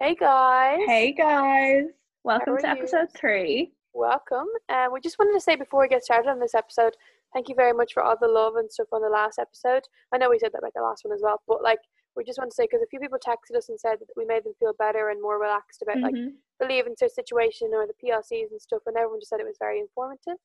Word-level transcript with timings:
Hey 0.00 0.14
guys. 0.14 0.78
Hey 0.86 1.12
guys. 1.12 1.84
Welcome 2.24 2.56
to 2.58 2.66
you? 2.66 2.72
episode 2.72 3.08
three. 3.16 3.72
Welcome. 3.94 4.46
Uh, 4.68 4.86
we 4.92 5.00
just 5.00 5.18
wanted 5.18 5.32
to 5.34 5.40
say 5.40 5.56
before 5.56 5.80
we 5.80 5.88
get 5.88 6.04
started 6.04 6.28
on 6.30 6.38
this 6.38 6.54
episode, 6.54 6.94
thank 7.34 7.48
you 7.48 7.54
very 7.54 7.72
much 7.72 7.92
for 7.94 8.02
all 8.02 8.16
the 8.20 8.28
love 8.28 8.56
and 8.56 8.70
stuff 8.70 8.88
on 8.92 9.02
the 9.02 9.08
last 9.08 9.38
episode. 9.38 9.82
I 10.12 10.18
know 10.18 10.30
we 10.30 10.38
said 10.38 10.52
that 10.52 10.58
about 10.58 10.74
the 10.74 10.82
last 10.82 11.04
one 11.04 11.14
as 11.14 11.20
well, 11.22 11.42
but 11.48 11.62
like 11.62 11.78
we 12.16 12.24
just 12.24 12.38
want 12.38 12.50
to 12.50 12.54
say 12.54 12.64
because 12.64 12.82
a 12.82 12.86
few 12.86 13.00
people 13.00 13.18
texted 13.18 13.56
us 13.56 13.68
and 13.68 13.78
said 13.78 13.98
that 14.00 14.08
we 14.16 14.24
made 14.24 14.44
them 14.44 14.54
feel 14.60 14.72
better 14.78 15.10
and 15.10 15.20
more 15.20 15.40
relaxed 15.40 15.82
about 15.82 16.00
like 16.00 16.14
Mhm. 16.14 16.34
the 16.60 16.66
leaving 16.66 16.94
cert 16.94 17.10
situation 17.10 17.70
or 17.74 17.86
the 17.86 17.94
PLCs 17.94 18.50
and 18.50 18.60
stuff, 18.60 18.82
and 18.86 18.96
everyone 18.96 19.20
just 19.20 19.30
said 19.30 19.40
it 19.40 19.46
was 19.46 19.58
very 19.58 19.80
informative, 19.80 20.36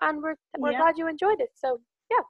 and 0.00 0.22
we're 0.22 0.36
we're 0.58 0.72
Yeah. 0.72 0.78
glad 0.80 0.98
you 0.98 1.08
enjoyed 1.08 1.40
it. 1.40 1.50
So 1.54 1.80
Yeah, 2.10 2.20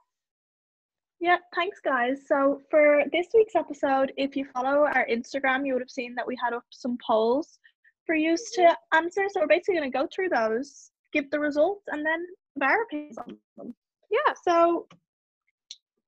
thanks 1.53 1.79
guys. 1.83 2.21
So 2.27 2.61
for 2.69 3.03
this 3.11 3.27
week's 3.33 3.55
episode, 3.55 4.11
if 4.17 4.35
you 4.35 4.45
follow 4.53 4.85
our 4.85 5.07
Instagram, 5.07 5.65
you 5.65 5.73
would 5.73 5.81
have 5.81 5.89
seen 5.89 6.15
that 6.15 6.27
we 6.27 6.37
had 6.43 6.53
up 6.53 6.63
some 6.71 6.97
polls 7.05 7.59
for 8.05 8.15
you 8.15 8.35
to 8.53 8.77
answer. 8.93 9.23
So 9.29 9.41
we're 9.41 9.47
basically 9.47 9.75
going 9.75 9.91
to 9.91 9.97
go 9.97 10.07
through 10.13 10.29
those, 10.29 10.91
give 11.13 11.29
the 11.31 11.39
results, 11.39 11.83
and 11.87 12.05
then 12.05 12.25
our 12.61 12.83
opinions 12.83 13.17
on 13.17 13.37
them. 13.57 13.75
yeah, 14.09 14.33
So 14.43 14.87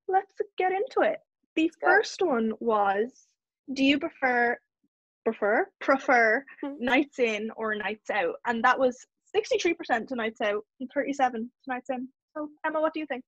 let's 0.08 0.34
get 0.56 0.72
into 0.72 1.00
it. 1.00 1.18
The 1.56 1.70
first 1.82 2.22
one 2.22 2.52
was 2.60 3.26
do 3.74 3.84
you 3.84 3.98
prefer 3.98 4.56
prefer 5.24 5.68
prefer 5.80 6.42
Mhm. 6.62 6.80
nights 6.80 7.18
in 7.18 7.50
or 7.56 7.74
nights 7.74 8.08
out? 8.08 8.36
And 8.46 8.64
that 8.64 8.78
was 8.78 9.04
63% 9.36 10.08
to 10.08 10.14
nights 10.14 10.40
out 10.40 10.64
and 10.80 10.90
37 10.94 11.50
to 11.64 11.70
nights 11.70 11.90
in. 11.90 12.08
So 12.34 12.48
Emma, 12.64 12.80
what 12.80 12.94
do 12.94 13.00
you 13.00 13.06
think? 13.06 13.24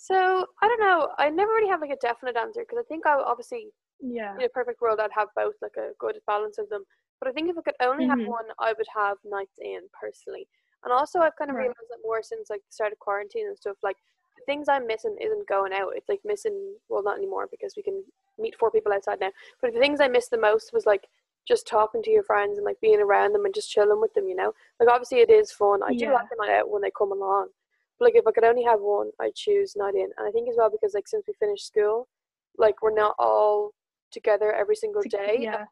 So 0.00 0.46
I 0.62 0.66
don't 0.68 0.80
know. 0.80 1.10
I 1.18 1.28
never 1.28 1.50
really 1.52 1.68
have 1.68 1.82
like 1.82 1.90
a 1.90 1.96
definite 1.96 2.36
answer 2.36 2.62
because 2.62 2.78
I 2.78 2.86
think 2.88 3.06
I 3.06 3.14
obviously 3.20 3.68
Yeah. 4.00 4.34
in 4.38 4.44
a 4.46 4.48
perfect 4.48 4.80
world 4.80 4.98
I'd 5.00 5.10
have 5.14 5.28
both 5.36 5.54
like 5.60 5.76
a 5.76 5.90
good 5.98 6.16
balance 6.26 6.56
of 6.58 6.68
them. 6.70 6.84
But 7.20 7.28
I 7.28 7.32
think 7.32 7.50
if 7.50 7.58
I 7.58 7.62
could 7.62 7.74
only 7.82 8.06
Mhm. 8.06 8.08
have 8.08 8.20
one, 8.24 8.46
I 8.58 8.72
would 8.72 8.86
have 8.96 9.18
nights 9.24 9.58
in 9.60 9.80
personally. 10.00 10.48
And 10.84 10.92
also 10.92 11.18
I've 11.20 11.36
kind 11.36 11.50
of 11.50 11.56
Right. 11.56 11.68
realized 11.70 11.90
that 11.90 11.98
more 12.02 12.22
since 12.22 12.48
like 12.48 12.62
the 12.66 12.72
start 12.72 12.92
of 12.92 12.98
quarantine 12.98 13.46
and 13.48 13.58
stuff. 13.58 13.76
Like 13.82 13.96
the 14.38 14.44
things 14.46 14.68
I'm 14.70 14.86
missing 14.86 15.16
isn't 15.20 15.46
going 15.48 15.74
out. 15.74 15.92
It's 15.96 16.08
like 16.08 16.20
missing 16.24 16.76
well 16.88 17.02
not 17.02 17.18
anymore 17.18 17.48
because 17.50 17.74
we 17.76 17.82
can 17.82 18.02
meet 18.38 18.56
four 18.58 18.70
people 18.70 18.92
outside 18.92 19.20
now. 19.20 19.32
But 19.60 19.74
the 19.74 19.80
things 19.80 20.00
I 20.00 20.08
missed 20.08 20.30
the 20.30 20.38
most 20.38 20.72
was 20.72 20.86
like 20.86 21.08
just 21.46 21.66
talking 21.66 22.02
to 22.04 22.10
your 22.10 22.22
friends 22.22 22.56
and 22.56 22.64
like 22.64 22.80
being 22.80 23.00
around 23.02 23.34
them 23.34 23.44
and 23.44 23.54
just 23.54 23.70
chilling 23.70 24.00
with 24.00 24.14
them. 24.14 24.28
You 24.28 24.36
know, 24.36 24.54
like 24.80 24.88
obviously 24.88 25.18
it 25.20 25.30
is 25.30 25.52
fun. 25.52 25.82
I 25.82 25.92
do 25.92 26.06
Yeah. 26.06 26.12
like 26.12 26.28
the 26.30 26.36
night 26.40 26.56
out 26.58 26.70
when 26.70 26.80
they 26.80 26.90
come 26.96 27.12
along. 27.12 27.48
Like 28.00 28.14
if 28.16 28.26
I 28.26 28.32
could 28.32 28.44
only 28.44 28.64
have 28.64 28.80
one, 28.80 29.10
I'd 29.20 29.34
choose 29.34 29.74
night 29.76 29.94
in. 29.94 30.08
And 30.16 30.26
I 30.26 30.30
think 30.30 30.48
as 30.48 30.56
well 30.56 30.70
because 30.70 30.94
like 30.94 31.06
since 31.06 31.24
we 31.28 31.34
finished 31.38 31.66
school, 31.66 32.08
like 32.58 32.82
we're 32.82 32.94
not 32.94 33.14
all 33.18 33.72
together 34.10 34.52
every 34.52 34.76
single 34.76 35.02
day 35.02 35.38
Yeah. 35.40 35.54
Uh, 35.54 35.64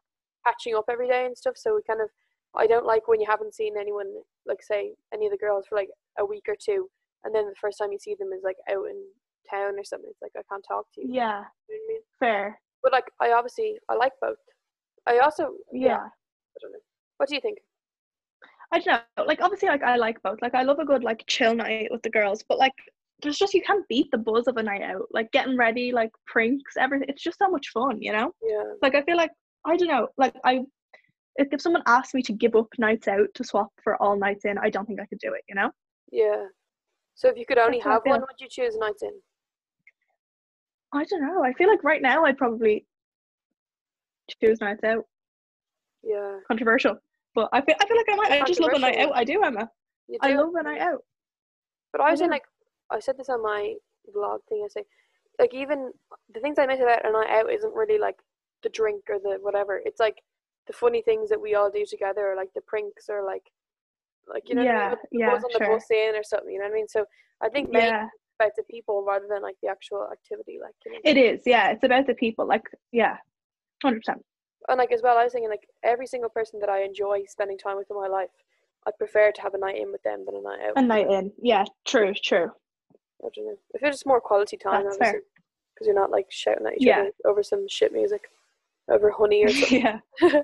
catching 0.45 0.75
up 0.75 0.85
every 0.89 1.07
day 1.07 1.25
and 1.25 1.37
stuff. 1.37 1.57
So 1.57 1.75
we 1.75 1.81
kind 1.87 2.01
of, 2.01 2.09
I 2.55 2.67
don't 2.67 2.85
like 2.85 3.07
when 3.07 3.19
you 3.19 3.27
haven't 3.29 3.53
seen 3.55 3.75
anyone, 3.79 4.07
like 4.45 4.61
say 4.61 4.93
any 5.13 5.25
of 5.25 5.31
the 5.31 5.37
girls 5.37 5.65
for 5.67 5.75
like 5.75 5.89
a 6.17 6.25
week 6.25 6.45
or 6.47 6.55
two, 6.59 6.89
and 7.23 7.33
then 7.35 7.45
the 7.45 7.55
first 7.59 7.77
time 7.77 7.91
you 7.91 7.99
see 7.99 8.15
them 8.17 8.29
is 8.33 8.43
like 8.43 8.55
out 8.69 8.85
in 8.85 9.03
town 9.49 9.77
or 9.77 9.83
something. 9.83 10.09
It's 10.09 10.21
like 10.21 10.31
I 10.37 10.41
can't 10.49 10.63
talk 10.67 10.85
to 10.95 11.01
you. 11.01 11.07
Yeah. 11.13 11.43
You 11.67 11.75
know 11.75 11.83
I 11.83 11.87
mean? 11.87 12.01
Fair. 12.19 12.61
But 12.81 12.93
like 12.93 13.05
I 13.19 13.31
obviously 13.33 13.77
I 13.89 13.95
like 13.95 14.13
both. 14.21 14.37
I 15.07 15.19
also 15.19 15.53
Yeah. 15.73 15.97
I 15.97 16.57
don't 16.61 16.71
know. 16.71 16.79
What 17.17 17.29
do 17.29 17.35
you 17.35 17.41
think? 17.41 17.57
I 18.71 18.79
don't 18.79 19.01
know. 19.17 19.23
Like 19.25 19.41
obviously 19.41 19.67
like 19.67 19.83
I 19.83 19.95
like 19.95 20.21
both. 20.21 20.41
Like 20.41 20.55
I 20.55 20.63
love 20.63 20.79
a 20.79 20.85
good 20.85 21.03
like 21.03 21.23
chill 21.27 21.55
night 21.55 21.87
with 21.91 22.01
the 22.03 22.09
girls, 22.09 22.43
but 22.47 22.59
like 22.59 22.73
there's 23.21 23.37
just 23.37 23.53
you 23.53 23.61
can't 23.61 23.87
beat 23.87 24.09
the 24.11 24.17
buzz 24.17 24.47
of 24.47 24.57
a 24.57 24.63
night 24.63 24.81
out. 24.81 25.07
Like 25.11 25.31
getting 25.31 25.57
ready, 25.57 25.91
like 25.91 26.11
pranks, 26.27 26.77
everything. 26.77 27.07
It's 27.09 27.23
just 27.23 27.39
so 27.39 27.49
much 27.49 27.69
fun, 27.69 28.01
you 28.01 28.11
know? 28.11 28.31
Yeah. 28.41 28.63
Like 28.81 28.95
I 28.95 29.01
feel 29.03 29.17
like 29.17 29.31
I 29.65 29.75
don't 29.75 29.87
know. 29.87 30.07
Like 30.17 30.33
I, 30.45 30.61
if, 31.35 31.47
if 31.51 31.61
someone 31.61 31.83
asked 31.85 32.13
me 32.13 32.21
to 32.23 32.33
give 32.33 32.55
up 32.55 32.67
nights 32.77 33.07
out 33.07 33.27
to 33.35 33.43
swap 33.43 33.69
for 33.83 34.01
all 34.01 34.17
nights 34.17 34.45
in, 34.45 34.57
I 34.57 34.69
don't 34.69 34.85
think 34.85 34.99
I 34.99 35.05
could 35.05 35.19
do 35.19 35.33
it. 35.33 35.43
You 35.49 35.55
know? 35.55 35.71
Yeah. 36.11 36.45
So 37.15 37.27
if 37.27 37.37
you 37.37 37.45
could 37.45 37.57
only 37.57 37.79
That's 37.79 37.89
have 37.89 38.01
one, 38.05 38.21
would 38.21 38.39
you 38.39 38.47
choose 38.49 38.77
nights 38.77 39.03
in? 39.03 39.11
I 40.93 41.03
don't 41.03 41.21
know. 41.21 41.43
I 41.43 41.53
feel 41.53 41.69
like 41.69 41.83
right 41.83 42.01
now 42.01 42.25
I'd 42.25 42.37
probably 42.37 42.85
choose 44.41 44.61
nights 44.61 44.83
out. 44.83 45.03
Yeah. 46.03 46.37
Controversial, 46.47 46.97
but 47.35 47.49
I 47.53 47.61
feel 47.61 47.75
I 47.79 47.85
feel 47.87 47.97
like 47.97 48.05
I 48.11 48.15
might. 48.15 48.41
I 48.41 48.45
just 48.45 48.59
love 48.59 48.73
a 48.73 48.79
night 48.79 48.97
out. 48.97 49.11
I 49.15 49.23
do, 49.23 49.43
Emma. 49.43 49.69
You 50.07 50.17
I 50.21 50.33
love 50.33 50.53
a 50.55 50.63
night 50.63 50.81
out. 50.81 51.03
But 51.91 52.01
I 52.01 52.11
was 52.11 52.19
I 52.19 52.23
saying 52.23 52.31
like 52.31 52.43
I 52.91 52.99
said 52.99 53.17
this 53.17 53.29
on 53.29 53.41
my 53.43 53.75
vlog 54.15 54.39
thing. 54.47 54.63
I 54.65 54.67
say 54.69 54.83
like 55.39 55.53
even 55.53 55.91
the 56.33 56.39
things 56.39 56.59
I 56.59 56.65
miss 56.65 56.79
about 56.79 57.05
a 57.05 57.11
night 57.11 57.29
out 57.29 57.51
isn't 57.51 57.73
really 57.73 57.97
like 57.99 58.17
the 58.63 58.69
drink 58.69 59.03
or 59.09 59.19
the 59.19 59.37
whatever. 59.41 59.81
It's 59.83 59.99
like 59.99 60.17
the 60.67 60.73
funny 60.73 61.01
things 61.01 61.29
that 61.29 61.41
we 61.41 61.55
all 61.55 61.71
do 61.71 61.85
together, 61.85 62.31
or 62.31 62.35
like 62.35 62.49
the 62.53 62.61
pranks, 62.61 63.05
or 63.09 63.23
like 63.23 63.43
like 64.27 64.49
you 64.49 64.55
know 64.55 64.63
what 64.63 64.71
I 64.71 64.73
mean? 64.73 64.81
Yeah, 64.81 64.89
With 64.91 64.99
the 65.11 65.17
yeah, 65.19 65.33
buzz 65.33 65.43
on 65.43 65.49
the 65.53 65.59
bus 65.59 65.85
in 65.91 66.15
or 66.15 66.23
something. 66.23 66.51
You 66.51 66.59
know 66.59 66.65
what 66.65 66.71
I 66.71 66.75
mean? 66.75 66.87
So 66.87 67.05
I 67.41 67.49
think 67.49 67.69
Yeah, 67.71 68.05
it's 68.05 68.13
about 68.39 68.51
the 68.55 68.63
people 68.69 69.03
rather 69.07 69.25
than 69.29 69.41
like 69.41 69.55
the 69.63 69.69
actual 69.69 70.07
activity. 70.11 70.59
Like 70.61 70.75
you 70.85 70.93
know? 70.93 70.99
it 71.03 71.17
is. 71.17 71.41
Yeah, 71.45 71.71
it's 71.71 71.83
about 71.83 72.07
the 72.07 72.13
people. 72.13 72.45
Like, 72.47 72.63
yeah, 72.91 73.17
hundred 73.83 74.01
percent. 74.01 74.23
And 74.69 74.77
like 74.77 74.91
as 74.91 75.01
well, 75.01 75.17
I 75.17 75.23
was 75.23 75.33
thinking 75.33 75.49
like 75.49 75.67
every 75.83 76.07
single 76.07 76.29
person 76.29 76.59
that 76.59 76.69
I 76.69 76.83
enjoy 76.83 77.23
spending 77.27 77.57
time 77.57 77.77
with 77.77 77.89
in 77.89 77.97
my 77.97 78.07
life, 78.07 78.29
I 78.87 78.91
prefer 78.97 79.31
to 79.31 79.41
have 79.41 79.53
a 79.53 79.57
night 79.57 79.77
in 79.77 79.91
with 79.91 80.01
them 80.03 80.23
than 80.25 80.35
a 80.35 80.41
night 80.41 80.59
out. 80.67 80.73
A 80.77 80.81
night 80.81 81.07
in. 81.09 81.31
Yeah, 81.41 81.65
true, 81.85 82.13
true. 82.13 82.51
I 83.23 83.27
don't 83.35 83.45
know. 83.45 83.57
If 83.73 83.83
it's 83.83 83.95
just 83.97 84.05
more 84.05 84.21
quality 84.21 84.55
time, 84.57 84.85
That's 84.85 84.97
fair. 84.97 85.07
obviously, 85.07 85.27
because 85.75 85.87
you're 85.87 85.95
not 85.95 86.11
like 86.11 86.27
shouting 86.29 86.65
at 86.67 86.73
each 86.75 86.85
Yeah. 86.85 86.99
other 87.01 87.11
over 87.25 87.43
some 87.43 87.67
shit 87.67 87.91
music, 87.91 88.29
over 88.89 89.11
honey 89.11 89.43
or 89.43 89.49
something. 89.53 89.81
yeah. 89.81 89.99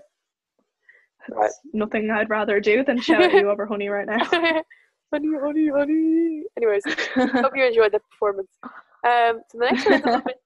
Right. 1.27 1.49
Nothing 1.73 2.11
I'd 2.11 2.29
rather 2.29 2.59
do 2.59 2.83
than 2.83 3.01
shout 3.01 3.23
at 3.23 3.33
you 3.33 3.49
over 3.49 3.65
honey 3.65 3.89
right 3.89 4.05
now. 4.05 4.23
honey, 4.25 4.63
honey, 5.11 5.69
honey. 5.69 6.43
Anyways, 6.55 6.83
hope 7.15 7.53
you 7.55 7.65
enjoyed 7.65 7.91
the 7.93 7.99
performance. 8.11 8.49
Um, 8.63 9.41
so 9.49 9.57
the 9.57 9.65
next 9.71 9.85
one 9.87 9.93
is 9.95 10.03
a 10.03 10.05
little 10.05 10.21
bit. 10.21 10.37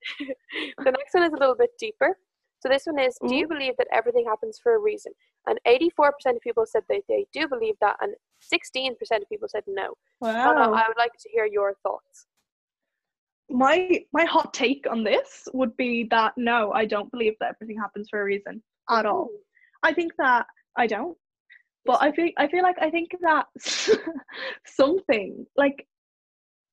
the 0.78 0.92
next 0.92 1.14
one 1.14 1.24
is 1.24 1.34
a 1.34 1.38
little 1.38 1.56
bit 1.56 1.72
deeper. 1.78 2.18
So 2.60 2.70
this 2.70 2.86
one 2.86 3.00
is: 3.00 3.18
Do 3.28 3.36
you 3.36 3.46
mm-hmm. 3.46 3.58
believe 3.58 3.74
that 3.78 3.88
everything 3.92 4.26
happens 4.26 4.60
for 4.62 4.76
a 4.76 4.80
reason? 4.80 5.14
And 5.48 5.60
eighty-four 5.66 6.12
percent 6.14 6.38
of 6.38 6.42
people 6.42 6.66
said 6.66 6.84
that 6.90 7.02
they 7.08 7.26
do 7.34 7.48
believe 7.48 7.76
that, 7.82 7.96
and 8.02 8.14
sixteen 8.40 8.96
percent 8.98 9.24
of 9.24 9.30
people 9.30 9.48
said 9.48 9.64
no. 9.68 9.94
Wow. 10.20 10.74
I 10.74 10.88
would 10.88 10.98
like 10.98 11.14
to 11.20 11.30
hear 11.30 11.46
your 11.46 11.76
thoughts. 11.84 12.28
my 13.50 14.04
my 14.14 14.26
hot 14.26 14.54
take 14.54 14.86
on 14.90 15.04
this 15.04 15.48
would 15.54 15.76
be 15.78 16.08
that 16.12 16.34
no, 16.38 16.72
I 16.72 16.86
don't 16.86 17.12
believe 17.12 17.34
that 17.40 17.56
everything 17.56 17.78
happens 17.78 18.08
for 18.10 18.22
a 18.22 18.24
reason 18.24 18.62
at 18.90 19.06
all. 19.06 19.30
I 19.84 19.94
think 19.94 20.14
that 20.18 20.46
I 20.78 20.88
don't. 20.88 21.18
But 21.86 22.02
I 22.02 22.12
feel 22.12 22.30
I 22.38 22.48
feel 22.48 22.64
like 22.64 22.78
I 22.80 22.90
think 22.90 23.10
that 23.22 23.46
something 24.66 25.46
like 25.58 25.88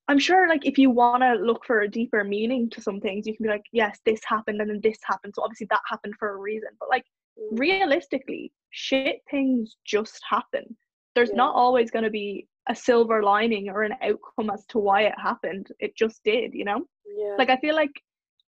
I'm 0.09 0.19
sure 0.19 0.49
like 0.49 0.65
if 0.65 0.78
you 0.78 0.91
want 0.91 1.22
to 1.22 1.34
look 1.34 1.65
for 1.65 1.81
a 1.81 1.89
deeper 1.89 2.22
meaning 2.22 2.71
to 2.71 2.81
some 2.81 3.00
things, 3.00 3.27
you 3.27 3.37
can 3.37 3.43
be 3.44 3.50
like, 3.50 3.65
yes, 3.72 3.99
this 4.06 4.21
happened 4.25 4.61
and 4.61 4.71
then 4.71 4.81
this 4.83 4.99
happened. 5.05 5.34
So 5.34 5.43
obviously 5.43 5.67
that 5.71 5.81
happened 5.89 6.15
for 6.19 6.31
a 6.31 6.37
reason. 6.37 6.71
But 6.78 6.89
like 6.89 7.05
Mm. 7.39 7.59
realistically, 7.59 8.50
shit 8.71 9.21
things 9.31 9.77
just 9.84 10.21
happen. 10.28 10.75
There's 11.15 11.28
Yeah. 11.31 11.37
not 11.37 11.55
always 11.55 11.91
going 11.91 12.05
to 12.05 12.11
be 12.11 12.49
a 12.69 12.75
silver 12.75 13.22
lining 13.22 13.69
or 13.69 13.83
an 13.83 13.95
outcome 14.00 14.49
as 14.49 14.65
to 14.69 14.78
why 14.78 15.03
it 15.03 15.15
happened. 15.19 15.71
It 15.78 15.95
just 15.97 16.25
did, 16.25 16.55
you 16.55 16.65
know? 16.65 16.87
Yeah. 17.06 17.34
Like 17.39 17.50
I 17.50 17.59
feel 17.59 17.75
like 17.75 17.93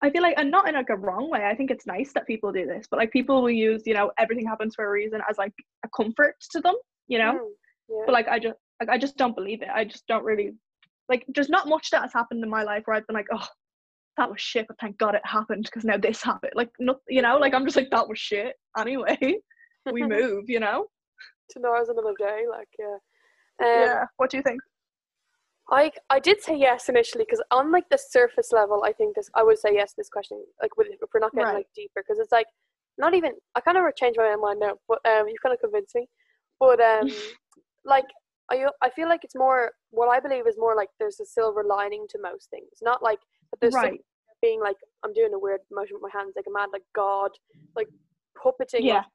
I 0.02 0.10
feel 0.10 0.22
like 0.22 0.38
and 0.38 0.52
not 0.52 0.68
in 0.68 0.76
like 0.76 0.90
a 0.90 0.98
wrong 0.98 1.30
way. 1.30 1.46
I 1.46 1.56
think 1.56 1.72
it's 1.72 1.86
nice 1.88 2.12
that 2.12 2.28
people 2.28 2.52
do 2.52 2.66
this, 2.66 2.88
but 2.90 2.98
like 2.98 3.12
people 3.14 3.42
will 3.42 3.50
use, 3.50 3.84
you 3.88 3.94
know, 3.94 4.12
everything 4.18 4.46
happens 4.46 4.76
for 4.76 4.84
a 4.86 4.92
reason 4.92 5.22
as 5.30 5.38
like 5.38 5.54
a 5.86 5.90
comfort 5.96 6.36
to 6.52 6.60
them, 6.60 6.76
you 7.08 7.20
know? 7.20 7.36
Mm, 7.36 7.52
yeah. 7.88 8.04
But 8.06 8.12
like 8.12 8.28
I 8.28 8.38
just 8.38 8.58
like 8.82 8.90
I 8.90 8.98
just 8.98 9.16
don't 9.16 9.34
believe 9.36 9.62
it. 9.62 9.70
I 9.74 9.86
just 9.86 10.06
don't 10.08 10.26
really 10.26 10.52
like 11.10 11.26
there's 11.28 11.50
not 11.50 11.68
much 11.68 11.90
that 11.92 12.02
has 12.02 12.14
happened 12.14 12.44
in 12.44 12.50
my 12.50 12.64
life 12.64 12.84
where 12.86 12.96
I've 12.96 13.08
been 13.08 13.16
like, 13.16 13.28
oh, 13.34 13.48
that 14.18 14.30
was 14.30 14.40
shit, 14.40 14.68
but 14.68 14.78
thank 14.80 14.98
God 14.98 15.16
it 15.16 15.26
happened 15.26 15.64
because 15.64 15.84
now 15.84 15.98
this 15.98 16.22
happened. 16.22 16.54
Like 16.56 16.70
not 16.80 16.98
you 17.08 17.22
know, 17.22 17.38
like 17.38 17.54
I'm 17.54 17.66
just 17.66 17.76
like 17.78 17.90
that 17.92 18.08
was 18.08 18.20
shit. 18.20 18.56
Anyway, 18.78 19.18
we 19.92 20.04
move, 20.08 20.46
you 20.48 20.60
know? 20.60 20.86
Tomorrow's 21.50 21.90
another 21.90 22.14
day. 22.18 22.44
Like 22.50 22.70
yeah. 22.80 24.02
Um, 24.02 24.08
What 24.18 24.30
do 24.30 24.38
you 24.38 24.44
think? 24.44 24.62
I 25.70 25.92
I 26.10 26.20
did 26.20 26.42
say 26.42 26.58
yes 26.58 26.90
initially 26.90 27.24
because 27.24 27.44
on 27.52 27.72
like 27.72 27.88
the 27.90 27.98
surface 27.98 28.52
level, 28.52 28.84
I 28.86 28.94
think 28.94 29.16
this 29.16 29.30
I 29.36 29.44
would 29.44 29.58
say 29.58 29.74
yes 29.74 29.92
to 29.92 29.96
this 29.98 30.10
question. 30.10 30.44
Like 30.62 30.76
with, 30.78 30.88
if 30.88 31.10
we're 31.14 31.20
not 31.20 31.32
getting 31.34 31.46
Right. 31.46 31.56
like 31.58 31.68
deeper, 31.76 32.04
because 32.06 32.20
it's 32.20 32.32
like 32.32 32.48
not 32.98 33.14
even 33.14 33.32
I 33.56 33.62
kind 33.62 33.78
of 33.78 33.84
changed 33.96 34.18
my 34.20 34.36
mind 34.36 34.60
now, 34.60 34.76
but 34.88 35.00
um, 35.06 35.28
you 35.28 35.36
kind 35.42 35.54
of 35.54 35.60
convinced 35.60 35.96
me. 35.96 36.08
But 36.60 36.80
um, 36.80 37.08
like 37.86 38.06
I 38.54 38.68
I 38.82 38.90
feel 38.90 39.10
like 39.10 39.24
it's 39.24 39.36
more 39.36 39.72
what 39.92 40.10
I 40.16 40.20
believe 40.20 40.48
is 40.48 40.58
more 40.58 40.76
like 40.76 40.90
there's 41.00 41.20
a 41.20 41.26
silver 41.26 41.64
lining 41.64 42.06
to 42.10 42.20
most 42.22 42.50
things, 42.50 42.70
not 42.82 43.02
like 43.04 43.20
that 43.52 43.60
there's 43.62 43.74
Right. 43.74 44.00
being 44.42 44.60
like 44.62 44.78
I'm 45.04 45.14
doing 45.14 45.34
a 45.34 45.40
weird 45.40 45.62
motion 45.72 45.96
with 45.96 46.04
my 46.04 46.20
hands, 46.20 46.34
like 46.36 46.46
a 46.48 46.52
mad 46.52 46.70
like 46.74 46.84
God, 46.94 47.32
like 47.76 47.88
puppeting, 48.38 48.84
Yeah. 48.84 48.98
like, 48.98 49.06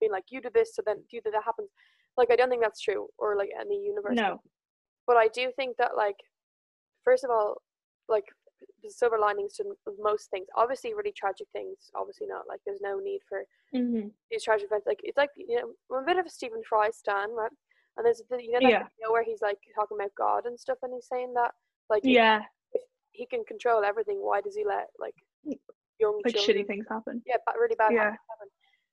being 0.00 0.12
like 0.12 0.24
you 0.30 0.40
do 0.40 0.50
this, 0.54 0.74
so 0.74 0.82
then 0.86 0.98
do 1.10 1.20
that, 1.24 1.32
that 1.32 1.44
happens. 1.44 1.70
Like 2.16 2.30
I 2.30 2.36
don't 2.36 2.50
think 2.50 2.62
that's 2.62 2.80
true, 2.80 3.08
or 3.18 3.36
like 3.36 3.50
any 3.60 3.78
universe. 3.84 4.16
No. 4.16 4.40
But 5.06 5.16
I 5.16 5.28
do 5.28 5.50
think 5.56 5.76
that 5.78 5.96
like, 5.96 6.16
first 7.04 7.24
of 7.24 7.30
all, 7.30 7.62
like 8.08 8.24
there's 8.82 8.98
silver 8.98 9.18
linings 9.18 9.54
to 9.54 9.64
most 10.00 10.30
things. 10.30 10.46
Obviously, 10.56 10.94
really 10.94 11.12
tragic 11.12 11.48
things. 11.52 11.90
Obviously 11.94 12.26
not. 12.26 12.46
Like 12.48 12.60
there's 12.64 12.80
no 12.80 12.98
need 12.98 13.20
for 13.28 13.44
hmm 13.74 14.08
these 14.30 14.44
tragic 14.44 14.66
events. 14.66 14.86
Like 14.86 15.00
it's 15.02 15.16
like 15.16 15.30
you 15.36 15.56
know, 15.56 15.72
I'm 15.96 16.02
a 16.04 16.06
bit 16.06 16.18
of 16.18 16.26
a 16.26 16.30
Stephen 16.30 16.62
Fry 16.68 16.90
stan, 16.90 17.30
right? 17.30 17.50
And 17.96 18.04
there's 18.04 18.22
the, 18.28 18.42
you 18.42 18.52
know 18.52 18.60
Yeah. 18.60 18.78
video 18.82 19.10
where 19.12 19.24
he's 19.24 19.42
like 19.42 19.58
talking 19.74 19.96
about 19.98 20.10
God 20.16 20.46
and 20.46 20.58
stuff, 20.58 20.78
and 20.82 20.92
he's 20.94 21.06
saying 21.06 21.34
that 21.34 21.52
like 21.90 22.02
if 22.04 22.10
Yeah, 22.12 22.42
he 23.12 23.26
can 23.26 23.44
control 23.44 23.84
everything. 23.84 24.18
Why 24.20 24.40
does 24.40 24.56
he 24.56 24.64
let 24.64 24.88
like 24.98 25.14
young 26.00 26.20
like 26.24 26.34
children 26.34 26.56
shitty 26.64 26.66
things 26.66 26.86
happen. 26.88 27.22
yeah, 27.26 27.36
but 27.46 27.56
really 27.58 27.76
bad 27.76 27.92
Yeah. 27.92 28.10
happen. 28.10 28.48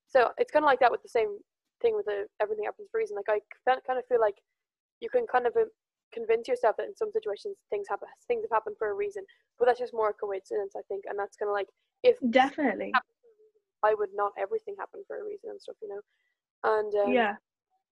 So 0.07 0.31
it's 0.37 0.51
kind 0.51 0.63
of 0.63 0.67
like 0.67 0.79
that 0.81 0.91
with 0.91 1.01
the 1.01 1.09
same 1.09 1.37
thing 1.81 1.95
with 1.95 2.05
the 2.05 2.27
everything 2.41 2.65
happens 2.65 2.89
for 2.91 2.99
a 2.99 3.01
reason. 3.01 3.15
Like 3.15 3.29
I 3.29 3.39
kind 3.87 3.97
of 3.97 4.05
feel 4.07 4.19
like 4.21 4.35
you 4.99 5.09
can 5.09 5.25
kind 5.25 5.47
of 5.47 5.55
um, 5.57 5.69
convince 6.13 6.47
yourself 6.47 6.77
that 6.77 6.85
in 6.87 6.95
some 6.95 7.11
situations 7.11 7.55
things 7.69 7.87
happen, 7.89 8.07
things 8.27 8.43
have 8.43 8.55
happened 8.55 8.75
for 8.77 8.91
a 8.91 8.93
reason, 8.93 9.23
but 9.57 9.65
that's 9.65 9.79
just 9.79 9.93
more 9.93 10.09
a 10.09 10.13
coincidence, 10.13 10.73
I 10.77 10.81
think. 10.87 11.05
And 11.09 11.17
that's 11.17 11.37
kind 11.37 11.49
of 11.49 11.53
like 11.53 11.67
if 12.03 12.17
Definitely. 12.29 12.91
why 13.79 13.95
would 13.97 14.09
not 14.13 14.33
everything 14.37 14.75
happen 14.77 15.01
for 15.07 15.19
a 15.19 15.23
reason 15.25 15.49
and 15.49 15.61
stuff, 15.61 15.75
you 15.81 15.89
know? 15.89 16.01
And 16.63 16.93
um, 16.95 17.13
Yeah. 17.13 17.35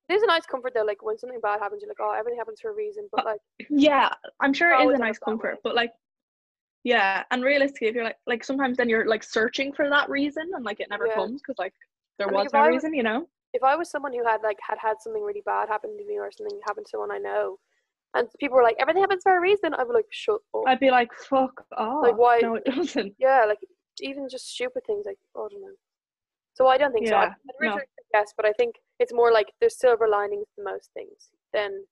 It 0.10 0.14
is 0.14 0.24
a 0.24 0.28
nice 0.28 0.46
comfort 0.46 0.74
though. 0.76 0.84
Like 0.84 1.04
when 1.04 1.18
something 1.18 1.40
bad 1.42 1.60
happens, 1.60 1.82
you're 1.82 1.90
like, 1.90 1.98
oh, 2.02 2.16
everything 2.18 2.38
happens 2.40 2.60
for 2.62 2.72
a 2.72 2.74
reason. 2.74 3.08
But 3.12 3.26
like, 3.26 3.40
Yeah, 3.70 4.10
I'm 4.40 4.54
sure 4.54 4.72
it 4.74 4.84
is 4.88 4.96
a 4.96 4.98
nice 4.98 5.20
that 5.20 5.28
way. 5.28 5.32
comfort, 5.34 5.58
but 5.64 5.76
like, 5.76 5.92
yeah, 6.84 7.24
and 7.32 7.44
realistically, 7.44 7.88
if 7.90 7.96
you're 7.96 8.04
like, 8.06 8.18
like 8.26 8.44
sometimes 8.44 8.78
then 8.78 8.90
you're 8.90 9.06
like 9.08 9.24
searching 9.24 9.74
for 9.74 9.90
that 9.90 10.10
reason, 10.10 10.50
and 10.56 10.64
like 10.66 10.80
it 10.80 10.88
never 10.90 11.08
Yeah. 11.08 11.16
comes 11.16 11.42
because 11.42 11.58
like 11.60 11.74
there 12.18 12.28
And, 12.28 12.36
was 12.36 12.48
if 12.48 12.54
no 12.54 12.62
was- 12.62 12.70
reason, 12.70 12.94
you 12.94 13.04
know. 13.04 13.28
if 13.54 13.64
I 13.64 13.76
was 13.76 13.90
someone 13.90 14.14
who 14.14 14.24
had 14.26 14.42
like 14.44 14.58
had 14.68 14.78
had 14.80 14.96
something 15.02 15.22
really 15.24 15.42
bad 15.46 15.68
happen 15.70 15.98
to 15.98 16.06
me 16.06 16.18
or 16.18 16.32
something 16.32 16.60
happened 16.68 16.86
to 16.86 16.90
someone 16.92 17.12
I 17.12 17.18
know, 17.18 17.60
and 18.16 18.28
people 18.40 18.56
were 18.58 18.64
like, 18.64 18.78
everything 18.80 19.04
happens 19.04 19.24
for 19.24 19.38
a 19.38 19.42
reason, 19.42 19.74
I'd 19.74 19.88
be 19.88 19.94
like, 19.94 20.06
shut 20.12 20.40
up. 20.56 20.64
I'd 20.68 20.80
be 20.80 20.90
like, 20.92 21.10
fuck 21.30 21.64
off. 21.78 22.02
like 22.04 22.18
why- 22.18 22.40
No, 22.42 22.56
it 22.56 22.66
doesn't. 22.66 23.14
yeah, 23.20 23.44
like 23.48 23.60
even 24.02 24.28
just 24.30 24.50
stupid 24.50 24.84
things 24.88 25.06
like 25.06 25.18
oh, 25.36 25.46
I 25.46 25.50
don't 25.52 25.62
know. 25.62 25.76
So 26.54 26.68
I 26.68 26.78
don't 26.78 26.94
think 26.94 27.08
so. 27.08 27.16
I- 27.16 27.26
Yeah, 27.62 27.72
I'd 27.74 27.76
no. 27.76 27.82
yes, 28.14 28.34
but 28.38 28.46
I 28.46 28.54
think 28.54 28.76
it's 29.00 29.14
more 29.14 29.32
like 29.32 29.52
there's 29.60 29.78
silver 29.80 30.08
linings 30.08 30.46
to 30.56 30.64
most 30.64 30.90
things 30.94 31.30
than 31.54 31.84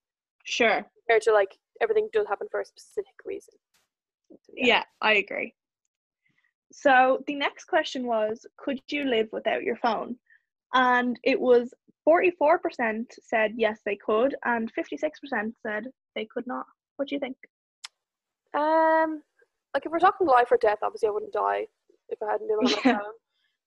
Sure. 0.44 0.86
compared 1.08 1.22
to 1.24 1.32
like 1.34 1.58
everything 1.82 2.10
does 2.14 2.28
happen 2.28 2.48
for 2.52 2.62
a 2.62 2.66
specific 2.66 3.14
reason. 3.26 3.54
So, 4.30 4.54
Yeah, 4.56 4.84
I 5.02 5.14
agree. 5.16 5.54
So 6.72 7.24
the 7.28 7.36
next 7.36 7.66
question 7.66 8.06
was, 8.06 8.46
could 8.58 8.82
you 8.90 9.06
live 9.06 9.30
without 9.32 9.64
your 9.64 9.78
phone? 9.78 10.18
And 10.74 11.18
it 11.24 11.40
was 11.40 11.74
44% 12.08 13.06
said 13.22 13.54
yes, 13.56 13.80
they 13.86 13.96
could, 13.96 14.36
and 14.44 14.72
56% 14.74 15.54
said 15.66 15.86
they 16.16 16.26
could 16.26 16.46
not. 16.46 16.66
What 16.98 17.08
do 17.08 17.16
you 17.16 17.20
think? 17.20 17.38
Um, 18.54 19.22
like 19.74 19.86
if 19.86 19.92
we're 19.92 20.00
talking 20.00 20.28
life 20.28 20.52
or 20.52 20.58
death, 20.58 20.80
obviously 20.82 21.08
I 21.08 21.12
wouldn't 21.12 21.34
die 21.34 21.68
if 22.10 22.22
I 22.22 22.32
hadn't 22.32 22.48
been 22.48 22.58
on 22.58 22.64
my 22.72 22.72
Yeah. 22.86 22.98
phone. 22.98 23.14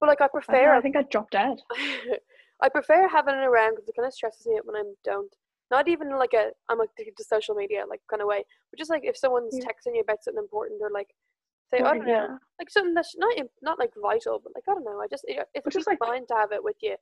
But 0.00 0.08
like 0.08 0.20
I 0.20 0.24
I, 0.24 0.28
prefer, 0.28 0.52
don't 0.52 0.64
know, 0.64 0.78
I 0.78 0.80
think 0.80 0.96
I'd 0.96 1.10
drop 1.10 1.30
dead. 1.30 1.58
I 2.62 2.68
prefer 2.68 3.08
having 3.08 3.34
it 3.34 3.46
around 3.46 3.74
because 3.76 3.88
it 3.88 3.96
kind 3.96 4.06
of 4.06 4.12
stresses 4.14 4.46
me 4.46 4.56
out 4.58 4.66
when 4.66 4.76
I 4.76 4.82
don't. 5.04 5.32
Not 5.70 5.88
even 5.88 6.10
like 6.10 6.34
a 6.34 6.50
I'm 6.68 6.80
addicted 6.80 7.16
to 7.16 7.24
social 7.24 7.54
media 7.54 7.84
like 7.88 8.00
kind 8.10 8.22
of 8.22 8.28
way, 8.28 8.44
but 8.70 8.78
just 8.78 8.90
like 8.90 9.02
if 9.04 9.16
someone's 9.16 9.56
Yeah. 9.58 9.64
texting 9.66 9.94
you 9.94 10.00
about 10.00 10.22
something 10.24 10.42
important 10.42 10.80
or 10.82 10.90
like 10.90 11.14
say 11.70 11.78
I 11.78 11.94
don't 11.94 12.06
know, 12.06 12.12
yeah. 12.12 12.36
like 12.58 12.70
something 12.70 12.94
that's 12.94 13.14
not 13.16 13.32
not 13.62 13.78
like 13.78 13.92
vital, 14.02 14.40
but 14.42 14.52
like 14.54 14.64
I 14.68 14.74
don't 14.74 14.84
know. 14.84 15.00
I 15.00 15.06
just 15.08 15.24
it, 15.28 15.46
it's 15.54 15.64
But 15.64 15.72
just 15.72 15.86
like- 15.86 15.98
fine 16.00 16.26
to 16.26 16.34
have 16.34 16.52
it 16.52 16.62
with 16.64 16.76
you, 16.82 16.96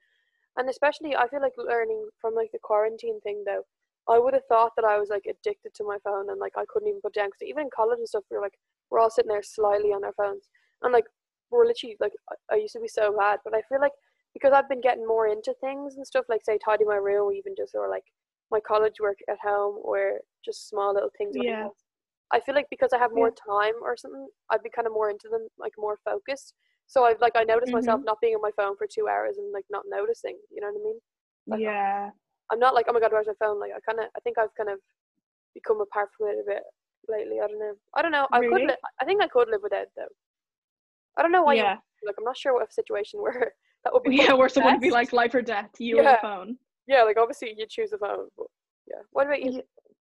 and 0.57 0.69
especially 0.69 1.17
I 1.17 1.27
feel 1.29 1.41
like 1.41 1.55
learning 1.57 2.09
from 2.21 2.35
like 2.35 2.53
the 2.53 2.59
quarantine 2.59 3.21
thing 3.23 3.43
though. 3.47 3.65
I 4.11 4.19
would 4.19 4.33
have 4.33 4.47
thought 4.49 4.73
that 4.77 4.87
I 4.87 4.99
was 4.99 5.11
like 5.11 5.27
addicted 5.29 5.75
to 5.75 5.85
my 5.85 5.99
phone 6.03 6.31
and 6.31 6.39
like 6.41 6.55
I 6.57 6.65
couldn't 6.69 6.89
even 6.89 7.01
put 7.03 7.13
down 7.15 7.29
because 7.29 7.43
even 7.43 7.65
in 7.65 7.71
college 7.77 7.99
and 7.99 8.09
stuff 8.09 8.25
we 8.31 8.39
are 8.39 8.41
like 8.41 8.59
we're 8.91 9.01
all 9.01 9.11
sitting 9.11 9.29
there 9.29 9.43
slyly 9.43 9.93
on 9.93 10.03
our 10.03 10.15
phones 10.15 10.49
and 10.83 10.95
like 10.95 11.05
we're 11.51 11.67
literally 11.67 11.95
like 12.01 12.13
I, 12.31 12.55
I 12.55 12.57
used 12.57 12.73
to 12.75 12.81
be 12.81 12.89
so 12.89 13.15
bad, 13.19 13.41
but 13.45 13.55
I 13.55 13.61
feel 13.69 13.81
like 13.81 13.93
because 14.35 14.53
I've 14.53 14.69
been 14.69 14.81
getting 14.81 15.07
more 15.07 15.27
into 15.29 15.55
things 15.61 15.97
and 15.97 16.07
stuff 16.07 16.25
like 16.29 16.41
say 16.45 16.59
tidy 16.65 16.85
my 16.85 16.97
room 16.97 17.29
or 17.29 17.33
even 17.33 17.55
just 17.57 17.75
or 17.75 17.89
like 17.89 18.05
my 18.51 18.61
college 18.61 18.95
work 19.01 19.19
at 19.29 19.39
home 19.43 19.77
or 19.83 20.19
just 20.45 20.69
small 20.69 20.95
little 20.95 21.11
things 21.17 21.35
Yeah. 21.37 21.69
I 22.31 22.41
feel 22.41 22.55
like 22.55 22.67
because 22.71 22.91
I 22.93 22.99
have 22.99 23.13
more 23.15 23.31
time 23.31 23.75
or 23.83 23.97
something, 23.97 24.29
I'd 24.51 24.63
be 24.63 24.69
kind 24.69 24.87
of 24.87 24.93
more 24.93 25.09
into 25.09 25.29
them, 25.31 25.49
like 25.59 25.73
more 25.79 25.99
focused. 26.05 26.53
So 26.87 27.05
I've 27.05 27.21
like 27.21 27.33
I 27.37 27.45
noticed 27.45 27.73
myself 27.73 28.01
mm-hmm. 28.01 28.05
not 28.07 28.21
being 28.21 28.35
on 28.35 28.43
my 28.43 28.51
phone 28.57 28.77
for 28.77 28.87
two 28.87 29.09
hours 29.09 29.39
and 29.39 29.51
like 29.53 29.65
not 29.71 29.85
noticing. 29.89 30.37
You 30.53 30.61
know 30.61 30.69
what 30.69 30.81
I 30.81 30.85
mean? 30.85 30.99
Like, 31.47 31.61
Yeah. 31.61 32.11
I'm 32.53 32.59
not 32.59 32.75
like 32.75 32.87
oh 32.89 32.93
my 32.93 33.01
god, 33.01 33.13
where's 33.13 33.27
my 33.27 33.35
phone? 33.41 33.59
Like 33.59 33.73
I 33.77 33.81
kind 33.81 33.99
of 34.01 34.07
I 34.17 34.21
think 34.21 34.39
I've 34.39 34.55
kind 34.57 34.69
of 34.71 34.79
become 35.55 35.81
apart 35.81 36.11
from 36.17 36.29
it 36.29 36.37
a 36.41 36.45
bit 36.47 36.63
lately. 37.09 37.41
I 37.43 37.47
don't 37.47 37.59
know. 37.59 37.75
I 37.95 38.03
don't 38.03 38.13
know. 38.13 38.29
I 38.33 38.41
could. 38.41 38.49
Really? 38.49 38.67
Li- 38.67 38.85
I 39.01 39.05
think 39.05 39.23
I 39.23 39.29
could 39.29 39.49
live 39.49 39.61
without 39.63 39.83
it, 39.83 39.93
though. 39.97 40.13
I 41.17 41.23
don't 41.23 41.33
know 41.33 41.43
why. 41.43 41.55
you- 41.55 41.63
Yeah. 41.63 41.77
like 42.05 42.15
I'm 42.19 42.25
not 42.25 42.37
sure 42.37 42.55
what 42.55 42.73
situation 42.73 43.21
where 43.23 43.55
that 43.85 43.93
would 43.93 44.03
be. 44.03 44.17
Yeah, 44.17 44.35
where 44.35 44.49
someone 44.49 44.75
would 44.75 44.81
be 44.81 44.91
like 44.91 45.13
life 45.13 45.35
or 45.35 45.43
death, 45.43 45.71
you 45.79 45.97
Yeah. 45.97 46.13
the 46.13 46.19
phone. 46.23 46.59
Yeah, 46.87 47.03
like 47.03 47.19
obviously 47.19 47.55
you 47.57 47.67
choose 47.69 47.91
the 47.91 47.99
phone, 47.99 48.29
yeah. 48.87 49.03
What 49.11 49.27
about 49.27 49.43
you? 49.43 49.63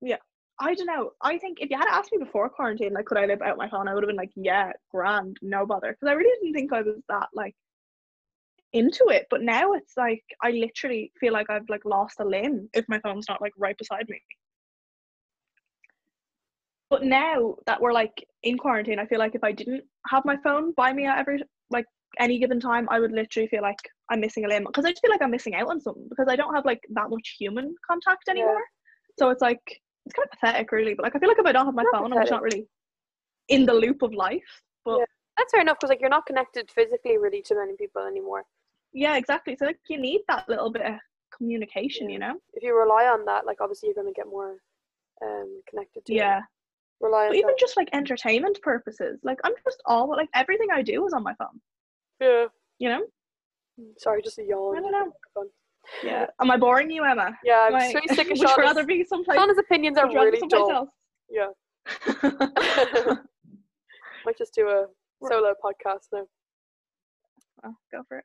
Yeah. 0.01 0.17
I 0.61 0.75
don't 0.75 0.87
know. 0.87 1.13
I 1.23 1.39
think 1.39 1.59
if 1.61 1.71
you 1.71 1.79
had 1.79 1.87
asked 1.89 2.11
me 2.11 2.19
before 2.19 2.49
quarantine, 2.49 2.93
like, 2.93 3.07
could 3.07 3.17
I 3.17 3.27
live 3.27 3.39
without 3.39 3.57
my 3.57 3.71
phone? 3.71 3.87
I 3.87 3.95
would 3.95 4.03
have 4.03 4.09
been 4.09 4.17
like, 4.17 4.33
yeah, 4.35 4.73
grand, 4.91 5.37
no 5.41 5.65
bother. 5.65 5.93
Because 5.93 6.11
I 6.11 6.15
really 6.15 6.37
didn't 6.43 6.55
think 6.55 6.73
I 6.73 6.83
was 6.83 6.97
that 7.09 7.29
like 7.33 7.55
into 8.73 9.07
it. 9.09 9.29
But 9.31 9.43
now 9.43 9.73
it's 9.73 9.97
like 9.97 10.25
I 10.43 10.51
literally 10.51 11.13
feel 11.21 11.33
like 11.33 11.49
I've 11.49 11.69
like 11.69 11.85
lost 11.85 12.21
a 12.21 12.25
limb 12.25 12.69
if 12.75 12.85
my 12.89 12.99
phone's 13.01 13.27
not 13.29 13.41
like 13.41 13.53
right 13.57 13.79
beside 13.79 14.09
me. 14.09 14.21
But 16.91 17.05
now 17.05 17.55
that 17.67 17.81
we're 17.81 17.93
like 17.93 18.27
in 18.43 18.59
quarantine, 18.59 18.99
I 18.99 19.07
feel 19.07 19.19
like 19.19 19.35
if 19.35 19.45
I 19.45 19.53
didn't 19.53 19.85
have 20.09 20.25
my 20.25 20.37
phone 20.39 20.73
by 20.73 20.93
me 20.93 21.07
at 21.07 21.19
every 21.19 21.41
like 21.71 21.87
any 22.19 22.39
given 22.39 22.61
time, 22.61 22.89
I 22.91 23.01
would 23.01 23.13
literally 23.13 23.49
feel 23.49 23.63
like 23.63 23.79
I'm 24.11 24.21
missing 24.21 24.45
a 24.45 24.49
limb 24.49 24.65
because 24.65 24.85
I 24.85 24.91
just 24.91 25.03
feel 25.03 25.11
like 25.11 25.23
I'm 25.23 25.31
missing 25.31 25.55
out 25.55 25.69
on 25.69 25.81
something 25.81 26.07
because 26.09 26.27
I 26.29 26.37
don't 26.37 26.55
have 26.55 26.65
like 26.65 26.81
that 26.91 27.11
much 27.11 27.37
human 27.39 27.75
contact 27.87 28.25
Yeah. 28.27 28.33
anymore. 28.33 28.63
So 29.19 29.31
it's 29.31 29.43
like 29.43 29.63
it's 30.07 30.15
kind 30.15 30.27
of 30.27 30.39
pathetic, 30.39 30.73
really. 30.73 30.95
But 30.95 31.05
like 31.05 31.17
I 31.17 31.19
feel 31.19 31.29
like 31.29 31.39
if 31.39 31.47
I 31.47 31.53
don't 31.53 31.67
have 31.67 31.75
my 31.75 31.85
phone, 31.93 32.13
I'm 32.13 32.21
just 32.21 32.31
not 32.31 32.43
really 32.43 32.67
in 33.49 33.67
the 33.67 33.75
loop 33.75 34.03
of 34.03 34.13
life. 34.15 34.63
But 34.85 34.99
Yeah. 34.99 35.05
That's 35.37 35.53
fair 35.53 35.61
enough 35.61 35.79
because 35.79 35.91
like 35.91 36.01
you're 36.01 36.11
not 36.11 36.27
connected 36.27 36.69
physically 36.71 37.17
really 37.19 37.43
to 37.43 37.55
many 37.55 37.75
people 37.77 38.03
anymore. 38.03 38.45
yeah, 38.93 39.17
exactly. 39.17 39.55
So 39.57 39.67
like 39.67 39.79
you 39.89 39.99
need 40.01 40.23
that 40.29 40.49
little 40.49 40.71
bit 40.73 40.83
of 40.83 40.95
communication, 41.37 42.09
you 42.11 42.19
know? 42.19 42.35
If 42.55 42.63
you 42.63 42.77
rely 42.77 43.05
on 43.05 43.25
that, 43.27 43.47
like 43.47 43.61
obviously 43.61 43.89
you're 43.89 44.03
gonna 44.03 44.13
get 44.15 44.27
more 44.27 44.57
um 45.23 45.61
connected 45.69 46.05
to. 46.07 46.13
it. 46.13 46.17
Yeah. 46.17 46.41
Rely 47.01 47.25
on 47.27 47.29
But 47.31 47.37
even 47.37 47.49
that. 47.49 47.59
just 47.59 47.77
like 47.77 47.89
entertainment 47.93 48.61
purposes, 48.63 49.21
like 49.23 49.39
I'm 49.45 49.53
just 49.65 49.81
all 49.87 50.09
like 50.11 50.29
everything 50.35 50.69
I 50.73 50.83
do 50.83 51.07
is 51.07 51.13
on 51.13 51.23
my 51.23 51.35
phone. 51.35 51.61
Yeah. 52.21 52.47
You 52.79 52.89
know? 52.89 53.03
Sorry, 53.99 54.23
just 54.23 54.39
a 54.39 54.45
yawn. 54.45 54.77
I 54.79 54.81
don't 54.81 54.93
know. 54.93 55.13
Yeah. 56.05 56.27
Am 56.41 56.51
I 56.51 56.57
boring 56.57 56.91
you, 56.91 57.05
Emma? 57.05 57.37
Yeah, 57.45 57.69
I'm 57.69 57.75
Am 57.75 57.81
just 57.81 57.95
I- 57.95 57.99
really 58.01 58.15
sick 58.15 58.31
of 58.31 58.39
would 58.39 58.49
Shauna's, 58.49 58.59
rather 58.59 58.85
be 58.85 59.05
someplace? 59.05 59.39
Shauna's 59.39 59.59
opinions 59.59 59.97
are 59.99 60.07
would 60.07 60.13
you 60.15 60.21
really 60.23 60.49
dull. 60.49 60.71
else? 60.71 60.91
Yeah. 61.31 61.49
Might 64.25 64.37
just 64.37 64.55
do 64.55 64.69
a 64.69 64.87
Right. 65.21 65.33
solo 65.33 65.53
podcast 65.65 66.07
now. 66.13 66.27
Oh, 67.65 67.75
go 67.91 68.03
for 68.09 68.19
it. 68.19 68.25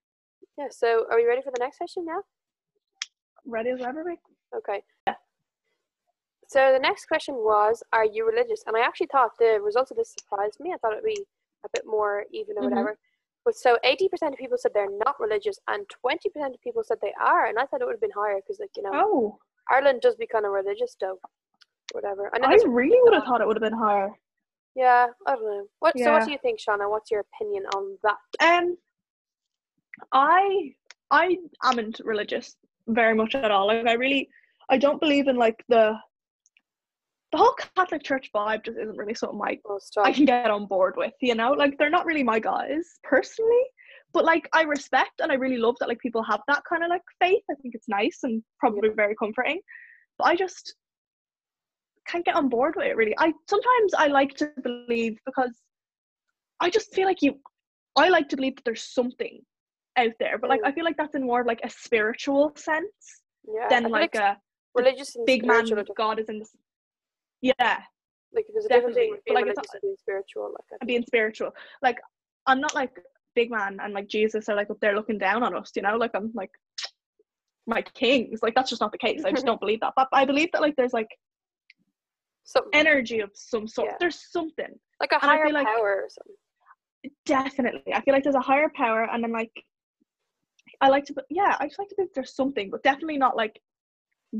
Yeah, 0.57 0.67
so 0.69 1.05
are 1.09 1.17
we 1.17 1.25
ready 1.25 1.41
for 1.41 1.51
the 1.51 1.59
next 1.59 1.77
session 1.79 2.05
now? 2.05 2.21
Ready 3.45 3.71
as 3.71 3.81
ever 3.81 4.03
be. 4.03 4.15
Okay. 4.55 4.83
So 6.47 6.71
the 6.71 6.79
next 6.79 7.05
question 7.07 7.33
was, 7.35 7.81
are 7.93 8.05
you 8.05 8.27
religious? 8.27 8.63
And 8.67 8.77
I 8.77 8.81
actually 8.81 9.07
thought 9.11 9.31
the 9.39 9.59
results 9.63 9.89
of 9.89 9.97
this 9.97 10.13
surprised 10.19 10.59
me. 10.59 10.71
I 10.71 10.77
thought 10.77 10.91
it'd 10.93 11.03
be 11.03 11.25
a 11.65 11.69
bit 11.73 11.83
more 11.87 12.25
even 12.31 12.57
or 12.57 12.61
Mhm. 12.61 12.69
whatever. 12.69 12.97
But 13.45 13.55
so 13.55 13.77
80% 13.85 14.07
of 14.31 14.37
people 14.37 14.57
said 14.57 14.71
they're 14.73 14.87
not 15.05 15.19
religious 15.19 15.57
and 15.67 15.85
20% 16.05 16.53
of 16.53 16.61
people 16.61 16.83
said 16.83 16.97
they 17.01 17.13
are. 17.21 17.47
And 17.47 17.59
I 17.59 17.65
thought 17.65 17.81
it 17.81 17.85
would 17.85 17.93
have 17.93 18.01
been 18.01 18.11
higher 18.15 18.37
because, 18.37 18.59
like, 18.59 18.69
you 18.77 18.83
know, 18.83 18.91
Oh, 18.93 19.37
Ireland 19.69 20.01
does 20.01 20.15
be 20.15 20.27
kind 20.27 20.45
of 20.45 20.51
religious 20.51 20.95
though. 20.99 21.19
Whatever. 21.91 22.31
I 22.33 22.39
I 22.45 22.57
really 22.65 22.97
would 23.03 23.13
have 23.13 23.23
thought 23.23 23.41
it 23.41 23.47
would 23.47 23.57
have 23.57 23.69
been 23.69 23.77
higher. 23.77 24.09
Yeah, 24.75 25.07
I 25.27 25.35
don't 25.35 25.43
know. 25.43 25.67
What, 25.79 25.97
So 25.97 26.11
what 26.11 26.25
do 26.25 26.31
you 26.31 26.39
think, 26.41 26.59
Shauna? 26.59 26.89
What's 26.89 27.11
your 27.11 27.21
opinion 27.21 27.65
on 27.75 27.97
that? 28.03 28.17
Um, 28.63 28.77
I 30.11 30.73
I 31.11 31.37
amn't 31.63 32.01
religious 32.03 32.55
very 32.87 33.13
much 33.13 33.35
at 33.35 33.51
all. 33.51 33.67
Like 33.67 33.85
I 33.85 33.93
really, 33.93 34.29
I 34.69 34.77
don't 34.77 34.99
believe 34.99 35.27
in 35.27 35.35
like 35.35 35.63
the 35.69 35.95
the 37.33 37.39
whole 37.39 37.55
Catholic 37.75 38.03
Church 38.03 38.29
vibe. 38.33 38.63
Just 38.63 38.77
isn't 38.77 38.97
really 38.97 39.15
something 39.15 39.41
I 39.43 39.57
Oh. 39.67 39.79
I 40.03 40.13
can 40.13 40.25
get 40.25 40.51
on 40.51 40.67
board 40.67 40.93
with. 40.95 41.13
You 41.19 41.35
know, 41.35 41.51
like 41.51 41.77
they're 41.77 41.89
not 41.89 42.05
really 42.05 42.23
my 42.23 42.39
guys 42.39 42.99
personally. 43.03 43.63
But 44.13 44.23
like 44.23 44.47
I 44.53 44.61
respect 44.61 45.19
and 45.19 45.31
I 45.31 45.35
really 45.35 45.57
love 45.57 45.75
that 45.79 45.89
like 45.89 45.99
people 45.99 46.21
have 46.23 46.41
that 46.47 46.61
kind 46.69 46.83
of 46.83 46.89
like 46.89 47.01
faith. 47.19 47.41
I 47.49 47.55
think 47.55 47.73
it's 47.73 47.89
nice 47.89 48.19
and 48.21 48.43
probably 48.59 48.89
very 48.95 49.15
comforting. 49.15 49.59
But 50.19 50.25
I 50.25 50.35
just 50.35 50.75
can't 52.07 52.23
get 52.23 52.35
on 52.35 52.49
board 52.49 52.75
with 52.77 52.85
it 52.85 52.95
really. 52.95 53.15
I 53.17 53.33
sometimes 53.49 53.93
I 53.97 54.07
like 54.07 54.35
to 54.35 54.51
believe 54.61 55.17
because 55.25 55.55
I 56.59 56.69
just 56.69 56.93
feel 56.93 57.07
like 57.07 57.23
you 57.23 57.39
I 57.97 58.09
like 58.09 58.29
to 58.29 58.35
believe 58.35 58.55
that 58.57 58.65
there's 58.65 58.83
something 58.83 59.41
out 59.97 60.13
there, 60.19 60.37
but 60.37 60.49
like 60.51 60.61
Mm. 60.61 60.67
I 60.67 60.71
feel 60.73 60.85
like 60.85 60.97
that's 60.97 61.15
in 61.15 61.25
more 61.25 61.41
of 61.41 61.47
like 61.47 61.61
a 61.63 61.69
spiritual 61.69 62.53
sense 62.55 63.21
yeah, 63.51 63.67
than 63.69 63.83
feel 63.83 63.91
like 63.91 64.15
a 64.15 64.37
religious 64.75 65.15
big 65.25 65.45
man. 65.45 65.65
God 65.95 66.19
is 66.19 66.29
in 66.29 66.39
this. 66.39 66.55
Yeah, 67.43 67.81
Like 68.33 68.45
there's 68.53 68.65
a 68.65 68.69
difference 68.69 68.95
Definitely, 68.95 69.01
between 69.03 69.19
being 69.25 69.35
like, 69.35 69.45
it's 69.47 69.57
religious 69.57 69.73
and 69.73 69.81
being 69.81 69.95
spiritual. 69.99 70.43
Like 70.53 70.79
and 70.79 70.87
being 70.87 71.03
spiritual. 71.05 71.51
Like 71.81 71.99
I'm 72.47 72.61
not 72.61 72.73
like 72.73 72.91
big 73.35 73.51
man 73.51 73.79
and 73.81 73.93
like 73.93 74.07
Jesus 74.07 74.47
are 74.47 74.55
like 74.55 74.69
up 74.69 74.79
there 74.79 74.95
looking 74.95 75.17
down 75.17 75.43
on 75.43 75.53
us, 75.55 75.71
you 75.75 75.81
know, 75.81 75.97
like 75.97 76.11
I'm 76.15 76.31
like 76.33 76.51
my 77.67 77.81
kings. 77.81 78.39
Like 78.41 78.55
that's 78.55 78.69
just 78.69 78.81
not 78.81 78.93
the 78.93 78.97
case. 78.97 79.23
I 79.25 79.31
just 79.31 79.45
don't 79.49 79.59
believe 79.59 79.81
that. 79.81 79.93
But 79.95 80.07
I 80.13 80.23
believe 80.25 80.49
that 80.53 80.61
like 80.61 80.75
there's 80.77 80.93
like 80.93 81.09
some 82.45 82.63
energy 82.73 83.19
of 83.19 83.31
some 83.33 83.67
sort. 83.67 83.89
Yeah. 83.91 83.97
There's 83.99 84.31
something. 84.31 84.79
like 85.01 85.11
a 85.11 85.19
higher 85.19 85.45
feel 85.45 85.53
like- 85.53 85.67
power 85.67 86.03
or 86.03 86.09
something. 86.09 86.35
Definitely. 87.25 87.93
I 87.93 87.99
feel 88.01 88.13
like 88.13 88.23
there's 88.23 88.35
a 88.35 88.39
higher 88.39 88.71
power 88.73 89.09
and 89.11 89.21
then 89.21 89.33
like 89.33 89.51
I 90.79 90.87
like 90.87 91.03
to 91.05 91.15
yeah, 91.29 91.57
I 91.59 91.67
just 91.67 91.77
like 91.77 91.89
to 91.89 91.95
think 91.95 92.13
there's 92.13 92.33
something, 92.33 92.69
but 92.69 92.83
definitely 92.83 93.17
not 93.17 93.35
like 93.35 93.59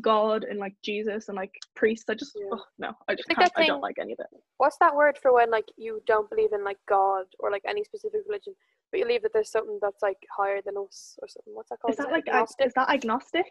God 0.02 0.44
and 0.44 0.60
like 0.60 0.76
Jesus 0.84 1.28
and 1.30 1.36
like 1.36 1.54
priests. 1.76 2.10
I 2.10 2.16
just 2.16 2.36
Yeah. 2.36 2.48
ugh, 2.54 2.62
no, 2.80 2.94
I 3.08 3.16
just 3.16 3.30
like 3.30 3.38
can't 3.38 3.54
that 3.54 3.64
I 3.64 3.68
don't 3.68 3.82
like 3.82 3.98
any 4.00 4.14
of 4.14 4.20
it. 4.20 4.28
What's 4.58 4.78
that 4.78 4.96
word 4.96 5.18
for 5.22 5.34
when 5.34 5.52
like 5.52 5.68
you 5.78 6.02
don't 6.06 6.30
believe 6.30 6.54
in 6.54 6.64
like 6.64 6.80
God 6.88 7.26
or 7.40 7.52
like 7.52 7.64
any 7.68 7.84
specific 7.84 8.22
religion, 8.28 8.56
but 8.92 9.00
you 9.00 9.06
believe 9.06 9.22
that 9.24 9.34
there's 9.34 9.52
something 9.52 9.80
that's 9.82 10.02
like 10.02 10.18
higher 10.36 10.62
than 10.66 10.76
us 10.78 11.18
or 11.22 11.28
something? 11.28 11.54
What's 11.54 11.70
that 11.70 11.80
called? 11.80 11.92
Is 11.92 11.98
that 11.98 12.10
it 12.10 12.12
like 12.12 12.28
ag- 12.28 12.34
agnostic? 12.34 12.66
is 12.68 12.74
that 12.74 12.90
agnostic? 12.90 13.46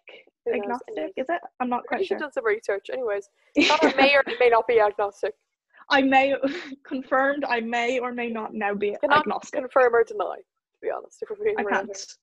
Who? 0.47 0.53
Agnostic, 0.55 1.13
is 1.17 1.29
it? 1.29 1.41
I'm 1.61 1.69
not 1.69 1.83
I 1.85 1.87
quite 1.89 1.99
should 2.01 2.09
sure. 2.09 2.19
done 2.19 2.33
some 2.33 2.45
research. 2.45 2.87
Anyways, 2.93 3.29
Connor 3.69 3.95
may 3.97 4.15
or 4.17 4.23
may 4.41 4.49
not 4.49 4.67
be 4.67 4.81
agnostic. 4.81 5.35
I 5.91 6.03
may 6.03 6.35
confirmed 6.87 7.45
I 7.45 7.61
may 7.61 7.99
or 7.99 8.13
may 8.13 8.31
not 8.31 8.55
now 8.55 8.75
be 8.75 8.97
agnostic. 9.11 9.61
confirm 9.61 9.95
or 9.95 10.05
deny. 10.05 10.37
To 10.37 10.79
be 10.81 10.91
honest, 10.91 11.23
if 11.23 11.31
we're 11.31 11.45
being 11.45 11.57
I 11.59 11.65
can't. 11.65 12.17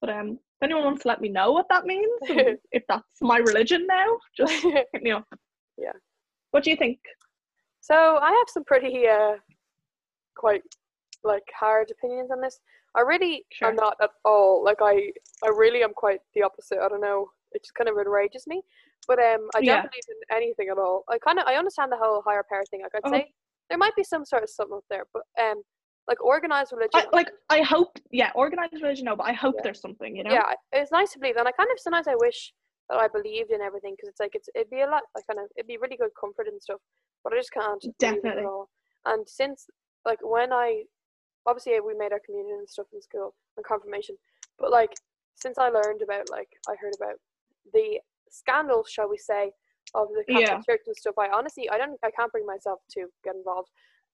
But 0.00 0.10
um 0.10 0.38
if 0.56 0.62
anyone 0.64 0.84
wants 0.84 1.02
to 1.02 1.08
let 1.08 1.20
me 1.20 1.28
know 1.28 1.52
what 1.52 1.66
that 1.68 1.84
means, 1.84 2.08
if 2.72 2.82
that's 2.88 3.04
my 3.20 3.38
religion 3.38 3.86
now, 3.86 4.18
just 4.36 4.52
hit 4.62 4.88
me 5.02 5.10
up. 5.10 5.26
Yeah. 5.76 5.92
What 6.52 6.64
do 6.64 6.70
you 6.70 6.76
think? 6.76 6.98
So 7.80 7.94
I 7.94 8.30
have 8.30 8.48
some 8.48 8.64
pretty 8.64 9.06
uh 9.06 9.34
quite 10.34 10.62
like 11.24 11.44
hard 11.58 11.90
opinions 11.90 12.30
on 12.30 12.40
this. 12.40 12.58
I 12.94 13.02
really 13.02 13.44
Sure. 13.52 13.68
am 13.68 13.76
not 13.76 13.96
at 14.00 14.10
all 14.24 14.64
like 14.64 14.78
I 14.80 15.12
I 15.44 15.48
really 15.54 15.82
am 15.82 15.92
quite 15.92 16.20
the 16.34 16.42
opposite. 16.42 16.78
I 16.82 16.88
don't 16.88 17.02
know. 17.02 17.28
It 17.52 17.62
just 17.62 17.74
kind 17.74 17.88
of 17.90 17.98
enrages 17.98 18.46
me. 18.46 18.62
But 19.06 19.18
um 19.18 19.48
I 19.54 19.58
don't 19.60 19.66
Yeah. 19.66 19.82
believe 19.82 20.08
in 20.08 20.36
anything 20.36 20.68
at 20.70 20.78
all. 20.78 21.04
I 21.10 21.18
kinda 21.18 21.42
I 21.46 21.56
understand 21.56 21.92
the 21.92 21.98
whole 21.98 22.22
higher 22.26 22.44
power 22.48 22.64
thing. 22.70 22.80
Like 22.82 22.92
I'd 22.94 23.02
Oh. 23.04 23.10
say 23.12 23.30
there 23.68 23.78
might 23.78 23.94
be 23.96 24.04
some 24.04 24.24
sort 24.24 24.42
of 24.42 24.48
something 24.48 24.78
up 24.78 24.84
there, 24.88 25.04
but 25.12 25.22
um 25.38 25.62
like 26.08 26.22
organized 26.24 26.72
religion 26.72 27.02
I, 27.12 27.16
like 27.16 27.30
I 27.50 27.62
hope 27.62 27.98
yeah, 28.10 28.30
organized 28.34 28.74
religion 28.74 29.06
no, 29.06 29.16
but 29.16 29.24
I 29.26 29.32
hope 29.32 29.54
Yeah. 29.56 29.62
there's 29.64 29.80
something, 29.80 30.16
you 30.16 30.24
know? 30.24 30.32
yeah, 30.32 30.52
it's 30.72 30.92
nice 30.92 31.12
to 31.12 31.18
believe, 31.18 31.36
and 31.36 31.48
I 31.48 31.52
kind 31.52 31.70
of 31.70 31.78
sometimes 31.80 32.08
I 32.08 32.14
wish 32.16 32.52
that 32.88 32.98
I 32.98 33.08
believed 33.08 33.50
in 33.50 33.60
everything 33.60 33.94
because 33.96 34.08
it's 34.10 34.20
like 34.20 34.34
it's 34.34 34.48
it'd 34.54 34.70
be 34.70 34.82
a 34.82 34.86
lot, 34.88 35.02
like 35.14 35.26
kind 35.26 35.40
of 35.40 35.46
it'd 35.56 35.66
be 35.66 35.78
really 35.78 35.96
good 35.96 36.10
comfort 36.18 36.46
and 36.48 36.60
stuff, 36.62 36.80
but 37.24 37.32
I 37.32 37.36
just 37.36 37.52
can't 37.52 37.84
Definitely. 37.98 38.42
at 38.42 38.46
all. 38.46 38.68
And 39.06 39.28
since 39.28 39.66
like 40.04 40.18
when 40.22 40.52
I 40.52 40.84
obviously 41.46 41.78
we 41.80 41.94
made 41.94 42.12
our 42.12 42.20
communion 42.24 42.58
and 42.58 42.68
stuff 42.68 42.86
in 42.92 43.02
school 43.02 43.34
and 43.56 43.66
confirmation, 43.66 44.16
but 44.58 44.70
like 44.70 44.92
since 45.34 45.58
I 45.58 45.68
learned 45.68 46.02
about 46.02 46.30
like 46.30 46.48
I 46.68 46.74
heard 46.80 46.94
about 47.00 47.16
the 47.72 47.98
scandal, 48.30 48.84
shall 48.88 49.08
we 49.08 49.18
say, 49.18 49.50
of 49.94 50.08
the 50.08 50.24
Catholic 50.28 50.46
Yeah. 50.48 50.60
Church 50.62 50.82
and 50.86 50.96
stuff, 50.96 51.14
I 51.18 51.28
honestly 51.34 51.68
I 51.70 51.78
don't 51.78 51.98
I 52.04 52.10
can't 52.12 52.30
bring 52.30 52.46
myself 52.46 52.80
to 52.92 53.06
get 53.24 53.34
involved. 53.34 53.70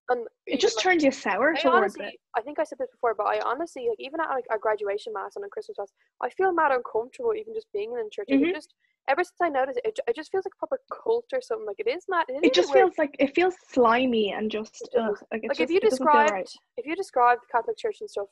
And 0.08 0.26
It 0.46 0.60
just 0.60 0.76
like, 0.76 0.82
turns 0.84 1.04
you 1.04 1.10
sour 1.12 1.54
I 1.56 1.60
towards 1.60 1.96
honestly, 1.96 2.06
it. 2.06 2.20
I 2.36 2.40
think 2.42 2.58
I 2.58 2.64
said 2.64 2.78
this 2.78 2.90
before, 2.90 3.14
but 3.14 3.24
I 3.26 3.40
honestly, 3.40 3.86
like, 3.88 4.00
even 4.00 4.20
at 4.20 4.28
like 4.30 4.46
a 4.50 4.58
graduation 4.58 5.12
mass 5.12 5.36
and 5.36 5.44
a 5.44 5.48
Christmas 5.48 5.78
mass, 5.78 5.92
I 6.20 6.28
feel 6.30 6.52
mad 6.52 6.72
uncomfortable 6.72 7.34
even 7.34 7.54
just 7.54 7.68
being 7.72 7.92
in 7.92 8.08
church. 8.10 8.26
Like, 8.28 8.40
Mhm. 8.40 8.48
it 8.50 8.54
just 8.54 8.74
ever 9.08 9.22
since 9.24 9.36
I 9.40 9.48
noticed 9.48 9.78
it, 9.84 9.86
it, 9.86 10.00
it 10.08 10.16
just 10.16 10.30
feels 10.30 10.44
like 10.44 10.54
a 10.54 10.58
proper 10.58 10.80
cult 10.92 11.26
or 11.32 11.40
something. 11.40 11.66
Like 11.66 11.78
it 11.78 11.88
is 11.88 12.04
mad. 12.08 12.26
It, 12.28 12.44
It 12.44 12.54
just 12.54 12.72
feels 12.72 12.98
like 12.98 13.14
it 13.18 13.34
feels 13.34 13.54
slimy 13.68 14.32
and 14.32 14.50
just 14.50 14.88
ugh, 14.96 15.16
like, 15.30 15.42
like 15.42 15.50
just, 15.50 15.60
if 15.60 15.70
you 15.70 15.80
described 15.80 16.32
right. 16.32 16.50
if 16.76 16.86
you 16.86 16.96
described 16.96 17.42
the 17.42 17.52
Catholic 17.52 17.76
Church 17.78 17.98
and 18.00 18.10
stuff. 18.10 18.28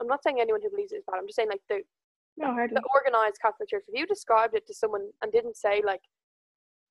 I'm 0.00 0.06
not 0.06 0.22
saying 0.22 0.40
anyone 0.40 0.62
who 0.62 0.70
believes 0.70 0.92
it 0.92 0.98
is 0.98 1.04
bad. 1.10 1.18
I'm 1.18 1.26
just 1.26 1.34
saying 1.34 1.48
like 1.48 1.62
the 1.68 1.82
No, 2.36 2.52
hardly. 2.52 2.76
the 2.76 2.82
organized 2.94 3.40
Catholic 3.42 3.68
Church. 3.68 3.82
If 3.88 3.98
you 3.98 4.06
described 4.06 4.54
it 4.54 4.64
to 4.68 4.74
someone 4.74 5.10
and 5.22 5.32
didn't 5.32 5.56
say 5.56 5.82
like 5.84 6.02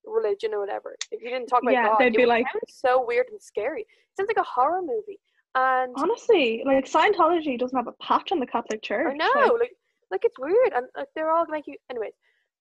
religion 0.08 0.54
or 0.54 0.60
whatever, 0.60 0.96
if 1.12 1.22
you 1.22 1.30
didn't 1.30 1.48
talk 1.48 1.62
about 1.64 1.72
Yeah, 1.74 1.88
God, 1.88 1.98
they'd 2.00 2.14
be 2.14 2.24
would 2.26 2.30
like- 2.30 2.46
so 2.70 3.04
weird 3.06 3.28
and 3.32 3.42
scary. 3.42 3.82
It 3.82 3.88
sounds 4.18 4.28
like 4.28 4.38
a 4.38 4.44
horror 4.50 4.82
movie. 4.82 5.20
And 5.56 5.94
Honestly, 5.98 6.64
like 6.66 6.86
Scientology 6.86 7.58
doesn't 7.58 7.78
have 7.78 7.88
a 7.88 7.94
patch 8.04 8.32
on 8.32 8.40
the 8.40 8.46
Catholic 8.48 8.82
Church. 8.84 9.08
I 9.12 9.14
know, 9.18 9.32
like- 9.54 9.60
like, 9.60 9.72
like 10.12 10.26
it's 10.26 10.40
weird, 10.40 10.74
and 10.76 10.86
like 10.96 11.08
they're 11.16 11.32
all 11.32 11.46
make 11.50 11.68
you. 11.68 11.76
Anyways, 11.90 12.14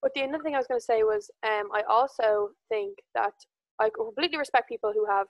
but 0.02 0.12
the 0.14 0.22
other 0.22 0.38
thing 0.42 0.54
I 0.54 0.58
was 0.58 0.66
going 0.66 0.80
to 0.80 0.84
say 0.84 1.02
was, 1.02 1.30
um, 1.42 1.68
I 1.72 1.82
also 1.88 2.50
think 2.68 2.98
that 3.14 3.34
I 3.78 3.90
completely 3.90 4.38
respect 4.38 4.68
people 4.68 4.92
who 4.92 5.04
have, 5.06 5.26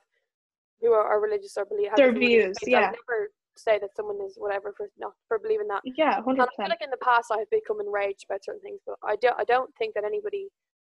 who 0.81 0.93
are, 0.93 1.03
are 1.03 1.19
religious 1.21 1.55
or 1.57 1.65
believe 1.65 1.89
have 1.89 1.97
Their 1.97 2.11
views, 2.13 2.55
yeah. 2.65 2.91
never 2.91 3.31
say 3.57 3.79
that 3.79 3.89
someone 3.95 4.17
is 4.25 4.35
whatever 4.37 4.73
for 4.77 4.87
not 4.97 5.13
for 5.27 5.39
believing 5.39 5.67
that. 5.67 5.81
yeah, 5.83 6.21
hundred 6.21 6.41
And 6.41 6.41
I 6.41 6.63
feel 6.63 6.69
like 6.69 6.81
in 6.83 6.89
the 6.91 6.97
past 7.03 7.31
I 7.31 7.39
have 7.39 7.49
become 7.49 7.79
enraged 7.81 8.25
about 8.29 8.43
certain 8.43 8.61
things, 8.61 8.79
but 8.85 8.95
I 9.03 9.15
don't. 9.17 9.35
I 9.39 9.43
don't 9.43 9.73
think 9.77 9.93
that 9.95 10.03
anybody 10.05 10.47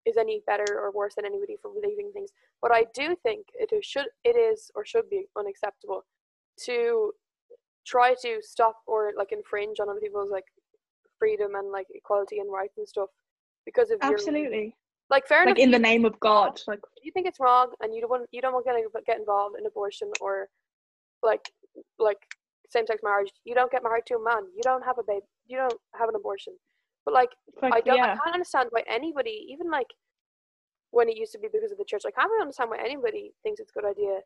is 0.10 0.18
any 0.18 0.42
better 0.52 0.66
or 0.82 0.92
worse 0.92 1.16
than 1.16 1.26
anybody 1.26 1.56
for 1.62 1.72
believing 1.72 2.12
things. 2.14 2.32
But 2.62 2.72
I 2.72 2.86
do 2.94 3.16
think 3.24 3.42
it 3.54 3.70
is, 3.74 3.86
should 3.86 4.08
it 4.24 4.36
is 4.50 4.72
or 4.76 4.86
should 4.86 5.10
be 5.10 5.22
unacceptable 5.38 6.02
to 6.66 7.12
try 7.86 8.14
to 8.22 8.32
stop 8.42 8.76
or 8.88 9.12
like 9.18 9.32
infringe 9.32 9.80
on 9.80 9.90
other 9.90 10.00
people's 10.00 10.32
like 10.32 10.46
freedom 11.18 11.56
and 11.56 11.72
like 11.72 11.88
equality 11.94 12.40
and 12.40 12.52
rights 12.52 12.78
and 12.78 12.88
stuff 12.88 13.10
because 13.66 13.90
of 13.92 13.98
your 14.04 14.14
Absolutely. 14.14 14.76
like 15.10 15.28
fair 15.28 15.44
enough. 15.44 15.56
Like 15.58 15.64
in 15.64 15.70
you- 15.70 15.78
the 15.78 15.88
name 15.92 16.06
of 16.06 16.20
God. 16.20 16.60
Like 16.68 16.82
you 17.04 17.12
think 17.12 17.28
it's 17.28 17.40
wrong 17.40 17.68
and 17.82 17.94
you 17.94 18.02
don't 18.02 18.10
want 18.10 18.28
you 18.32 18.42
don't 18.42 18.54
want 18.54 18.66
to 18.66 19.02
get 19.06 19.20
involved 19.20 19.56
in 19.60 19.66
abortion 19.66 20.10
or 20.22 20.50
like 21.24 21.46
like 21.98 22.22
same 22.70 22.86
sex 22.86 23.02
marriage, 23.04 23.32
you 23.46 23.56
don't 23.56 23.72
get 23.72 23.84
married 23.84 24.06
to 24.08 24.16
a 24.16 24.24
man. 24.24 24.44
You 24.56 24.62
don't 24.64 24.86
have 24.86 24.98
a 25.00 25.04
baby. 25.04 25.26
You 25.48 25.58
don't 25.58 25.74
have 26.00 26.10
an 26.10 26.16
abortion. 26.16 26.54
But 27.10 27.14
like 27.16 27.30
like 27.62 27.74
I 27.74 27.82
don't 27.82 27.98
yeah. 27.98 28.14
I 28.14 28.18
can't 28.24 28.36
understand 28.36 28.68
why 28.70 28.84
anybody, 28.88 29.48
even 29.52 29.70
like 29.72 29.88
when 30.92 31.10
it 31.10 31.18
used 31.18 31.32
to 31.34 31.40
be 31.40 31.48
because 31.52 31.72
of 31.72 31.78
the 31.80 31.84
church, 31.86 32.04
I 32.06 32.12
can't 32.12 32.30
really 32.30 32.42
understand 32.44 32.70
why 32.70 32.78
anybody 32.80 33.32
thinks 33.44 33.60
it's 33.60 33.72
a 33.76 33.80
good 33.82 33.90
idea 33.90 34.20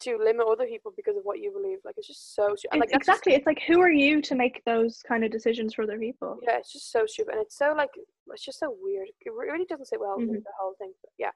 to 0.00 0.18
limit 0.18 0.46
other 0.46 0.66
people 0.66 0.92
because 0.94 1.16
of 1.16 1.22
what 1.24 1.38
you 1.38 1.50
believe. 1.52 1.78
Like 1.84 1.94
it's 1.96 2.06
just 2.06 2.34
so 2.34 2.54
stupid. 2.54 2.72
And, 2.74 2.80
like 2.80 2.90
that's 2.90 3.06
just- 3.06 3.08
exactly. 3.20 3.34
It's 3.34 3.46
like 3.46 3.62
who 3.66 3.80
are 3.80 3.90
you 3.90 4.20
to 4.22 4.34
make 4.34 4.62
those 4.66 5.00
kind 5.08 5.24
of 5.24 5.30
decisions 5.30 5.72
for 5.74 5.82
other 5.84 5.98
people? 5.98 6.38
yeah, 6.42 6.58
it's 6.58 6.70
just 6.72 6.92
so 6.92 7.06
stupid, 7.06 7.32
and 7.32 7.40
it's 7.42 7.56
so 7.56 7.72
like 7.74 7.90
it's 8.28 8.44
just 8.44 8.58
so 8.58 8.76
weird. 8.80 9.08
It 9.22 9.32
really 9.32 9.64
doesn't 9.64 9.86
sit 9.86 9.98
well 10.00 10.16
with 10.18 10.28
Mhm. 10.28 10.44
the 10.44 10.52
whole 10.60 10.74
thing. 10.78 10.92
But 11.02 11.12
yeah, 11.18 11.30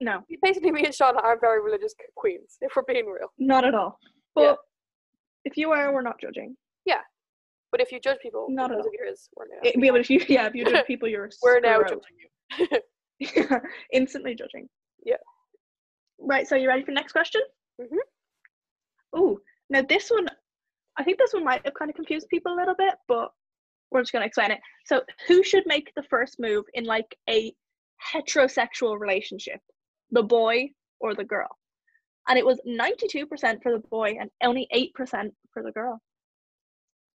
No, 0.00 0.24
basically, 0.42 0.72
me 0.72 0.84
and 0.86 0.94
Sean 0.94 1.16
are 1.18 1.38
very 1.38 1.60
religious 1.62 1.94
queens, 2.16 2.56
if 2.62 2.72
we're 2.74 2.82
being 2.84 3.06
real. 3.06 3.30
not 3.38 3.66
at 3.66 3.74
all. 3.74 3.98
But 4.34 4.42
Yeah. 4.42 4.54
if 5.44 5.56
you 5.58 5.70
are, 5.72 5.92
we're 5.92 6.00
not 6.02 6.18
judging. 6.18 6.56
But 7.70 7.80
if 7.80 7.92
you 7.92 8.00
judge 8.00 8.18
people 8.22 8.46
Not 8.48 8.70
because 8.70 8.86
of 8.86 8.92
yours, 8.92 9.28
we're 9.36 9.46
now 9.46 9.60
It, 9.62 9.74
yeah, 9.76 9.90
but 9.90 10.00
if 10.00 10.10
you 10.10 10.24
yeah, 10.28 10.46
if 10.46 10.54
you 10.54 10.64
judge 10.64 10.86
people, 10.92 11.08
you're 11.08 11.28
we're 11.42 11.60
now 11.60 11.80
judging 11.82 12.00
you. 12.18 12.80
instantly 13.92 14.34
judging. 14.34 14.68
Yeah. 15.04 15.16
Right. 16.18 16.46
So 16.46 16.56
you 16.56 16.68
ready 16.68 16.82
for 16.82 16.92
the 16.92 16.94
next 16.94 17.12
question? 17.12 17.42
Mhm. 17.80 17.98
Oh, 19.12 19.38
now 19.70 19.82
this 19.82 20.10
one, 20.10 20.28
I 20.96 21.04
think 21.04 21.18
this 21.18 21.32
one 21.32 21.44
might 21.44 21.64
have 21.64 21.74
kind 21.74 21.90
of 21.90 21.94
confused 21.96 22.28
people 22.28 22.52
a 22.54 22.56
little 22.56 22.74
bit, 22.74 22.94
but 23.06 23.30
we're 23.90 24.02
just 24.02 24.12
gonna 24.12 24.26
explain 24.26 24.50
it. 24.50 24.60
So, 24.84 25.02
who 25.26 25.42
should 25.42 25.64
make 25.66 25.92
the 25.94 26.02
first 26.04 26.38
move 26.38 26.64
in 26.74 26.84
like 26.84 27.16
a 27.28 27.54
heterosexual 28.12 28.98
relationship, 28.98 29.60
the 30.10 30.22
boy 30.22 30.70
or 31.00 31.14
the 31.14 31.24
girl? 31.24 31.48
And 32.28 32.38
it 32.38 32.44
was 32.44 32.60
ninety-two 32.64 33.26
percent 33.26 33.62
for 33.62 33.72
the 33.72 33.78
boy 33.78 34.16
and 34.20 34.30
only 34.42 34.68
eight 34.72 34.94
percent 34.94 35.34
for 35.52 35.62
the 35.62 35.72
girl. 35.72 36.00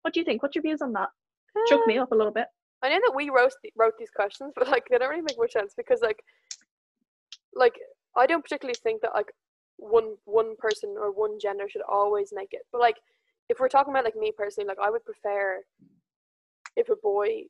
What 0.01 0.13
do 0.13 0.19
you 0.19 0.25
think? 0.25 0.41
What's 0.41 0.55
your 0.55 0.63
views 0.63 0.81
on 0.81 0.93
that? 0.93 1.09
Shook 1.67 1.81
Uh, 1.81 1.85
me 1.87 1.97
up 1.97 2.11
a 2.11 2.15
little 2.15 2.31
bit. 2.31 2.47
I 2.81 2.89
know 2.89 2.99
that 3.05 3.13
we 3.15 3.29
wrote 3.29 3.53
wrote 3.75 3.93
these 3.99 4.09
questions, 4.09 4.53
but 4.55 4.67
like 4.67 4.87
they 4.89 4.97
don't 4.97 5.09
really 5.09 5.21
make 5.21 5.37
much 5.37 5.51
sense 5.51 5.73
because 5.75 6.01
like 6.01 6.23
like 7.53 7.75
I 8.15 8.25
don't 8.25 8.41
particularly 8.41 8.77
think 8.81 9.01
that 9.01 9.11
like 9.13 9.31
one 9.77 10.15
one 10.25 10.55
person 10.57 10.95
or 10.97 11.11
one 11.11 11.39
gender 11.39 11.69
should 11.69 11.83
always 11.87 12.31
make 12.33 12.49
it. 12.53 12.61
But 12.71 12.81
like 12.81 12.97
if 13.49 13.59
we're 13.59 13.67
talking 13.69 13.93
about 13.93 14.05
like 14.05 14.15
me 14.15 14.31
personally, 14.35 14.67
like 14.67 14.79
I 14.81 14.89
would 14.89 15.05
prefer 15.05 15.61
if 16.75 16.89
a 16.89 16.95
boy 16.95 17.43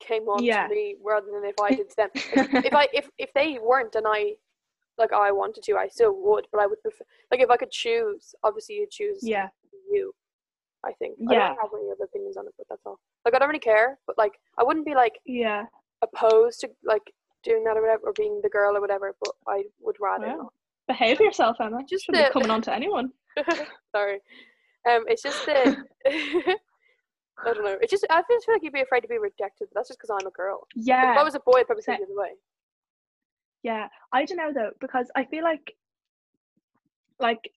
came 0.00 0.24
on 0.24 0.42
Yeah. 0.42 0.66
to 0.66 0.74
me 0.74 0.96
rather 1.02 1.26
than 1.32 1.44
if 1.44 1.54
I 1.60 1.70
did 1.74 1.88
to 1.90 1.96
them. 1.96 2.10
Like, 2.52 2.64
if 2.66 2.74
I 2.74 2.88
if 2.92 3.08
if 3.18 3.32
they 3.34 3.58
weren't 3.58 3.94
and 3.94 4.06
I 4.06 4.34
like 4.98 5.12
I 5.14 5.32
wanted 5.32 5.62
to, 5.64 5.76
I 5.76 5.88
still 5.88 6.14
would, 6.16 6.46
but 6.52 6.60
I 6.60 6.66
would 6.66 6.82
prefer 6.82 7.04
like 7.30 7.40
if 7.40 7.48
I 7.50 7.56
could 7.56 7.70
choose, 7.70 8.34
obviously 8.44 8.74
you 8.76 8.86
choose 8.90 9.20
yeah. 9.22 9.48
you. 9.90 10.12
I 10.84 10.92
think. 10.94 11.16
Yeah. 11.18 11.28
I 11.30 11.48
don't 11.48 11.56
have 11.60 11.70
any 11.74 11.90
other 11.90 12.04
opinions 12.04 12.36
on 12.36 12.46
it, 12.46 12.54
but 12.56 12.66
that's 12.70 12.82
all. 12.86 12.98
Like 13.24 13.34
I 13.34 13.38
don't 13.38 13.48
really 13.48 13.58
care, 13.60 13.98
but 14.06 14.16
like 14.18 14.32
I 14.58 14.64
wouldn't 14.64 14.86
be 14.86 14.94
like 14.94 15.18
Yeah. 15.26 15.64
opposed 16.02 16.60
to 16.60 16.70
like 16.84 17.02
doing 17.42 17.64
that 17.64 17.76
or 17.76 17.82
whatever, 17.82 18.02
or 18.04 18.12
being 18.14 18.40
the 18.42 18.48
girl 18.48 18.76
or 18.76 18.80
whatever. 18.80 19.14
But 19.22 19.34
I 19.46 19.64
would 19.80 19.96
rather 20.00 20.28
Wow. 20.28 20.50
Behave 20.88 21.20
yourself, 21.20 21.56
Emma. 21.60 21.80
Just 21.88 22.04
Shouldn't 22.06 22.24
the- 22.24 22.28
be 22.30 22.32
coming 22.32 22.50
on 22.50 22.62
to 22.62 22.74
anyone. 22.74 23.12
Sorry. 23.94 24.20
Um, 24.90 25.04
it's 25.06 25.22
just 25.22 25.44
that 25.46 25.66
I 26.06 27.54
don't 27.54 27.64
know. 27.64 27.78
It's 27.80 27.90
just 27.90 28.06
I 28.10 28.22
just 28.30 28.46
feel 28.46 28.54
like 28.54 28.62
you'd 28.62 28.72
be 28.72 28.80
afraid 28.82 29.00
to 29.02 29.08
be 29.08 29.18
rejected. 29.18 29.68
But 29.68 29.74
that's 29.74 29.88
just 29.88 30.00
because 30.00 30.10
I'm 30.10 30.26
a 30.26 30.30
girl. 30.30 30.66
Like, 30.76 30.86
Yeah. 30.86 31.12
if 31.12 31.18
I 31.18 31.22
was 31.22 31.34
a 31.34 31.40
boy, 31.40 31.58
I'd 31.60 31.66
probably 31.66 31.82
say 31.82 31.92
Sa- 31.92 31.98
the 31.98 32.04
other 32.04 32.16
way. 32.20 32.32
Yeah, 33.62 33.88
I 34.12 34.24
don't 34.24 34.38
know 34.38 34.52
though 34.54 34.70
because 34.80 35.10
I 35.14 35.24
feel 35.24 35.44
like 35.44 35.74
like 37.18 37.50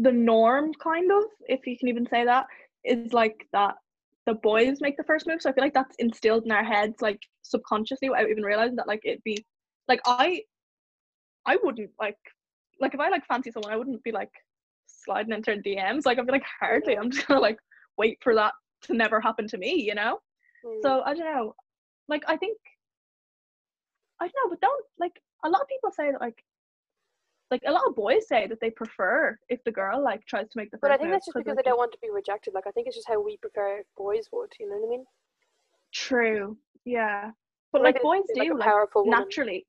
the 0.00 0.12
norm 0.12 0.72
kind 0.82 1.10
of 1.12 1.24
if 1.46 1.66
you 1.66 1.76
can 1.78 1.88
even 1.88 2.06
say 2.06 2.24
that 2.24 2.46
is 2.84 3.12
like 3.12 3.46
that 3.52 3.74
the 4.26 4.34
boys 4.34 4.78
make 4.80 4.96
the 4.96 5.04
first 5.04 5.26
move. 5.26 5.40
So 5.42 5.50
i 5.50 5.52
feel 5.52 5.64
like 5.64 5.74
that's 5.74 5.96
instilled 5.98 6.44
in 6.44 6.52
our 6.52 6.64
heads 6.64 7.02
like 7.02 7.20
subconsciously 7.42 8.08
without 8.08 8.28
even 8.28 8.42
realizing 8.42 8.76
that 8.76 8.88
like 8.88 9.00
it'd 9.04 9.24
be 9.24 9.44
like 9.88 10.00
i 10.06 10.42
i 11.46 11.56
wouldn't 11.62 11.90
like 11.98 12.16
like 12.80 12.94
if 12.94 13.00
i 13.00 13.08
like 13.08 13.26
fancy 13.26 13.50
someone 13.50 13.72
i 13.72 13.76
wouldn't 13.76 14.02
be 14.04 14.12
like 14.12 14.30
sliding 14.86 15.32
into 15.32 15.52
dms 15.52 16.06
like 16.06 16.18
i'd 16.18 16.26
be 16.26 16.32
like 16.32 16.44
hardly 16.60 16.96
i'm 16.96 17.10
just 17.10 17.26
gonna 17.26 17.40
like 17.40 17.58
wait 17.98 18.18
for 18.22 18.34
that 18.34 18.52
to 18.82 18.94
never 18.94 19.20
happen 19.20 19.46
to 19.48 19.58
me 19.58 19.74
you 19.74 19.94
know? 19.94 20.18
Mm. 20.64 20.78
so 20.82 21.02
i 21.04 21.14
don't 21.14 21.24
know. 21.24 21.54
Like 22.08 22.22
i 22.28 22.36
think 22.36 22.58
i 24.20 24.24
don't 24.26 24.34
know 24.44 24.50
but 24.50 24.60
don't 24.60 24.84
like 24.98 25.20
a 25.44 25.48
lot 25.48 25.62
of 25.62 25.68
people 25.68 25.90
say 25.90 26.10
that 26.12 26.20
like 26.20 26.42
like 27.50 27.62
a 27.66 27.72
lot 27.72 27.82
of 27.86 27.96
boys 27.96 28.28
say 28.28 28.46
that 28.46 28.60
they 28.60 28.70
prefer 28.70 29.38
if 29.48 29.62
the 29.64 29.72
girl 29.72 30.02
like 30.02 30.24
tries 30.26 30.48
to 30.48 30.56
make 30.56 30.70
the 30.70 30.76
first 30.76 30.82
but 30.82 30.92
I 30.92 30.96
think 30.96 31.10
that's 31.10 31.26
just 31.26 31.36
because 31.36 31.56
like, 31.56 31.64
they 31.64 31.70
don't 31.70 31.78
want 31.78 31.92
to 31.92 31.98
be 32.00 32.10
rejected. 32.10 32.54
Like 32.54 32.66
I 32.66 32.70
think 32.70 32.86
it's 32.86 32.96
just 32.96 33.08
how 33.08 33.20
we 33.20 33.36
prefer 33.38 33.82
boys 33.96 34.28
would. 34.32 34.52
You 34.58 34.68
know 34.68 34.76
what 34.76 34.86
I 34.86 34.90
mean? 34.90 35.04
True. 35.92 36.56
Yeah. 36.84 37.30
But 37.72 37.82
Like 37.82 37.96
like 37.96 38.02
boys 38.02 38.22
do 38.34 38.54
like 38.54 38.66
powerful 38.66 39.04
woman. 39.04 39.18
naturally. 39.18 39.66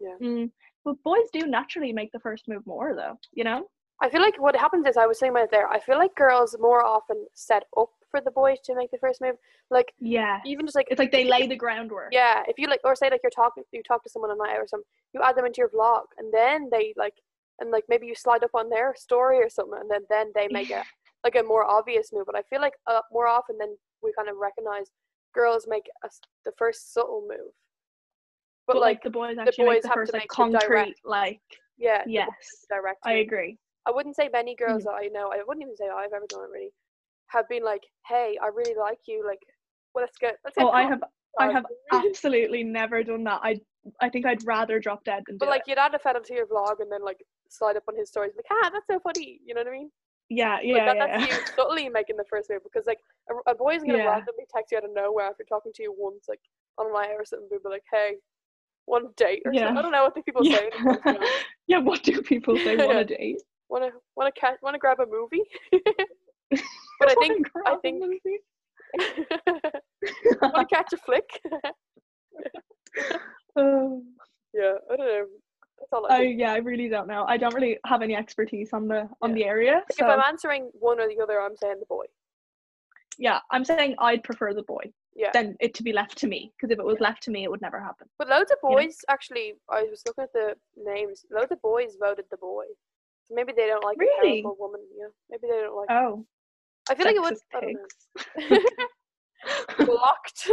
Yeah. 0.00 0.14
Mm, 0.22 0.50
but 0.84 1.02
boys 1.02 1.28
do 1.32 1.46
naturally 1.46 1.92
make 1.92 2.12
the 2.12 2.20
first 2.20 2.48
move 2.48 2.66
more 2.66 2.94
though, 2.94 3.18
you 3.32 3.44
know? 3.44 3.66
I 4.00 4.08
feel 4.08 4.20
like 4.20 4.40
what 4.40 4.54
happens 4.54 4.86
is 4.86 4.96
I 4.96 5.06
was 5.06 5.18
saying 5.18 5.32
about 5.32 5.44
it 5.44 5.50
there. 5.50 5.68
I 5.68 5.80
feel 5.80 5.96
like 5.98 6.14
girls 6.14 6.56
more 6.60 6.84
often 6.84 7.26
set 7.34 7.64
up 7.76 7.90
for 8.10 8.20
the 8.20 8.30
boys 8.30 8.58
to 8.64 8.74
make 8.74 8.90
the 8.90 8.98
first 8.98 9.20
move. 9.20 9.36
Like 9.70 9.92
Yeah. 9.98 10.38
even 10.46 10.66
just 10.66 10.74
like 10.76 10.86
It's 10.90 10.98
like 10.98 11.12
they 11.12 11.24
lay 11.24 11.46
the 11.46 11.56
groundwork. 11.56 12.08
yeah, 12.12 12.42
if 12.48 12.58
you 12.58 12.66
like 12.68 12.80
or 12.84 12.94
say 12.96 13.10
like 13.10 13.20
you're 13.22 13.30
talking 13.30 13.64
you 13.72 13.82
talk 13.82 14.02
to 14.04 14.10
someone 14.10 14.30
on 14.30 14.38
night 14.38 14.56
or 14.56 14.66
something, 14.66 14.86
you 15.12 15.22
add 15.22 15.36
them 15.36 15.46
into 15.46 15.58
your 15.58 15.70
vlog 15.70 16.04
and 16.18 16.32
then 16.32 16.68
they 16.70 16.94
like 16.96 17.14
and 17.60 17.70
like 17.70 17.84
maybe 17.88 18.06
you 18.06 18.14
slide 18.14 18.44
up 18.44 18.50
on 18.54 18.68
their 18.70 18.94
story 18.96 19.38
or 19.38 19.48
something 19.50 19.78
and 19.80 19.90
then 19.90 20.02
then 20.08 20.30
they 20.34 20.48
make 20.48 20.70
a 20.70 20.82
like 21.24 21.36
a 21.36 21.42
more 21.42 21.64
obvious 21.64 22.10
move. 22.12 22.26
But 22.26 22.36
I 22.36 22.42
feel 22.42 22.60
like 22.60 22.74
uh, 22.86 23.00
more 23.12 23.26
often 23.26 23.58
than 23.58 23.76
we 24.02 24.12
kind 24.16 24.28
of 24.28 24.36
recognize 24.36 24.86
girls 25.34 25.66
make 25.68 25.84
a 26.04 26.08
the 26.44 26.52
first 26.56 26.92
subtle 26.94 27.26
move. 27.28 27.52
But, 28.66 28.74
But, 28.74 28.80
like, 28.82 28.96
like 28.96 29.02
the 29.02 29.10
boys 29.10 29.36
actually 29.38 29.64
boys 29.64 29.74
make 29.76 29.82
the 29.82 29.88
have 29.88 29.94
first 29.94 30.12
to 30.12 30.16
like 30.18 30.22
make 30.22 30.30
the 30.52 30.58
direct- 30.58 30.68
concrete 30.68 30.96
like 31.04 31.40
yeah, 31.78 32.02
yes. 32.06 32.28
direct 32.70 32.98
I 33.04 33.14
agree. 33.14 33.56
I 33.86 33.90
wouldn't 33.90 34.16
say 34.16 34.28
many 34.32 34.54
girls 34.54 34.84
Mm-hmm. 34.84 34.96
that 34.96 35.04
I 35.04 35.08
know, 35.08 35.30
I 35.32 35.42
wouldn't 35.46 35.62
even 35.62 35.76
say 35.76 35.86
I've 35.88 36.12
ever 36.12 36.26
done 36.28 36.42
it 36.44 36.50
really, 36.52 36.70
have 37.28 37.48
been 37.48 37.64
like, 37.64 37.82
hey, 38.06 38.38
I 38.42 38.48
really 38.48 38.74
like 38.78 38.98
you, 39.06 39.24
like, 39.26 39.40
well, 39.94 40.04
let's 40.04 40.18
get, 40.18 40.36
let's 40.44 40.56
Oh 40.58 40.70
I 40.70 40.82
have 40.84 41.02
I 41.38 41.50
have 41.52 41.66
absolutely 41.92 42.64
never 42.64 43.02
done 43.02 43.24
that. 43.24 43.40
I 43.42 43.60
I 44.00 44.08
think 44.08 44.26
I'd 44.26 44.44
rather 44.46 44.78
drop 44.80 45.04
dead 45.04 45.22
than 45.26 45.36
do 45.38 45.46
But 45.46 45.50
like, 45.50 45.62
it. 45.62 45.70
you'd 45.70 45.78
add 45.78 45.94
a 45.94 45.98
fella 45.98 46.20
to 46.20 46.34
your 46.34 46.46
vlog 46.46 46.80
and 46.80 46.90
then 46.90 47.02
like 47.04 47.24
slide 47.48 47.76
up 47.76 47.84
on 47.88 47.96
his 47.96 48.08
stories, 48.08 48.32
like, 48.36 48.46
ah, 48.50 48.70
that's 48.72 48.86
so 48.90 48.98
funny, 49.00 49.40
you 49.44 49.54
know 49.54 49.60
what 49.60 49.68
I 49.68 49.72
mean? 49.72 49.90
Yeah, 50.30 50.56
Like, 50.56 50.64
yeah, 50.64 50.86
that, 50.86 50.96
yeah. 50.96 51.06
that's 51.18 51.32
you 51.32 51.40
subtly 51.56 51.88
making 51.88 52.16
the 52.16 52.24
first 52.28 52.50
move 52.50 52.60
because 52.64 52.86
like 52.86 52.98
a, 53.30 53.52
a 53.52 53.54
boy's 53.54 53.82
gonna 53.82 53.98
Yeah. 53.98 54.08
randomly 54.10 54.44
text 54.54 54.72
you 54.72 54.78
out 54.78 54.84
of 54.84 54.92
nowhere 54.94 55.26
after 55.26 55.44
talking 55.48 55.72
to 55.74 55.82
you 55.82 55.94
once, 55.96 56.26
like 56.28 56.40
on 56.76 56.90
a 56.90 56.92
night 56.92 57.14
or 57.18 57.24
something, 57.24 57.48
and 57.50 57.62
be 57.62 57.68
like, 57.68 57.84
hey, 57.92 58.16
one 58.84 59.06
date 59.16 59.42
or 59.44 59.52
something. 59.54 59.74
Yeah. 59.74 59.78
I 59.78 59.82
don't 59.82 59.92
know 59.92 60.02
what 60.02 60.14
the 60.14 60.22
people 60.22 60.44
Yeah. 60.44 60.56
say. 60.58 60.70
anymore, 60.74 60.96
to 60.96 61.02
be 61.12 61.16
honest. 61.16 61.44
yeah, 61.66 61.78
what 61.78 62.02
do 62.02 62.20
people 62.22 62.58
say 62.58 62.76
want 62.76 62.98
to 63.08 63.16
date? 63.16 63.40
Wanna 63.70 63.90
wanna 64.16 64.32
catch 64.32 64.58
wanna 64.62 64.78
grab 64.78 65.00
a 65.00 65.06
movie? 65.06 65.42
but 67.00 67.10
I 67.10 67.14
think 67.20 67.46
I 67.66 67.76
think 67.76 68.02
wanna 70.42 70.66
catch 70.66 70.92
a 70.92 70.96
flick. 70.98 71.28
Oh. 73.56 74.02
yeah, 74.54 74.74
I 74.90 74.96
don't 74.96 75.06
know. 75.06 75.26
I 75.80 75.84
oh, 75.92 76.06
I 76.10 76.22
yeah, 76.22 76.52
I 76.52 76.56
really 76.58 76.88
don't 76.88 77.06
know. 77.06 77.24
I 77.28 77.36
don't 77.36 77.54
really 77.54 77.78
have 77.86 78.02
any 78.02 78.16
expertise 78.16 78.72
on 78.72 78.88
the 78.88 79.08
on 79.22 79.30
Yeah. 79.30 79.34
the 79.36 79.44
area. 79.44 79.82
So 79.92 80.04
if 80.06 80.10
I'm 80.10 80.20
answering 80.20 80.70
one 80.72 80.98
or 81.00 81.06
the 81.08 81.20
other, 81.22 81.40
I'm 81.40 81.56
saying 81.56 81.76
the 81.80 81.86
boy. 81.86 82.04
yeah, 83.18 83.40
I'm 83.50 83.64
saying 83.64 83.94
I'd 83.98 84.22
prefer 84.24 84.54
the 84.54 84.62
boy 84.64 84.84
Yeah. 85.14 85.30
than 85.32 85.56
it 85.60 85.74
to 85.74 85.82
be 85.82 85.92
left 85.92 86.16
to 86.18 86.26
me. 86.26 86.52
Because 86.56 86.70
if 86.72 86.78
it 86.78 86.84
was 86.84 86.98
left 87.00 87.22
to 87.24 87.30
me, 87.30 87.44
it 87.44 87.50
would 87.50 87.60
never 87.60 87.80
happen. 87.80 88.08
But 88.18 88.28
loads 88.28 88.50
of 88.50 88.58
you 88.62 88.70
know? 88.70 88.76
boys 88.76 88.96
actually. 89.08 89.54
I 89.68 89.82
was 89.82 90.02
looking 90.06 90.24
at 90.24 90.32
the 90.32 90.54
names. 90.76 91.24
Loads 91.30 91.52
of 91.52 91.60
boys 91.62 91.96
voted 92.00 92.24
the 92.30 92.36
boy. 92.38 92.64
So 93.26 93.34
maybe 93.34 93.52
they 93.56 93.66
don't 93.66 93.84
like 93.84 93.98
Really? 93.98 94.40
a 94.40 94.48
woman. 94.64 94.80
Yeah. 94.98 95.08
Maybe 95.30 95.46
they 95.50 95.60
don't 95.60 95.76
like. 95.76 95.90
Oh, 95.90 96.24
I 96.90 96.94
feel 96.94 97.06
like 97.06 97.16
it 97.16 97.22
would. 97.22 97.34
sexist 97.34 97.54
I 97.54 97.60
don't 97.60 98.58
pigs. 98.58 98.64
Blocked. 99.86 100.50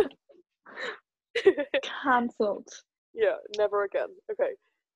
Cancelled. 2.03 2.67
yeah. 3.13 3.35
Never 3.57 3.83
again. 3.83 4.07
Okay. 4.31 4.51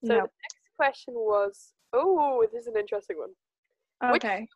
So 0.06 0.14
No. 0.14 0.16
the 0.16 0.22
next 0.22 0.76
question 0.78 1.14
was. 1.16 1.74
Oh, 1.94 2.46
this 2.52 2.62
is 2.62 2.68
an 2.68 2.78
interesting 2.78 3.18
one. 3.18 3.32
Okay. 4.16 4.42
which- 4.42 4.50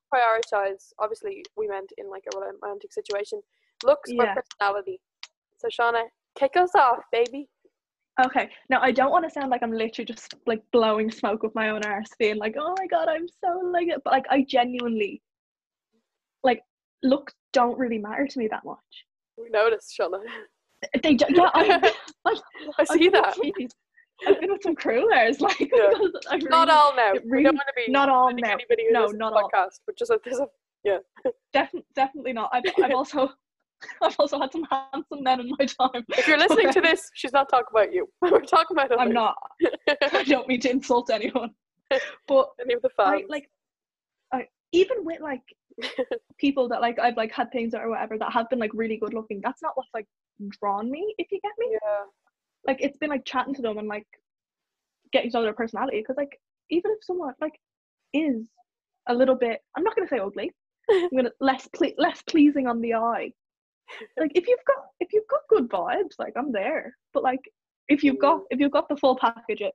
Prioritize. 0.54 0.94
Obviously, 1.00 1.44
we 1.58 1.68
meant 1.68 1.92
in 1.98 2.10
like 2.10 2.24
a 2.34 2.38
romantic 2.40 2.94
situation. 2.94 3.42
Looks 3.84 4.12
Yeah. 4.12 4.34
or 4.34 4.36
personality. 4.60 5.00
So 5.58 5.68
Shauna, 5.68 6.04
kick 6.38 6.56
us 6.56 6.76
off, 6.76 7.00
baby. 7.12 7.50
Okay. 8.24 8.50
Now 8.70 8.80
I 8.82 8.92
don't 8.92 9.12
want 9.12 9.26
to 9.26 9.32
sound 9.32 9.50
like 9.50 9.64
I'm 9.64 9.72
literally 9.72 10.06
just 10.06 10.36
like 10.46 10.62
blowing 10.72 11.10
smoke 11.10 11.42
with 11.44 11.56
my 11.56 11.70
own 11.70 11.84
arse, 11.84 12.10
being 12.20 12.38
like, 12.38 12.56
"Oh 12.60 12.76
my 12.78 12.86
god, 12.86 13.08
I'm 13.10 13.28
so 13.28 13.60
like 13.66 13.88
it," 13.88 14.02
but 14.06 14.14
like 14.14 14.26
I 14.30 14.44
genuinely, 14.48 15.22
looks 17.04 17.34
don't 17.52 17.78
really 17.78 17.98
matter 17.98 18.28
to 18.28 18.40
me 18.40 18.48
that 18.48 18.64
much. 18.66 18.78
We 19.38 19.50
noticed, 19.50 19.94
Shauna. 20.00 20.20
They 21.02 21.14
do, 21.16 21.26
yeah, 21.30 21.50
I, 21.54 21.92
I 22.26 22.36
I've 22.80 22.88
see 22.88 23.10
been 23.10 23.12
that. 23.14 23.36
with- 23.38 23.72
I've 24.28 24.40
been 24.40 24.52
with 24.52 24.62
some 24.64 24.76
cruelers, 24.76 25.42
like 25.48 25.60
Yeah. 25.60 25.92
I 26.30 26.38
Not 26.38 26.70
all 26.70 26.96
now. 26.96 27.14
it 27.14 27.24
we 27.30 27.44
don't 27.44 27.56
want 27.56 27.68
to 27.68 27.74
be 27.76 27.92
not 27.92 28.10
all 28.10 28.32
now. 28.32 28.54
anybody 28.54 28.86
who 28.88 28.94
No, 28.94 29.08
not 29.08 29.34
the 29.34 29.40
all. 29.42 29.50
podcast, 29.54 29.80
but 29.86 29.98
just 29.98 30.12
like 30.12 30.22
there's 30.24 30.40
a 30.40 30.48
yeah. 30.84 30.98
Definitely, 31.54 31.86
definitely 31.96 32.34
not. 32.34 32.50
I've, 32.54 32.64
I've 32.84 32.92
also, 32.94 33.30
I've 34.02 34.16
also 34.20 34.40
had 34.40 34.52
some 34.52 34.66
handsome 34.70 35.24
men 35.24 35.40
in 35.40 35.50
my 35.58 35.66
time. 35.66 36.04
If 36.10 36.28
you're 36.28 36.38
listening 36.38 36.72
to 36.74 36.82
this, 36.82 37.10
she's 37.16 37.32
not 37.34 37.48
talking 37.50 37.68
about 37.72 37.94
you. 37.94 38.08
We're 38.22 38.42
talking 38.42 38.76
about 38.78 38.98
I'm 39.00 39.12
not. 39.14 39.36
I 40.02 40.24
don't 40.26 40.48
mean 40.48 40.60
to 40.62 40.70
insult 40.70 41.10
anyone, 41.10 41.52
but 42.28 42.50
Any 42.62 42.74
of 42.76 42.82
the 42.82 42.90
I 43.00 43.24
like, 43.30 43.50
I 44.34 44.48
even 44.74 45.06
with 45.06 45.22
like 45.22 45.42
people 46.38 46.68
that 46.70 46.82
like 46.82 47.00
I've 47.00 47.18
like 47.18 47.32
had 47.32 47.52
things 47.52 47.74
or 47.74 47.90
whatever 47.90 48.18
that 48.18 48.32
have 48.34 48.50
been 48.50 48.60
like 48.60 48.72
really 48.74 48.98
good 48.98 49.14
looking. 49.14 49.42
That's 49.44 49.62
not 49.62 49.74
what's 49.76 49.90
like 49.94 50.08
drawn 50.60 50.90
me. 50.90 51.14
If 51.18 51.32
you 51.32 51.40
get 51.42 51.52
me, 51.58 51.68
yeah. 51.72 52.04
like 52.66 52.78
it's 52.82 52.98
been 52.98 53.10
like 53.10 53.26
chatting 53.26 53.54
to 53.56 53.62
them 53.62 53.78
and 53.78 53.88
like 53.88 54.08
getting 55.12 55.32
to 55.32 55.38
know 55.38 55.44
their 55.44 55.54
personality. 55.54 56.00
Because 56.00 56.18
like 56.18 56.40
even 56.70 56.92
if 56.92 57.04
someone 57.04 57.34
like 57.42 57.60
is 58.14 58.48
a 59.08 59.14
little 59.14 59.36
bit, 59.36 59.62
I'm 59.78 59.84
not 59.84 59.96
gonna 59.96 60.08
say 60.08 60.20
ugly. 60.20 60.52
I'm 60.92 61.10
gonna 61.16 61.32
less 61.40 61.68
ple- 61.76 61.94
less 61.98 62.22
pleasing 62.24 62.68
on 62.68 62.82
the 62.82 62.94
eye. 62.96 63.32
Like 64.18 64.32
if 64.36 64.48
you've 64.48 64.66
got 64.68 64.86
if 65.00 65.14
you've 65.14 65.28
got 65.30 65.42
good 65.50 65.70
vibes, 65.70 66.16
like 66.20 66.34
I'm 66.38 66.52
there. 66.52 66.96
But 67.14 67.24
like 67.24 67.42
if 67.90 68.04
you've 68.04 68.20
got 68.20 68.38
Mm. 68.40 68.44
if 68.52 68.60
you've 68.60 68.72
got 68.72 68.90
the 68.90 68.98
full 68.98 69.18
package, 69.18 69.62
it 69.62 69.74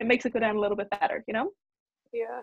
it 0.00 0.06
makes 0.06 0.26
it 0.26 0.32
go 0.32 0.40
down 0.40 0.56
a 0.56 0.60
little 0.60 0.76
bit 0.76 0.90
better, 0.90 1.24
you 1.26 1.34
know. 1.34 1.50
Yeah. 2.12 2.40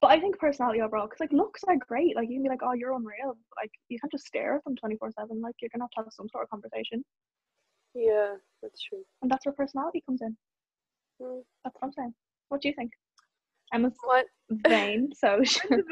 But 0.00 0.12
I 0.12 0.20
think 0.20 0.38
personality 0.38 0.80
overall, 0.80 1.06
because 1.06 1.20
like 1.20 1.32
looks 1.32 1.62
are 1.68 1.76
great. 1.76 2.16
Like 2.16 2.28
you 2.30 2.36
can 2.36 2.42
be 2.42 2.48
like, 2.48 2.62
oh, 2.62 2.72
you're 2.72 2.92
unreal. 2.94 3.36
Like 3.60 3.70
you 3.88 3.98
can't 4.00 4.10
just 4.10 4.26
stare 4.26 4.56
at 4.56 4.64
them 4.64 4.74
twenty 4.76 4.96
four 4.96 5.10
seven. 5.12 5.40
Like 5.42 5.54
you're 5.60 5.68
gonna 5.72 5.84
have 5.84 5.90
to 5.90 6.04
have 6.04 6.12
some 6.12 6.28
sort 6.30 6.44
of 6.44 6.50
conversation, 6.50 7.04
Yeah, 7.94 8.34
that's 8.62 8.80
true. 8.82 9.02
and 9.22 9.30
that's 9.30 9.44
where 9.44 9.52
personality 9.54 10.02
comes 10.06 10.22
in. 10.22 10.36
Mm. 11.22 11.42
That's 11.64 11.76
what 11.78 11.88
I'm 11.88 11.92
saying. 11.92 12.14
What 12.48 12.62
do 12.62 12.68
you 12.68 12.74
think? 12.74 12.92
Emma's 13.74 13.94
What? 14.02 14.24
vain, 14.66 15.10
so 15.14 15.40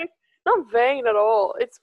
not 0.47 0.73
vain 0.73 1.07
at 1.07 1.15
all. 1.17 1.55
It's 1.61 1.79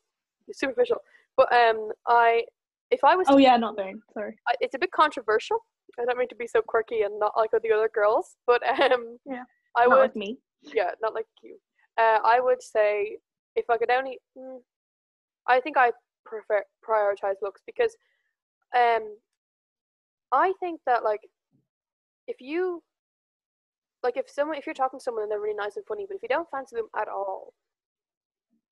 superficial. 0.52 0.98
But 1.38 1.54
um, 1.54 1.90
I, 2.08 2.44
if 2.92 3.04
I 3.04 3.16
was, 3.16 3.28
oh 3.30 3.38
yeah, 3.38 3.56
not 3.58 3.78
vain. 3.78 4.02
Sorry. 4.14 4.36
I- 4.48 4.56
it's 4.62 4.74
a 4.76 4.80
bit 4.80 4.92
controversial. 4.92 5.60
I 6.00 6.06
don't 6.06 6.18
mean 6.18 6.28
to 6.30 6.36
be 6.36 6.48
so 6.48 6.62
quirky 6.62 7.02
and 7.02 7.20
not 7.20 7.34
like 7.38 7.52
the 7.52 7.72
other 7.72 7.90
girls, 7.94 8.36
but 8.48 8.62
um, 8.92 9.18
Yeah. 9.26 9.44
I 9.78 9.86
not 9.86 9.90
would, 9.92 9.98
like 10.00 10.16
me. 10.16 10.38
yeah, 10.74 10.92
not 11.02 11.14
like 11.14 11.28
you. 11.44 11.58
Uh, 11.98 12.20
I 12.24 12.40
would 12.40 12.62
say 12.62 13.18
if 13.56 13.70
I 13.70 13.78
could 13.78 13.92
only, 13.92 14.20
mm, 14.38 14.60
I 15.48 15.60
think 15.60 15.78
I 15.78 15.92
prefer 16.26 16.64
prioritize 16.88 17.36
looks 17.42 17.62
because, 17.66 17.96
um, 18.76 19.16
I 20.32 20.54
think 20.60 20.82
that 20.86 21.04
like, 21.04 21.22
if 22.28 22.42
you, 22.42 22.84
like 24.04 24.18
if 24.18 24.30
someone 24.30 24.58
if 24.58 24.66
you're 24.66 24.76
talking 24.76 25.00
to 25.00 25.04
someone 25.04 25.24
and 25.24 25.32
they're 25.32 25.40
really 25.40 25.56
nice 25.56 25.78
and 25.78 25.86
funny, 25.86 26.06
but 26.08 26.16
if 26.16 26.22
you 26.22 26.30
don't 26.30 26.50
fancy 26.52 26.76
them 26.76 26.88
at 27.00 27.08
all, 27.08 27.54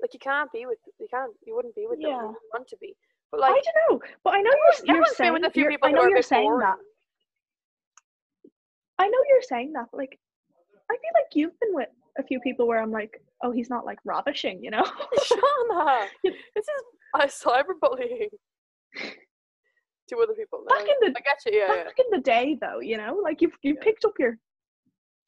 like 0.01 0.13
you 0.13 0.19
can't 0.19 0.51
be 0.51 0.65
with 0.65 0.77
you 0.99 1.07
can't 1.09 1.31
you 1.45 1.55
wouldn't 1.55 1.75
be 1.75 1.87
with 1.87 1.99
them. 1.99 2.09
You 2.09 2.35
want 2.53 2.67
to 2.67 2.77
be. 2.77 2.95
But 3.31 3.41
I 3.43 3.49
don't 3.49 3.65
know, 3.89 4.01
but 4.23 4.35
I 4.35 4.41
know 4.41 4.51
you're, 4.51 4.95
you're 4.95 5.05
saying. 5.05 5.33
with 5.33 5.43
a 5.43 5.49
few 5.49 5.67
people 5.67 5.89
I 5.89 5.91
know 5.91 6.05
you're 6.05 6.21
saying 6.21 6.43
boring. 6.43 6.67
that. 6.67 6.77
I 8.99 9.07
know 9.07 9.17
you're 9.27 9.41
saying 9.41 9.73
that, 9.73 9.87
but 9.91 9.97
like, 9.97 10.19
I 10.91 10.93
feel 10.93 11.11
like 11.15 11.33
you've 11.33 11.59
been 11.59 11.73
with 11.73 11.89
a 12.17 12.23
few 12.23 12.39
people 12.39 12.67
where 12.67 12.81
I'm 12.81 12.91
like, 12.91 13.21
oh, 13.43 13.51
he's 13.51 13.69
not 13.69 13.85
like 13.85 13.99
ravishing, 14.05 14.63
you 14.63 14.71
know? 14.71 14.83
Shauna, 15.19 16.07
this 16.23 16.33
is 16.57 16.83
uh, 17.15 17.25
cyberbullying 17.25 18.29
to 20.09 20.17
other 20.17 20.33
people. 20.33 20.63
No, 20.69 20.75
Back 20.75 20.87
in 20.87 21.13
the 21.13 21.19
I 21.19 21.21
get 21.21 21.37
you. 21.45 21.59
Yeah, 21.59 21.75
yeah. 21.75 21.83
back 21.85 21.99
in 21.99 22.05
the 22.11 22.19
day, 22.21 22.57
though, 22.59 22.79
you 22.79 22.97
know, 22.97 23.19
like 23.23 23.41
you've 23.41 23.57
you 23.63 23.75
Yeah. 23.75 23.83
picked 23.83 24.05
up 24.05 24.13
your 24.19 24.37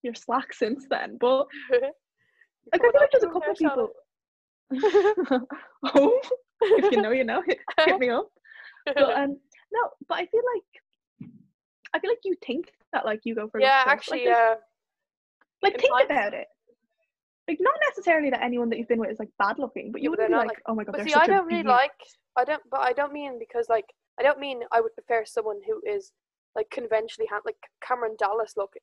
you're 0.03 0.13
slack 0.15 0.53
since 0.53 0.85
then. 0.89 1.17
But 1.19 1.47
like, 1.71 1.81
I 2.73 2.77
feel 2.77 2.91
like 2.95 3.09
there's 3.11 3.23
a 3.23 3.27
couple 3.27 3.53
people. 3.55 3.89
oh, 5.95 6.19
if 6.61 6.91
you 6.91 7.01
know, 7.01 7.11
you 7.11 7.23
know. 7.23 7.41
Hit, 7.45 7.59
hit 7.85 7.99
me 7.99 8.09
up. 8.09 8.27
But 8.85 8.97
um, 9.17 9.37
no, 9.73 9.89
but 10.07 10.15
I 10.19 10.25
feel 10.27 10.41
like 10.53 11.31
I 11.93 11.99
feel 11.99 12.11
like 12.11 12.19
you 12.23 12.35
think 12.45 12.71
that 12.93 13.05
like 13.05 13.21
you 13.23 13.35
go 13.35 13.47
for 13.49 13.59
yeah, 13.59 13.83
actually, 13.87 14.19
like, 14.19 14.27
yeah. 14.27 14.53
like 15.63 15.73
in 15.75 15.79
think 15.79 15.93
about 16.05 16.33
it. 16.33 16.47
Like 17.47 17.57
not 17.59 17.75
necessarily 17.89 18.29
that 18.31 18.41
anyone 18.41 18.69
that 18.69 18.79
you've 18.79 18.87
been 18.87 18.99
with 18.99 19.11
is 19.11 19.19
like 19.19 19.29
bad 19.37 19.59
looking, 19.59 19.91
but 19.91 20.01
you 20.01 20.09
wouldn't 20.09 20.29
be 20.29 20.33
not, 20.33 20.47
like, 20.47 20.61
oh 20.67 20.73
my 20.73 20.83
god, 20.83 20.95
But 20.97 21.05
see, 21.05 21.13
I 21.13 21.27
don't 21.27 21.45
really 21.45 21.63
beaut." 21.63 21.67
like. 21.75 21.91
I 22.37 22.43
don't, 22.43 22.61
but 22.69 22.81
I 22.81 22.91
don't 22.91 23.13
mean 23.13 23.39
because 23.39 23.69
like 23.69 23.85
I 24.19 24.23
don't 24.23 24.39
mean 24.39 24.61
I 24.71 24.81
would 24.81 24.93
prefer 24.93 25.23
someone 25.25 25.59
who 25.65 25.81
is 25.89 26.11
like 26.55 26.69
conventionally 26.69 27.27
hand, 27.29 27.43
like 27.45 27.57
Cameron 27.85 28.15
Dallas 28.17 28.53
looking. 28.57 28.81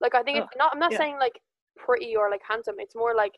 Like 0.00 0.14
I 0.14 0.22
think 0.22 0.38
it's 0.38 0.48
not. 0.56 0.72
I'm 0.72 0.80
not 0.80 0.92
yeah. 0.92 0.98
saying 0.98 1.18
like 1.20 1.38
pretty 1.76 2.16
or 2.16 2.30
like 2.30 2.40
handsome. 2.48 2.76
It's 2.78 2.96
more 2.96 3.14
like 3.14 3.34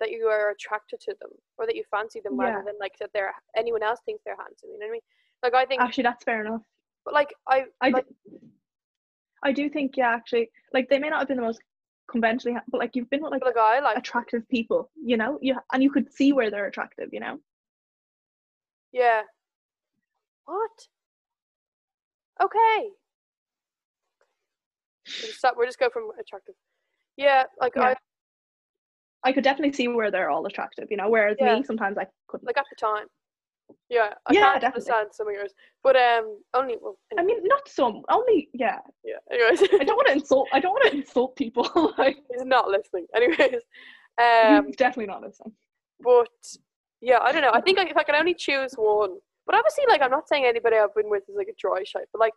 that 0.00 0.10
you 0.10 0.26
are 0.26 0.50
attracted 0.50 1.00
to 1.00 1.14
them 1.20 1.30
or 1.58 1.66
that 1.66 1.76
you 1.76 1.84
fancy 1.90 2.20
them 2.22 2.38
rather 2.38 2.62
than 2.66 2.74
like 2.80 2.92
that 2.98 3.10
they're 3.14 3.32
anyone 3.56 3.82
else 3.82 4.00
thinks 4.04 4.22
they're 4.24 4.36
handsome. 4.36 4.70
You 4.72 4.78
know 4.80 4.86
what 4.86 4.90
I 4.90 4.92
mean? 4.92 5.00
Like 5.42 5.54
I 5.54 5.64
think, 5.64 5.80
Actually, 5.80 6.04
that's 6.04 6.24
fair 6.24 6.44
enough. 6.44 6.62
but 7.04 7.14
like 7.14 7.32
I, 7.48 7.64
I 7.80 7.90
like, 7.90 8.06
d- 8.06 8.38
I 9.44 9.52
do 9.52 9.70
think 9.70 9.96
yeah, 9.96 10.10
actually, 10.10 10.50
like 10.72 10.88
they 10.88 10.98
may 10.98 11.08
not 11.08 11.20
have 11.20 11.28
been 11.28 11.36
the 11.36 11.42
most 11.42 11.60
conventionally, 12.10 12.58
but 12.68 12.78
like 12.78 12.94
you've 12.94 13.10
been 13.10 13.22
with 13.22 13.32
like 13.32 13.44
like 13.44 13.56
I 13.56 13.80
like 13.80 13.96
attractive 13.96 14.48
people, 14.48 14.90
you 15.02 15.16
know, 15.16 15.38
you 15.42 15.56
and 15.72 15.82
you 15.82 15.90
could 15.90 16.12
see 16.12 16.32
where 16.32 16.50
they're 16.50 16.66
attractive, 16.66 17.08
you 17.12 17.20
know. 17.20 17.38
yeah. 18.92 19.22
What? 20.44 20.70
Okay. 22.42 22.88
We'll 25.06 25.26
just 25.28 25.38
stop. 25.38 25.54
We'll 25.56 25.66
just 25.66 25.78
go 25.78 25.88
from 25.90 26.10
attractive. 26.18 26.54
Yeah, 27.16 27.44
like 27.60 27.74
Yeah. 27.76 27.82
I 27.82 27.96
I 29.24 29.32
could 29.32 29.44
definitely 29.44 29.72
see 29.72 29.86
where 29.88 30.10
they're 30.10 30.30
all 30.30 30.44
attractive, 30.46 30.88
you 30.90 30.96
know. 30.96 31.08
Whereas 31.08 31.36
Yeah. 31.38 31.56
me, 31.58 31.64
sometimes 31.64 31.96
I 31.98 32.06
couldn't. 32.26 32.46
like 32.46 32.58
at 32.58 32.64
the 32.70 32.76
time. 32.76 33.06
Yeah, 33.88 34.14
I 34.26 34.32
Yeah, 34.32 34.40
can't 34.40 34.60
definitely. 34.60 34.90
understand 34.92 35.08
some 35.12 35.28
of 35.28 35.34
yours, 35.34 35.52
but 35.82 35.96
um, 35.96 36.38
only 36.54 36.76
well. 36.80 36.98
I 37.18 37.22
mean, 37.22 37.38
not 37.44 37.68
some. 37.68 38.02
Only 38.10 38.48
yeah. 38.54 38.78
yeah. 39.04 39.16
Anyways, 39.30 39.62
I 39.62 39.84
don't 39.84 39.96
want 39.96 40.08
to 40.08 40.14
insult. 40.14 40.48
I 40.52 40.60
don't 40.60 40.72
want 40.72 40.90
to 40.90 40.96
insult 40.96 41.36
people. 41.36 41.92
like 41.98 42.16
he's 42.32 42.44
not 42.44 42.68
listening. 42.68 43.06
Anyways, 43.14 43.60
um, 44.20 44.66
he's 44.66 44.76
definitely 44.76 45.06
not 45.12 45.22
listening. 45.22 45.52
but 46.00 46.28
yeah, 47.00 47.18
I 47.20 47.32
don't 47.32 47.42
know. 47.42 47.50
I 47.52 47.60
think 47.60 47.78
like, 47.78 47.90
if 47.90 47.96
I 47.96 48.02
can 48.02 48.14
only 48.14 48.34
choose 48.34 48.72
one, 48.76 49.18
but 49.46 49.54
obviously, 49.54 49.84
like 49.88 50.00
I'm 50.02 50.10
not 50.10 50.28
saying 50.28 50.44
anybody 50.46 50.76
I've 50.76 50.94
been 50.94 51.10
with 51.10 51.24
is 51.28 51.36
like 51.36 51.48
a 51.48 51.54
dry 51.58 51.82
shite, 51.84 52.08
but 52.12 52.20
like 52.20 52.32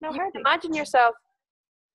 No, 0.00 0.14
you 0.14 0.30
imagine 0.34 0.72
yourself 0.74 1.14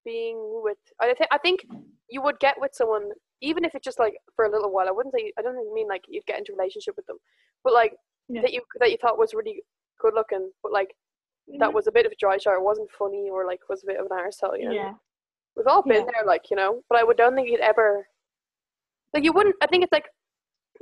being 0.05 0.37
with. 0.63 0.77
I 1.01 1.13
think 1.13 1.29
I 1.31 1.37
think 1.39 1.65
you 2.09 2.21
would 2.21 2.39
get 2.39 2.55
with 2.59 2.71
someone 2.73 3.09
even 3.41 3.63
if 3.63 3.73
it's 3.73 3.85
just 3.85 3.99
like 3.99 4.13
for 4.35 4.45
a 4.45 4.51
little 4.51 4.71
while. 4.71 4.87
I 4.87 4.91
wouldn't 4.91 5.15
say 5.15 5.31
I 5.39 5.41
don't 5.41 5.73
mean 5.73 5.87
like 5.87 6.03
you'd 6.07 6.25
get 6.25 6.37
into 6.39 6.51
a 6.53 6.55
relationship 6.55 6.95
with 6.97 7.05
them, 7.07 7.17
but 7.63 7.73
like 7.73 7.93
Yeah. 8.29 8.41
that 8.43 8.53
you 8.53 8.61
that 8.79 8.91
you 8.91 8.97
thought 9.01 9.17
was 9.17 9.33
really 9.33 9.63
good 9.99 10.13
looking, 10.13 10.51
but 10.63 10.71
like 10.71 10.95
that 11.57 11.73
was 11.73 11.87
a 11.87 11.91
bit 11.91 12.05
of 12.05 12.11
a 12.11 12.15
dry 12.19 12.37
shot 12.37 12.51
or 12.53 12.63
wasn't 12.63 12.89
funny 12.91 13.27
or 13.31 13.45
like 13.45 13.59
was 13.69 13.81
a 13.83 13.87
bit 13.87 13.99
of 13.99 14.05
an 14.05 14.15
arsehole, 14.17 14.57
you 14.57 14.65
know. 14.65 14.71
Yeah. 14.71 14.93
We've 15.55 15.65
all 15.67 15.81
been 15.81 16.05
Yeah. 16.05 16.11
there, 16.13 16.25
like, 16.25 16.49
you 16.51 16.55
know, 16.55 16.83
but 16.87 16.99
I 16.99 17.03
would 17.03 17.17
don't 17.17 17.33
think 17.35 17.49
you'd 17.49 17.59
ever 17.59 18.07
like 19.13 19.23
you 19.23 19.33
wouldn't 19.33 19.55
I 19.61 19.67
think 19.67 19.83
it's 19.83 19.91
like 19.91 20.07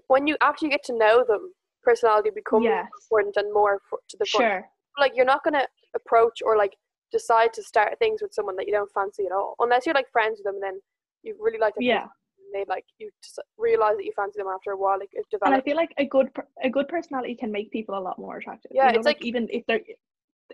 when 0.08 0.28
you 0.28 0.36
after 0.42 0.66
you 0.66 0.72
get 0.72 0.84
to 0.86 0.98
know 0.98 1.24
them, 1.28 1.54
personality 1.84 2.30
becomes 2.30 2.66
Yes. 2.66 2.88
important 3.04 3.38
and 3.38 3.54
more 3.54 3.80
for, 3.90 4.00
to 4.10 4.18
the 4.18 4.26
front. 4.26 4.44
Sure. 4.52 4.70
Like 5.00 5.14
you're 5.16 5.26
not 5.26 5.44
gonna 5.44 5.66
approach 5.96 6.42
or 6.44 6.58
like 6.58 6.76
decide 7.14 7.54
to 7.54 7.64
start 7.64 7.98
things 8.00 8.22
with 8.22 8.34
someone 8.34 8.58
that 8.58 8.68
you 8.68 8.74
don't 8.74 8.92
fancy 8.92 9.26
at 9.26 9.32
all. 9.32 9.56
Unless 9.60 9.86
you're 9.86 9.96
like 9.96 10.12
friends 10.12 10.40
with 10.40 10.44
them 10.46 10.56
and 10.56 10.64
then 10.64 10.82
you 11.24 11.36
really 11.40 11.58
like 11.60 11.76
them 11.76 11.84
Yeah. 11.84 12.08
And 12.48 12.62
they 12.62 12.66
like 12.70 12.86
you 12.98 13.10
just 13.24 13.40
realize 13.58 13.96
that 13.98 14.06
you 14.06 14.12
fancy 14.16 14.40
them 14.40 14.48
after 14.48 14.72
a 14.72 14.78
while, 14.78 14.98
like 15.00 15.10
it 15.14 15.26
develops. 15.32 15.54
And 15.54 15.62
I 15.62 15.62
feel 15.64 15.76
like 15.76 15.94
a 15.98 16.06
good 16.06 16.30
a 16.64 16.70
good 16.70 16.88
personality 16.88 17.36
can 17.36 17.52
make 17.52 17.72
people 17.72 17.98
a 17.98 18.00
lot 18.08 18.18
more 18.20 18.38
attractive. 18.38 18.72
Yeah, 18.74 18.88
you 18.88 18.94
know, 18.94 18.98
it's 19.00 19.06
like, 19.06 19.18
like- 19.18 19.26
even 19.26 19.48
if 19.52 19.66
they're 19.68 19.82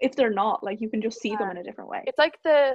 if 0.02 0.16
they're 0.16 0.32
not, 0.32 0.64
like 0.64 0.82
you 0.82 0.90
can 0.90 1.02
just 1.02 1.20
see 1.22 1.36
them 1.36 1.52
in 1.52 1.58
a 1.58 1.64
different 1.64 1.90
way. 1.90 2.04
It's 2.08 2.18
like 2.18 2.38
the 2.44 2.74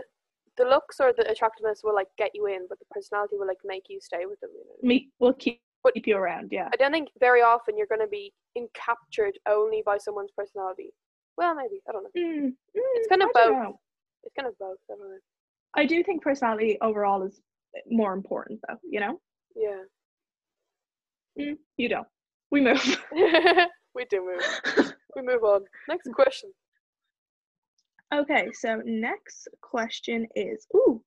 the 0.57 0.64
looks 0.64 0.98
or 1.00 1.12
the 1.16 1.28
attractiveness 1.31 1.81
will 1.85 1.94
like 1.94 2.09
get 2.16 2.31
you 2.35 2.46
in, 2.46 2.66
but 2.68 2.78
the 2.78 2.85
personality 2.90 3.37
will 3.38 3.46
like 3.46 3.59
make 3.64 3.85
you 3.88 4.00
stay 4.00 4.26
with 4.26 4.40
them. 4.40 4.50
You 4.54 4.64
know? 4.66 4.88
Me 4.88 5.09
will 5.18 5.33
keep 5.35 5.61
But- 5.83 5.94
keep 5.94 6.07
you 6.07 6.16
around. 6.16 6.48
Yeah. 6.50 6.68
I 6.72 6.76
don't 6.76 6.92
think 6.92 7.09
very 7.20 7.42
often 7.42 7.76
you're 7.76 7.87
going 7.87 8.00
to 8.00 8.09
be 8.09 8.33
encaptured 8.57 9.35
only 9.46 9.83
by 9.85 9.98
someone's 9.98 10.33
personality. 10.37 10.92
Well, 11.37 11.54
maybe 11.54 11.81
I 11.88 11.92
don't 11.92 12.02
know. 12.02 12.11
Mm, 12.20 12.52
It's 12.74 13.07
mm, 13.07 13.09
kind 13.11 13.22
of 13.22 13.31
I 13.37 13.46
both. 13.46 13.76
It's 14.24 14.35
kind 14.35 14.48
of 14.48 14.59
both. 14.59 14.78
I 14.90 14.94
don't 14.96 15.09
know. 15.11 15.18
I 15.74 15.87
do 15.87 16.02
think 16.02 16.22
personality 16.22 16.78
overall 16.81 17.22
is 17.22 17.40
more 17.90 18.12
important, 18.12 18.61
though. 18.68 18.76
You 18.88 19.00
know. 19.00 19.20
Yeah, 19.57 19.83
Mm, 21.38 21.57
you 21.76 21.88
don't. 21.88 22.07
We 22.50 22.61
move. 22.61 22.83
we 23.94 24.04
do 24.11 24.24
move. 24.24 24.92
We 25.16 25.22
move 25.22 25.42
on. 25.42 25.64
Next 25.88 26.09
question. 26.12 26.50
okay. 28.14 28.50
So 28.52 28.81
next 28.85 29.48
question 29.62 30.26
is, 30.37 30.66
ooh, 30.76 31.02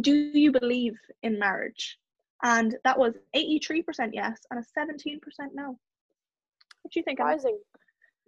do 0.00 0.12
you 0.12 0.52
believe 0.52 0.94
in 1.22 1.38
marriage? 1.38 1.98
And 2.42 2.76
that 2.84 2.98
was 2.98 3.14
eighty-three 3.34 3.82
percent 3.82 4.12
yes 4.14 4.40
and 4.50 4.60
a 4.60 4.64
seventeen 4.64 5.20
percent 5.20 5.52
no. 5.54 5.78
What 6.82 6.92
do 6.92 7.00
you 7.00 7.04
think? 7.04 7.18
Surprising. 7.18 7.58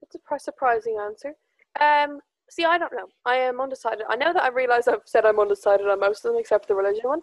It's 0.02 0.14
a 0.14 0.18
pri- 0.20 0.38
surprising 0.38 0.96
answer. 1.04 1.34
Um, 1.78 2.20
see, 2.48 2.64
I 2.64 2.78
don't 2.78 2.92
know. 2.92 3.08
I 3.26 3.34
am 3.36 3.60
undecided. 3.60 4.06
I 4.08 4.16
know 4.16 4.32
that 4.32 4.42
I 4.44 4.48
realise 4.48 4.88
I've 4.88 5.02
said 5.04 5.26
I'm 5.26 5.38
undecided 5.40 5.86
on 5.88 6.00
most 6.00 6.24
of 6.24 6.32
them 6.32 6.40
except 6.40 6.68
the 6.68 6.74
religion 6.74 7.02
one, 7.04 7.20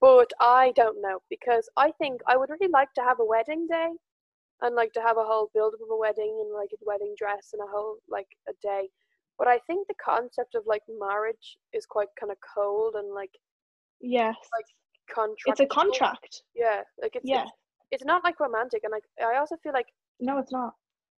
but 0.00 0.30
I 0.40 0.72
don't 0.76 1.00
know 1.00 1.20
because 1.30 1.68
I 1.76 1.90
think 1.92 2.20
I 2.26 2.36
would 2.36 2.50
really 2.50 2.70
like 2.72 2.92
to 2.94 3.02
have 3.02 3.20
a 3.20 3.24
wedding 3.24 3.66
day, 3.66 3.90
and 4.62 4.74
like 4.74 4.92
to 4.94 5.00
have 5.02 5.16
a 5.18 5.24
whole 5.24 5.50
build 5.54 5.74
up 5.74 5.80
of 5.82 5.90
a 5.90 5.96
wedding 5.96 6.38
and 6.44 6.54
like 6.54 6.70
a 6.72 6.76
wedding 6.86 7.14
dress 7.18 7.50
and 7.52 7.62
a 7.62 7.70
whole 7.70 7.96
like 8.08 8.28
a 8.48 8.52
day. 8.62 8.88
But 9.38 9.48
I 9.48 9.58
think 9.66 9.86
the 9.86 9.94
concept 10.02 10.54
of 10.54 10.62
like 10.66 10.82
marriage 10.98 11.58
is 11.74 11.84
quite 11.86 12.08
kind 12.18 12.32
of 12.32 12.38
cold 12.54 12.94
and 12.96 13.12
like 13.14 13.30
Yes. 14.00 14.36
Like 14.54 14.66
contract. 15.14 15.46
it's 15.46 15.60
a 15.60 15.66
contract. 15.66 16.42
Yeah, 16.54 16.82
like 17.00 17.16
it's 17.16 17.24
Yeah. 17.28 17.42
it's, 17.42 17.52
it's 17.92 18.04
not 18.04 18.24
like 18.24 18.40
romantic, 18.40 18.82
and 18.84 18.92
like 18.92 19.04
I 19.22 19.36
also 19.38 19.56
feel 19.62 19.72
like 19.72 19.88
No, 20.20 20.38
it's 20.38 20.52
not. 20.52 20.74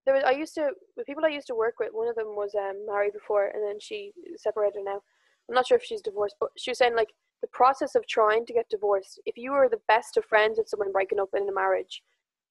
there 0.05 0.15
was 0.15 0.25
I 0.25 0.33
used 0.33 0.55
to 0.55 0.71
the 0.97 1.05
people 1.05 1.25
I 1.25 1.29
used 1.29 1.47
to 1.49 1.55
work 1.55 1.75
with. 1.79 1.91
One 1.93 2.09
of 2.09 2.17
them 2.17 2.35
was 2.37 2.55
um, 2.55 2.85
married 2.87 3.13
before, 3.13 3.47
and 3.47 3.63
then 3.63 3.79
she 3.81 4.13
separated 4.37 4.83
now. 4.85 5.01
I'm 5.49 5.55
not 5.55 5.67
sure 5.67 5.77
if 5.79 5.85
she's 5.85 6.03
divorced, 6.03 6.37
but 6.41 6.51
she 6.59 6.71
was 6.71 6.79
saying 6.79 6.97
like 6.97 7.11
the 7.43 7.49
process 7.49 7.95
of 7.95 8.07
trying 8.07 8.47
to 8.47 8.53
get 8.53 8.69
divorced. 8.71 9.21
If 9.27 9.37
you 9.37 9.53
are 9.53 9.69
the 9.69 9.81
best 9.89 10.17
of 10.17 10.25
friends 10.25 10.59
with 10.59 10.69
someone 10.69 10.93
breaking 10.93 11.21
up 11.21 11.29
in 11.37 11.49
a 11.49 11.53
marriage, 11.53 12.03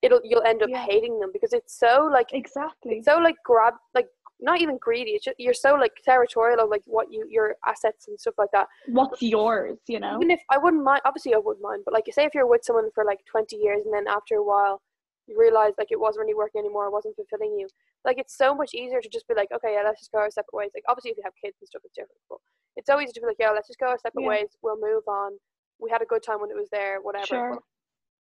it'll 0.02 0.21
you'll 0.24 0.43
end 0.43 0.62
up 0.63 0.69
Yeah. 0.69 0.86
hating 0.86 1.19
them 1.19 1.32
because 1.34 1.54
it's 1.54 1.78
so 1.78 2.08
like 2.12 2.28
Exactly. 2.34 3.02
so 3.02 3.17
like 3.17 3.36
grab 3.45 3.74
like 3.93 4.08
not 4.41 4.60
even 4.62 4.78
greedy. 4.78 5.12
It's 5.12 5.24
just, 5.26 5.39
you're 5.39 5.54
so 5.54 5.76
like 5.76 5.93
territorial 6.04 6.60
of 6.60 6.69
like 6.69 6.84
what 6.86 7.12
you 7.12 7.26
your 7.30 7.56
assets 7.65 8.08
and 8.08 8.19
stuff 8.19 8.36
like 8.38 8.52
that. 8.52 8.67
What's 8.88 9.21
yours, 9.21 9.78
you 9.88 10.00
know? 10.00 10.17
Even 10.17 10.30
if 10.30 10.41
I 10.50 10.58
wouldn't 10.58 10.84
mind, 10.84 11.02
obviously 11.06 11.34
I 11.34 11.38
wouldn't 11.38 11.63
mind, 11.63 11.84
but 11.86 11.93
like 11.93 12.06
you 12.08 12.13
say 12.13 12.26
if 12.26 12.36
you're 12.36 12.45
with 12.48 12.63
someone 12.63 12.89
for 12.93 13.06
like 13.06 13.19
20 13.32 13.56
years 13.56 13.82
and 13.86 13.93
then 13.93 14.08
after 14.08 14.36
a 14.36 14.43
while 14.43 14.82
you 15.28 15.36
realize 15.39 15.71
like 15.80 15.88
it 15.91 16.00
wasn't 16.00 16.21
really 16.21 16.36
working 16.36 16.60
anymore, 16.60 16.86
it 16.86 16.91
wasn't 16.91 17.15
fulfilling 17.15 17.58
you. 17.58 17.67
Like 18.04 18.19
it's 18.19 18.38
so 18.38 18.54
much 18.54 18.76
easier 18.76 19.02
to 19.02 19.10
just 19.10 19.28
be 19.28 19.34
like, 19.34 19.50
okay, 19.52 19.74
yeah, 19.74 19.84
let's 19.84 20.00
just 20.02 20.12
go 20.12 20.19
our 20.19 20.30
separate 20.30 20.54
ways. 20.54 20.69
Like 20.76 20.84
obviously 20.88 21.12
if 21.12 21.17
you 21.17 21.24
have 21.26 21.34
kids 21.43 21.56
and 21.62 21.67
stuff, 21.67 21.82
it's 21.86 21.95
different, 21.95 22.19
but 22.30 22.38
it's 22.75 22.89
always 22.89 23.11
to 23.13 23.21
be 23.21 23.27
like, 23.27 23.38
yeah, 23.39 23.51
let's 23.51 23.67
just 23.67 23.79
go 23.79 23.88
our 23.88 23.97
separate 23.97 24.21
Yeah. 24.21 24.27
ways. 24.29 24.57
We'll 24.61 24.79
move 24.79 25.03
on. 25.07 25.38
We 25.79 25.89
had 25.89 26.01
a 26.01 26.05
good 26.05 26.23
time 26.23 26.41
when 26.41 26.51
it 26.51 26.55
was 26.55 26.69
there, 26.71 27.01
whatever. 27.01 27.25
Sure. 27.27 27.59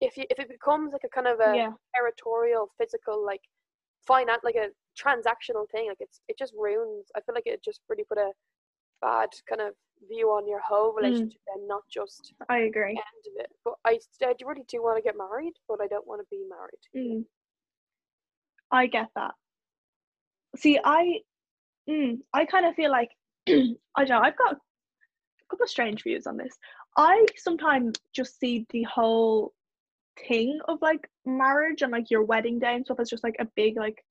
If 0.01 0.17
you 0.17 0.25
if 0.29 0.39
it 0.39 0.49
becomes 0.49 0.93
like 0.93 1.03
a 1.05 1.09
kind 1.09 1.27
of 1.27 1.39
a 1.39 1.55
Yeah. 1.55 1.71
territorial, 1.95 2.69
physical, 2.77 3.25
like 3.25 3.41
finance, 4.05 4.41
like 4.43 4.55
a 4.55 4.69
transactional 5.01 5.69
thing, 5.71 5.87
like 5.87 5.97
it's 6.01 6.21
it 6.27 6.37
just 6.37 6.53
ruins. 6.57 7.07
I 7.15 7.21
feel 7.21 7.35
like 7.35 7.47
it 7.47 7.63
just 7.63 7.81
really 7.89 8.03
put 8.03 8.17
a 8.17 8.31
bad 9.01 9.29
kind 9.47 9.61
of 9.61 9.73
view 10.09 10.27
on 10.29 10.47
your 10.47 10.59
whole 10.59 10.91
Mm. 10.91 10.95
relationship 10.97 11.41
and 11.55 11.67
not 11.67 11.83
just 11.91 12.33
I 12.49 12.59
agree. 12.59 12.95
the 12.95 13.01
end 13.01 13.37
of 13.37 13.45
it. 13.45 13.51
But 13.63 13.75
I, 13.85 13.99
I 14.23 14.33
really 14.45 14.65
do 14.67 14.83
want 14.83 14.97
to 14.97 15.01
get 15.03 15.17
married, 15.17 15.53
but 15.67 15.79
I 15.81 15.87
don't 15.87 16.07
want 16.07 16.21
to 16.21 16.27
be 16.29 16.43
married. 16.49 16.83
Mm. 16.95 17.25
I 18.71 18.87
get 18.87 19.07
that. 19.15 19.33
See, 20.57 20.79
I, 20.83 21.19
mm, 21.89 22.17
I 22.33 22.45
kind 22.45 22.65
of 22.65 22.75
feel 22.75 22.91
like 22.91 23.09
I 23.47 23.53
don't 23.97 24.09
know. 24.09 24.19
I've 24.19 24.37
got 24.37 24.53
a 24.53 24.59
couple 25.49 25.63
of 25.63 25.69
strange 25.69 26.03
views 26.03 26.27
on 26.27 26.37
this. 26.37 26.53
I 26.97 27.25
sometimes 27.37 27.95
just 28.13 28.39
see 28.39 28.65
the 28.69 28.83
whole 28.83 29.53
thing 30.27 30.59
of 30.67 30.81
like 30.81 31.09
marriage 31.25 31.81
and 31.81 31.91
like 31.91 32.09
your 32.09 32.23
wedding 32.23 32.57
day 32.59 32.75
and 32.75 32.85
stuff 32.85 32.99
as 32.99 33.09
just 33.09 33.23
like 33.23 33.35
a 33.39 33.47
big 33.55 33.75
like 33.77 34.03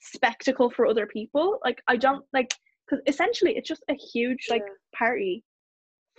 spectacle 0.00 0.70
for 0.70 0.86
other 0.86 1.06
people. 1.06 1.58
Like 1.64 1.82
I 1.88 1.96
don't 1.96 2.24
like 2.32 2.54
because 2.88 3.02
essentially 3.06 3.56
it's 3.56 3.68
just 3.68 3.82
a 3.88 3.94
huge 3.94 4.46
like 4.48 4.62
Yeah. 4.64 4.72
party 4.98 5.42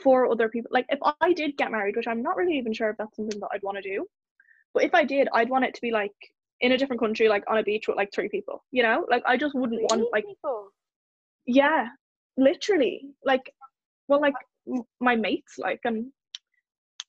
for 0.03 0.29
other 0.29 0.49
people. 0.49 0.69
Like 0.73 0.85
if 0.89 0.99
I 1.21 1.33
did 1.33 1.57
get 1.57 1.71
married, 1.71 1.95
which 1.95 2.07
I'm 2.07 2.21
not 2.21 2.35
really 2.35 2.57
even 2.57 2.73
sure 2.73 2.89
if 2.89 2.97
that's 2.97 3.15
something 3.15 3.39
that 3.39 3.49
I'd 3.53 3.63
want 3.63 3.77
to 3.77 3.81
do, 3.81 4.05
but 4.73 4.83
if 4.83 4.93
I 4.93 5.03
did, 5.05 5.27
I'd 5.33 5.49
want 5.49 5.65
it 5.65 5.73
to 5.73 5.81
be 5.81 5.91
like 5.91 6.11
in 6.59 6.73
a 6.73 6.77
different 6.77 6.99
country, 6.99 7.29
like 7.29 7.43
on 7.47 7.57
a 7.57 7.63
beach 7.63 7.87
with 7.87 7.97
like 7.97 8.11
three 8.13 8.29
people. 8.29 8.63
You 8.71 8.83
know, 8.83 9.05
like 9.09 9.23
I 9.25 9.37
just 9.37 9.55
wouldn't 9.55 9.81
want 9.83 9.99
Really, 10.01 10.09
like 10.11 10.25
people? 10.25 10.69
yeah, 11.45 11.87
literally 12.37 13.09
like 13.25 13.53
well 14.07 14.21
like 14.21 14.35
my 14.99 15.15
mates 15.15 15.57
like 15.57 15.79
and 15.85 16.11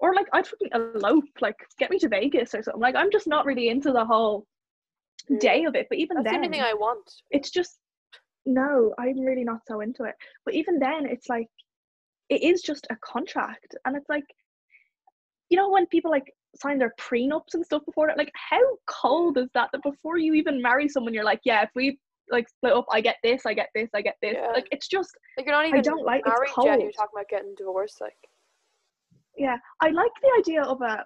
or 0.01 0.15
like 0.15 0.27
I'd 0.33 0.47
fucking 0.47 0.71
elope, 0.75 1.25
like 1.41 1.57
get 1.79 1.91
me 1.91 1.99
to 1.99 2.09
Vegas 2.09 2.55
or 2.55 2.63
something. 2.63 2.81
Like 2.81 2.95
I'm 2.95 3.11
just 3.11 3.27
not 3.27 3.45
really 3.47 3.69
into 3.69 3.93
the 3.93 4.05
whole 4.05 4.47
Mm. 5.31 5.41
day 5.41 5.65
of 5.65 5.75
it. 5.75 5.87
But 5.91 5.99
even 5.99 6.17
That's 6.17 6.27
the 6.27 6.31
then, 6.31 6.45
only 6.45 6.49
thing 6.49 6.63
I 6.65 6.73
want. 6.75 7.11
it's 7.31 7.51
just 7.51 7.79
no, 8.47 8.95
I'm 8.99 9.21
really 9.21 9.45
not 9.45 9.61
so 9.67 9.81
into 9.81 10.05
it. 10.05 10.15
But 10.45 10.55
even 10.55 10.79
then, 10.79 11.05
it's 11.05 11.29
like 11.29 11.49
it 12.31 12.43
is 12.43 12.63
just 12.63 12.87
a 12.91 12.97
contract, 13.05 13.75
and 13.85 13.97
it's 13.97 14.09
like 14.09 14.25
you 15.51 15.57
know 15.57 15.69
when 15.69 15.87
people 15.87 16.11
like 16.11 16.33
sign 16.57 16.79
their 16.79 16.95
prenups 16.99 17.55
and 17.55 17.65
stuff 17.65 17.85
before 17.85 18.07
that, 18.07 18.17
like 18.17 18.33
how 18.35 18.63
cold 18.87 19.37
is 19.37 19.49
that? 19.53 19.69
That 19.73 19.83
before 19.83 20.17
you 20.19 20.35
even 20.35 20.63
marry 20.63 20.89
someone, 20.89 21.13
you're 21.13 21.25
like, 21.25 21.41
yeah, 21.45 21.63
if 21.63 21.71
we 21.75 21.99
like 22.31 22.49
split 22.49 22.73
up, 22.73 22.87
I 22.91 23.01
get 23.01 23.17
this, 23.23 23.47
I 23.47 23.55
get 23.55 23.69
this, 23.75 23.89
I 23.95 24.03
get 24.03 24.17
this. 24.23 24.35
Yeah. 24.37 24.49
Like 24.49 24.69
it's 24.71 24.89
just 24.89 25.11
Like 25.37 25.47
you're 25.47 25.55
not 25.55 25.67
even 25.67 25.79
I 25.79 25.83
don't 25.83 26.05
like- 26.05 26.23
it's 26.27 26.57
married 26.57 26.71
yet. 26.71 26.81
You're 26.83 26.93
talking 26.93 27.11
about 27.17 27.29
getting 27.29 27.55
divorced. 27.57 28.01
Like 28.01 28.17
yeah. 29.37 29.57
I 29.81 29.89
like 29.91 30.11
the 30.23 30.31
idea 30.39 30.63
of 30.63 30.81
a 30.83 31.05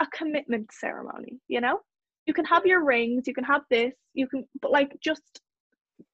a 0.00 0.06
commitment 0.12 0.70
ceremony. 0.72 1.40
You 1.48 1.60
know, 1.60 1.80
you 2.26 2.34
can 2.34 2.44
have 2.44 2.66
your 2.66 2.84
rings, 2.84 3.26
you 3.26 3.34
can 3.34 3.44
have 3.44 3.62
this, 3.70 3.94
you 4.14 4.26
can, 4.26 4.46
but 4.60 4.70
like 4.70 4.94
just 5.02 5.40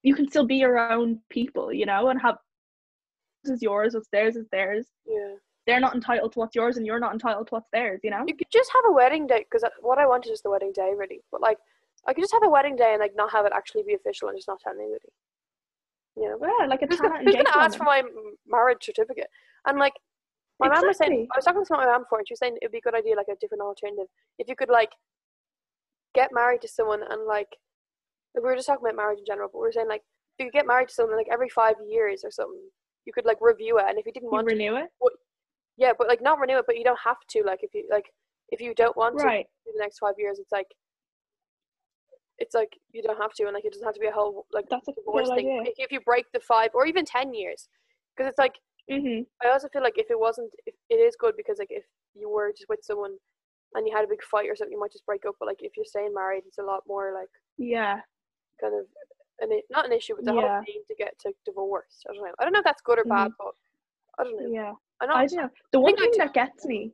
you 0.03 0.15
can 0.15 0.27
still 0.29 0.45
be 0.45 0.55
your 0.55 0.77
own 0.79 1.19
people. 1.29 1.71
You 1.73 1.85
know, 1.85 2.09
and 2.09 2.21
have 2.21 2.37
this 3.43 3.55
is 3.55 3.61
yours, 3.61 3.93
what's 3.93 4.07
theirs 4.11 4.35
is 4.35 4.47
theirs. 4.51 4.87
yeah. 5.05 5.33
they're 5.65 5.79
not 5.79 5.93
entitled 5.95 6.31
to 6.33 6.39
what's 6.39 6.55
yours 6.55 6.77
and 6.77 6.85
you're 6.85 6.99
not 6.99 7.13
entitled 7.13 7.45
to 7.47 7.51
what's 7.55 7.69
theirs 7.71 7.99
you 8.03 8.09
know 8.09 8.23
You 8.27 8.35
could 8.35 8.47
just 8.51 8.71
have 8.73 8.85
a 8.89 8.93
wedding 8.93 9.27
day 9.27 9.39
because 9.47 9.63
uh, 9.63 9.69
what 9.81 9.97
I 9.99 10.05
want 10.07 10.25
is 10.25 10.31
just 10.31 10.43
the 10.43 10.49
wedding 10.49 10.71
day, 10.73 10.91
really. 10.95 11.19
But 11.31 11.41
like, 11.41 11.57
I 12.07 12.13
could 12.13 12.21
just 12.21 12.33
have 12.33 12.43
a 12.43 12.49
wedding 12.49 12.75
day 12.75 12.91
and 12.91 12.99
like 12.99 13.13
not 13.15 13.31
have 13.31 13.45
it 13.45 13.51
actually 13.55 13.83
be 13.83 13.93
official 13.93 14.29
and 14.29 14.37
just 14.37 14.47
not 14.47 14.59
tell 14.59 14.73
anybody. 14.73 15.09
You 16.15 16.29
know, 16.29 16.37
yeah 16.41 16.65
like 16.65 16.81
a 16.81 16.87
who's, 16.87 16.99
gonna, 16.99 17.23
who's 17.23 17.35
gonna 17.35 17.49
ask 17.55 17.77
for 17.77 17.83
my 17.83 18.01
marriage 18.47 18.83
certificate? 18.83 19.27
And 19.67 19.77
like, 19.77 19.93
my 20.59 20.69
mom 20.69 20.87
was 20.87 20.97
saying, 20.97 21.27
I 21.31 21.37
was 21.37 21.45
talking 21.45 21.63
to 21.63 21.73
my 21.77 21.85
mom 21.85 22.03
before, 22.03 22.19
and 22.19 22.27
she 22.27 22.33
was 22.33 22.39
saying 22.39 22.57
it'd 22.61 22.71
be 22.71 22.79
a 22.79 22.81
good 22.81 22.95
idea, 22.95 23.15
like 23.15 23.27
a 23.31 23.35
different 23.39 23.61
alternative, 23.61 24.07
if 24.39 24.47
you 24.47 24.55
could 24.55 24.69
like 24.69 24.89
get 26.15 26.31
married 26.33 26.61
to 26.61 26.67
someone 26.67 27.01
and 27.07 27.27
like, 27.27 27.49
like, 28.33 28.43
we 28.43 28.49
were 28.49 28.55
just 28.55 28.67
talking 28.67 28.83
about 28.83 28.95
marriage 28.95 29.19
in 29.19 29.25
general, 29.25 29.49
but 29.51 29.59
we 29.59 29.67
were 29.67 29.71
saying 29.71 29.87
like, 29.87 30.01
if 30.39 30.45
you 30.45 30.51
could 30.51 30.57
get 30.57 30.67
married 30.67 30.87
to 30.87 30.93
someone 30.93 31.17
like 31.17 31.27
every 31.31 31.49
five 31.49 31.75
years 31.87 32.23
or 32.23 32.31
something, 32.31 32.61
you 33.05 33.13
could 33.13 33.25
like 33.25 33.37
review 33.39 33.77
it, 33.77 33.85
and 33.87 33.99
if 33.99 34.05
you 34.05 34.11
didn't 34.11 34.27
you 34.27 34.31
want 34.31 34.47
to, 34.47 34.55
renew 34.55 34.77
it 34.77 34.89
yeah, 35.77 35.91
but 35.97 36.07
like 36.07 36.21
not 36.21 36.39
renew 36.39 36.57
it, 36.57 36.65
but 36.65 36.77
you 36.77 36.83
don't 36.83 36.99
have 37.03 37.17
to. 37.29 37.43
Like 37.45 37.59
if 37.61 37.73
you 37.73 37.87
like, 37.89 38.05
if 38.49 38.59
you 38.59 38.73
don't 38.73 38.97
want 38.97 39.17
to 39.19 39.23
right 39.23 39.45
do 39.65 39.71
the 39.75 39.79
next 39.79 39.99
five 39.99 40.15
years, 40.17 40.39
it's 40.39 40.51
like, 40.51 40.67
it's 42.39 42.55
like 42.55 42.77
you 42.91 43.01
don't 43.01 43.17
have 43.21 43.33
to, 43.33 43.43
and 43.45 43.53
like 43.53 43.65
it 43.65 43.73
doesn't 43.73 43.85
have 43.85 43.93
to 43.95 43.99
be 43.99 44.07
a 44.07 44.11
whole 44.11 44.45
like 44.53 44.65
that's 44.69 44.87
a 44.87 44.93
divorce 44.93 45.29
thing. 45.29 45.49
If, 45.65 45.73
if 45.77 45.91
you 45.91 45.99
break 46.01 46.25
the 46.33 46.39
five 46.39 46.69
or 46.73 46.85
even 46.85 47.05
ten 47.05 47.33
years, 47.33 47.67
because 48.15 48.29
it's 48.29 48.39
like 48.39 48.55
hmm 48.89 49.21
I 49.43 49.49
also 49.49 49.67
feel 49.69 49.83
like 49.83 49.97
if 49.97 50.09
it 50.09 50.19
wasn't, 50.19 50.51
if 50.65 50.73
it 50.89 50.95
is 50.95 51.15
good 51.19 51.35
because 51.37 51.59
like 51.59 51.69
if 51.71 51.83
you 52.15 52.29
were 52.29 52.51
just 52.51 52.69
with 52.69 52.79
someone 52.81 53.15
and 53.75 53.87
you 53.87 53.95
had 53.95 54.03
a 54.05 54.07
big 54.07 54.23
fight 54.23 54.49
or 54.49 54.55
something, 54.55 54.71
you 54.73 54.79
might 54.79 54.91
just 54.91 55.05
break 55.05 55.25
up. 55.27 55.35
But 55.39 55.47
like 55.47 55.61
if 55.61 55.73
you're 55.75 55.85
staying 55.85 56.13
married, 56.13 56.43
it's 56.47 56.57
a 56.57 56.63
lot 56.63 56.83
more 56.87 57.13
like 57.13 57.29
yeah 57.57 57.99
kind 58.61 58.73
of 58.73 58.85
an 59.41 59.59
not 59.69 59.85
an 59.85 59.93
issue, 59.93 60.15
but 60.15 60.25
the 60.25 60.31
whole 60.33 60.43
Yeah. 60.43 60.61
thing 60.65 60.81
to 60.87 60.95
get 60.95 61.17
to 61.19 61.33
divorce. 61.45 62.03
I 62.09 62.13
don't 62.13 62.23
know. 62.23 62.31
I 62.39 62.43
don't 62.43 62.53
know 62.53 62.59
if 62.59 62.65
that's 62.65 62.81
good 62.81 62.99
or 62.99 63.03
bad, 63.03 63.31
but 63.37 63.53
I 64.19 64.23
don't 64.23 64.35
know. 64.37 64.49
yeah 64.49 64.73
I 65.01 65.05
know. 65.05 65.13
i 65.13 65.25
don't 65.27 65.37
know 65.37 65.49
the 65.71 65.79
one 65.79 65.95
thing 65.95 66.11
that 66.17 66.33
gets 66.33 66.65
me 66.65 66.91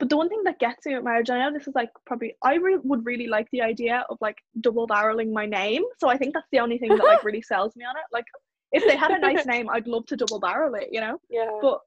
but 0.00 0.08
the 0.08 0.16
one 0.16 0.28
thing 0.28 0.42
that 0.44 0.58
gets 0.58 0.84
me 0.86 0.94
with 0.94 1.04
marriage 1.04 1.30
i 1.30 1.38
know 1.38 1.52
this 1.52 1.68
is 1.68 1.74
like 1.74 1.90
probably 2.06 2.34
i 2.42 2.54
re- 2.56 2.78
would 2.82 3.04
really 3.06 3.28
like 3.28 3.46
the 3.52 3.62
idea 3.62 4.04
of 4.10 4.18
like 4.20 4.38
double 4.60 4.88
barreling 4.88 5.32
my 5.32 5.46
name 5.46 5.84
so 5.98 6.08
i 6.08 6.16
think 6.16 6.34
that's 6.34 6.48
the 6.50 6.58
only 6.58 6.78
thing 6.78 6.88
that 6.96 7.04
like 7.04 7.22
really 7.22 7.42
sells 7.52 7.76
me 7.76 7.84
on 7.84 7.94
it 7.96 8.02
like 8.12 8.24
if 8.72 8.82
they 8.86 8.96
had 8.96 9.10
a 9.12 9.18
nice 9.18 9.46
name 9.46 9.68
i'd 9.70 9.86
love 9.86 10.04
to 10.06 10.16
double 10.16 10.40
barrel 10.40 10.74
it 10.74 10.88
you 10.90 11.00
know 11.00 11.20
Yeah. 11.28 11.50
but 11.62 11.80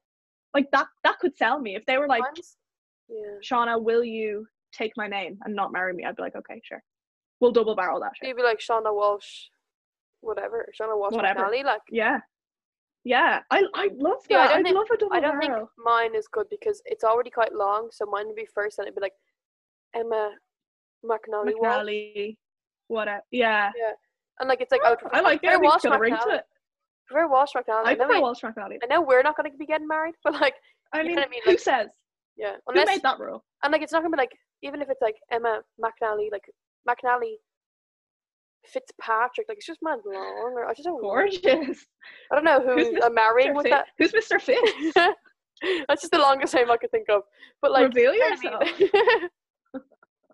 like 0.54 0.70
that 0.72 0.88
that 1.04 1.20
could 1.20 1.36
sell 1.36 1.60
me 1.60 1.76
if 1.76 1.86
they 1.86 1.98
were 1.98 2.08
like 2.08 2.24
yeah. 3.10 3.38
Shauna, 3.44 3.82
will 3.82 4.04
you 4.04 4.48
take 4.72 4.94
my 4.98 5.08
name 5.08 5.38
and 5.44 5.56
not 5.56 5.72
marry 5.72 5.94
me? 5.94 6.06
I'd 6.06 6.16
be 6.16 6.22
like, 6.22 6.36
okay, 6.36 6.62
sure. 6.64 6.82
We'll 7.40 7.52
double 7.52 7.76
barrel 7.76 8.00
that 8.00 8.14
shit. 8.16 8.30
You'd 8.30 8.38
be 8.38 8.44
like 8.44 8.60
Shauna 8.60 8.94
Walsh, 8.94 9.48
whatever. 10.22 10.68
Shauna 10.80 10.98
Walsh 10.98 11.14
Whatever. 11.14 11.42
McNally. 11.42 11.64
Like, 11.64 11.82
Yeah. 11.92 12.20
Yeah. 13.04 13.42
I 13.52 13.64
I 13.76 13.90
love 13.98 14.18
that. 14.24 14.30
Yeah, 14.30 14.38
I 14.38 14.44
I 14.44 14.48
don't 14.48 14.58
would 14.58 14.66
think- 14.66 14.76
love 14.76 14.88
a 14.94 14.98
double 14.98 15.14
I 15.16 15.20
don't 15.20 15.40
think 15.40 15.54
mine 15.78 16.16
is 16.16 16.28
good 16.28 16.48
because 16.50 16.82
it's 16.86 17.04
already 17.04 17.30
quite 17.30 17.54
long. 17.54 17.90
So 17.92 18.06
mine 18.06 18.28
would 18.28 18.36
be 18.36 18.46
first, 18.46 18.80
and 18.80 18.86
it'd 18.88 18.96
be 18.96 19.02
like 19.02 19.14
Emma 19.94 20.32
McNally. 21.06 21.54
McNally. 21.62 22.38
Whatever. 22.88 23.22
Yeah. 23.32 23.72
Yeah, 23.78 23.92
And 24.40 24.50
like, 24.50 24.62
it's 24.62 24.72
like 24.72 24.82
I 24.86 24.90
would 24.92 25.00
I 25.12 25.22
like 25.22 25.38
it. 25.38 25.42
prefer 25.44 25.56
I 25.56 25.60
think 25.60 25.64
Walsh 25.64 25.76
it's 25.76 25.84
got 25.86 25.96
a 25.96 26.00
McNally. 26.00 26.38
it. 26.40 26.44
prefer 27.08 27.28
Walsh 27.28 27.52
McNally. 27.56 27.86
I 27.86 27.92
I 27.92 27.94
know, 27.96 28.06
prefer 28.06 28.22
Walsh 28.22 28.42
McNally. 28.42 28.78
I 28.84 28.86
know 28.88 29.02
we're 29.02 29.22
not 29.24 29.36
going 29.38 29.52
to 29.52 29.58
be 29.58 29.66
getting 29.66 29.88
married, 29.88 30.16
but 30.24 30.34
like, 30.34 30.56
I 30.94 31.04
mean, 31.04 31.18
I 31.20 31.28
mean, 31.28 31.42
who 31.46 31.58
says? 31.58 31.88
yeah, 32.38 32.54
Who 32.66 32.72
unless 32.74 32.88
made 32.88 33.02
that 33.04 33.20
rule? 33.20 33.44
and 33.64 33.72
like, 33.72 33.82
it's 33.82 33.92
not 33.92 34.00
going 34.02 34.12
to 34.12 34.18
be 34.18 34.22
like 34.22 34.32
even 34.62 34.82
if 34.82 34.90
it's 34.90 35.02
like 35.02 35.16
Emma 35.32 35.62
McNally, 35.84 36.32
like 36.32 36.46
McNally 36.88 37.36
Fitzpatrick, 38.66 39.48
like 39.50 39.58
it's 39.58 39.68
just 39.68 39.80
mad 39.82 40.00
long. 40.06 40.54
Or 40.56 40.66
I 40.66 40.74
just 40.74 40.86
don't. 40.86 41.02
know. 41.02 41.10
Gorgeous. 41.10 41.86
I 42.32 42.36
don't 42.36 42.44
know 42.44 42.62
Who's 42.62 42.88
who 42.88 43.04
I'm 43.04 43.14
marrying 43.14 43.56
with 43.56 43.70
that. 43.70 43.86
Who's 43.98 44.12
Mr. 44.12 44.42
Fitz? 44.42 44.94
That's 45.88 46.02
just 46.02 46.12
the 46.12 46.20
longest 46.20 46.54
name 46.54 46.70
I 46.72 46.78
could 46.78 46.92
think 46.92 47.10
of. 47.10 47.24
But 47.62 47.72
like, 47.72 47.88
Reveal 47.88 48.12
know 48.12 48.28
yourself. 48.28 48.64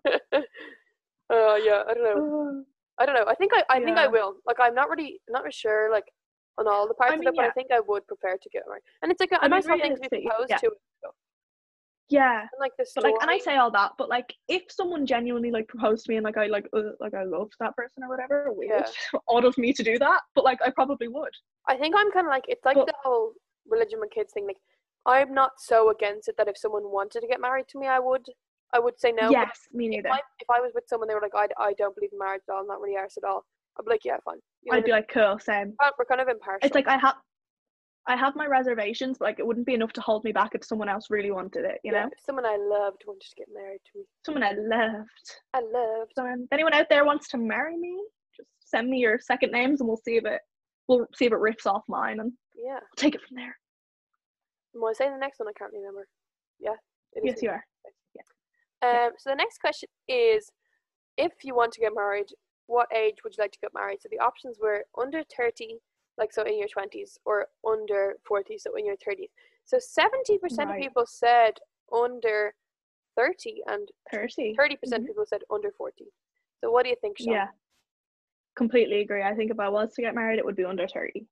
uh, 0.06 0.08
yeah, 1.62 1.82
I 1.88 1.94
don't 1.94 2.04
know. 2.04 2.64
I 2.98 3.06
don't 3.06 3.14
know. 3.14 3.24
I 3.26 3.34
think 3.34 3.52
I, 3.54 3.62
I 3.70 3.80
think 3.82 3.96
I 3.96 4.06
will. 4.06 4.34
Like, 4.46 4.58
I'm 4.60 4.74
not 4.74 4.90
really, 4.90 5.20
not 5.30 5.42
really 5.42 5.52
sure, 5.52 5.90
like, 5.90 6.04
on 6.58 6.68
all 6.68 6.86
the 6.86 6.92
parts 6.92 7.12
I 7.12 7.14
of 7.14 7.20
mean, 7.20 7.28
it, 7.28 7.34
but 7.34 7.46
I 7.46 7.50
think 7.52 7.68
I 7.72 7.80
would 7.80 8.06
prefer 8.06 8.36
to 8.36 8.48
get 8.50 8.64
married. 8.68 8.82
And 9.02 9.10
it's 9.10 9.20
like 9.20 9.32
a, 9.32 9.38
a 9.42 9.48
nice 9.48 9.64
thing 9.64 9.96
to 9.96 10.08
be 10.10 10.26
proposed 10.26 10.50
yeah. 10.50 10.58
to. 10.58 10.70
And 12.10 12.18
yeah. 12.18 12.46
like 12.58 12.72
the 12.78 12.84
story. 12.84 13.12
like, 13.12 13.22
and 13.22 13.30
I 13.30 13.38
say 13.38 13.56
all 13.56 13.70
that, 13.70 13.92
but 13.96 14.08
like, 14.08 14.34
if 14.48 14.62
someone 14.68 15.06
genuinely 15.06 15.50
like 15.50 15.68
proposed 15.68 16.06
to 16.06 16.10
me 16.10 16.16
and 16.16 16.24
like 16.24 16.36
I 16.36 16.46
like 16.46 16.66
uh, 16.72 16.92
like 16.98 17.14
I 17.14 17.22
loved 17.24 17.54
that 17.60 17.76
person 17.76 18.02
or 18.02 18.08
whatever, 18.08 18.46
weird, 18.50 18.84
odd 19.28 19.44
of 19.44 19.56
me 19.56 19.72
to 19.72 19.82
do 19.82 19.98
that, 19.98 20.20
but 20.34 20.44
like 20.44 20.58
I 20.64 20.70
probably 20.70 21.08
would. 21.08 21.32
I 21.68 21.76
think 21.76 21.94
I'm 21.96 22.10
kind 22.10 22.26
of 22.26 22.30
like, 22.30 22.44
it's 22.48 22.64
like 22.64 22.76
But- 22.76 22.86
the 22.86 22.94
whole 23.02 23.32
religion 23.68 24.00
with 24.00 24.10
kids 24.10 24.32
thing. 24.32 24.46
Like, 24.46 24.58
I'm 25.06 25.32
not 25.32 25.52
so 25.58 25.90
against 25.90 26.28
it 26.28 26.36
that 26.36 26.48
if 26.48 26.58
someone 26.58 26.82
wanted 26.84 27.20
to 27.20 27.26
get 27.26 27.40
married 27.40 27.68
to 27.68 27.78
me, 27.78 27.86
I 27.86 27.98
would, 27.98 28.26
I 28.74 28.78
would 28.78 28.98
say 28.98 29.12
no. 29.12 29.30
yes, 29.30 29.68
me 29.72 29.86
If 29.86 29.90
neither. 29.92 30.10
I, 30.10 30.18
if 30.40 30.50
I 30.50 30.60
was 30.60 30.72
with 30.74 30.84
someone, 30.88 31.08
they 31.08 31.14
were 31.14 31.22
like, 31.22 31.34
I, 31.34 31.48
I 31.58 31.72
don't 31.74 31.94
believe 31.94 32.10
in 32.12 32.18
marriage 32.18 32.42
at 32.48 32.52
all, 32.52 32.60
I'm 32.60 32.66
not 32.66 32.80
really 32.80 32.96
arse 32.96 33.16
at 33.16 33.24
all. 33.24 33.44
I'd 33.78 33.84
be 33.84 33.90
like, 33.90 34.04
yeah, 34.04 34.16
fine. 34.24 34.36
You 34.62 34.72
know 34.72 34.78
I'd 34.78 34.84
be 34.84 34.90
what 34.90 34.98
like, 34.98 35.08
cool, 35.08 35.38
same. 35.38 35.54
I 35.80 35.86
mean? 35.86 35.92
we're 35.98 36.04
kind 36.04 36.20
of 36.20 36.28
impartial. 36.28 36.66
It's 36.66 36.74
like 36.74 36.88
I 36.88 36.98
have, 36.98 37.14
I 38.06 38.16
have 38.16 38.34
my 38.34 38.46
reservations, 38.46 39.18
but 39.18 39.26
like 39.26 39.38
it 39.38 39.46
wouldn't 39.46 39.66
be 39.66 39.74
enough 39.74 39.92
to 39.92 40.00
hold 40.00 40.24
me 40.24 40.32
back 40.32 40.50
if 40.54 40.64
someone 40.64 40.88
else 40.88 41.06
really 41.10 41.30
wanted 41.30 41.64
it. 41.64 41.78
You 41.84 41.92
Yeah, 41.92 42.04
know, 42.04 42.10
someone 42.24 42.46
I 42.46 42.56
loved 42.56 43.02
wanted 43.06 43.28
to 43.28 43.36
get 43.36 43.48
married 43.52 43.80
to 43.92 43.98
me. 43.98 44.04
someone 44.24 44.42
I 44.42 44.52
loved. 44.52 45.30
I 45.54 45.60
loved. 45.60 46.12
So 46.16 46.24
um, 46.26 46.42
if 46.42 46.52
anyone 46.52 46.74
out 46.74 46.86
there 46.88 47.04
wants 47.04 47.28
to 47.28 47.38
marry 47.38 47.76
me, 47.76 48.02
just 48.36 48.48
send 48.64 48.88
me 48.88 48.98
your 48.98 49.18
second 49.20 49.52
names 49.52 49.80
and 49.80 49.88
we'll 49.88 49.98
see 49.98 50.16
if 50.16 50.24
it, 50.24 50.40
we'll 50.88 51.06
see 51.14 51.26
if 51.26 51.32
it 51.32 51.38
rips 51.38 51.66
off 51.66 51.82
mine 51.88 52.20
and 52.20 52.32
Yeah. 52.54 52.74
we'll 52.80 52.96
take 52.96 53.14
it 53.14 53.20
from 53.26 53.36
there. 53.36 53.56
Am 54.74 54.84
I 54.84 54.92
saying 54.94 55.12
the 55.12 55.18
next 55.18 55.38
one? 55.38 55.48
I 55.48 55.52
can't 55.52 55.72
remember. 55.72 56.06
Yeah. 56.58 56.74
Yes, 57.22 57.42
you 57.42 57.50
are. 57.50 57.64
Um, 58.82 59.10
so 59.18 59.28
the 59.30 59.36
next 59.36 59.58
question 59.60 59.88
is, 60.08 60.48
if 61.18 61.32
you 61.42 61.54
want 61.54 61.72
to 61.72 61.80
get 61.80 61.92
married, 61.94 62.28
what 62.66 62.88
age 62.96 63.16
would 63.22 63.36
you 63.36 63.42
like 63.42 63.52
to 63.52 63.58
get 63.60 63.74
married? 63.74 63.98
So 64.00 64.08
the 64.10 64.20
options 64.20 64.56
were 64.62 64.84
under 64.98 65.22
thirty, 65.36 65.80
like 66.20 66.32
so 66.32 66.42
in 66.44 66.58
your 66.58 66.68
twenties, 66.68 67.18
or 67.24 67.48
under 67.66 68.14
forty, 68.24 68.56
so 68.58 68.76
in 68.76 68.86
your 68.86 68.96
thirties. 69.04 69.30
So 69.64 69.78
seventy 69.80 70.38
percent 70.38 70.70
of 70.70 70.76
people 70.76 71.04
said 71.06 71.54
under 71.92 72.54
thirty, 73.16 73.62
and 73.66 73.88
Thirty. 74.12 74.54
thirty 74.56 74.76
percent 74.76 75.02
Mhm. 75.04 75.08
people 75.08 75.26
said 75.26 75.42
under 75.50 75.72
forty. 75.72 76.12
So 76.60 76.70
what 76.70 76.84
do 76.84 76.90
you 76.90 76.96
think, 77.00 77.18
Sean? 77.18 77.32
Yeah. 77.32 77.48
Completely 78.54 79.00
agree. 79.00 79.22
I 79.22 79.34
think 79.34 79.50
if 79.50 79.58
I 79.58 79.68
was 79.70 79.94
to 79.94 80.02
get 80.02 80.14
married, 80.14 80.38
it 80.38 80.44
would 80.44 80.56
be 80.56 80.64
under 80.64 80.86
30. 80.86 81.26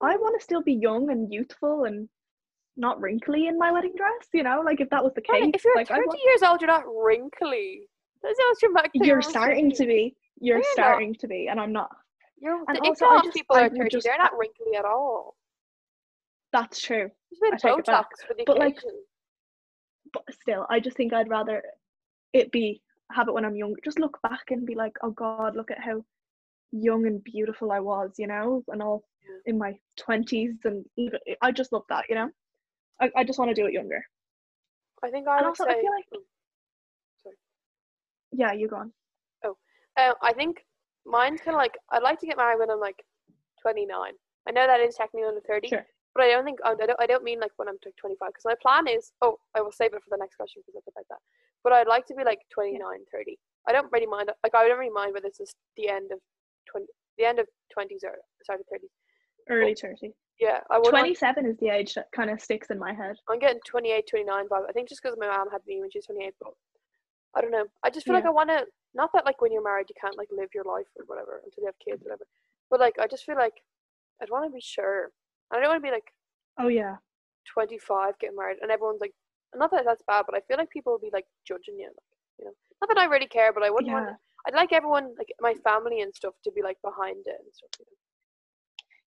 I 0.00 0.16
want 0.16 0.38
to 0.38 0.42
still 0.42 0.62
be 0.62 0.72
young 0.72 1.10
and 1.10 1.30
youthful 1.30 1.84
and 1.84 2.08
not 2.78 2.98
wrinkly 3.00 3.48
in 3.48 3.58
my 3.58 3.70
wedding 3.70 3.92
dress, 3.94 4.28
you 4.32 4.42
know? 4.42 4.62
Like 4.64 4.80
if 4.80 4.88
that 4.88 5.04
was 5.04 5.12
the 5.12 5.22
Yeah, 5.28 5.40
case, 5.40 5.50
if 5.52 5.64
you're 5.64 5.76
like 5.76 5.88
30 5.88 6.06
want, 6.06 6.20
years 6.24 6.42
old, 6.42 6.62
you're 6.62 6.68
not 6.68 6.84
wrinkly. 6.86 7.82
That 8.22 8.34
sounds 8.34 8.60
dramatic. 8.60 8.92
you're 8.94 9.20
starting 9.20 9.70
to 9.72 9.84
be. 9.84 10.16
You're 10.40 10.58
No, 10.58 10.62
you're 10.64 10.74
not. 10.78 10.86
starting 10.86 11.14
to 11.16 11.28
be, 11.28 11.48
and 11.48 11.60
I'm 11.60 11.72
not. 11.72 11.90
You're, 12.40 12.64
and 12.68 12.78
if 12.78 12.84
also 13.02 13.22
just- 13.22 13.34
people 13.36 13.56
I 13.56 13.64
are 13.64 13.70
30, 13.70 13.90
just 13.90 14.06
they're 14.06 14.18
not 14.18 14.36
wrinkly 14.36 14.76
at 14.76 14.84
all. 14.84 15.36
That's 16.52 16.80
true. 16.80 17.10
Just 17.30 17.42
a 17.42 17.44
bit 17.44 17.52
I 17.52 17.56
of 17.56 17.62
take 17.62 17.78
it 17.78 17.86
back. 17.86 18.06
Botox 18.06 18.26
for 18.26 18.34
the 18.34 18.44
But, 18.46 18.58
like. 18.58 18.78
But 20.12 20.24
still, 20.32 20.66
I 20.68 20.80
just 20.80 20.96
think 20.96 21.12
I'd 21.12 21.28
rather 21.28 21.62
it 22.32 22.50
be 22.50 22.82
have 23.12 23.28
it 23.28 23.34
when 23.34 23.44
I'm 23.44 23.54
younger. 23.54 23.78
Just 23.84 24.00
look 24.00 24.18
back 24.22 24.50
and 24.50 24.66
be 24.66 24.74
like, 24.74 24.92
oh 25.02 25.10
God, 25.10 25.54
look 25.54 25.70
at 25.70 25.78
how 25.80 26.04
young 26.72 27.06
and 27.06 27.22
beautiful 27.22 27.70
I 27.70 27.80
was, 27.80 28.12
you 28.18 28.26
know, 28.26 28.64
and 28.68 28.82
all 28.82 29.04
in 29.46 29.58
my 29.58 29.78
twenties, 29.96 30.56
and 30.64 30.84
even 30.96 31.20
I 31.42 31.52
just 31.52 31.72
love 31.72 31.84
that, 31.88 32.06
you 32.08 32.16
know. 32.16 32.30
I, 33.00 33.10
I 33.16 33.24
just 33.24 33.38
want 33.38 33.50
to 33.50 33.54
do 33.54 33.66
it 33.66 33.72
younger. 33.72 34.02
I 35.04 35.10
think 35.10 35.28
I 35.28 35.38
and 35.38 35.46
also, 35.46 35.64
say. 35.64 35.70
I 35.70 35.74
feel 35.74 35.90
like 35.92 36.04
oh, 36.14 36.20
sorry. 37.22 37.36
yeah, 38.32 38.52
you 38.52 38.68
go 38.68 38.76
on. 38.76 38.92
Uh, 39.96 40.12
I 40.22 40.32
think 40.32 40.64
mine's 41.06 41.40
kind 41.40 41.54
of 41.54 41.58
like 41.58 41.78
I'd 41.90 42.02
like 42.02 42.20
to 42.20 42.26
get 42.26 42.36
married 42.36 42.58
when 42.58 42.70
I'm 42.70 42.80
like 42.80 43.04
29. 43.62 44.12
I 44.48 44.50
know 44.52 44.66
that 44.66 44.80
is 44.80 44.96
technically 44.96 45.28
under 45.28 45.40
30, 45.40 45.68
Sure. 45.68 45.86
But 46.14 46.24
I 46.24 46.28
don't 46.30 46.44
think 46.44 46.58
I 46.64 46.74
don't 46.74 46.90
I 46.98 47.06
don't 47.06 47.24
mean 47.24 47.40
like 47.40 47.52
when 47.56 47.68
I'm 47.68 47.78
like 47.84 47.96
25 47.96 48.28
because 48.28 48.44
my 48.44 48.56
plan 48.60 48.88
is 48.88 49.12
oh 49.22 49.38
I 49.56 49.60
will 49.60 49.72
save 49.72 49.94
it 49.94 50.02
for 50.02 50.10
the 50.10 50.18
next 50.18 50.36
question 50.36 50.62
because 50.66 50.76
I 50.76 50.84
put 50.84 50.96
like 50.96 51.08
that. 51.10 51.22
But 51.62 51.72
I'd 51.72 51.86
like 51.86 52.06
to 52.06 52.14
be 52.14 52.24
like 52.24 52.40
29, 52.52 52.80
30. 53.12 53.38
I 53.68 53.72
don't 53.72 53.92
really 53.92 54.06
mind 54.06 54.30
like 54.42 54.54
I 54.54 54.66
don't 54.66 54.78
really 54.78 54.92
mind 54.92 55.14
whether 55.14 55.28
it's 55.28 55.38
just 55.38 55.56
the 55.76 55.88
end 55.88 56.10
of 56.12 56.18
20 56.70 56.86
the 57.18 57.24
end 57.24 57.38
of 57.38 57.46
20s 57.76 58.02
or 58.04 58.16
sorry 58.44 58.60
30s. 58.72 58.90
Early 59.48 59.74
30. 59.74 60.12
Yeah, 60.40 60.60
I 60.70 60.78
would. 60.78 60.88
27 60.88 61.44
is 61.44 61.56
the 61.58 61.68
age 61.68 61.94
that 61.94 62.06
kind 62.12 62.30
of 62.30 62.40
sticks 62.40 62.70
in 62.70 62.78
my 62.78 62.94
head. 62.94 63.16
I'm 63.28 63.38
getting 63.38 63.60
28, 63.66 64.08
29 64.08 64.48
vibe. 64.48 64.62
I 64.68 64.72
think 64.72 64.88
just 64.88 65.02
because 65.02 65.16
my 65.20 65.26
mom 65.26 65.50
had 65.50 65.60
me 65.66 65.80
when 65.80 65.90
she 65.90 65.98
was 65.98 66.06
28, 66.06 66.32
but 66.40 66.54
I 67.36 67.42
don't 67.42 67.50
know. 67.50 67.66
I 67.84 67.90
just 67.90 68.06
feel 68.06 68.14
like 68.14 68.24
I 68.24 68.30
want 68.30 68.48
to. 68.48 68.64
Not 68.94 69.10
that 69.14 69.26
like 69.26 69.40
when 69.40 69.52
you're 69.52 69.64
married 69.64 69.86
you 69.88 69.94
can't 70.00 70.18
like 70.18 70.28
live 70.30 70.50
your 70.54 70.64
life 70.64 70.86
or 70.98 71.04
whatever 71.06 71.40
until 71.44 71.62
you 71.62 71.66
have 71.66 71.78
kids, 71.78 72.02
whatever. 72.02 72.26
But 72.70 72.80
like 72.80 72.98
I 73.00 73.06
just 73.06 73.24
feel 73.24 73.36
like 73.36 73.62
I'd 74.22 74.30
want 74.30 74.44
to 74.44 74.50
be 74.50 74.60
sure. 74.60 75.10
And 75.50 75.58
I 75.58 75.60
don't 75.60 75.70
want 75.70 75.82
to 75.82 75.88
be 75.88 75.92
like 75.92 76.12
Oh 76.58 76.68
yeah. 76.68 76.96
25 77.52 78.18
getting 78.18 78.36
married 78.36 78.58
and 78.62 78.70
everyone's 78.70 79.00
like. 79.00 79.14
Not 79.52 79.72
that 79.72 79.82
that's 79.84 80.04
bad, 80.06 80.26
but 80.26 80.36
I 80.36 80.42
feel 80.46 80.58
like 80.58 80.70
people 80.70 80.92
will 80.92 81.00
be 81.00 81.10
like 81.12 81.24
judging 81.44 81.76
you. 81.76 81.86
Like, 81.86 82.12
you 82.38 82.44
know, 82.44 82.52
not 82.80 82.88
that 82.88 83.02
I 83.02 83.06
really 83.06 83.26
care, 83.26 83.52
but 83.52 83.64
I 83.64 83.70
wouldn't 83.70 83.92
want. 83.92 84.10
Yeah. 84.10 84.14
I'd 84.46 84.54
like 84.54 84.72
everyone, 84.72 85.12
like 85.18 85.32
my 85.40 85.54
family 85.64 86.02
and 86.02 86.14
stuff, 86.14 86.34
to 86.44 86.52
be 86.52 86.62
like 86.62 86.76
behind 86.84 87.26
it 87.26 87.34
and 87.42 87.52
stuff. 87.52 87.70
You 87.80 87.86
know? 87.86 87.96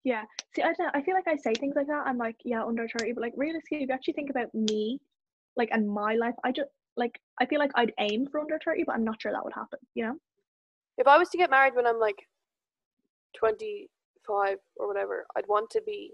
Yeah. 0.03 0.25
See, 0.53 0.63
I 0.63 0.73
don't 0.73 0.81
know, 0.81 0.91
I 0.95 1.03
feel 1.03 1.15
like 1.15 1.29
I 1.29 1.37
say 1.37 1.55
things 1.55 1.77
like 1.77 1.87
that. 1.87 2.09
I'm 2.09 2.19
like, 2.19 2.35
yeah, 2.45 2.65
under 2.65 2.89
30, 2.89 3.13
but 3.13 3.21
like 3.21 3.35
realistically, 3.37 3.85
if 3.85 3.89
you 3.89 3.95
actually 3.95 4.15
think 4.15 4.31
about 4.31 4.53
me, 4.53 4.99
like 5.57 5.69
and 5.71 5.89
my 5.89 6.17
life, 6.17 6.35
I 6.43 6.51
just 6.51 6.71
like 6.97 7.21
I 7.41 7.47
feel 7.47 7.59
like 7.59 7.71
I'd 7.75 7.93
aim 7.99 8.27
for 8.31 8.41
under 8.41 8.59
30, 8.65 8.85
but 8.87 8.95
I'm 8.95 9.05
not 9.05 9.21
sure 9.21 9.33
that 9.33 9.45
would 9.45 9.55
happen, 9.55 9.79
you 9.95 10.05
know? 10.05 10.17
If 10.99 11.07
I 11.07 11.17
was 11.19 11.29
to 11.31 11.39
get 11.39 11.51
married 11.51 11.75
when 11.75 11.87
I'm 11.87 11.99
like 11.99 12.27
25 13.39 14.57
or 14.77 14.87
whatever, 14.89 15.27
I'd 15.37 15.47
want 15.49 15.71
to 15.71 15.83
be. 15.85 16.13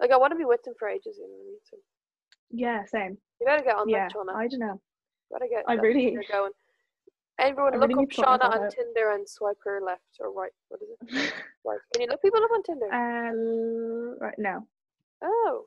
Like 0.00 0.10
I 0.10 0.16
want 0.16 0.32
to 0.32 0.36
be 0.38 0.44
with 0.44 0.62
them 0.64 0.74
for 0.78 0.88
ages, 0.88 1.16
you 1.18 1.24
know 1.28 1.34
what 1.34 1.42
I 1.42 1.46
mean? 1.46 1.58
So 1.70 1.76
Yeah, 2.50 2.84
same. 2.86 3.18
you 3.40 3.46
gotta 3.46 3.62
get 3.62 3.76
on 3.76 3.88
Yeah. 3.88 4.08
that, 4.08 4.14
Shauna. 4.16 4.34
I 4.34 4.48
don't 4.48 4.58
know. 4.60 4.80
gotta 5.30 5.48
get 5.48 5.64
I 5.68 5.74
really- 5.74 6.18
going. 6.30 6.52
Everyone 7.38 7.74
I 7.74 7.78
look 7.78 7.88
really 7.88 8.04
up 8.04 8.10
Shauna 8.10 8.44
on 8.44 8.64
out. 8.64 8.70
Tinder 8.72 9.10
and 9.12 9.28
swipe 9.28 9.56
her 9.64 9.80
left 9.80 10.02
or 10.20 10.32
right. 10.32 10.52
What 10.68 10.80
is 10.82 10.88
it? 10.90 11.32
Right. 11.64 11.78
Can 11.92 12.02
you 12.02 12.08
look 12.08 12.20
people 12.20 12.42
up 12.42 12.50
on 12.52 12.62
Tinder? 12.64 12.92
Uh, 12.92 14.16
right, 14.24 14.34
no. 14.38 14.66
oh. 15.22 15.64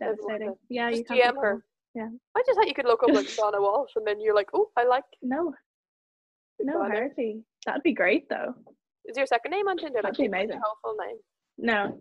Devastating. 0.00 0.54
Yeah, 0.68 0.88
you 0.90 0.98
Just 0.98 1.08
can't 1.08 1.36
DM 1.36 1.42
her. 1.42 1.64
Yeah. 1.94 2.08
I 2.36 2.42
just 2.46 2.58
thought 2.58 2.66
you 2.68 2.74
could 2.74 2.86
look 2.86 3.02
up 3.02 3.10
like 3.10 3.26
Shauna 3.38 3.60
Walsh 3.60 3.92
and 3.96 4.06
then 4.06 4.20
you're 4.20 4.34
like, 4.34 4.48
oh, 4.52 4.70
I 4.76 4.84
like 4.84 5.04
No, 5.22 5.54
no, 6.60 6.78
hardly. 6.82 7.42
That'd 7.66 7.82
be 7.82 7.92
great 7.92 8.28
though. 8.28 8.54
Is 9.06 9.16
your 9.16 9.26
second 9.26 9.50
name 9.52 9.68
on 9.68 9.76
Tinder? 9.76 10.00
That'd 10.02 10.10
Like, 10.10 10.16
be 10.18 10.24
your 10.24 10.34
amazing. 10.34 10.60
full 10.82 10.96
name. 10.96 11.16
No, 11.58 11.98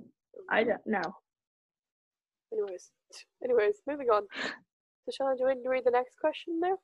I 0.49 0.63
don't. 0.63 0.82
No. 0.86 1.01
Anyways, 2.51 2.91
anyways, 3.43 3.75
moving 3.88 4.08
on. 4.10 4.23
So, 5.10 5.12
Shauna, 5.12 5.34
do 5.36 5.39
you 5.41 5.45
want 5.47 5.63
to 5.63 5.69
read 5.69 5.84
the 5.86 5.91
next 5.91 6.17
question 6.19 6.60
there? 6.62 6.75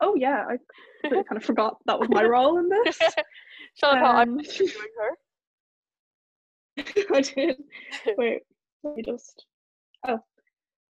Oh 0.00 0.14
yeah, 0.16 0.46
I 0.48 0.56
completely 1.02 1.24
kind 1.28 1.36
of 1.40 1.44
forgot 1.50 1.76
that 1.86 1.98
was 2.00 2.08
my 2.08 2.24
role 2.24 2.58
in 2.58 2.68
this. 2.68 2.98
Shauna 3.82 4.00
thought 4.00 4.16
I'm 4.16 4.30
Um, 4.30 4.38
doing 4.38 4.70
her. 4.98 5.10
I 7.14 7.20
did. 7.20 7.56
Wait, 8.16 8.40
let 8.82 8.96
me 8.96 9.02
just. 9.02 9.44
Oh, 10.08 10.18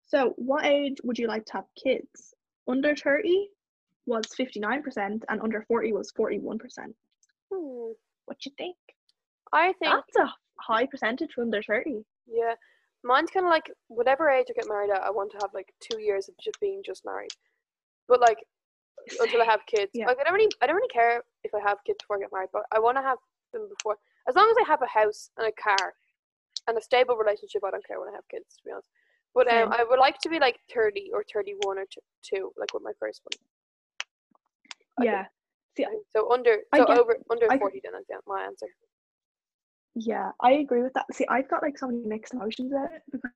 so 0.09 0.33
what 0.37 0.65
age 0.65 0.97
would 1.03 1.17
you 1.17 1.27
like 1.27 1.45
to 1.45 1.53
have 1.53 1.65
kids? 1.81 2.33
Under 2.67 2.95
thirty 2.95 3.47
was 4.05 4.25
fifty 4.35 4.59
nine 4.59 4.83
percent, 4.83 5.23
and 5.29 5.41
under 5.41 5.61
forty 5.67 5.91
was 5.93 6.11
forty 6.11 6.39
one 6.39 6.57
percent. 6.59 6.93
Hmm. 7.53 7.91
What 8.25 8.45
you 8.45 8.51
think? 8.57 8.75
I 9.53 9.73
think, 9.79 9.93
That's 9.93 10.15
a 10.17 10.33
high 10.59 10.85
percentage 10.85 11.31
for 11.33 11.41
under 11.41 11.61
thirty. 11.63 12.03
yeah. 12.27 12.53
Mine's 13.01 13.31
kind 13.31 13.45
of 13.45 13.49
like 13.49 13.71
whatever 13.87 14.29
age 14.29 14.47
I 14.49 14.53
get 14.53 14.67
married 14.67 14.91
at, 14.91 15.01
I 15.01 15.09
want 15.09 15.31
to 15.31 15.37
have 15.41 15.51
like 15.53 15.73
two 15.79 16.01
years 16.01 16.27
of 16.27 16.35
just 16.43 16.59
being 16.59 16.81
just 16.85 17.05
married. 17.05 17.31
But 18.09 18.19
like 18.19 18.37
until 19.21 19.41
I 19.41 19.45
have 19.45 19.65
kids, 19.65 19.91
Yeah. 19.93 20.07
like 20.07 20.17
I 20.19 20.23
don't 20.25 20.33
really, 20.33 20.51
I 20.61 20.67
don't 20.67 20.75
really 20.75 20.89
care 20.89 21.23
if 21.45 21.53
I 21.55 21.59
have 21.61 21.77
kids 21.85 21.99
before 22.03 22.17
I 22.17 22.19
get 22.19 22.33
married, 22.33 22.49
but 22.51 22.63
I 22.75 22.79
want 22.79 22.97
to 22.97 23.01
have 23.01 23.17
them 23.53 23.69
before. 23.69 23.95
As 24.27 24.35
long 24.35 24.47
as 24.51 24.57
I 24.61 24.67
have 24.69 24.81
a 24.81 24.85
house 24.99 25.29
and 25.37 25.47
a 25.47 25.51
car 25.53 25.93
and 26.67 26.77
a 26.77 26.81
stable 26.81 27.15
relationship, 27.15 27.63
I 27.65 27.71
don't 27.71 27.87
care 27.87 27.99
when 28.01 28.09
I 28.09 28.15
have 28.15 28.27
kids. 28.29 28.57
To 28.57 28.63
be 28.65 28.71
honest, 28.73 28.89
but 29.35 29.51
um, 29.51 29.71
I 29.71 29.83
would 29.87 29.99
like 29.99 30.17
to 30.19 30.29
be 30.29 30.39
like 30.39 30.57
thirty 30.73 31.09
or 31.13 31.23
thirty-one 31.33 31.77
or 31.77 31.85
t- 31.85 32.01
two, 32.23 32.51
like 32.57 32.73
with 32.73 32.83
my 32.83 32.93
first 32.99 33.21
one. 33.23 35.05
Yeah, 35.05 35.25
See, 35.77 35.85
I 35.85 35.95
So 36.15 36.31
under, 36.31 36.57
I 36.73 36.79
so 36.79 36.85
get- 36.85 36.97
over 36.99 37.17
under 37.31 37.51
I- 37.51 37.57
forty, 37.57 37.79
then 37.83 37.93
that's 38.09 38.27
my 38.27 38.43
answer. 38.43 38.67
yeah, 39.95 40.31
I 40.41 40.51
agree 40.53 40.81
with 40.81 40.93
that. 40.93 41.05
See, 41.13 41.25
I've 41.29 41.49
got 41.49 41.61
like 41.61 41.77
so 41.77 41.87
many 41.87 42.03
mixed 42.05 42.33
emotions 42.33 42.71
about 42.71 42.91
it 42.93 43.01
because 43.11 43.31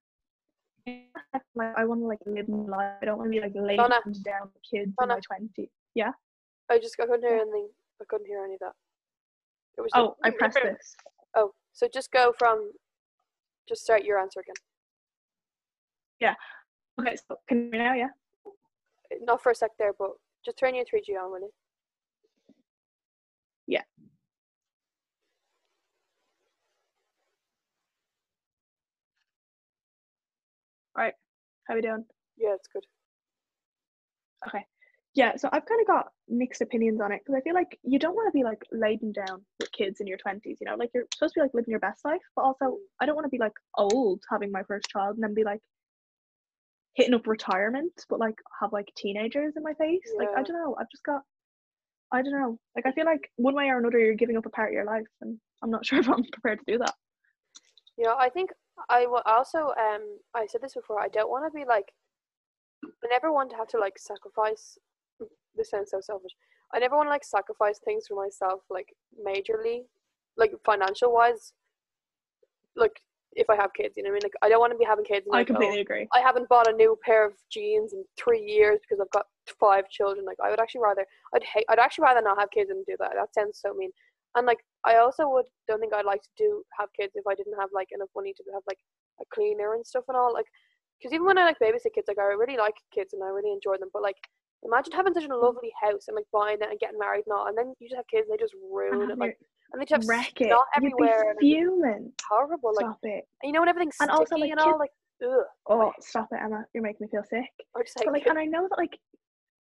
like 1.56 1.74
I 1.78 1.86
want 1.86 2.02
to 2.02 2.06
like 2.08 2.20
live 2.26 2.50
my 2.50 2.66
life. 2.78 2.98
I 3.02 3.06
don't 3.06 3.18
want 3.18 3.32
to 3.32 3.36
be 3.38 3.42
like 3.42 3.54
laid 3.56 3.78
Donna. 3.78 4.02
down 4.24 4.50
with 4.54 4.64
kids 4.70 4.94
in 5.02 5.08
my 5.08 5.20
twenties. 5.26 5.70
Yeah. 5.96 6.12
I 6.70 6.80
just 6.80 6.96
I 7.00 7.06
couldn't 7.06 7.22
hear 7.22 7.38
anything. 7.40 7.70
I 8.02 8.06
couldn't 8.10 8.28
hear 8.28 8.44
any 8.44 8.56
of 8.56 8.60
that. 8.62 8.74
It 9.78 9.82
was 9.82 9.92
Oh, 9.96 10.16
I 10.24 10.30
pressed 10.32 10.56
this. 10.64 10.96
Oh, 11.36 11.54
so 11.74 11.88
just 11.92 12.12
go 12.12 12.32
from, 12.38 12.72
just 13.68 13.82
start 13.84 14.04
your 14.04 14.20
answer 14.20 14.40
again. 14.42 14.56
Okay, 17.00 17.16
so 17.16 17.38
can 17.48 17.58
you 17.58 17.64
hear 17.64 17.72
me 17.72 17.78
now? 17.80 17.94
Yeah. 17.94 18.10
Not 19.22 19.42
for 19.42 19.52
a 19.52 19.56
sec 19.56 19.72
there, 19.78 19.94
but 19.98 20.12
just 20.46 20.58
turn 20.58 20.76
your 20.76 20.86
3G 20.86 21.18
on, 21.22 21.32
will 21.32 21.40
you? 21.40 21.52
Yeah. 23.68 23.84
All 30.96 31.04
right. 31.04 31.14
How 31.68 31.76
we 31.76 31.82
doing? 31.82 32.06
Yeah, 32.38 32.54
it's 32.54 32.68
good. 32.68 32.86
Okay. 34.48 34.66
Yeah, 35.16 35.36
so 35.38 35.48
I've 35.52 35.66
kind 35.66 35.80
of 35.82 35.88
got 35.88 36.08
mixed 36.28 36.62
opinions 36.62 37.00
on 37.00 37.12
it 37.12 37.22
because 37.24 37.38
I 37.38 37.42
feel 37.42 37.54
like 37.54 37.78
you 37.84 38.00
don't 38.00 38.16
want 38.16 38.28
to 38.28 38.38
be 38.38 38.44
like 38.44 38.64
laden 38.72 39.12
down 39.12 39.44
with 39.60 39.72
kids 39.72 40.02
in 40.02 40.08
your 40.08 40.18
20s, 40.18 40.58
you 40.60 40.66
know, 40.66 40.76
like 40.76 40.90
you're 40.94 41.06
supposed 41.14 41.36
to 41.36 41.40
be 41.40 41.44
like 41.44 41.54
living 41.54 41.70
your 41.72 41.80
best 41.80 42.04
life, 42.04 42.22
but 42.36 42.42
also 42.42 42.78
I 43.00 43.06
don't 43.06 43.16
want 43.16 43.26
to 43.26 43.30
be 43.30 43.38
like 43.38 43.54
old 43.78 44.24
having 44.30 44.52
my 44.52 44.64
first 44.64 44.88
child 44.90 45.16
and 45.16 45.24
then 45.24 45.36
be 45.36 45.44
like 45.44 45.62
hitting 46.96 47.14
up 47.14 47.28
retirement, 47.28 48.06
but 48.10 48.20
like 48.20 48.36
have 48.62 48.72
like 48.74 48.88
teenagers 48.96 49.54
in 49.56 49.64
my 49.64 49.74
face. 49.74 50.02
Like, 50.18 50.30
I 50.38 50.44
don't 50.44 50.56
know. 50.56 50.76
I've 50.80 50.90
just 50.92 51.04
got, 51.04 51.22
I 52.12 52.22
don't 52.22 52.34
know. 52.34 52.60
Like, 52.76 52.86
I 52.86 52.92
feel 52.92 53.06
like 53.06 53.30
one 53.38 53.56
way 53.56 53.70
or 53.70 53.80
another 53.80 54.00
you're 54.00 54.14
giving 54.14 54.38
up 54.38 54.46
a 54.46 54.50
part 54.50 54.70
of 54.70 54.74
your 54.74 54.86
life, 54.86 55.08
and 55.22 55.38
I'm 55.64 55.72
not 55.72 55.86
sure 55.88 56.00
if 56.00 56.10
I'm 56.10 56.24
prepared 56.32 56.60
to 56.60 56.72
do 56.72 56.78
that. 56.80 56.94
Yeah, 57.98 58.14
I 58.18 58.30
think 58.30 58.52
I 58.90 59.06
wa- 59.08 59.22
also 59.26 59.74
um 59.80 60.20
I 60.34 60.48
said 60.48 60.62
this 60.62 60.74
before. 60.74 61.00
I 61.00 61.10
don't 61.10 61.30
want 61.30 61.52
to 61.52 61.58
be 61.58 61.66
like. 61.66 61.92
I 62.86 63.08
never 63.10 63.32
want 63.32 63.50
to 63.52 63.56
have 63.56 63.68
to 63.70 63.80
like 63.80 63.98
sacrifice. 63.98 64.78
This 65.56 65.70
sounds 65.70 65.92
so 65.92 66.02
selfish. 66.02 66.34
I 66.74 66.80
never 66.80 66.96
want 66.98 67.06
to 67.08 67.12
like 67.12 67.24
sacrifice 67.24 67.80
things 67.80 68.08
for 68.08 68.22
myself, 68.22 68.62
like 68.70 68.94
majorly, 69.26 69.84
like 70.38 70.52
financial 70.66 71.14
wise. 71.14 71.54
Like 72.76 73.00
if 73.36 73.50
I 73.50 73.56
have 73.56 73.74
kids, 73.74 73.96
you 73.98 74.04
know 74.04 74.10
what 74.10 74.16
I 74.16 74.26
mean. 74.26 74.32
Like 74.32 74.40
I 74.42 74.50
don't 74.50 74.60
want 74.60 74.72
to 74.74 74.78
be 74.78 74.86
having 74.86 75.06
kids. 75.06 75.26
And 75.26 75.36
I 75.36 75.40
like, 75.40 75.50
oh, 75.50 75.54
completely 75.54 75.82
agree. 75.82 76.08
I 76.14 76.20
haven't 76.20 76.50
bought 76.50 76.68
a 76.68 76.74
new 76.74 76.98
pair 77.04 77.26
of 77.26 77.34
jeans 77.52 77.94
in 77.94 78.04
three 78.18 78.42
years 78.42 78.80
because 78.82 79.00
I've 79.02 79.12
got 79.12 79.26
five 79.60 79.90
children. 79.90 80.26
Like 80.26 80.38
I 80.44 80.50
would 80.50 80.60
actually 80.60 80.82
rather, 80.82 81.06
I'd 81.36 81.44
hate, 81.44 81.66
I'd 81.70 81.80
actually 81.80 82.04
rather 82.04 82.22
not 82.22 82.40
have 82.40 82.52
kids 82.52 82.70
than 82.70 82.84
do 82.88 82.96
that. 83.00 83.12
That 83.16 83.34
sounds 83.34 83.60
so 83.62 83.74
mean. 83.74 83.92
And 84.36 84.48
like 84.48 84.60
I 84.86 84.98
also 84.98 85.30
would 85.30 85.46
don't 85.68 85.80
think 85.80 85.94
I'd 85.94 86.06
like 86.06 86.22
to 86.22 86.30
do 86.38 86.64
have 86.80 86.90
kids 87.00 87.14
if 87.16 87.26
I 87.28 87.36
didn't 87.36 87.60
have 87.60 87.70
like 87.74 87.90
enough 87.92 88.10
money 88.16 88.34
to 88.34 88.44
have 88.54 88.64
like 88.68 88.80
a 89.22 89.26
cleaner 89.34 89.76
and 89.76 89.86
stuff 89.86 90.06
and 90.08 90.18
all. 90.18 90.34
Like, 90.34 90.48
because 91.00 91.14
even 91.14 91.26
when 91.26 91.38
I 91.38 91.46
like 91.46 91.60
babysit 91.60 91.94
kids, 91.94 92.08
like 92.08 92.20
I 92.20 92.34
really 92.34 92.58
like 92.58 92.76
kids 92.94 93.14
and 93.14 93.24
I 93.24 93.28
really 93.28 93.52
enjoy 93.52 93.78
them. 93.78 93.90
But 93.94 94.02
like, 94.02 94.18
imagine 94.64 94.94
having 94.94 95.14
such 95.14 95.26
a 95.26 95.36
lovely 95.36 95.72
house 95.82 96.08
and 96.08 96.16
like 96.16 96.26
buying 96.32 96.58
it 96.62 96.70
and 96.70 96.80
getting 96.80 97.00
married 97.00 97.24
and 97.28 97.34
all, 97.36 97.48
and 97.48 97.58
then 97.58 97.74
you 97.80 97.90
just 97.90 97.98
have 97.98 98.08
kids 98.08 98.28
and 98.30 98.34
they 98.34 98.42
just 98.42 98.56
ruin 98.72 99.10
it. 99.10 99.18
Like, 99.18 99.38
and 99.74 99.82
they 99.82 99.86
just 99.86 100.04
have 100.04 100.08
wreck 100.10 100.40
it. 100.40 100.48
You'd 100.48 100.58
everywhere. 100.76 101.30
and 101.32 101.40
be 101.40 101.52
it's 101.54 101.60
fuming. 101.68 102.12
horrible. 102.30 102.72
Like, 102.76 102.86
Stop 102.86 103.00
it. 103.04 103.28
and 103.42 103.48
you 103.50 103.52
know 103.52 103.60
when 103.62 103.70
everything's 103.70 103.96
And 104.00 104.08
sticky 104.10 104.20
also, 104.20 104.36
like, 104.38 104.52
and 104.52 104.60
all, 104.60 104.80
like, 104.80 104.92
ugh. 105.24 105.46
Oh, 105.70 105.92
stop 106.00 106.30
it, 106.32 106.40
Emma. 106.44 106.66
You're 106.74 106.84
making 106.84 107.06
me 107.06 107.08
feel 107.10 107.24
sick. 107.24 107.50
I 107.76 107.82
just 107.84 107.98
hate 108.00 108.06
But 108.06 108.14
like, 108.14 108.26
and 108.28 108.38
I 108.38 108.46
know 108.46 108.68
that 108.70 108.78
like 108.78 108.98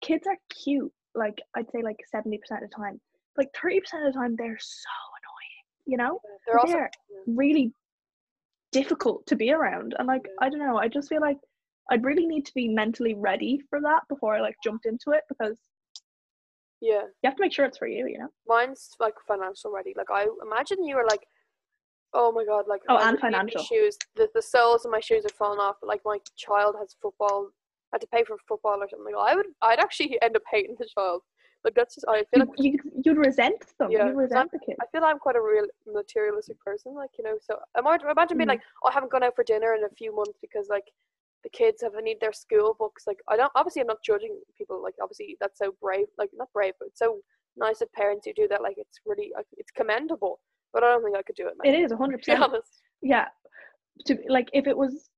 kids 0.02 0.26
are 0.28 0.38
cute. 0.64 0.92
Like 1.16 1.38
I'd 1.56 1.70
say 1.72 1.82
like 1.84 1.98
seventy 2.12 2.38
percent 2.38 2.64
of 2.64 2.70
the 2.70 2.76
time. 2.76 3.00
Like 3.38 3.50
thirty 3.60 3.80
percent 3.80 4.06
of 4.06 4.14
the 4.14 4.20
time, 4.20 4.36
they're 4.38 4.58
so 4.60 4.90
annoying. 5.20 5.64
You 5.86 5.98
know, 5.98 6.20
They're 6.48 6.60
also 6.60 6.74
they're 6.74 6.92
really 7.28 7.74
difficult 8.72 9.26
to 9.28 9.36
be 9.36 9.52
around. 9.52 9.96
And 10.00 10.08
like, 10.08 10.26
I 10.42 10.50
don't 10.50 10.60
know. 10.60 10.78
I 10.78 10.88
just 10.88 11.10
feel 11.10 11.22
like 11.22 11.38
I'd 11.92 12.04
really 12.04 12.26
need 12.26 12.46
to 12.46 12.54
be 12.56 12.68
mentally 12.70 13.14
ready 13.16 13.60
for 13.70 13.82
that 13.82 14.02
before 14.10 14.36
I 14.36 14.42
like 14.42 14.56
jumped 14.64 14.86
into 14.86 15.12
it 15.12 15.22
because 15.30 15.58
yeah. 16.90 17.04
you 17.22 17.26
have 17.30 17.36
to 17.38 17.42
make 17.46 17.54
sure 17.54 17.66
it's 17.66 17.78
for 17.84 17.88
you. 17.88 18.04
You 18.14 18.20
know. 18.22 18.32
Mine's 18.54 18.84
like 19.00 19.16
financial 19.28 19.72
ready. 19.78 19.94
Like 20.02 20.12
I 20.12 20.28
imagine 20.48 20.84
you 20.84 20.96
were 21.00 21.08
like, 21.14 21.26
oh 22.14 22.30
my 22.38 22.46
god, 22.46 22.66
like 22.68 22.82
Oh, 22.90 22.96
I 22.98 23.10
and 23.10 23.20
financial. 23.20 23.64
shoes. 23.64 23.98
The 24.16 24.26
the 24.38 24.42
soles 24.54 24.86
of 24.86 24.92
my 24.92 25.00
shoes 25.08 25.26
are 25.26 25.38
falling 25.42 25.60
off. 25.66 25.78
But 25.82 25.88
like 25.88 26.02
my 26.06 26.20
child 26.46 26.76
has 26.80 26.96
football. 27.02 27.50
I 27.92 27.96
had 27.96 28.02
to 28.02 28.08
pay 28.16 28.24
for 28.24 28.38
football 28.48 28.78
or 28.82 28.90
something. 28.90 29.14
Like, 29.16 29.32
I 29.32 29.36
would, 29.36 29.46
I'd 29.62 29.80
actually 29.80 30.10
end 30.26 30.36
up 30.36 30.42
hating 30.52 30.76
the 30.80 30.88
child 30.98 31.22
Like 31.64 31.76
that's 31.76 31.94
just 31.96 32.06
I 32.10 32.24
feel 32.30 32.40
like 32.42 32.50
You, 32.58 32.72
you, 32.72 32.80
you'd 33.06 33.18
resent 33.28 33.62
them. 33.80 33.90
Yeah, 33.92 34.08
you'd 34.08 34.18
resent 34.26 34.52
the 34.52 34.60
kid. 34.66 34.76
I 34.82 34.86
feel 34.92 35.04
I'm 35.06 35.20
quite 35.26 35.36
a 35.42 35.46
real 35.54 35.68
materialistic 36.00 36.58
person, 36.68 36.90
like 37.02 37.12
you 37.18 37.24
know. 37.24 37.38
So 37.48 37.54
imagine, 37.82 38.08
imagine 38.10 38.38
being 38.38 38.48
Mm. 38.50 38.56
like, 38.56 38.62
oh, 38.84 38.90
I 38.90 38.94
haven't 38.98 39.12
gone 39.14 39.24
out 39.28 39.36
for 39.38 39.44
dinner 39.54 39.72
in 39.78 39.84
a 39.86 39.94
few 40.02 40.12
months 40.20 40.38
because 40.46 40.68
like 40.78 40.88
the 41.44 41.50
kids 41.50 41.82
have 41.82 41.94
need 42.02 42.18
their 42.22 42.34
school 42.34 42.76
books. 42.78 43.04
Like 43.08 43.20
I 43.30 43.36
don't 43.38 43.52
obviously 43.56 43.82
I'm 43.82 43.88
not 43.88 44.04
judging 44.06 44.39
people. 44.58 44.82
Like 44.82 44.96
obviously 45.02 45.38
that's 45.39 45.60
so 45.60 45.74
brave, 45.82 46.08
like 46.18 46.30
not 46.36 46.50
brave, 46.54 46.74
but 46.80 46.88
it's 46.88 47.00
so 47.00 47.20
nice 47.58 47.82
of 47.82 47.91
parents 47.94 48.26
who 48.26 48.34
do 48.34 48.48
that. 48.50 48.62
Like 48.62 48.76
it's 48.78 49.00
really 49.06 49.32
like, 49.36 49.46
it's 49.58 49.72
commendable. 49.72 50.39
But 50.74 50.84
I 50.84 50.88
don't 50.88 51.04
think 51.04 51.16
I 51.16 51.22
could 51.22 51.36
do 51.36 51.48
it. 51.48 51.54
It 51.64 51.78
is 51.78 51.91
100. 51.91 52.18
percent. 52.20 52.54
Yeah. 53.02 53.26
To 54.08 54.18
like, 54.28 54.50
if 54.54 54.66
it 54.66 54.76
was 54.76 55.10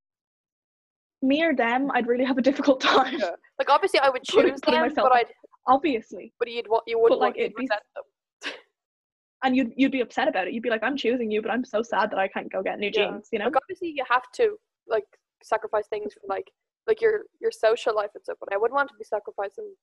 me 1.22 1.42
or 1.42 1.54
them, 1.54 1.90
I'd 1.94 2.06
really 2.06 2.24
have 2.24 2.36
a 2.38 2.42
difficult 2.42 2.80
time. 2.80 3.16
Yeah. 3.18 3.30
Like 3.58 3.70
obviously 3.70 4.00
I 4.00 4.10
would 4.10 4.22
choose 4.22 4.60
putting 4.62 4.80
them, 4.80 4.88
myself 4.88 5.08
but. 5.10 5.16
I'd 5.16 5.26
Obviously, 5.68 6.32
but 6.38 6.48
you'd 6.48 6.68
want 6.68 6.84
you 6.86 6.96
wouldn't 7.00 7.20
like, 7.20 7.36
want 7.36 7.56
be- 7.56 7.62
resent 7.64 7.80
them. 7.96 8.52
and 9.42 9.56
you'd 9.56 9.72
you'd 9.76 9.90
be 9.90 10.00
upset 10.00 10.28
about 10.28 10.46
it. 10.46 10.52
You'd 10.54 10.62
be 10.62 10.70
like, 10.70 10.84
I'm 10.84 10.96
choosing 10.96 11.28
you, 11.28 11.42
but 11.42 11.50
I'm 11.50 11.64
so 11.64 11.82
sad 11.82 12.10
that 12.12 12.18
I 12.18 12.28
can't 12.28 12.52
go 12.52 12.62
get 12.62 12.78
new 12.78 12.90
Yeah. 12.94 13.10
jeans. 13.10 13.28
You 13.32 13.40
know? 13.40 13.46
Like 13.46 13.56
obviously 13.56 13.88
you 13.96 14.04
have 14.08 14.22
to 14.34 14.56
like 14.86 15.06
sacrifice 15.42 15.86
things 15.88 16.14
for 16.14 16.20
like 16.28 16.50
like 16.86 17.00
your 17.00 17.24
your 17.40 17.50
social 17.50 17.94
life 17.94 18.10
and 18.14 18.22
stuff, 18.24 18.38
but 18.40 18.52
I 18.52 18.56
wouldn't 18.56 18.76
want 18.76 18.88
to 18.90 18.94
be 18.98 19.04
sacrificing 19.04 19.74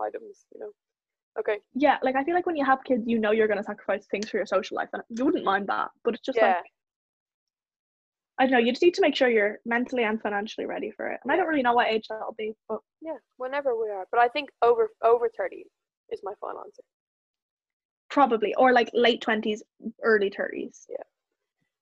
items, 0.00 0.46
you 0.54 0.60
know. 0.60 0.70
Okay. 1.38 1.58
Yeah. 1.74 1.98
Like 2.02 2.16
I 2.16 2.24
feel 2.24 2.34
like 2.34 2.46
when 2.46 2.56
you 2.56 2.64
have 2.64 2.84
kids, 2.84 3.02
you 3.06 3.18
know 3.18 3.32
you're 3.32 3.48
gonna 3.48 3.62
sacrifice 3.64 4.06
things 4.10 4.28
for 4.28 4.36
your 4.36 4.46
social 4.46 4.76
life, 4.76 4.88
and 4.92 5.02
you 5.10 5.24
wouldn't 5.24 5.44
mind 5.44 5.66
that. 5.68 5.88
But 6.04 6.14
it's 6.14 6.24
just 6.24 6.38
yeah. 6.38 6.48
like 6.48 6.64
I 8.38 8.44
don't 8.44 8.52
know. 8.52 8.58
You 8.58 8.72
just 8.72 8.82
need 8.82 8.94
to 8.94 9.00
make 9.00 9.14
sure 9.16 9.28
you're 9.28 9.58
mentally 9.64 10.04
and 10.04 10.20
financially 10.20 10.66
ready 10.66 10.90
for 10.90 11.08
it. 11.08 11.20
And 11.22 11.32
I 11.32 11.36
don't 11.36 11.46
really 11.46 11.62
know 11.62 11.72
what 11.74 11.88
age 11.88 12.06
that'll 12.08 12.34
be, 12.36 12.52
but 12.68 12.80
Yeah. 13.00 13.16
Whenever 13.36 13.76
we 13.80 13.90
are. 13.90 14.06
But 14.10 14.20
I 14.20 14.28
think 14.28 14.50
over 14.62 14.90
over 15.02 15.28
thirty 15.36 15.64
is 16.10 16.20
my 16.22 16.32
final 16.40 16.60
answer. 16.60 16.82
probably 18.10 18.54
or 18.56 18.72
like 18.72 18.90
late 18.92 19.20
twenties, 19.20 19.62
early 20.02 20.30
thirties. 20.30 20.86
Yeah. 20.88 21.02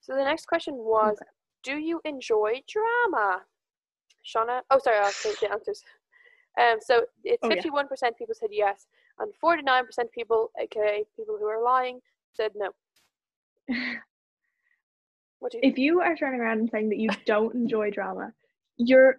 So 0.01 0.15
the 0.15 0.25
next 0.25 0.47
question 0.47 0.75
was 0.77 1.17
Okay. 1.21 1.31
Do 1.63 1.77
you 1.77 2.01
enjoy 2.05 2.63
drama? 2.69 3.43
Shauna 4.25 4.61
oh 4.71 4.79
sorry, 4.79 4.99
I'll 4.99 5.13
the 5.41 5.51
answers. 5.51 5.83
Um 6.61 6.79
so 6.81 7.07
it's 7.25 7.41
Oh, 7.43 7.49
fifty 7.49 7.71
one 7.71 7.89
percent 7.89 8.17
people 8.17 8.35
said 8.39 8.51
yes 8.53 8.87
and 9.19 9.33
forty 9.41 9.63
nine 9.63 9.85
percent 9.87 10.11
people, 10.13 10.51
aka 10.61 11.05
people 11.17 11.37
who 11.39 11.47
are 11.47 11.63
lying, 11.63 12.01
said 12.35 12.53
no. 12.55 12.71
What 15.39 15.53
do 15.53 15.59
you 15.59 15.69
if 15.69 15.79
you 15.79 16.01
are 16.01 16.15
turning 16.17 16.41
around 16.41 16.61
and 16.61 16.71
saying 16.71 16.89
that 16.91 16.99
you 16.99 17.09
don't 17.27 17.55
enjoy 17.55 17.91
drama, 17.91 18.33
you're 18.77 19.19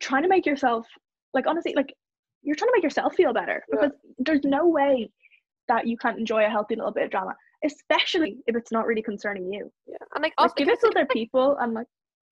trying 0.00 0.22
to 0.22 0.28
make 0.28 0.46
yourself 0.46 0.86
like 1.32 1.46
honestly, 1.46 1.74
like 1.76 1.94
you're 2.42 2.56
trying 2.56 2.70
to 2.70 2.74
make 2.74 2.82
yourself 2.82 3.14
feel 3.14 3.32
better 3.32 3.64
Yeah. 3.68 3.80
because 3.80 3.92
there's 4.18 4.44
no 4.44 4.66
way 4.66 5.10
that 5.68 5.86
you 5.86 5.96
can't 5.96 6.18
enjoy 6.18 6.44
a 6.44 6.48
healthy 6.48 6.74
little 6.74 6.90
bit 6.90 7.04
of 7.04 7.10
drama, 7.10 7.36
especially 7.64 8.38
if 8.46 8.56
it's 8.56 8.72
not 8.72 8.86
really 8.86 9.02
concerning 9.02 9.52
you. 9.52 9.70
Yeah. 9.86 9.96
And 10.14 10.22
like 10.22 10.32
Like 10.38 10.56
give 10.56 10.68
it 10.68 10.80
to 10.80 10.86
like, 10.88 10.96
other 10.96 11.06
people 11.06 11.56
and 11.60 11.74
like 11.74 11.86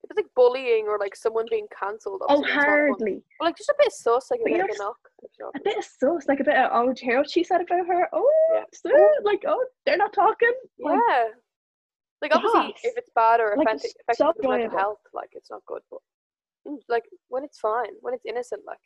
if 0.05 0.11
it's 0.11 0.17
like 0.17 0.27
bullying 0.37 0.87
or 0.87 0.97
like 0.99 1.15
someone 1.17 1.45
being 1.51 1.67
cancelled. 1.79 2.23
oh 2.29 2.37
obviously 2.37 2.49
it's 2.51 2.57
not 2.57 2.65
fun. 2.65 2.89
hardly 2.89 3.23
But 3.39 3.45
like 3.47 3.57
just 3.57 3.69
a 3.69 3.75
bit 3.79 3.87
of 3.89 3.93
sus, 3.93 4.31
like 4.31 4.41
a 4.41 4.45
bit 4.45 4.61
of 4.61 4.71
a 4.75 4.79
knock. 4.79 4.97
if 5.23 5.31
you 5.39 5.45
know 5.45 5.51
a 5.55 5.61
bit 5.61 5.79
of 5.79 5.85
sus, 5.85 6.29
like 6.29 6.41
a 6.41 6.45
bit 6.45 6.57
of 6.57 6.71
oh, 6.73 6.95
hear 6.97 7.19
what 7.19 7.31
she 7.31 7.43
said 7.45 7.61
about 7.61 7.87
her? 7.87 8.09
Oh, 8.13 8.31
Yeah. 8.55 8.63
sus, 8.73 8.93
like 9.25 9.43
oh, 9.47 9.65
they're 9.85 9.97
not 9.97 10.13
talking. 10.13 10.53
what 10.79 10.93
I 10.93 10.97
mean. 10.97 11.01
Like, 11.01 11.09
yeah. 11.11 11.29
Like 12.23 12.35
obviously, 12.35 12.61
Yes. 12.69 12.81
if 12.85 12.97
it's 12.97 13.11
bad 13.15 13.41
or 13.41 13.55
Like, 13.57 13.67
affecting, 13.69 13.91
so 14.15 14.33
mental 14.43 14.71
health, 14.77 14.99
like 15.13 15.31
it's 15.33 15.51
not 15.51 15.65
good. 15.67 15.83
But 15.91 16.01
mm, 16.67 16.79
like 16.89 17.05
when 17.29 17.45
it's 17.45 17.59
fine, 17.59 17.91
when 18.01 18.15
it's 18.15 18.25
innocent, 18.27 18.63
like 18.67 18.81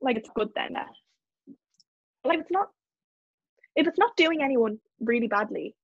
like 0.00 0.16
it's 0.16 0.30
good 0.34 0.50
then. 0.54 0.74
Like 2.24 2.38
it's 2.40 2.50
not 2.50 2.68
if 3.74 3.86
it's 3.86 3.98
not 3.98 4.16
doing 4.16 4.42
anyone 4.42 4.78
really 5.00 5.26
badly, 5.28 5.74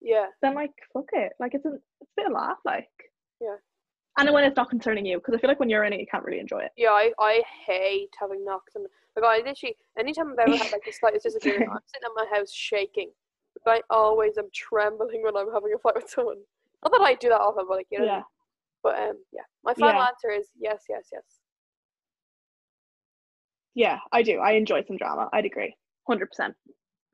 yeah, 0.00 0.26
then 0.42 0.54
like 0.54 0.72
fuck 0.92 1.08
it. 1.12 1.32
Like 1.40 1.54
it's 1.54 1.64
a 1.64 1.74
it's 2.00 2.10
a 2.12 2.16
bit 2.16 2.26
of 2.26 2.32
laugh, 2.32 2.58
like 2.64 2.88
Yeah. 3.40 3.56
And 4.16 4.28
then 4.28 4.34
when 4.34 4.44
it's 4.44 4.56
not 4.56 4.70
concerning 4.70 5.04
you, 5.04 5.18
because 5.18 5.34
I 5.34 5.38
feel 5.38 5.48
like 5.48 5.58
when 5.58 5.68
you're 5.68 5.82
in 5.84 5.92
it, 5.92 5.98
you 5.98 6.06
can't 6.06 6.24
really 6.24 6.38
enjoy 6.38 6.60
it. 6.60 6.70
yeah. 6.76 6.90
I, 6.90 7.12
I 7.18 7.42
hate 7.66 8.10
having 8.20 8.44
knocks 8.44 8.74
and 8.76 8.86
like 9.16 9.24
I 9.24 9.44
literally 9.44 9.76
anytime 9.98 10.32
I've 10.32 10.38
ever 10.46 10.56
had 10.56 10.70
like 10.72 10.84
the 10.84 10.92
slightest 10.92 11.24
disagreement, 11.24 11.70
I'm 11.72 11.78
sitting 11.86 12.06
at 12.06 12.12
my 12.14 12.36
house 12.36 12.52
shaking. 12.52 13.10
Like 13.66 13.84
I 13.90 13.96
always 13.96 14.36
am 14.38 14.48
trembling 14.52 15.22
when 15.22 15.36
I'm 15.36 15.52
having 15.52 15.72
a 15.74 15.78
fight 15.78 15.94
with 15.94 16.08
someone. 16.10 16.38
Not 16.82 16.92
that 16.92 17.00
I 17.00 17.14
do 17.14 17.28
that 17.30 17.40
often, 17.40 17.64
but 17.68 17.76
like 17.78 17.86
you 17.90 18.00
know. 18.00 18.04
Yeah, 18.04 18.22
But 18.82 18.98
um, 18.98 19.16
yeah. 19.32 19.42
My 19.64 19.72
final 19.74 20.00
Yeah. 20.02 20.08
answer 20.08 20.30
is 20.30 20.48
yes, 20.58 20.84
yes, 20.88 21.08
yes. 21.12 21.22
Yeah, 23.74 23.98
I 24.12 24.22
do. 24.22 24.38
I 24.38 24.52
enjoy 24.52 24.82
some 24.86 24.96
drama. 24.96 25.28
I'd 25.32 25.46
agree, 25.46 25.74
hundred 26.06 26.26
percent. 26.26 26.54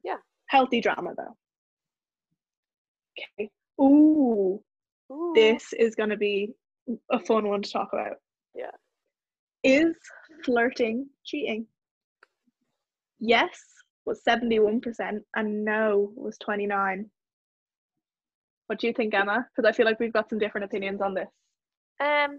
Yeah. 0.05 0.17
healthy 0.47 0.81
drama 0.81 1.11
though. 1.17 1.37
Okay. 3.39 3.51
Ooh, 3.81 4.63
Ooh. 5.13 5.33
this 5.35 5.73
is 5.73 5.95
gonna 5.95 6.17
be 6.17 6.53
a 7.11 7.19
fun 7.19 7.49
one 7.49 7.63
to 7.63 7.71
talk 7.71 7.91
about. 7.93 8.17
Yeah. 8.55 8.71
Is 9.63 9.95
flirting 10.45 11.09
cheating? 11.25 11.67
Yes 13.19 13.61
was 14.07 14.23
71% 14.29 14.81
and 15.37 15.65
no 15.65 16.13
was 16.17 16.37
29. 16.39 17.09
What 18.67 18.79
do 18.79 18.87
you 18.87 18.93
think, 18.93 19.15
Emma? 19.15 19.47
Because 19.55 19.69
I 19.69 19.73
feel 19.73 19.87
like 19.87 20.01
we've 20.01 20.13
got 20.13 20.31
some 20.31 20.39
different 20.39 20.65
opinions 20.65 21.01
on 21.01 21.15
this. 21.15 21.29
Um. 22.01 22.39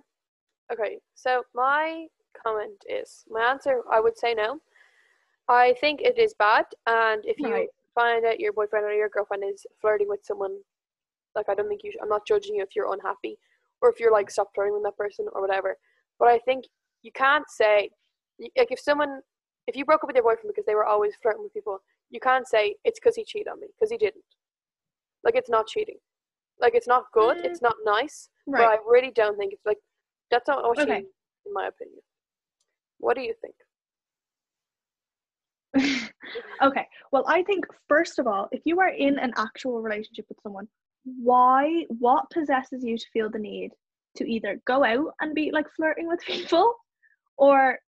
Okay. 0.71 0.97
So 1.15 1.43
my 1.53 2.05
comment 2.33 2.83
is 2.89 3.23
my 3.29 3.41
answer. 3.43 3.81
I 3.91 3.99
would 3.99 4.17
say 4.17 4.33
no. 4.33 4.59
I 5.47 5.73
think 5.81 6.01
it 6.01 6.17
is 6.17 6.33
bad, 6.35 6.65
and 6.87 7.25
if 7.25 7.37
you 7.39 7.51
Right. 7.51 7.69
find 7.95 8.25
out 8.25 8.39
your 8.39 8.53
boyfriend 8.53 8.85
or 8.85 8.93
your 8.93 9.09
girlfriend 9.09 9.43
is 9.43 9.65
flirting 9.81 10.07
with 10.07 10.23
someone, 10.23 10.63
like 11.35 11.49
I 11.49 11.55
don't 11.55 11.67
think 11.67 11.83
you. 11.83 11.91
Sh- 11.91 11.97
I'm 12.01 12.09
not 12.09 12.25
judging 12.27 12.55
you 12.55 12.63
if 12.63 12.75
you're 12.75 12.91
unhappy 12.93 13.37
or 13.81 13.89
if 13.89 13.99
you're 13.99 14.11
like 14.11 14.29
stop 14.29 14.53
flirting 14.53 14.73
with 14.73 14.83
that 14.83 14.97
person 14.97 15.27
or 15.33 15.41
whatever. 15.41 15.77
But 16.19 16.27
I 16.29 16.39
think 16.39 16.65
you 17.01 17.11
can't 17.11 17.49
say 17.49 17.89
like 18.57 18.71
if 18.71 18.79
someone 18.79 19.21
if 19.67 19.75
you 19.75 19.85
broke 19.85 20.03
up 20.03 20.07
with 20.07 20.15
your 20.15 20.23
boyfriend 20.23 20.49
because 20.53 20.65
they 20.65 20.75
were 20.75 20.85
always 20.85 21.15
flirting 21.21 21.43
with 21.43 21.53
people, 21.53 21.79
you 22.09 22.19
can't 22.19 22.47
say 22.47 22.75
it's 22.83 22.99
because 22.99 23.15
he 23.15 23.23
cheated 23.23 23.47
on 23.47 23.59
me 23.59 23.67
because 23.75 23.91
he 23.91 23.97
didn't. 23.97 24.23
Like 25.23 25.35
it's 25.35 25.49
not 25.49 25.67
cheating. 25.67 25.97
Like 26.59 26.75
it's 26.75 26.87
not 26.87 27.05
good. 27.13 27.37
Mm. 27.37 27.45
It's 27.45 27.61
not 27.61 27.75
nice. 27.83 28.29
But 28.47 28.61
I 28.69 28.77
really 28.87 29.11
don't 29.11 29.37
think 29.37 29.53
it's 29.53 29.65
like 29.65 29.77
that's 30.29 30.47
not 30.47 30.63
what 30.63 30.79
Okay. 30.79 30.99
in 31.45 31.53
my 31.53 31.67
opinion. 31.67 31.99
What 33.01 33.17
do 33.17 33.21
you 33.23 33.33
think? 33.41 33.55
okay. 36.61 36.87
Well, 37.11 37.25
I 37.27 37.43
think 37.43 37.65
first 37.87 38.19
of 38.19 38.27
all, 38.27 38.47
if 38.51 38.61
you 38.65 38.79
are 38.79 38.89
in 38.89 39.19
an 39.19 39.33
actual 39.37 39.81
relationship 39.81 40.25
with 40.29 40.37
someone, 40.43 40.67
why 41.03 41.85
what 41.87 42.29
possesses 42.31 42.83
you 42.83 42.97
to 42.97 43.05
feel 43.11 43.29
the 43.29 43.39
need 43.39 43.71
to 44.17 44.29
either 44.29 44.61
go 44.65 44.83
out 44.83 45.13
and 45.19 45.33
be 45.33 45.51
like 45.51 45.65
flirting 45.75 46.07
with 46.07 46.19
people 46.25 46.73
or 47.37 47.79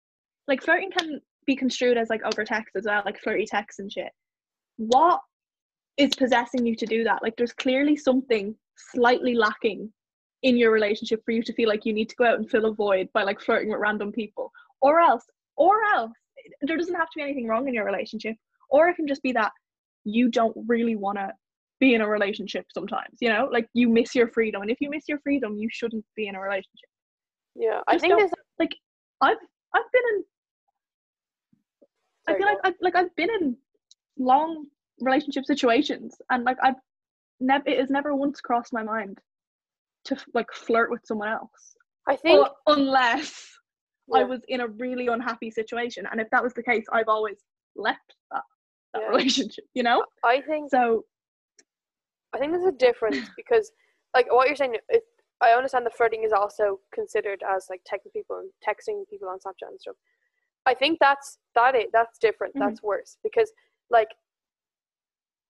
like 0.47 0.64
flirting 0.64 0.91
can 0.91 1.22
be 1.45 1.55
construed 1.55 1.97
as 1.97 2.09
like 2.09 2.22
over 2.24 2.43
text 2.43 2.76
as 2.76 2.86
well, 2.86 3.03
like 3.05 3.20
flirty 3.20 3.45
text 3.45 3.80
and 3.80 3.91
shit. 3.91 4.11
What 4.78 5.20
is 5.97 6.16
possessing 6.16 6.66
you 6.66 6.76
to 6.76 6.86
do 6.86 7.03
that? 7.03 7.22
Like 7.22 7.36
there's 7.38 7.53
clearly 7.53 7.95
something 7.95 8.55
slightly 8.76 9.36
lacking 9.36 9.91
in 10.41 10.57
your 10.57 10.72
relationship 10.72 11.22
for 11.24 11.32
you 11.32 11.43
to 11.43 11.53
feel 11.53 11.70
like 11.70 11.86
you 11.86 11.93
need 11.93 12.09
to 12.09 12.16
go 12.16 12.26
out 12.26 12.38
and 12.38 12.49
fill 12.49 12.66
a 12.66 12.74
void 12.74 13.07
by 13.14 13.24
like 13.24 13.39
flirting 13.39 13.70
with 13.70 13.80
random 13.80 14.11
people. 14.11 14.51
Or 14.84 15.00
else, 15.00 15.24
or 15.58 15.84
else 15.96 16.12
there 16.62 16.78
doesn't 16.78 16.96
have 16.96 17.10
to 17.10 17.18
be 17.18 17.22
anything 17.22 17.48
wrong 17.48 17.68
in 17.68 17.74
your 17.74 17.86
relationship 17.86 18.36
or 18.70 18.90
it 18.90 18.96
can 18.96 19.08
just 19.08 19.24
be 19.24 19.32
that 19.32 19.52
you 20.04 20.30
don't 20.30 20.56
really 20.68 20.96
want 20.96 21.18
to 21.18 21.32
be 21.80 21.94
in 21.94 22.02
a 22.02 22.08
relationship 22.08 22.66
sometimes 22.74 23.18
you 23.22 23.30
know? 23.30 23.48
Like 23.52 23.68
you 23.74 23.88
miss 23.88 24.14
your 24.14 24.28
freedom 24.28 24.62
and 24.62 24.70
if 24.72 24.78
you 24.82 24.90
miss 24.90 25.06
your 25.08 25.20
freedom 25.20 25.58
you 25.58 25.70
shouldn't 25.72 26.06
be 26.16 26.28
in 26.28 26.36
a 26.36 26.42
relationship. 26.42 26.90
Yeah, 27.56 27.82
I 27.88 27.98
think 27.98 28.18
there's 28.18 28.32
like 28.60 28.76
i've 29.22 29.38
i've 29.76 29.92
been 29.94 30.02
in 30.16 30.24
i 32.28 32.38
feel 32.38 32.48
like 32.48 32.58
I've, 32.64 32.74
like 32.82 32.96
i've 32.96 33.16
been 33.16 33.30
in 33.40 33.56
long 34.18 34.66
relationship 35.00 35.46
situations 35.46 36.16
and 36.30 36.44
like 36.44 36.58
i've 36.64 36.76
never 37.40 37.64
it 37.68 37.80
has 37.80 37.90
never 37.90 38.16
once 38.16 38.42
crossed 38.42 38.74
my 38.74 38.84
mind 38.84 39.20
to 40.06 40.18
like 40.34 40.52
flirt 40.54 40.92
with 40.92 41.02
someone 41.06 41.30
else. 41.30 41.76
I 42.08 42.16
think 42.16 42.40
Or 42.40 42.76
unless 42.76 43.53
I 44.14 44.24
was 44.24 44.41
in 44.47 44.62
a 44.62 44.68
really 44.68 45.08
unhappy 45.08 45.49
situation. 45.51 46.08
And 46.12 46.20
if 46.20 46.30
that 46.32 46.43
was 46.43 46.54
the 46.54 46.64
case, 46.64 46.86
I've 46.91 47.08
always 47.08 47.38
left 47.76 48.16
that, 48.32 48.43
that 48.93 49.01
Yeah. 49.04 49.10
relationship, 49.10 49.66
you 49.74 49.84
know? 49.84 50.06
I 50.24 50.41
think 50.41 50.70
So 50.72 51.06
I 52.34 52.39
think 52.39 52.51
there's 52.51 52.66
a 52.66 52.72
difference 52.72 53.30
because 53.38 53.72
like 54.14 54.32
what 54.32 54.47
you're 54.47 54.56
saying 54.56 54.76
it, 54.89 55.04
I 55.41 55.51
understand 55.51 55.86
that 55.86 55.95
flirting 55.95 56.24
is 56.24 56.32
also 56.32 56.80
considered 56.93 57.43
as 57.47 57.68
like 57.70 57.82
texting 57.91 58.12
people 58.14 58.38
and 58.38 58.49
texting 58.68 59.08
people 59.10 59.28
on 59.30 59.38
Snapchat 59.39 59.70
and 59.70 59.80
stuff. 59.80 59.95
I 60.66 60.74
think 60.74 60.99
that's 60.99 61.38
that 61.56 61.76
it 61.76 61.89
that's 61.91 62.18
different. 62.18 62.56
Mhm. 62.56 62.60
That's 62.60 62.82
worse 62.84 63.18
because 63.24 63.51
like 63.89 64.10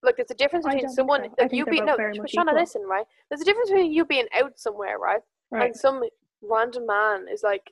like 0.01 0.17
there's 0.17 0.31
a 0.31 0.35
difference 0.35 0.65
between 0.65 0.89
someone 0.89 1.23
so. 1.23 1.35
Like 1.39 1.53
you 1.53 1.65
being 1.65 1.85
no 1.85 1.95
very 1.95 2.17
much 2.17 2.31
Shauna 2.33 2.43
equal. 2.47 2.55
listen 2.55 2.81
right 2.83 3.05
there's 3.29 3.41
a 3.41 3.45
difference 3.45 3.69
between 3.69 3.91
you 3.93 4.03
being 4.05 4.27
out 4.35 4.59
somewhere 4.59 4.99
right 4.99 5.21
right. 5.51 5.67
and 5.67 5.75
some 5.75 6.03
random 6.41 6.85
man 6.87 7.25
is 7.31 7.41
like 7.43 7.71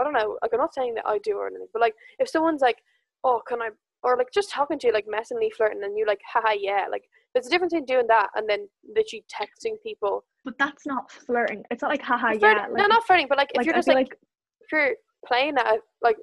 I 0.00 0.04
don't 0.04 0.12
know. 0.12 0.38
Like 0.42 0.52
I'm 0.52 0.60
not 0.60 0.74
saying 0.74 0.94
that 0.94 1.06
I 1.06 1.18
do 1.18 1.36
or 1.36 1.46
anything, 1.46 1.68
but 1.72 1.80
like 1.80 1.94
if 2.18 2.28
someone's 2.28 2.62
like, 2.62 2.78
oh, 3.22 3.40
can 3.46 3.62
I, 3.62 3.70
or 4.02 4.16
like 4.16 4.28
just 4.32 4.50
talking 4.50 4.78
to 4.78 4.86
you, 4.88 4.92
like 4.92 5.06
messingly 5.06 5.50
flirting, 5.56 5.82
and 5.82 5.96
you 5.96 6.06
like, 6.06 6.20
haha, 6.30 6.52
yeah, 6.58 6.86
like 6.90 7.04
there's 7.32 7.46
a 7.46 7.50
difference 7.50 7.72
in 7.72 7.84
doing 7.84 8.06
that 8.08 8.28
and 8.34 8.48
then 8.48 8.68
literally 8.86 9.24
texting 9.32 9.74
people. 9.82 10.24
But 10.44 10.58
that's 10.58 10.86
not 10.86 11.10
flirting. 11.10 11.64
It's 11.70 11.82
not 11.82 11.90
like 11.90 12.02
haha 12.02 12.32
yeah. 12.32 12.66
no, 12.72 12.86
not 12.86 13.06
flirting, 13.06 13.26
but 13.28 13.38
like 13.38 13.50
if 13.50 13.58
like, 13.58 13.66
you're 13.66 13.74
just 13.74 13.88
feel 13.88 13.94
like, 13.94 14.16
if 14.60 14.72
you're 14.72 14.94
playing 15.26 15.54
that, 15.54 15.78
like 16.02 16.16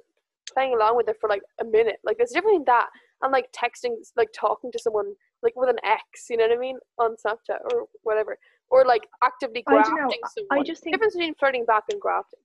playing 0.52 0.74
along 0.74 0.96
with 0.96 1.08
it 1.08 1.16
for 1.20 1.28
like 1.28 1.42
a 1.60 1.64
minute, 1.64 1.96
like 2.04 2.18
there's 2.18 2.30
a 2.30 2.34
difference 2.34 2.58
in 2.58 2.64
that 2.66 2.88
and 3.22 3.32
like 3.32 3.46
texting, 3.52 3.94
like 4.16 4.28
talking 4.34 4.70
to 4.70 4.78
someone 4.78 5.14
like 5.42 5.54
with 5.56 5.68
an 5.68 5.78
ex, 5.84 6.26
you 6.30 6.36
know 6.36 6.46
what 6.46 6.56
I 6.56 6.58
mean, 6.60 6.78
on 6.98 7.16
Snapchat 7.16 7.58
or 7.72 7.86
whatever, 8.04 8.38
or 8.70 8.84
like 8.84 9.02
actively 9.24 9.64
I 9.66 9.72
grafting 9.72 9.96
don't 9.96 10.12
someone. 10.34 10.60
I 10.60 10.62
just 10.62 10.84
think 10.84 10.94
difference 10.94 11.14
between 11.14 11.34
flirting 11.34 11.64
back 11.64 11.84
and 11.90 12.00
grafting. 12.00 12.38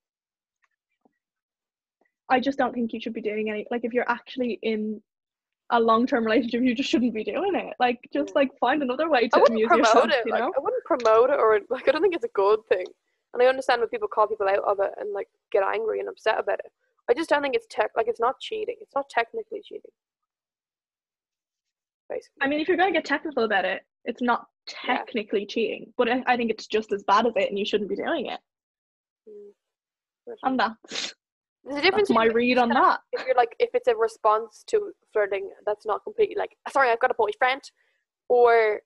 I 2.30 2.40
just 2.40 2.58
don't 2.58 2.74
think 2.74 2.94
you 2.94 3.00
should 3.00 3.14
be 3.14 3.22
doing 3.22 3.50
any 3.50 3.66
like 3.72 3.86
if 3.86 3.94
you're 3.94 4.10
actually 4.10 4.60
in 4.62 5.02
a 5.72 5.80
long 5.80 6.08
term 6.08 6.26
relationship, 6.26 6.62
you 6.62 6.74
just 6.76 6.90
shouldn't 6.90 7.14
be 7.14 7.24
doing 7.24 7.56
it. 7.56 7.74
Like 7.80 8.00
just 8.14 8.36
like 8.36 8.50
find 8.60 8.82
another 8.82 9.10
way 9.10 9.22
I 9.24 9.28
to 9.28 9.40
wouldn't 9.40 9.58
amuse 9.58 9.68
promote 9.68 9.86
yourself, 9.86 10.10
it. 10.10 10.24
you 10.26 10.32
Like? 10.32 10.44
I 10.44 10.60
wouldn't 10.60 10.84
promote 10.86 11.30
it, 11.30 11.40
or 11.40 11.60
like 11.70 11.88
I 11.88 11.92
don't 11.92 12.02
think 12.02 12.16
it's 12.16 12.24
a 12.24 12.30
good 12.34 12.60
thing. 12.70 12.86
And 13.34 13.44
I 13.44 13.48
understand 13.48 13.82
when 13.82 13.90
people 13.90 14.08
call 14.08 14.28
people 14.28 14.48
out 14.48 14.60
of 14.60 14.80
it 14.80 14.92
and 14.98 15.14
like 15.14 15.28
get 15.52 15.64
angry 15.64 16.00
and 16.00 16.10
upset 16.10 16.40
about 16.40 16.60
it. 16.60 16.72
I 17.10 17.14
just 17.14 17.30
don't 17.30 17.42
think 17.42 17.56
it's 17.56 17.68
tech 17.70 17.92
like 17.96 18.08
it's 18.08 18.20
not 18.20 18.40
cheating. 18.40 18.76
It's 18.82 18.96
not 18.96 19.10
technically 19.10 19.62
cheating. 19.64 19.92
Basically. 22.10 22.38
I 22.42 22.48
mean 22.48 22.60
if 22.62 22.68
you're 22.68 22.78
gonna 22.78 22.92
get 22.94 23.06
technical 23.06 23.44
about 23.44 23.66
it, 23.66 23.84
it's 24.06 24.22
not 24.22 24.48
Yeah. 24.86 24.98
technically 24.98 25.46
cheating. 25.46 25.94
But 25.98 26.10
I, 26.10 26.24
I 26.28 26.38
think 26.38 26.52
it's 26.52 26.68
just 26.68 26.92
as 26.94 27.04
bad 27.04 27.26
as 27.28 27.34
it 27.36 27.50
and 27.50 27.60
you 27.60 27.66
shouldn't 27.66 27.90
be 27.90 27.96
doing 27.96 28.28
it. 28.28 28.40
Mm. 29.30 30.34
And 30.44 30.60
that's 30.60 31.14
a 31.70 31.82
difference 31.82 32.10
that's 32.10 32.16
my 32.16 32.26
read 32.26 32.58
on 32.58 32.70
that. 32.70 33.00
if 33.14 33.26
you're 33.26 33.36
like 33.36 33.56
if 33.60 33.70
it's 33.74 33.88
a 33.88 33.96
response 33.96 34.64
to 34.68 34.92
flirting 35.14 35.50
that's 35.66 35.86
not 35.86 36.04
completely 36.04 36.36
like 36.38 36.56
sorry 36.72 36.90
I've 36.90 37.00
got 37.00 37.12
a 37.12 37.16
boyfriend 37.16 37.62
or 38.30 38.82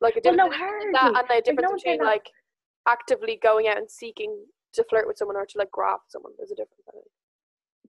like 0.00 0.16
a 0.16 0.20
Well, 0.24 0.36
no, 0.36 0.48
that 0.50 0.80
and 0.94 1.26
the 1.28 1.42
difference 1.44 1.70
no 1.70 1.76
between 1.76 1.98
that- 1.98 2.04
like 2.04 2.26
actively 2.88 3.38
going 3.42 3.68
out 3.68 3.78
and 3.78 3.90
seeking 3.90 4.44
to 4.72 4.84
flirt 4.88 5.06
with 5.06 5.16
someone 5.18 5.36
or 5.36 5.46
to 5.46 5.58
like 5.58 5.70
graft 5.70 6.10
someone. 6.10 6.32
There's 6.38 6.50
a 6.50 6.54
difference. 6.56 6.82
I 6.88 6.92
think. 6.92 7.04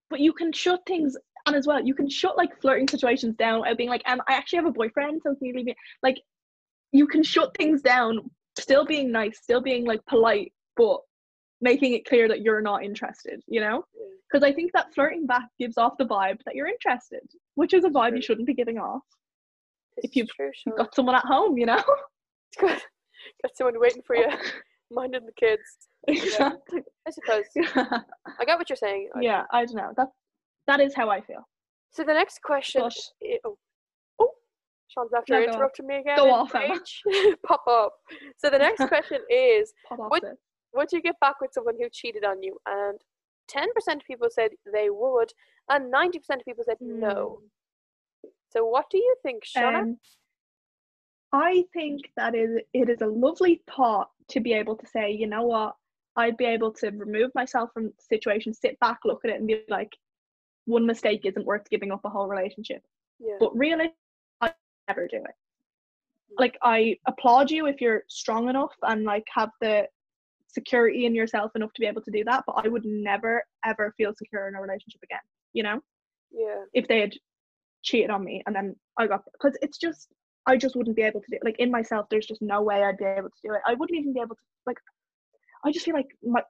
But 0.09 0.19
you 0.19 0.33
can 0.33 0.51
shut 0.51 0.81
things 0.85 1.15
and 1.45 1.55
as 1.55 1.65
well, 1.67 1.83
you 1.83 1.93
can 1.95 2.09
shut 2.09 2.37
like 2.37 2.59
flirting 2.61 2.87
situations 2.87 3.35
down 3.35 3.61
without 3.61 3.77
being 3.77 3.89
like, 3.89 4.03
um, 4.05 4.21
I 4.27 4.33
actually 4.33 4.57
have 4.57 4.65
a 4.67 4.71
boyfriend, 4.71 5.21
so 5.23 5.35
can 5.35 5.47
you 5.47 5.53
leave 5.55 5.65
me 5.65 5.75
like 6.03 6.17
you 6.91 7.07
can 7.07 7.23
shut 7.23 7.55
things 7.57 7.81
down, 7.81 8.29
still 8.57 8.85
being 8.85 9.11
nice, 9.11 9.39
still 9.41 9.61
being 9.61 9.85
like 9.85 10.05
polite, 10.05 10.53
but 10.77 10.99
making 11.63 11.93
it 11.93 12.05
clear 12.05 12.27
that 12.27 12.41
you're 12.41 12.61
not 12.61 12.83
interested, 12.83 13.41
you 13.47 13.61
know? 13.61 13.79
Mm. 13.79 14.09
Because 14.29 14.43
I 14.43 14.51
think 14.53 14.71
that 14.73 14.93
flirting 14.93 15.25
back 15.25 15.47
gives 15.59 15.77
off 15.77 15.93
the 15.97 16.05
vibe 16.05 16.39
that 16.45 16.55
you're 16.55 16.67
interested, 16.67 17.21
which 17.55 17.73
is 17.73 17.85
a 17.85 17.89
vibe 17.89 18.15
you 18.15 18.21
shouldn't 18.21 18.47
be 18.47 18.53
giving 18.53 18.77
off. 18.77 19.03
This 19.95 20.05
If 20.11 20.15
you've- 20.17 20.29
true, 20.35 20.51
sure. 20.53 20.75
got 20.75 20.93
someone 20.93 21.15
at 21.15 21.23
home, 21.23 21.57
you 21.57 21.65
know? 21.65 21.81
got, 22.59 22.81
got 23.41 23.55
someone 23.55 23.79
waiting 23.79 24.01
for 24.05 24.15
you, 24.17 24.27
minding 24.91 25.25
the 25.25 25.31
kids. 25.33 25.61
exactly. 26.07 26.81
I 27.07 27.11
suppose. 27.11 27.45
Yeah. 27.55 27.71
I 28.39 28.45
get 28.45 28.57
what 28.59 28.69
you're 28.69 28.75
saying. 28.75 29.09
I- 29.15 29.21
yeah, 29.21 29.43
I 29.51 29.65
don't 29.65 29.75
know. 29.77 29.93
That 29.95 30.09
that 30.67 30.79
is 30.81 30.93
how 30.95 31.09
I 31.09 31.21
feel. 31.21 31.47
So 31.91 32.03
the 32.03 32.13
next 32.13 32.41
question. 32.41 32.81
But 32.81 32.93
i- 33.23 33.39
oh, 33.45 33.57
oh, 34.19 34.29
Sean's 34.89 35.13
after 35.15 35.33
No, 35.39 35.43
interrupting 35.43 35.87
me 35.87 35.97
again. 35.97 36.17
Go 36.17 36.29
off, 36.31 36.53
Emma. 36.55 36.79
Pop 37.47 37.63
up. 37.69 37.93
So 38.37 38.49
the 38.49 38.57
next 38.57 38.85
question 38.87 39.21
is: 39.29 39.71
pop 39.87 39.99
off 39.99 40.09
What- 40.11 40.23
it. 40.23 40.37
Would 40.73 40.91
you 40.91 41.01
get 41.01 41.19
back 41.19 41.41
with 41.41 41.53
someone 41.53 41.75
who 41.79 41.87
cheated 41.91 42.25
on 42.25 42.41
you? 42.41 42.57
And 42.65 42.99
ten 43.47 43.71
percent 43.73 44.01
of 44.01 44.07
people 44.07 44.27
said 44.31 44.51
they 44.71 44.89
would, 44.89 45.31
and 45.69 45.91
ninety 45.91 46.19
percent 46.19 46.41
of 46.41 46.45
people 46.45 46.63
said 46.65 46.77
no. 46.79 47.39
So 48.51 48.65
what 48.65 48.85
do 48.89 48.97
you 48.97 49.15
think, 49.23 49.43
Shauna? 49.45 49.79
Um, 49.79 49.97
I 51.31 51.65
think 51.73 52.01
that 52.15 52.35
is 52.35 52.59
it 52.73 52.89
is 52.89 53.01
a 53.01 53.07
lovely 53.07 53.61
thought 53.75 54.09
to 54.29 54.39
be 54.39 54.53
able 54.53 54.75
to 54.77 54.87
say, 54.87 55.11
you 55.11 55.27
know 55.27 55.43
what, 55.43 55.75
I'd 56.15 56.37
be 56.37 56.45
able 56.45 56.71
to 56.73 56.91
remove 56.91 57.31
myself 57.33 57.71
from 57.73 57.85
the 57.85 57.93
situation, 58.07 58.53
sit 58.53 58.79
back, 58.79 58.99
look 59.03 59.21
at 59.25 59.31
it, 59.31 59.39
and 59.39 59.47
be 59.47 59.61
like, 59.69 59.91
one 60.65 60.85
mistake 60.85 61.21
isn't 61.25 61.45
worth 61.45 61.69
giving 61.69 61.91
up 61.91 62.01
a 62.05 62.09
whole 62.09 62.27
relationship. 62.27 62.83
yeah. 63.19 63.35
But 63.39 63.55
really, 63.55 63.91
I 64.41 64.53
never 64.87 65.07
do 65.07 65.17
it. 65.17 65.35
Like 66.37 66.57
I 66.61 66.97
applaud 67.07 67.51
you 67.51 67.67
if 67.67 67.81
you're 67.81 68.03
strong 68.07 68.49
enough 68.49 68.73
and 68.83 69.03
like 69.03 69.25
have 69.33 69.49
the 69.61 69.87
security 70.53 71.05
in 71.05 71.15
yourself 71.15 71.51
enough 71.55 71.73
to 71.73 71.81
be 71.81 71.87
able 71.87 72.01
to 72.01 72.11
do 72.11 72.23
that. 72.25 72.43
But 72.47 72.63
I 72.65 72.67
would 72.67 72.85
never 72.85 73.43
ever 73.65 73.93
feel 73.97 74.13
secure 74.15 74.47
in 74.47 74.55
a 74.55 74.61
relationship 74.61 75.01
again. 75.03 75.19
You 75.53 75.63
know, 75.63 75.79
yeah. 76.31 76.63
if 76.73 76.87
they 76.87 76.99
had 77.01 77.13
cheated 77.83 78.09
on 78.09 78.23
me 78.23 78.41
and 78.45 78.55
then 78.55 78.75
I 78.97 79.07
got 79.07 79.23
because 79.33 79.57
it's 79.61 79.77
just 79.77 80.07
I 80.45 80.57
just 80.57 80.75
wouldn't 80.75 80.95
be 80.95 81.03
able 81.03 81.21
to 81.21 81.27
do 81.29 81.37
it. 81.37 81.45
Like 81.45 81.59
in 81.59 81.71
myself, 81.71 82.07
there's 82.09 82.25
just 82.25 82.41
no 82.41 82.61
way 82.61 82.83
I'd 82.83 82.97
be 82.97 83.05
able 83.05 83.29
to 83.29 83.41
do 83.43 83.53
it. 83.53 83.61
I 83.65 83.73
wouldn't 83.75 83.97
even 83.99 84.13
be 84.13 84.19
able 84.19 84.35
to 84.35 84.41
like. 84.65 84.77
I 85.65 85.71
just 85.71 85.85
feel 85.85 85.93
like 85.95 86.09
my 86.23 86.41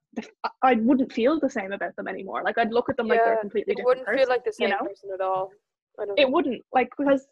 I 0.64 0.76
wouldn't 0.76 1.12
feel 1.14 1.40
the 1.40 1.50
same 1.50 1.72
about 1.72 1.96
them 1.96 2.08
anymore. 2.08 2.42
Like 2.44 2.58
I'd 2.58 2.72
look 2.74 2.90
at 2.90 2.98
them 2.98 3.08
like 3.08 3.20
they're 3.24 3.36
Yeah, 3.36 3.42
completely 3.42 3.74
It 3.74 3.76
different 3.78 3.88
wouldn't 3.88 4.06
person. 4.08 4.20
feel 4.20 4.30
like 4.30 4.44
the 4.44 4.54
you 4.60 4.68
same 4.68 4.70
know? 4.72 4.86
person 4.88 5.10
at 5.14 5.22
all. 5.22 5.52
I 6.00 6.06
don't 6.06 6.20
It 6.20 6.32
wouldn't 6.32 6.62
like 6.74 6.90
because 6.98 7.28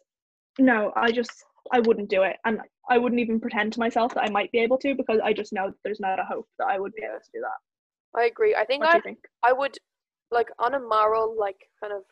no, 0.58 0.92
I 0.94 1.10
just 1.10 1.44
I 1.70 1.80
wouldn't 1.80 2.10
do 2.10 2.22
it, 2.22 2.36
and 2.44 2.60
I 2.88 2.98
wouldn't 2.98 3.20
even 3.20 3.40
pretend 3.40 3.72
to 3.74 3.80
myself 3.80 4.14
that 4.14 4.24
I 4.24 4.30
might 4.30 4.50
be 4.52 4.58
able 4.58 4.78
to 4.78 4.94
because 4.94 5.20
I 5.22 5.32
just 5.32 5.52
know 5.52 5.68
that 5.68 5.76
there's 5.84 6.00
not 6.00 6.18
a 6.18 6.24
hope 6.24 6.48
that 6.58 6.66
I 6.66 6.78
would 6.78 6.94
be 6.94 7.02
able 7.04 7.18
to 7.20 7.30
do 7.32 7.40
that. 7.40 8.20
I 8.20 8.24
agree. 8.24 8.54
I 8.54 8.64
think 8.64 8.84
I 8.84 9.00
think? 9.00 9.18
I 9.42 9.52
would 9.52 9.76
like 10.30 10.50
on 10.58 10.74
a 10.74 10.80
moral 10.80 11.36
like 11.38 11.68
kind 11.80 11.92
of 11.92 12.02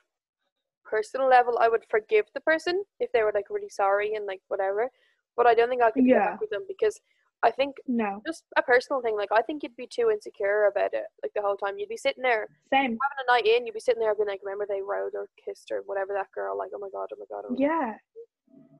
personal 0.84 1.28
level 1.28 1.59
I 1.59 1.68
would 1.68 1.84
forgive 1.88 2.26
the 2.34 2.40
person 2.40 2.84
if 2.98 3.11
they 3.12 3.22
were 3.22 3.32
like 3.34 3.51
really 3.51 3.68
sorry 3.68 4.14
and 4.14 4.26
like 4.26 4.40
whatever. 4.48 4.90
But 5.36 5.46
I 5.46 5.55
don't 5.55 5.68
think 5.68 5.82
I 5.82 5.90
could 5.90 6.05
get 6.07 6.16
Yeah. 6.16 6.30
back 6.30 6.40
with 6.40 6.51
them 6.51 6.64
because 6.68 7.01
I 7.42 7.51
think 7.51 7.76
No, 7.86 8.20
just 8.26 8.44
a 8.57 8.62
personal 8.62 9.01
thing, 9.01 9.16
like 9.16 9.30
I 9.32 9.42
think 9.42 9.62
you'd 9.62 9.76
be 9.76 9.86
too 9.86 10.11
insecure 10.11 10.66
about 10.66 10.92
it 10.94 11.05
like 11.22 11.32
the 11.34 11.42
whole 11.42 11.57
time. 11.57 11.78
You'd 11.78 11.88
be 11.88 11.96
sitting 11.96 12.22
there 12.22 12.48
same. 12.72 12.98
having 13.03 13.24
a 13.26 13.32
night 13.32 13.46
in, 13.46 13.66
you'd 13.66 13.74
be 13.74 13.80
sitting 13.80 14.01
there 14.01 14.14
being 14.14 14.28
like, 14.28 14.40
Remember 14.44 14.66
they 14.68 14.82
rode 14.82 15.14
or 15.14 15.28
kissed 15.42 15.70
or 15.70 15.82
whatever 15.86 16.12
that 16.12 16.30
girl, 16.32 16.57
like, 16.59 16.70
oh 16.74 16.78
my 16.78 16.88
god, 16.92 17.09
oh 17.12 17.16
my 17.18 17.24
god, 17.30 17.44
oh 17.48 17.53
my 17.53 17.57
god. 17.66 17.96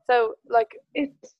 So 0.09 0.35
like 0.49 0.69
it's 0.93 1.35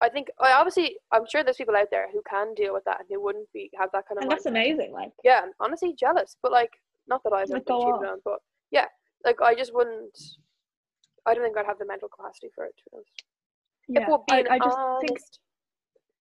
I 0.00 0.08
think 0.08 0.28
I 0.40 0.52
obviously 0.52 0.96
I'm 1.12 1.24
sure 1.30 1.42
there's 1.42 1.56
people 1.56 1.76
out 1.76 1.88
there 1.90 2.08
who 2.12 2.22
can 2.28 2.54
deal 2.54 2.72
with 2.72 2.84
that 2.84 3.00
and 3.00 3.08
who 3.10 3.22
wouldn't 3.22 3.52
be 3.52 3.70
have 3.78 3.90
that 3.92 4.06
kind 4.08 4.18
of 4.18 4.22
and 4.22 4.30
that's 4.30 4.46
amazing. 4.46 4.92
Like 4.92 5.12
yeah, 5.24 5.42
and 5.42 5.52
honestly 5.60 5.94
jealous, 5.98 6.36
but 6.42 6.52
like 6.52 6.70
not 7.08 7.22
that 7.24 7.32
I've 7.32 7.48
Like, 7.48 7.66
been 7.66 7.74
on, 7.74 8.20
but 8.24 8.40
yeah, 8.70 8.86
like 9.24 9.40
I 9.42 9.54
just 9.54 9.74
wouldn't. 9.74 10.16
I 11.26 11.34
don't 11.34 11.42
think 11.42 11.56
I'd 11.56 11.66
have 11.66 11.78
the 11.78 11.86
mental 11.86 12.08
capacity 12.08 12.48
for 12.54 12.64
it. 12.64 12.74
To 12.76 12.84
be 12.84 12.96
honest. 12.96 13.22
yeah, 13.88 14.16
I, 14.30 14.54
I 14.54 14.58
just 14.58 14.78
think 15.00 15.18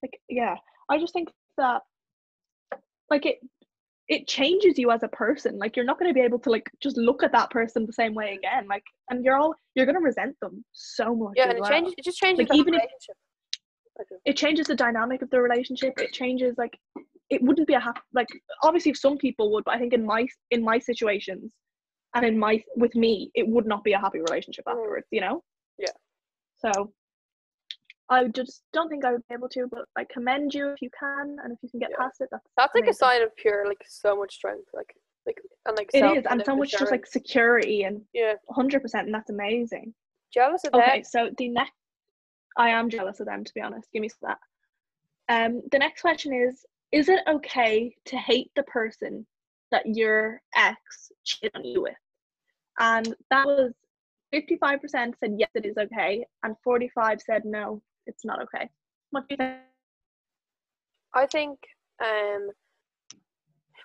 like 0.04 0.20
yeah 0.30 0.56
i 0.90 0.98
just 0.98 1.14
think 1.14 1.30
that 1.58 1.82
like 3.10 3.26
it 3.26 3.40
it 4.10 4.28
changes 4.28 4.78
you 4.78 4.90
as 4.92 5.04
a 5.04 5.08
person 5.10 5.58
like 5.58 5.76
you're 5.76 5.86
not 5.86 6.00
going 6.00 6.10
to 6.10 6.14
be 6.14 6.22
able 6.22 6.40
to 6.40 6.50
like 6.50 6.70
just 6.82 6.98
look 6.98 7.24
at 7.24 7.32
that 7.32 7.50
person 7.50 7.86
the 7.86 7.94
same 7.94 8.14
way 8.14 8.34
again 8.36 8.66
like 8.70 8.84
and 9.10 9.24
you're 9.24 9.38
all 9.38 9.54
you're 9.76 9.86
going 9.86 9.96
to 9.98 10.02
resent 10.02 10.36
them 10.42 10.64
so 10.72 11.14
much 11.16 11.34
yeah, 11.36 11.44
and 11.50 11.58
it 11.58 11.62
well. 11.62 11.70
changes. 11.70 11.94
It 11.98 12.04
just 12.06 12.18
changes 12.18 12.40
Like, 12.40 12.50
the 12.50 12.56
even 12.56 12.74
if- 12.76 12.82
it 14.26 14.38
changes 14.38 14.68
the 14.68 14.76
dynamic 14.76 15.22
of 15.24 15.30
the 15.32 15.42
relationship 15.42 15.94
it 15.98 16.14
changes 16.14 16.56
like 16.58 16.78
it 17.30 17.42
wouldn't 17.42 17.68
be 17.68 17.74
a 17.74 17.80
happy 17.80 18.00
like 18.14 18.28
obviously 18.64 18.94
some 18.94 19.18
people 19.18 19.52
would 19.52 19.64
but 19.64 19.74
i 19.74 19.80
think 19.80 19.92
in 19.92 20.06
my 20.06 20.26
in 20.52 20.64
my 20.64 20.78
situations 20.78 21.52
and 22.14 22.24
in 22.24 22.38
my 22.38 22.62
with 22.76 22.94
me 22.96 23.32
it 23.34 23.48
would 23.48 23.66
not 23.66 23.84
be 23.84 23.94
a 23.94 24.00
happy 24.00 24.20
relationship 24.20 24.64
Mm. 24.66 24.74
afterwards 24.74 25.08
you 25.12 25.22
know 25.22 25.44
Yeah. 25.80 25.90
so 26.58 26.94
i 28.10 28.26
just 28.28 28.64
don't 28.74 28.90
think 28.90 29.04
i 29.06 29.12
would 29.12 29.22
be 29.28 29.34
able 29.36 29.50
to 29.50 29.68
but 29.70 29.86
i 29.98 30.06
commend 30.12 30.54
you 30.54 30.70
if 30.70 30.82
you 30.82 30.90
can 30.98 31.38
and 31.44 31.52
if 31.54 31.60
you 31.62 31.70
can 31.70 31.80
get 31.80 31.90
Yeah. 31.92 31.98
past 31.98 32.22
it 32.22 32.30
that's 32.32 32.46
That's 32.58 32.74
like 32.76 32.88
a 32.88 32.94
sign 32.94 33.22
of 33.22 33.36
pure, 33.36 33.66
like 33.68 33.84
so 33.88 34.16
much 34.16 34.34
strength, 34.36 34.70
like 34.74 34.94
like 35.26 35.38
and 35.66 35.76
like. 35.78 35.90
it 35.94 36.00
self 36.00 36.18
and 36.30 36.42
so 36.46 36.56
much 36.56 36.72
just 36.72 36.92
like 36.92 37.06
security 37.06 37.84
and 37.84 38.02
yeah, 38.14 38.34
100% 38.50 38.82
and 38.94 39.14
that's 39.14 39.30
amazing 39.30 39.94
jealous 40.34 40.64
of 40.66 40.72
them? 40.72 40.82
okay 40.82 41.00
that. 41.00 41.08
so 41.08 41.30
the 41.38 41.50
next 41.50 41.72
i 42.58 42.70
am 42.70 42.90
jealous 42.90 43.20
of 43.20 43.26
them 43.28 43.44
to 43.44 43.54
be 43.54 43.62
honest 43.62 43.88
give 43.94 44.02
me 44.02 44.10
some 44.10 44.30
of 44.32 44.38
that 45.30 45.46
um 45.48 45.62
the 45.72 45.80
next 45.80 46.02
question 46.02 46.34
is 46.34 46.66
is 46.92 47.10
it 47.10 47.20
okay 47.28 47.94
to 48.06 48.16
hate 48.18 48.50
the 48.56 48.64
person 48.64 49.26
that 49.72 49.86
your 49.86 50.42
ex 50.56 50.78
cheated 51.26 51.52
on 51.56 51.66
you 51.66 51.82
with 51.82 51.94
and 52.80 53.14
that 53.32 53.46
was 53.46 53.74
55% 54.34 54.82
said 55.20 55.34
yes 55.38 55.50
it 55.56 55.66
is 55.66 55.78
okay 55.78 56.26
and 56.44 56.56
45 56.64 57.22
said 57.22 57.44
no 57.46 57.82
it's 58.08 58.26
not 58.26 58.42
okay 58.42 58.70
what 59.12 59.28
do 59.28 59.34
you 59.34 59.38
think 59.38 59.58
I 61.18 61.26
think 61.26 61.60
um. 62.04 62.50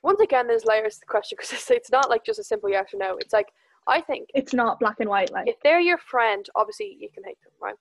Once 0.03 0.21
again, 0.21 0.49
there's 0.49 0.65
layers 0.65 0.95
to 0.95 1.01
the 1.01 1.07
question 1.07 1.37
because 1.37 1.53
it's, 1.59 1.71
it's 1.71 1.91
not 1.91 2.11
like 2.11 2.25
just 2.25 2.41
a 2.41 2.45
simple 2.45 2.69
yes 2.69 2.93
or 2.93 2.99
no. 2.99 3.17
It's 3.19 3.33
like 3.33 3.49
I 3.87 4.01
think 4.01 4.29
it's 4.35 4.53
not 4.53 4.79
black 4.79 4.97
and 5.01 5.09
white 5.09 5.33
like 5.33 5.49
if 5.49 5.57
they're 5.63 5.81
your 5.81 5.99
friend, 5.99 6.47
obviously 6.55 6.97
you 7.01 7.09
can 7.13 7.25
hate 7.25 7.41
them, 7.43 7.53
right? 7.61 7.75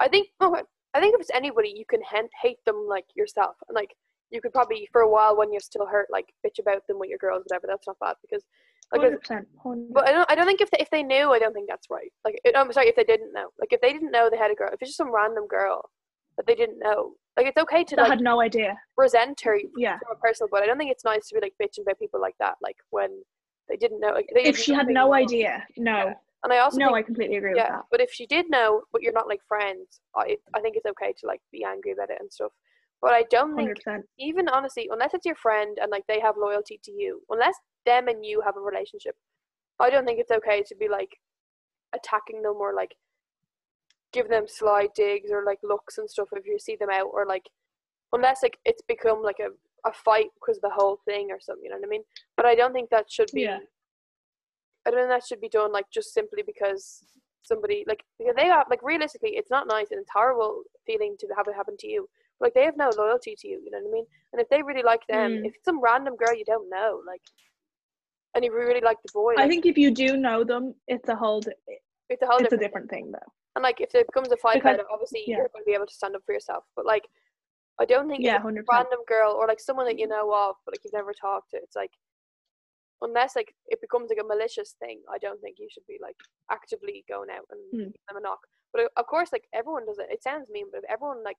I 0.00 0.08
think 0.08 0.28
okay, 0.40 0.62
I 0.94 1.00
think 1.00 1.14
if 1.14 1.20
it's 1.20 1.30
anybody, 1.34 1.72
you 1.74 1.84
can 1.88 2.00
hate 2.42 2.58
them 2.66 2.86
like 2.88 3.06
yourself, 3.14 3.56
and 3.68 3.74
like 3.74 3.94
you 4.30 4.40
could 4.40 4.52
probably 4.52 4.88
for 4.92 5.02
a 5.02 5.10
while 5.10 5.36
when 5.36 5.52
you're 5.52 5.60
still 5.60 5.86
hurt, 5.86 6.08
like 6.10 6.32
bitch 6.44 6.58
about 6.60 6.86
them 6.86 6.98
with 6.98 7.08
your 7.08 7.18
girls, 7.18 7.44
whatever. 7.46 7.66
That's 7.66 7.86
not 7.86 7.98
bad 8.00 8.16
because 8.20 8.44
Like, 8.92 9.02
Hundred 9.02 9.14
if- 9.16 9.20
percent. 9.20 9.48
but 9.92 10.08
I 10.08 10.12
don't. 10.12 10.30
I 10.30 10.34
don't 10.34 10.46
think 10.46 10.60
if 10.62 10.70
they, 10.70 10.78
if 10.80 10.88
they 10.90 11.02
knew, 11.02 11.30
I 11.32 11.38
don't 11.38 11.52
think 11.52 11.68
that's 11.68 11.88
right. 11.90 12.10
Like, 12.24 12.40
it, 12.44 12.54
I'm 12.56 12.72
sorry 12.72 12.88
if 12.88 12.96
they 12.96 13.04
didn't 13.04 13.32
know. 13.34 13.48
Like, 13.60 13.72
if 13.72 13.80
they 13.82 13.92
didn't 13.92 14.10
know 14.10 14.28
they 14.30 14.38
had 14.38 14.50
a 14.50 14.54
girl, 14.54 14.68
if 14.72 14.80
it's 14.80 14.90
just 14.90 14.96
some 14.96 15.14
random 15.14 15.46
girl 15.46 15.90
that 16.38 16.46
they 16.46 16.54
didn't 16.54 16.78
know, 16.78 17.12
like 17.36 17.46
it's 17.46 17.58
okay 17.58 17.84
to 17.84 17.98
I 17.98 18.02
like 18.02 18.10
had 18.12 18.20
no 18.22 18.40
idea. 18.40 18.78
resent 18.96 19.40
her 19.42 19.58
Yeah. 19.76 19.98
from 19.98 20.16
a 20.16 20.20
personal, 20.20 20.48
but 20.50 20.62
I 20.62 20.66
don't 20.66 20.78
think 20.78 20.90
it's 20.90 21.04
nice 21.04 21.28
to 21.28 21.34
be 21.34 21.40
like 21.40 21.52
bitching 21.60 21.82
about 21.82 21.98
people 21.98 22.20
like 22.20 22.36
that. 22.40 22.54
Like 22.62 22.76
when 22.90 23.10
they 23.68 23.76
didn't 23.76 24.00
know. 24.00 24.12
Like, 24.12 24.30
they 24.34 24.44
If 24.44 24.56
she 24.58 24.72
had 24.72 24.86
no 24.88 25.12
idea, 25.12 25.66
no, 25.76 25.96
Yeah. 25.96 26.14
And 26.44 26.52
I 26.52 26.58
also 26.58 26.78
no, 26.78 26.86
think, 26.86 26.96
I 26.98 27.02
completely 27.02 27.36
agree 27.36 27.50
with 27.50 27.58
yeah, 27.58 27.70
that. 27.70 27.82
but 27.90 28.00
if 28.00 28.10
she 28.12 28.24
did 28.24 28.46
know, 28.48 28.82
but 28.92 29.02
you're 29.02 29.12
not 29.12 29.26
like 29.28 29.40
friends, 29.46 30.00
I 30.16 30.36
I 30.54 30.60
think 30.60 30.76
it's 30.76 30.86
okay 30.86 31.12
to 31.18 31.26
like 31.26 31.40
be 31.52 31.64
angry 31.64 31.92
about 31.92 32.10
it 32.10 32.18
and 32.20 32.32
stuff. 32.32 32.52
But 33.00 33.12
I 33.12 33.24
don't 33.30 33.54
think 33.54 33.68
Hundred 33.68 33.76
percent. 33.76 34.06
even 34.18 34.48
honestly, 34.48 34.88
unless 34.90 35.14
it's 35.14 35.26
your 35.26 35.36
friend 35.36 35.78
and 35.80 35.90
like 35.90 36.04
they 36.08 36.20
have 36.20 36.36
loyalty 36.36 36.80
to 36.84 36.90
you, 36.92 37.22
unless 37.30 37.54
them 37.86 38.08
and 38.08 38.24
you 38.24 38.40
have 38.44 38.56
a 38.56 38.60
relationship, 38.60 39.14
I 39.78 39.90
don't 39.90 40.04
think 40.04 40.18
it's 40.18 40.32
okay 40.32 40.62
to 40.64 40.74
be 40.74 40.88
like 40.88 41.16
attacking 41.94 42.42
them 42.42 42.56
or 42.56 42.74
like 42.74 42.96
giving 44.12 44.30
them 44.30 44.46
sly 44.48 44.88
digs 44.94 45.30
or 45.30 45.44
like 45.44 45.58
looks 45.62 45.98
and 45.98 46.08
stuff 46.10 46.28
if 46.32 46.46
you 46.46 46.58
see 46.58 46.76
them 46.76 46.90
out 46.90 47.08
or 47.12 47.26
like 47.26 47.48
unless 48.12 48.42
like 48.42 48.58
it's 48.64 48.82
become 48.88 49.22
like 49.22 49.38
a, 49.40 49.50
a 49.88 49.92
fight 49.92 50.26
because 50.34 50.56
of 50.56 50.62
the 50.62 50.70
whole 50.74 50.98
thing 51.04 51.28
or 51.30 51.38
something, 51.40 51.64
you 51.64 51.70
know 51.70 51.76
what 51.76 51.86
I 51.86 51.90
mean? 51.90 52.02
But 52.36 52.46
I 52.46 52.54
don't 52.54 52.72
think 52.72 52.90
that 52.90 53.10
should 53.10 53.30
be 53.32 53.42
Yeah. 53.42 53.58
I 54.86 54.90
don't 54.90 55.00
think 55.00 55.10
that 55.10 55.26
should 55.26 55.40
be 55.40 55.50
done 55.50 55.72
like 55.72 55.86
just 55.92 56.14
simply 56.14 56.42
because 56.44 57.04
somebody 57.42 57.84
like 57.86 58.04
because 58.18 58.34
they 58.36 58.48
are 58.48 58.64
like 58.70 58.82
realistically 58.82 59.30
it's 59.34 59.50
not 59.50 59.66
nice 59.68 59.90
and 59.90 60.00
it's 60.00 60.10
horrible 60.12 60.62
feeling 60.86 61.16
to 61.20 61.26
have 61.36 61.46
it 61.46 61.54
happen 61.54 61.76
to 61.78 61.86
you. 61.86 62.08
Like 62.40 62.54
they 62.54 62.64
have 62.64 62.76
no 62.76 62.90
loyalty 62.96 63.34
to 63.38 63.48
you, 63.48 63.60
you 63.64 63.70
know 63.70 63.78
what 63.82 63.88
I 63.88 63.92
mean? 63.92 64.06
And 64.32 64.40
if 64.40 64.48
they 64.48 64.62
really 64.62 64.82
like 64.82 65.00
them, 65.08 65.30
Mm. 65.32 65.46
if 65.46 65.54
it's 65.56 65.64
some 65.64 65.80
random 65.80 66.14
girl 66.16 66.34
you 66.36 66.44
don't 66.44 66.68
know, 66.70 67.02
like 67.06 67.22
and 68.34 68.44
you 68.44 68.52
really 68.54 68.80
like 68.80 68.98
the 69.02 69.10
boy, 69.12 69.34
I 69.38 69.48
think 69.48 69.66
if 69.66 69.76
you 69.78 69.90
do 69.90 70.16
know 70.16 70.44
them, 70.44 70.74
it's 70.86 71.08
a 71.08 71.16
whole. 71.16 71.40
di- 71.40 71.52
it's 72.08 72.22
a 72.22 72.26
whole 72.26 72.38
It's 72.38 72.52
a 72.52 72.56
different, 72.56 72.88
different 72.88 72.90
thing, 72.90 73.12
though. 73.12 73.32
and 73.56 73.62
like 73.62 73.80
if 73.80 73.90
there 73.90 74.04
becomes 74.04 74.30
a 74.30 74.36
fight 74.36 74.60
about 74.60 74.76
Because- 74.76 74.86
it, 74.86 74.92
obviously 74.92 75.24
yeah. 75.26 75.36
you're 75.38 75.48
going 75.48 75.64
to 75.64 75.66
be 75.66 75.74
able 75.74 75.86
to 75.86 75.94
stand 75.94 76.14
up 76.14 76.22
for 76.24 76.32
yourself. 76.32 76.64
But 76.76 76.86
like 76.86 77.06
I 77.80 77.84
don't 77.84 78.08
think 78.08 78.22
Yeah, 78.22 78.34
it's 78.36 78.40
a 78.40 78.42
hundred 78.42 78.66
percent. 78.66 78.86
random 78.90 79.04
girl 79.06 79.32
or 79.32 79.46
like 79.48 79.60
someone 79.60 79.86
that 79.86 79.98
you 79.98 80.06
know 80.08 80.32
of 80.34 80.56
but 80.64 80.74
like 80.74 80.80
you've 80.84 80.92
never 81.00 81.12
talked 81.12 81.50
to, 81.50 81.56
it's 81.58 81.76
like 81.76 81.92
unless 83.02 83.34
like 83.36 83.54
it 83.68 83.80
becomes 83.80 84.10
like 84.10 84.18
a 84.22 84.26
malicious 84.26 84.74
thing, 84.80 85.00
I 85.10 85.18
don't 85.18 85.40
think 85.40 85.56
you 85.58 85.68
should 85.70 85.86
be 85.86 85.98
like 86.00 86.16
actively 86.50 87.04
going 87.08 87.30
out 87.30 87.46
and 87.50 87.60
giving 87.72 87.92
them 88.08 88.16
a 88.16 88.20
knock. 88.20 88.40
But 88.72 88.90
of 88.96 89.06
course, 89.06 89.32
like 89.32 89.46
everyone 89.54 89.86
does 89.86 89.98
it. 89.98 90.08
It 90.10 90.22
sounds 90.22 90.48
mean, 90.50 90.66
but 90.72 90.78
if 90.78 90.90
everyone 90.90 91.22
like, 91.24 91.38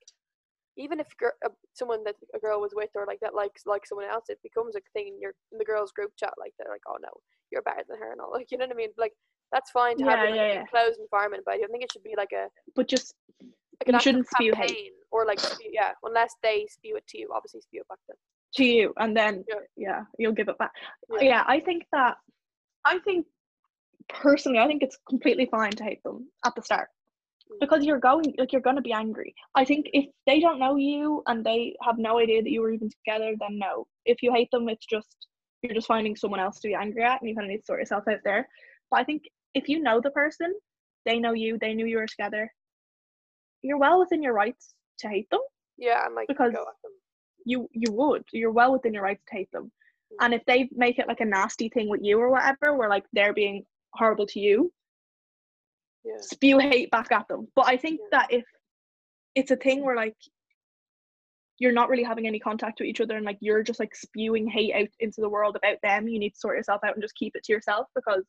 even 0.78 1.00
if 1.00 1.08
gir- 1.20 1.34
uh, 1.46 1.50
someone 1.74 2.04
that 2.06 2.16
a 2.36 2.40
girl 2.40 2.62
was 2.62 2.72
with 2.76 2.90
or 2.96 3.06
like 3.06 3.20
that 3.22 3.36
likes 3.36 3.64
like 3.66 3.86
someone 3.86 4.08
else, 4.10 4.26
it 4.30 4.40
becomes 4.44 4.76
a 4.76 4.80
thing 4.94 5.08
in 5.08 5.20
your 5.20 5.34
in 5.52 5.58
the 5.58 5.66
girls' 5.66 5.92
group 5.92 6.12
chat. 6.18 6.34
Like 6.40 6.54
they're 6.58 6.72
like, 6.72 6.82
oh 6.88 6.98
no, 7.02 7.10
you're 7.52 7.62
better 7.62 7.84
than 7.88 8.00
her 8.00 8.12
and 8.12 8.22
all. 8.22 8.32
Like 8.34 8.48
you 8.52 8.58
know 8.58 8.66
what 8.66 8.74
I 8.76 8.78
mean? 8.78 8.90
Like 8.98 9.14
that's 9.52 9.72
fine 9.72 9.98
to 9.98 10.04
have 10.06 10.20
Yeah, 10.20 10.26
like, 10.26 10.36
yeah, 10.36 10.64
a 10.64 10.68
closed 10.68 11.00
environment, 11.00 11.44
but 11.46 11.56
I 11.56 11.58
don't 11.58 11.72
think 11.72 11.84
it 11.84 11.92
should 11.92 12.04
be 12.04 12.14
like 12.18 12.32
a 12.34 12.48
But 12.76 12.88
just 12.88 13.16
like 13.42 13.94
You 13.94 14.00
shouldn't 14.00 14.28
spew 14.28 14.54
hate. 14.56 14.92
or 15.12 15.26
like 15.26 15.40
spew, 15.40 15.70
yeah, 15.72 15.92
unless 16.04 16.34
they 16.44 16.68
spew 16.70 16.96
it 16.98 17.08
to 17.08 17.18
you. 17.18 17.30
Obviously, 17.34 17.62
spew 17.62 17.82
it 17.82 17.88
back 17.88 18.00
to 18.08 18.14
to 18.56 18.64
you, 18.66 18.94
and 18.98 19.16
then 19.16 19.44
Yeah. 19.48 19.56
yeah, 19.78 20.02
you'll 20.18 20.34
give 20.34 20.50
it 20.50 20.58
back. 20.58 20.72
Yeah. 21.14 21.22
Yeah. 21.22 21.44
I 21.48 21.60
think 21.60 21.84
that. 21.92 22.18
I 22.86 23.00
think 23.00 23.26
personally, 24.08 24.60
I 24.60 24.68
think 24.68 24.82
it's 24.82 24.98
completely 25.08 25.46
fine 25.52 25.72
to 25.72 25.84
hate 25.84 26.02
them 26.04 26.28
at 26.46 26.56
the 26.56 26.62
start. 26.62 26.90
Because 27.60 27.84
you're 27.84 28.00
going 28.00 28.34
like 28.38 28.52
you're 28.52 28.62
going 28.62 28.76
to 28.76 28.82
be 28.82 28.94
angry. 28.94 29.34
I 29.56 29.66
think 29.66 29.90
if 29.94 30.06
they 30.28 30.40
don't 30.40 30.60
know 30.60 30.76
you 30.76 31.24
and 31.28 31.44
they 31.46 31.76
have 31.82 31.98
no 31.98 32.20
idea 32.20 32.42
that 32.42 32.52
you 32.52 32.62
were 32.62 32.72
even 32.72 32.90
together, 32.90 33.34
then 33.40 33.58
no. 33.60 33.88
If 34.06 34.22
you 34.22 34.34
hate 34.34 34.50
them, 34.52 34.70
it's 34.70 34.86
just 34.86 35.28
you're 35.62 35.74
just 35.74 35.88
finding 35.88 36.16
someone 36.16 36.40
else 36.40 36.60
to 36.60 36.68
be 36.68 36.76
angry 36.76 37.04
at, 37.04 37.20
and 37.22 37.30
you 37.30 37.36
kind 37.36 37.46
of 37.46 37.52
need 37.52 37.60
to 37.60 37.66
sort 37.66 37.80
yourself 37.80 38.04
out 38.08 38.20
there. 38.24 38.48
But 38.92 39.02
I 39.02 39.04
think 39.04 39.24
if 39.56 39.68
you 39.68 39.80
know 39.82 40.00
the 40.02 40.12
person, 40.12 40.54
they 41.06 41.20
know 41.20 41.34
you, 41.34 41.58
they 41.60 41.74
knew 41.74 41.86
you 41.86 41.98
were 41.98 42.08
together. 42.08 42.52
You're 43.62 43.78
well 43.78 44.00
within 44.00 44.24
your 44.24 44.34
rights 44.34 44.74
to 45.00 45.10
hate 45.10 45.30
them. 45.32 45.42
Yeah, 45.78 46.06
and 46.06 46.16
like 46.16 46.28
Because- 46.28 46.54
go 46.54 46.62
at 46.62 46.82
them. 46.84 46.92
You 47.46 47.70
you 47.74 47.92
would. 47.94 48.24
You're 48.32 48.52
well 48.52 48.74
within 48.74 48.94
your 48.94 49.04
rights 49.04 49.24
to 49.30 49.36
hate 49.36 49.52
them. 49.52 49.72
Mm. 50.14 50.26
And 50.26 50.34
if 50.34 50.46
they 50.46 50.70
make 50.74 51.00
it 51.00 51.08
like 51.08 51.22
a 51.22 51.26
nasty 51.26 51.70
thing 51.70 51.90
with 51.90 52.02
you 52.04 52.20
or 52.20 52.30
whatever, 52.30 52.76
where 52.76 52.90
like 52.90 53.06
they're 53.14 53.34
being 53.34 53.64
horrible 53.96 54.28
to 54.28 54.40
you, 54.40 54.72
Yeah. 56.04 56.18
spew 56.22 56.60
hate 56.60 56.92
back 56.92 57.12
at 57.12 57.28
them. 57.28 57.48
But 57.56 57.68
I 57.68 57.78
think 57.78 58.00
Yeah. 58.02 58.20
that 58.20 58.34
if 58.34 58.46
it's 59.36 59.52
a 59.52 59.56
thing 59.56 59.84
where 59.84 59.96
like 59.96 60.16
you're 61.60 61.74
not 61.74 61.90
really 61.90 62.04
having 62.04 62.26
any 62.26 62.40
contact 62.40 62.80
with 62.80 62.88
each 62.88 63.02
other 63.02 63.18
and 63.18 63.26
like 63.26 63.38
you're 63.42 63.64
just 63.64 63.80
like 63.80 63.94
spewing 63.94 64.48
hate 64.48 64.74
out 64.74 64.88
into 65.00 65.20
the 65.22 65.30
world 65.30 65.56
about 65.58 65.78
them, 65.84 66.08
you 66.08 66.18
need 66.20 66.32
to 66.32 66.40
sort 66.40 66.56
yourself 66.56 66.82
out 66.86 66.94
and 66.94 67.02
just 67.02 67.16
keep 67.16 67.36
it 67.36 67.44
to 67.44 67.52
yourself 67.52 67.88
because 67.96 68.24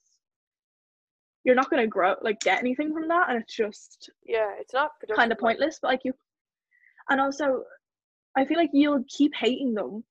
you're 1.44 1.54
not 1.54 1.70
gonna 1.70 1.86
grow 1.86 2.16
like 2.22 2.38
get 2.40 2.58
anything 2.58 2.92
from 2.92 3.08
that 3.08 3.30
and 3.30 3.40
it's 3.40 3.54
just 3.54 4.10
Yeah, 4.24 4.50
it's 4.58 4.74
not 4.74 4.90
kind 5.14 5.32
of 5.32 5.38
pointless. 5.38 5.78
But 5.80 5.88
like 5.88 6.00
you 6.04 6.12
and 7.08 7.20
also 7.20 7.62
I 8.36 8.44
feel 8.44 8.58
like 8.58 8.70
you'll 8.72 9.04
keep 9.08 9.34
hating 9.34 9.74
them 9.74 10.04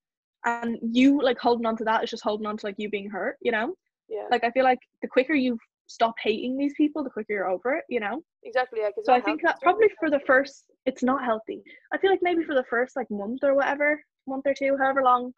and 0.46 0.78
you 0.82 1.22
like 1.22 1.38
holding 1.40 1.66
on 1.66 1.76
to 1.78 1.84
that 1.84 2.04
is 2.04 2.10
just 2.10 2.24
holding 2.24 2.48
on 2.48 2.58
to 2.58 2.66
like 2.66 2.76
you 2.78 2.90
being 2.90 3.10
hurt, 3.10 3.36
you 3.42 3.52
know? 3.52 3.76
Yeah, 4.08 4.28
Like 4.32 4.44
I 4.44 4.52
feel 4.52 4.64
like 4.64 4.80
the 5.02 5.08
quicker 5.08 5.34
you 5.34 5.58
stop 5.90 6.14
hating 6.24 6.56
these 6.56 6.74
people, 6.78 7.04
the 7.04 7.10
quicker 7.10 7.34
you're 7.34 7.50
over 7.50 7.74
it, 7.74 7.84
you 7.90 8.00
know? 8.00 8.24
exactly. 8.44 8.80
Yeah, 8.82 8.90
So 9.04 9.12
I 9.12 9.20
think 9.20 9.42
that 9.42 9.60
probably 9.62 9.88
it's 9.88 9.96
for 10.00 10.10
the 10.10 10.20
first, 10.26 10.66
it's 10.86 11.02
not 11.04 11.24
healthy. 11.26 11.62
I 11.92 11.98
feel 11.98 12.12
like 12.12 12.20
maybe 12.22 12.44
for 12.44 12.54
the 12.56 12.64
first 12.70 12.96
like 12.96 13.10
month 13.10 13.40
or 13.44 13.56
whatever, 13.56 14.02
month 14.28 14.46
or 14.46 14.54
two, 14.54 14.78
however 14.80 15.02
long 15.04 15.34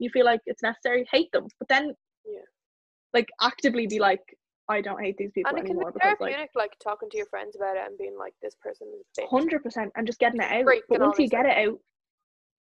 you 0.00 0.10
feel 0.10 0.26
like 0.26 0.40
it's 0.46 0.62
necessary, 0.62 1.06
hate 1.10 1.30
them. 1.32 1.46
But 1.60 1.68
then, 1.68 1.94
Yeah. 2.26 2.40
like 3.14 3.28
actively 3.40 3.86
be 3.86 4.00
like, 4.00 4.20
I 4.68 4.80
don't 4.80 5.00
hate 5.02 5.16
these 5.18 5.30
people 5.32 5.50
and 5.50 5.58
it 5.58 5.62
can 5.62 5.70
anymore 5.76 5.92
be 5.92 5.94
because 6.00 6.16
like 6.20 6.30
therapeutic, 6.32 6.50
like, 6.56 6.72
talking 6.82 7.08
to 7.10 7.16
your 7.16 7.26
friends 7.26 7.54
about 7.56 7.76
it 7.76 7.82
and 7.86 7.96
being 7.98 8.16
like, 8.18 8.34
"This 8.42 8.54
person 8.56 8.88
is 8.98 9.24
hundred 9.30 9.62
percent 9.62 9.92
and 9.96 10.06
just 10.06 10.18
getting 10.18 10.40
it 10.40 10.50
out. 10.50 10.64
But 10.88 11.00
once 11.00 11.18
you 11.18 11.28
get 11.28 11.46
it 11.46 11.56
out, 11.68 11.78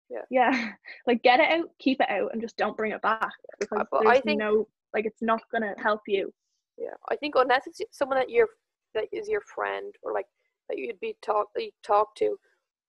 Yeah. 0.09 0.21
yeah, 0.29 0.71
like 1.07 1.21
get 1.23 1.39
it 1.39 1.51
out, 1.51 1.69
keep 1.79 1.99
it 2.01 2.09
out, 2.09 2.31
and 2.33 2.41
just 2.41 2.55
don't 2.57 2.77
bring 2.77 2.91
it 2.93 3.01
back 3.01 3.21
uh, 3.23 3.57
because 3.59 3.85
but 3.91 4.07
I 4.07 4.13
there's 4.13 4.23
think- 4.23 4.39
no 4.39 4.67
like 4.93 5.05
it's 5.05 5.21
not 5.21 5.41
gonna 5.51 5.73
help 5.77 6.01
you. 6.07 6.33
Yeah, 6.77 6.93
I 7.09 7.15
think 7.15 7.35
unless 7.35 7.67
it's 7.67 7.81
someone 7.91 8.17
that 8.17 8.29
you're 8.29 8.49
that 8.93 9.05
is 9.11 9.27
your 9.27 9.41
friend 9.41 9.93
or 10.03 10.13
like 10.13 10.27
that 10.69 10.77
you'd 10.77 10.99
be 10.99 11.15
talk 11.21 11.47
that 11.55 11.63
you 11.63 11.71
talk 11.83 12.15
to, 12.15 12.37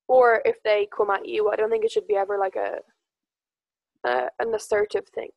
or 0.08 0.42
if 0.44 0.62
they 0.62 0.88
come 0.94 1.10
at 1.10 1.26
you, 1.26 1.50
I 1.50 1.56
don't 1.56 1.70
think 1.70 1.84
it 1.84 1.90
should 1.90 2.06
be 2.06 2.16
ever 2.16 2.38
like 2.38 2.56
a, 2.56 2.78
a 4.06 4.28
an 4.38 4.54
assertive 4.54 5.08
thing. 5.14 5.30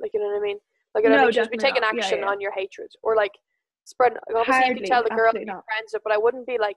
Like 0.00 0.12
you 0.14 0.20
know 0.20 0.26
what 0.26 0.38
I 0.38 0.40
mean? 0.40 0.58
Like 0.94 1.04
I 1.04 1.08
don't 1.08 1.18
No, 1.18 1.24
think 1.24 1.36
you 1.36 1.42
should 1.42 1.50
be 1.50 1.58
taking 1.58 1.82
not. 1.82 1.96
Action 1.96 2.20
yeah. 2.20 2.28
on 2.28 2.40
your 2.40 2.52
hatred 2.52 2.90
or 3.02 3.14
like 3.16 3.32
spread. 3.84 4.12
Obviously, 4.34 4.54
you 4.54 4.62
Hardly, 4.62 4.74
can 4.76 4.84
tell 4.84 5.02
the 5.02 5.10
girl 5.10 5.32
that 5.32 5.44
you're 5.44 5.62
friends 5.62 5.92
with, 5.92 6.02
but 6.02 6.12
I 6.12 6.18
wouldn't 6.18 6.46
be 6.46 6.58
like 6.58 6.76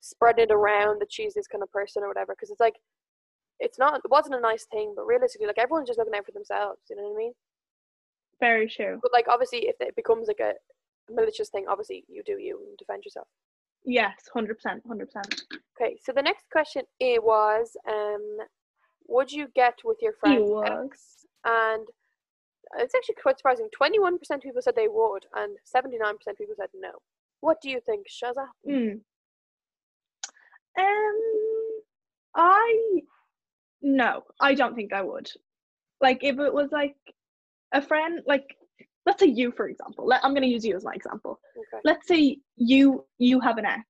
spreading 0.00 0.44
it 0.44 0.52
around 0.52 1.00
that 1.00 1.12
she's 1.12 1.34
this 1.34 1.46
kind 1.46 1.62
of 1.62 1.70
person 1.72 2.02
or 2.02 2.08
whatever 2.08 2.34
because 2.34 2.50
it's 2.50 2.60
like 2.60 2.76
it's 3.60 3.78
not 3.78 4.00
it 4.04 4.10
wasn't 4.10 4.34
a 4.34 4.40
nice 4.40 4.66
thing, 4.66 4.94
but 4.96 5.06
realistically, 5.06 5.46
like 5.46 5.58
everyone's 5.58 5.88
just 5.88 5.98
looking 5.98 6.14
out 6.14 6.24
for 6.24 6.32
themselves. 6.32 6.80
You 6.88 6.96
know 6.96 7.02
what 7.02 7.14
I 7.14 7.18
mean? 7.18 7.32
Very 8.40 8.68
true. 8.68 8.98
But 9.02 9.12
like 9.12 9.26
obviously, 9.28 9.66
if 9.66 9.76
it 9.80 9.96
becomes 9.96 10.28
like 10.28 10.40
a 10.40 10.52
malicious 11.12 11.48
thing, 11.48 11.66
obviously 11.68 12.04
you 12.08 12.22
do 12.24 12.38
you 12.38 12.60
and 12.66 12.76
defend 12.78 13.04
yourself. 13.04 13.26
Yes, 13.84 14.14
hundred 14.32 14.56
percent, 14.56 14.82
hundred 14.86 15.06
percent. 15.06 15.42
Okay, 15.80 15.96
so 16.02 16.12
the 16.12 16.22
next 16.22 16.46
question 16.50 16.82
it 17.00 17.22
was, 17.22 17.76
um, 17.88 18.38
would 19.06 19.30
you 19.32 19.48
get 19.54 19.74
with 19.84 19.98
your 20.02 20.12
friend's 20.20 20.50
ex? 20.66 21.26
And 21.44 21.86
it's 22.76 22.94
actually 22.94 23.14
quite 23.22 23.38
surprising. 23.38 23.68
Twenty-one 23.74 24.18
percent 24.18 24.42
people 24.42 24.60
said 24.60 24.74
they 24.76 24.88
would, 24.88 25.24
and 25.34 25.56
seventy-nine 25.64 26.18
percent 26.18 26.38
people 26.38 26.54
said 26.56 26.68
no. 26.74 26.90
What 27.40 27.60
do 27.62 27.70
you 27.70 27.80
think, 27.80 28.06
Shaza? 28.08 28.46
Mm. 28.68 29.00
Um, 30.78 31.80
I 32.34 33.00
no, 33.80 34.24
I 34.40 34.54
don't 34.54 34.74
think 34.74 34.92
I 34.92 35.02
would. 35.02 35.30
Like 36.00 36.22
if 36.22 36.38
it 36.38 36.52
was 36.52 36.70
like 36.72 36.96
a 37.72 37.82
friend, 37.82 38.20
like 38.26 38.44
let's 39.06 39.20
say 39.20 39.26
you 39.28 39.52
for 39.52 39.68
example. 39.68 40.06
Let, 40.06 40.24
I'm 40.24 40.32
going 40.32 40.42
to 40.42 40.48
use 40.48 40.64
you 40.64 40.76
as 40.76 40.84
my 40.84 40.92
example. 40.94 41.40
Okay. 41.56 41.80
Let's 41.84 42.06
say 42.06 42.38
you 42.56 43.04
you 43.18 43.40
have 43.40 43.58
an 43.58 43.64
ex, 43.66 43.84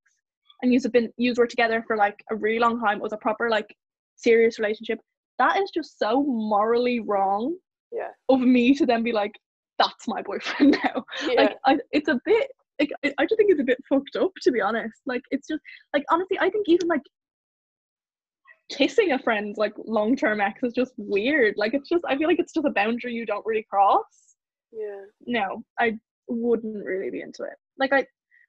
and 0.62 0.72
you've 0.72 0.84
been 0.92 1.10
you 1.16 1.34
were 1.36 1.46
together 1.46 1.84
for 1.86 1.96
like 1.96 2.22
a 2.30 2.36
really 2.36 2.58
long 2.58 2.80
time. 2.80 2.98
It 2.98 3.02
was 3.02 3.12
a 3.12 3.18
proper 3.18 3.50
like 3.50 3.74
serious 4.16 4.58
relationship. 4.58 4.98
That 5.38 5.56
is 5.58 5.70
just 5.70 5.98
so 5.98 6.22
morally 6.22 7.00
wrong 7.00 7.56
Yeah. 7.92 8.08
of 8.28 8.40
me 8.40 8.74
to 8.74 8.84
then 8.86 9.02
be 9.04 9.12
like, 9.12 9.32
that's 9.78 10.08
my 10.08 10.22
boyfriend 10.22 10.76
now 10.84 11.04
Yeah. 11.28 11.42
like 11.42 11.56
I, 11.64 11.78
it's 11.92 12.08
a 12.08 12.20
bit 12.24 12.48
like 12.80 12.90
I, 13.04 13.14
I 13.18 13.26
just 13.26 13.36
think 13.38 13.50
it's 13.52 13.60
a 13.60 13.64
bit 13.64 13.78
fucked 13.88 14.16
up 14.16 14.32
to 14.42 14.50
be 14.50 14.60
honest 14.60 15.00
like 15.06 15.22
it's 15.30 15.46
just 15.46 15.62
like 15.94 16.04
honestly 16.10 16.36
i 16.40 16.50
think 16.50 16.68
even 16.68 16.88
like 16.88 17.02
kissing 18.70 19.12
a 19.12 19.18
friend 19.18 19.54
like 19.56 19.72
long-term 19.86 20.40
ex 20.40 20.62
is 20.62 20.72
just 20.72 20.92
weird 20.96 21.54
like 21.56 21.74
it's 21.74 21.88
just 21.88 22.04
i 22.08 22.16
feel 22.16 22.28
like 22.28 22.38
it's 22.38 22.52
just 22.52 22.66
a 22.66 22.70
boundary 22.70 23.12
you 23.14 23.24
don't 23.24 23.46
really 23.46 23.66
cross 23.70 24.36
yeah. 24.72 25.02
no 25.26 25.62
i 25.78 25.96
wouldn't 26.28 26.84
really 26.84 27.10
be 27.10 27.22
into 27.22 27.42
it 27.44 27.54
like 27.78 27.92
i 27.92 28.04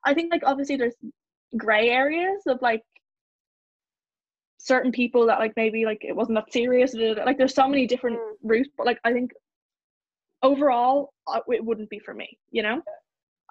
i 0.05 0.13
think 0.13 0.31
like 0.31 0.43
obviously 0.45 0.75
there's 0.75 0.95
gray 1.57 1.89
areas 1.89 2.41
of 2.47 2.61
like 2.61 2.83
certain 4.57 4.91
people 4.91 5.25
that 5.25 5.39
like 5.39 5.53
maybe 5.55 5.85
like 5.85 6.03
it 6.03 6.15
wasn't 6.15 6.35
that 6.35 6.51
serious 6.51 6.93
like 6.93 7.37
there's 7.37 7.55
so 7.55 7.67
many 7.67 7.87
different 7.87 8.17
Mm. 8.17 8.33
routes 8.43 8.69
but 8.77 8.85
like 8.85 8.99
i 9.05 9.13
think 9.13 9.31
overall, 10.43 11.13
uh, 11.27 11.39
it 11.47 11.63
wouldn't 11.63 11.89
be 11.89 11.99
for 11.99 12.13
me. 12.13 12.37
You 12.51 12.63
know. 12.63 12.81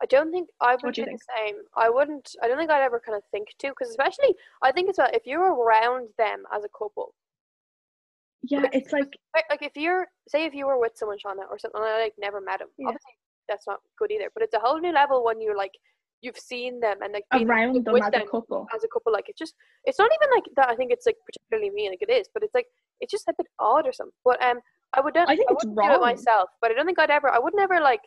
I 0.02 0.06
don't 0.06 0.30
think 0.30 0.48
I 0.60 0.76
would 0.82 0.94
do 0.94 1.04
do 1.04 1.10
the 1.10 1.18
same. 1.36 1.56
I 1.76 1.90
wouldn't. 1.90 2.34
I 2.42 2.48
don't 2.48 2.58
think 2.58 2.70
I'd 2.70 2.82
ever 2.82 3.00
kind 3.04 3.16
of 3.16 3.22
think 3.30 3.48
to, 3.60 3.68
because 3.68 3.90
especially 3.90 4.34
I 4.62 4.72
think 4.72 4.88
as 4.90 4.96
well 4.98 5.10
if 5.12 5.26
you're 5.26 5.52
around 5.52 6.08
them 6.18 6.44
as 6.54 6.64
a 6.64 6.68
couple, 6.68 7.14
Yeah, 8.42 8.60
Like, 8.60 8.74
it's 8.74 8.92
like 8.92 9.12
like, 9.34 9.44
like 9.50 9.62
if 9.62 9.72
you're 9.76 10.06
say 10.28 10.44
if 10.44 10.54
you 10.54 10.66
were 10.66 10.78
with 10.78 10.92
someone, 10.96 11.18
Shauna, 11.18 11.50
or 11.50 11.58
something, 11.58 11.80
and 11.80 11.90
I 11.90 12.02
like 12.02 12.14
never 12.18 12.40
met 12.40 12.60
him. 12.60 12.68
Yeah. 12.78 12.88
Obviously, 12.88 13.12
that's 13.48 13.66
not 13.66 13.80
good 13.98 14.10
either. 14.10 14.30
But 14.34 14.44
it's 14.44 14.54
a 14.54 14.60
whole 14.60 14.78
new 14.80 14.92
level 14.92 15.24
when 15.24 15.40
you're 15.40 15.56
like 15.56 15.72
you've 16.20 16.38
seen 16.38 16.80
them 16.80 16.96
and 17.02 17.12
like 17.12 17.24
been 17.30 17.48
around 17.48 17.84
them 17.84 17.92
with 17.92 18.04
as 18.04 18.12
them 18.12 18.22
a 18.22 18.26
couple. 18.26 18.66
as 18.74 18.84
a 18.84 18.88
couple. 18.88 19.12
Like 19.12 19.28
it's 19.28 19.38
just 19.38 19.54
it's 19.84 19.98
not 19.98 20.10
even 20.10 20.34
like 20.34 20.44
that. 20.56 20.68
I 20.68 20.76
think 20.76 20.92
it's 20.92 21.06
like 21.06 21.16
particularly 21.26 21.70
me, 21.74 21.88
like 21.90 22.02
it 22.02 22.12
is, 22.12 22.28
but 22.32 22.42
it's 22.42 22.54
like 22.54 22.66
it's 23.00 23.10
just 23.10 23.28
a 23.28 23.34
bit 23.36 23.46
odd 23.58 23.86
or 23.86 23.92
something. 23.92 24.14
But 24.24 24.42
um, 24.42 24.58
I 24.94 25.00
would. 25.00 25.16
I 25.16 25.26
think 25.26 25.50
it's 25.50 25.64
wouldn't 25.64 25.76
do 25.76 25.94
it 25.94 26.00
myself, 26.00 26.50
but 26.60 26.70
I 26.70 26.74
don't 26.74 26.86
think 26.86 26.98
I'd 26.98 27.10
ever. 27.10 27.30
I 27.30 27.38
would 27.38 27.54
never 27.54 27.80
like 27.80 28.00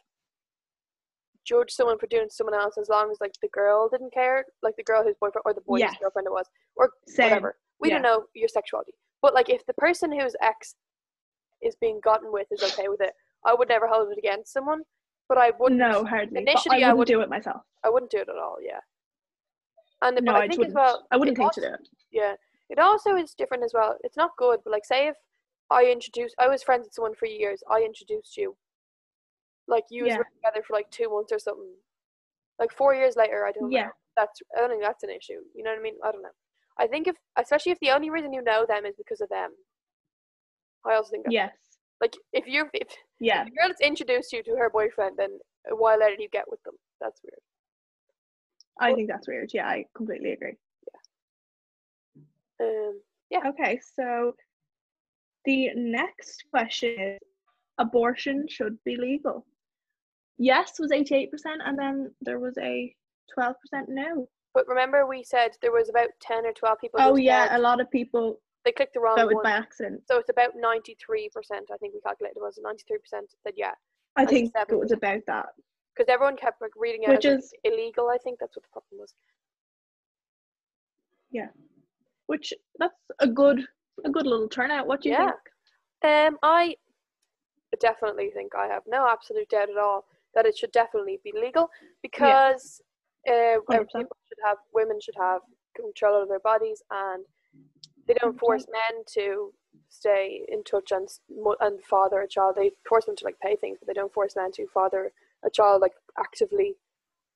judge 1.44 1.72
someone 1.72 1.98
for 1.98 2.08
doing 2.08 2.28
someone 2.30 2.54
else 2.56 2.78
as 2.78 2.90
long 2.90 3.10
as 3.12 3.18
like 3.22 3.34
the 3.42 3.48
girl 3.50 3.90
didn't 3.90 4.14
care, 4.14 4.46
like 4.62 4.76
the 4.78 4.84
girl 4.84 5.04
whose 5.04 5.16
boyfriend 5.20 5.44
or 5.46 5.54
the 5.54 5.62
boy's 5.62 5.82
Yes. 5.82 5.96
girlfriend 6.00 6.28
it 6.28 6.32
was, 6.32 6.46
or 6.76 6.92
Same. 7.08 7.30
whatever. 7.30 7.58
We 7.80 7.90
don't 7.90 8.02
know 8.04 8.26
your 8.36 8.48
sexuality, 8.48 8.94
but 9.22 9.34
like 9.34 9.50
if 9.50 9.66
the 9.66 9.74
person 9.74 10.12
whose 10.18 10.36
ex 10.42 10.76
is 11.62 11.76
being 11.82 12.00
gotten 12.04 12.32
with 12.32 12.48
is 12.52 12.62
okay 12.74 12.88
with 12.90 13.02
it, 13.02 13.14
I 13.46 13.54
would 13.56 13.70
never 13.70 13.88
hold 13.88 14.12
it 14.12 14.18
against 14.18 14.54
someone. 14.54 14.82
But 15.28 15.38
I 15.40 15.52
wouldn't. 15.60 15.80
No, 15.80 16.04
hardly. 16.04 16.42
Initially, 16.42 16.84
I 16.84 16.90
I 16.90 16.94
wouldn't 16.94 16.98
would- 17.00 17.08
do 17.08 17.22
it 17.22 17.30
myself. 17.30 17.62
I 17.84 17.90
wouldn't 17.90 18.12
do 18.12 18.18
it 18.20 18.30
at 18.30 18.38
all. 18.38 18.58
Yeah. 18.62 18.80
And 20.04 20.16
No, 20.22 20.34
but 20.34 20.36
I 20.36 20.44
I 20.46 20.48
think 20.48 20.52
as 20.54 20.58
wouldn't. 20.60 20.76
well. 20.76 21.08
I 21.12 21.18
wouldn't 21.18 21.38
think 21.38 21.52
to 21.54 21.62
do 21.62 21.68
it. 21.68 21.88
Yeah, 22.12 22.36
it 22.70 22.80
also 22.80 23.16
is 23.16 23.34
different 23.34 23.64
as 23.64 23.74
well. 23.74 23.98
It's 24.04 24.18
not 24.18 24.36
good, 24.38 24.60
but 24.64 24.72
like 24.72 24.86
say 24.86 25.08
if 25.08 25.16
I 25.70 25.86
introduced, 25.86 26.36
I 26.40 26.48
was 26.48 26.62
friends 26.64 26.86
with 26.86 26.94
someone 26.94 27.16
for 27.16 27.26
years. 27.28 27.64
I 27.70 27.82
introduced 27.82 28.36
you. 28.38 28.58
Like 29.68 29.86
you 29.90 30.04
was 30.04 30.12
Yeah. 30.14 30.24
together 30.36 30.64
for 30.66 30.74
like 30.74 30.90
two 30.92 31.10
months 31.10 31.32
or 31.32 31.40
something. 31.40 31.74
Like 32.60 32.72
four 32.72 32.94
years 32.96 33.16
later, 33.16 33.46
I 33.46 33.52
don't 33.52 33.72
Yeah. 33.72 33.86
know. 33.86 33.92
That's 34.18 34.42
I 34.56 34.60
don't 34.60 34.70
think 34.70 34.84
that's 34.84 35.04
an 35.04 35.10
issue. 35.10 35.42
You 35.54 35.64
know 35.64 35.72
what 35.72 35.80
I 35.80 35.82
mean? 35.82 35.98
I 36.04 36.12
don't 36.12 36.22
know. 36.22 36.36
I 36.78 36.88
think 36.88 37.08
if, 37.08 37.16
especially 37.38 37.72
if 37.72 37.80
the 37.80 37.92
only 37.92 38.10
reason 38.10 38.34
you 38.34 38.42
know 38.42 38.66
them 38.66 38.86
is 38.86 38.96
because 38.98 39.22
of 39.22 39.30
them. 39.30 39.52
I 40.86 40.96
also 40.96 41.12
think 41.12 41.26
that. 41.26 41.32
Yes. 41.34 41.56
Like 42.02 42.16
if 42.34 42.48
you're 42.48 42.70
if, 42.74 42.88
Yeah. 43.20 43.44
if 43.44 43.48
a 43.50 43.52
girl 43.52 43.68
has 43.68 43.80
introduced 43.82 44.34
you 44.34 44.42
to 44.44 44.56
her 44.58 44.70
boyfriend, 44.70 45.18
then 45.18 45.40
why 45.70 45.96
let 45.96 46.20
you 46.20 46.28
get 46.30 46.50
with 46.50 46.62
them? 46.64 46.76
That's 47.00 47.22
weird. 47.24 47.40
I 48.80 48.90
Well- 48.90 48.96
think 48.96 49.10
that's 49.10 49.28
weird. 49.28 49.54
Yeah, 49.54 49.68
I 49.68 49.86
completely 49.96 50.32
agree. 50.32 50.58
Yeah. 52.60 52.66
Um. 52.68 53.02
Yeah. 53.30 53.48
Okay, 53.50 53.80
so 53.80 54.36
the 55.46 55.70
next 55.76 56.44
question 56.50 57.00
is 57.00 57.20
abortion 57.78 58.48
should 58.48 58.78
be 58.84 58.96
legal. 58.98 59.46
Yes 60.42 60.80
was 60.80 60.90
88%, 60.92 61.28
and 61.64 61.78
then 61.78 62.12
there 62.22 62.40
was 62.40 62.58
a 62.58 62.96
12% 63.38 63.54
no. 63.88 64.28
But 64.56 64.68
remember, 64.68 65.06
we 65.08 65.24
said 65.24 65.52
there 65.62 65.72
was 65.72 65.88
about 65.88 66.10
ten 66.20 66.46
or 66.46 66.52
twelve 66.52 66.80
people. 66.82 67.00
Oh, 67.02 67.16
yeah, 67.16 67.56
a 67.56 67.60
lot 67.60 67.80
of 67.80 67.90
people 67.90 68.42
they 68.66 68.72
clicked 68.74 68.96
the 68.96 69.00
wrong 69.00 69.16
voted 69.16 69.36
one. 69.36 69.44
by 69.44 69.52
accident. 69.52 70.02
So 70.10 70.18
it's 70.18 70.30
about 70.30 70.50
ninety 70.58 70.98
three 71.06 71.30
percent. 71.34 71.70
I 71.74 71.78
think 71.78 71.94
we 71.94 72.02
calculated 72.02 72.36
it 72.38 72.42
was 72.42 72.60
ninety 72.62 72.84
three 72.88 72.98
percent 72.98 73.28
said 73.44 73.54
yeah, 73.56 73.72
I 74.18 74.26
think 74.26 74.52
it 74.54 74.68
7%. 74.70 74.80
was 74.80 74.92
about 74.92 75.22
that. 75.28 75.46
because 75.96 76.12
everyone 76.12 76.36
kept 76.36 76.60
like 76.62 76.72
reading 76.76 77.04
it 77.04 77.10
Which 77.10 77.24
is- 77.26 77.54
illegal. 77.64 78.10
I 78.10 78.18
think 78.24 78.40
that's 78.40 78.56
what 78.58 78.64
the 78.64 78.70
problem 78.74 79.00
was. 79.00 79.14
Yeah. 81.32 81.48
Which 82.28 82.54
that's 82.78 82.94
a 83.20 83.28
good 83.28 83.62
a 84.04 84.10
good 84.10 84.26
little 84.26 84.50
turnout. 84.50 84.86
What 84.88 85.02
do 85.02 85.10
you 85.10 85.16
Yeah. 85.16 85.32
think? 86.02 86.34
Um, 86.34 86.40
I 86.44 86.76
definitely 87.80 88.32
think 88.34 88.54
I 88.56 88.68
have 88.68 88.84
no 88.86 89.08
absolute 89.08 89.48
doubt 89.50 89.70
at 89.70 89.78
all 89.78 90.06
that 90.36 90.46
it 90.46 90.58
should 90.58 90.72
definitely 90.72 91.20
be 91.24 91.34
legal 91.36 91.70
because 92.02 92.82
uh, 93.30 93.34
uh, 93.34 93.58
people 93.96 94.18
should 94.28 94.42
have 94.46 94.58
women 94.74 95.00
should 95.02 95.16
have 95.18 95.42
control 95.76 96.22
of 96.22 96.28
their 96.30 96.40
bodies 96.40 96.82
and 96.92 97.26
they 98.08 98.14
don't 98.16 98.40
force 98.40 98.66
men 98.72 99.04
to 99.14 99.54
stay 99.90 100.42
in 100.48 100.64
touch 100.64 100.92
and 100.92 101.08
and 101.60 101.82
father 101.84 102.22
a 102.22 102.28
child. 102.28 102.56
They 102.56 102.72
force 102.88 103.06
them 103.06 103.16
to 103.18 103.26
like 103.26 103.40
pay 103.42 103.56
things, 103.56 103.78
but 103.80 103.88
they 103.88 103.94
don't 103.94 104.14
force 104.14 104.36
men 104.36 104.52
to 104.54 104.68
father 104.74 105.12
a 105.46 105.50
child 105.50 105.82
like 105.82 105.94
actively 106.18 106.76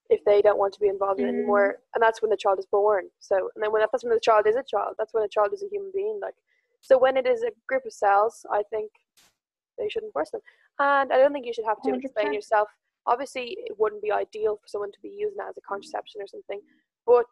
if 0.10 0.24
they 0.24 0.42
don't 0.42 0.60
want 0.60 0.74
to 0.74 0.80
be 0.80 0.88
involved 0.88 1.20
in 1.20 1.26
Mm. 1.28 1.30
anymore. 1.30 1.80
And 1.94 2.02
that's 2.02 2.22
when 2.22 2.30
the 2.30 2.38
child 2.38 2.60
is 2.60 2.66
born. 2.66 3.06
So 3.20 3.50
and 3.56 3.64
then 3.64 3.72
when 3.72 3.82
that's 3.82 4.04
when 4.04 4.14
the 4.14 4.20
child 4.20 4.48
is 4.48 4.56
a 4.56 4.64
child. 4.64 4.96
That's 4.98 5.14
when 5.14 5.24
a 5.24 5.28
child 5.30 5.54
is 5.54 5.64
a 5.64 5.68
human 5.68 5.92
being. 5.94 6.20
Like 6.22 6.36
so 6.82 6.98
when 6.98 7.18
it 7.18 7.26
is 7.28 7.44
a 7.44 7.52
group 7.68 7.86
of 7.86 7.94
cells, 7.94 8.46
I 8.52 8.64
think 8.70 8.92
they 9.78 9.90
shouldn't 9.90 10.14
force 10.14 10.30
them. 10.32 10.42
And 10.80 11.12
I 11.12 11.18
don't 11.18 11.34
think 11.34 11.46
you 11.46 11.54
should 11.54 11.66
have 11.66 11.82
to 11.84 11.94
explain 11.94 12.28
100%. 12.28 12.34
yourself. 12.34 12.70
Obviously, 13.08 13.56
it 13.60 13.76
wouldn't 13.78 14.02
be 14.02 14.12
ideal 14.12 14.56
for 14.58 14.68
someone 14.68 14.92
to 14.92 14.98
be 15.02 15.10
using 15.10 15.38
it 15.40 15.50
as 15.50 15.58
a 15.58 15.62
contraception 15.62 16.22
or 16.22 16.28
something, 16.28 16.60
but 17.06 17.26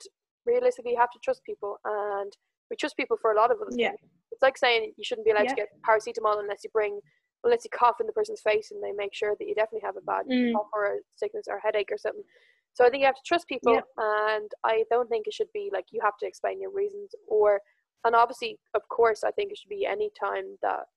realistically, 0.45 0.91
you 0.91 0.99
have 0.99 1.09
to 1.11 1.19
trust 1.23 1.43
people, 1.43 1.77
and 1.85 2.31
we 2.69 2.75
trust 2.75 2.95
people 2.97 3.17
for 3.21 3.31
a 3.31 3.35
lot 3.35 3.51
of 3.51 3.57
other 3.61 3.71
Yeah. 3.75 3.89
things. 3.89 4.11
It's 4.31 4.41
like 4.41 4.57
saying 4.57 4.93
you 4.97 5.03
shouldn't 5.03 5.25
be 5.25 5.31
allowed 5.31 5.43
Yeah. 5.45 5.55
to 5.55 5.55
get 5.55 5.81
paracetamol 5.87 6.39
unless 6.39 6.63
you 6.63 6.69
bring, 6.69 6.99
unless 7.43 7.63
you 7.63 7.69
cough 7.71 7.99
in 7.99 8.07
the 8.07 8.13
person's 8.13 8.41
face 8.41 8.71
and 8.71 8.81
they 8.83 8.91
make 8.91 9.13
sure 9.13 9.35
that 9.35 9.47
you 9.47 9.55
definitely 9.55 9.85
have 9.85 9.97
a 9.97 10.01
bad 10.01 10.25
Mm. 10.27 10.53
cough 10.53 10.69
or 10.73 10.85
a 10.95 10.99
sickness 11.15 11.47
or 11.47 11.59
headache 11.59 11.91
or 11.91 11.97
something. 11.97 12.23
So 12.73 12.85
I 12.85 12.89
think 12.89 13.01
you 13.01 13.05
have 13.07 13.15
to 13.15 13.21
trust 13.25 13.47
people, 13.47 13.73
Yeah. 13.73 13.81
and 13.97 14.51
I 14.63 14.85
don't 14.89 15.09
think 15.09 15.27
it 15.27 15.33
should 15.33 15.51
be 15.53 15.69
like 15.71 15.91
you 15.91 16.01
have 16.01 16.17
to 16.17 16.27
explain 16.27 16.59
your 16.61 16.71
reasons 16.71 17.13
or, 17.27 17.61
and 18.03 18.15
obviously, 18.15 18.59
of 18.73 18.87
course, 18.89 19.23
I 19.23 19.31
think 19.31 19.51
it 19.51 19.57
should 19.57 19.69
be 19.69 19.85
any 19.85 20.09
time 20.19 20.57
that, 20.61 20.87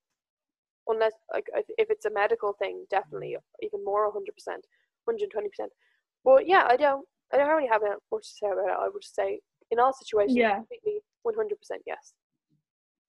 unless 0.89 1.12
like 1.32 1.47
if 1.78 1.91
it's 1.91 2.05
a 2.07 2.11
medical 2.11 2.53
thing, 2.55 2.84
definitely 2.91 3.37
even 3.62 3.84
more, 3.84 4.11
hundred 4.12 4.34
percent, 4.34 4.64
hundred 5.07 5.30
twenty 5.30 5.49
percent. 5.49 5.70
But 6.24 6.47
yeah, 6.47 6.66
I 6.68 6.76
don't, 6.76 7.05
I 7.32 7.37
don't 7.39 7.49
really 7.49 7.68
have 7.68 7.82
much 8.12 8.22
to 8.22 8.34
say 8.41 8.47
about 8.49 8.68
it. 8.68 8.76
I 8.78 8.89
would 8.89 9.05
say 9.05 9.41
in 9.70 9.78
all 9.78 9.93
situations, 9.93 10.37
Yeah. 10.37 10.57
completely, 10.57 11.01
one 11.22 11.34
hundred 11.34 11.59
percent, 11.59 11.82
yes. 11.87 12.14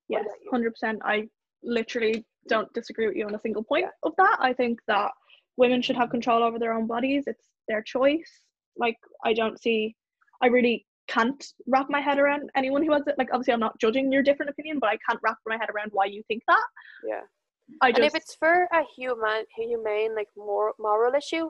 Yes, 0.09 0.25
hundred 0.51 0.71
percent. 0.71 0.99
I 1.03 1.27
literally 1.63 2.25
don't 2.47 2.71
disagree 2.73 3.07
with 3.07 3.17
you 3.17 3.25
on 3.25 3.35
a 3.35 3.39
single 3.39 3.63
point 3.63 3.85
Yeah. 3.85 3.91
of 4.03 4.13
that. 4.17 4.37
I 4.39 4.53
think 4.53 4.79
that 4.87 5.11
women 5.57 5.81
should 5.81 5.95
have 5.97 6.09
control 6.09 6.43
over 6.43 6.59
their 6.59 6.73
own 6.73 6.87
bodies. 6.87 7.23
It's 7.27 7.47
their 7.67 7.81
choice. 7.81 8.31
Like 8.77 8.97
I 9.25 9.33
don't 9.33 9.59
see. 9.59 9.95
I 10.41 10.47
really 10.47 10.85
can't 11.07 11.43
wrap 11.67 11.87
my 11.89 11.99
head 12.01 12.19
around 12.19 12.49
anyone 12.55 12.83
who 12.83 12.91
has 12.93 13.03
it. 13.07 13.15
Like 13.17 13.29
obviously, 13.33 13.53
I'm 13.53 13.59
not 13.59 13.79
judging 13.79 14.11
your 14.11 14.21
different 14.23 14.49
opinion, 14.51 14.77
but 14.79 14.89
I 14.89 14.97
can't 15.07 15.19
wrap 15.23 15.37
my 15.47 15.57
head 15.57 15.69
around 15.73 15.89
why 15.93 16.05
you 16.05 16.21
think 16.27 16.43
that. 16.47 16.65
Yeah. 17.07 17.21
I 17.81 17.89
and 17.89 17.99
if 17.99 18.15
it's 18.15 18.35
for 18.35 18.67
a 18.71 18.83
human, 18.95 19.43
humane, 19.55 20.15
like 20.15 20.29
more 20.37 20.73
moral 20.79 21.13
issue, 21.15 21.49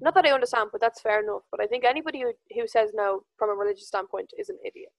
not 0.00 0.14
that 0.14 0.26
I 0.26 0.32
understand, 0.32 0.70
but 0.72 0.80
that's 0.80 1.00
fair 1.00 1.22
enough. 1.22 1.42
But 1.50 1.60
I 1.62 1.66
think 1.66 1.84
anybody 1.84 2.20
who, 2.22 2.32
who 2.54 2.66
says 2.66 2.90
no 2.94 3.22
from 3.38 3.50
a 3.50 3.54
religious 3.54 3.88
standpoint 3.88 4.30
is 4.38 4.48
an 4.48 4.58
idiot. 4.64 4.90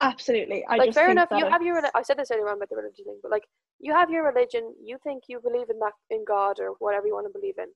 absolutely. 0.00 0.64
I 0.68 0.76
like 0.76 0.88
just 0.88 0.98
fair 0.98 1.10
enough, 1.10 1.28
you 1.36 1.46
have 1.48 1.62
your. 1.62 1.80
I 1.94 2.02
said 2.02 2.16
this 2.18 2.30
earlier 2.30 2.48
on 2.48 2.56
about 2.56 2.70
the 2.70 2.76
religion 2.76 3.04
thing, 3.04 3.18
but 3.22 3.30
like 3.30 3.44
you 3.78 3.92
have 3.92 4.10
your 4.10 4.24
religion, 4.26 4.74
you 4.82 4.96
think 5.04 5.24
you 5.28 5.40
believe 5.40 5.68
in 5.70 5.78
that 5.80 5.92
in 6.10 6.24
God 6.26 6.56
or 6.60 6.74
whatever 6.78 7.06
you 7.06 7.14
want 7.14 7.26
to 7.26 7.38
believe 7.38 7.56
in, 7.58 7.66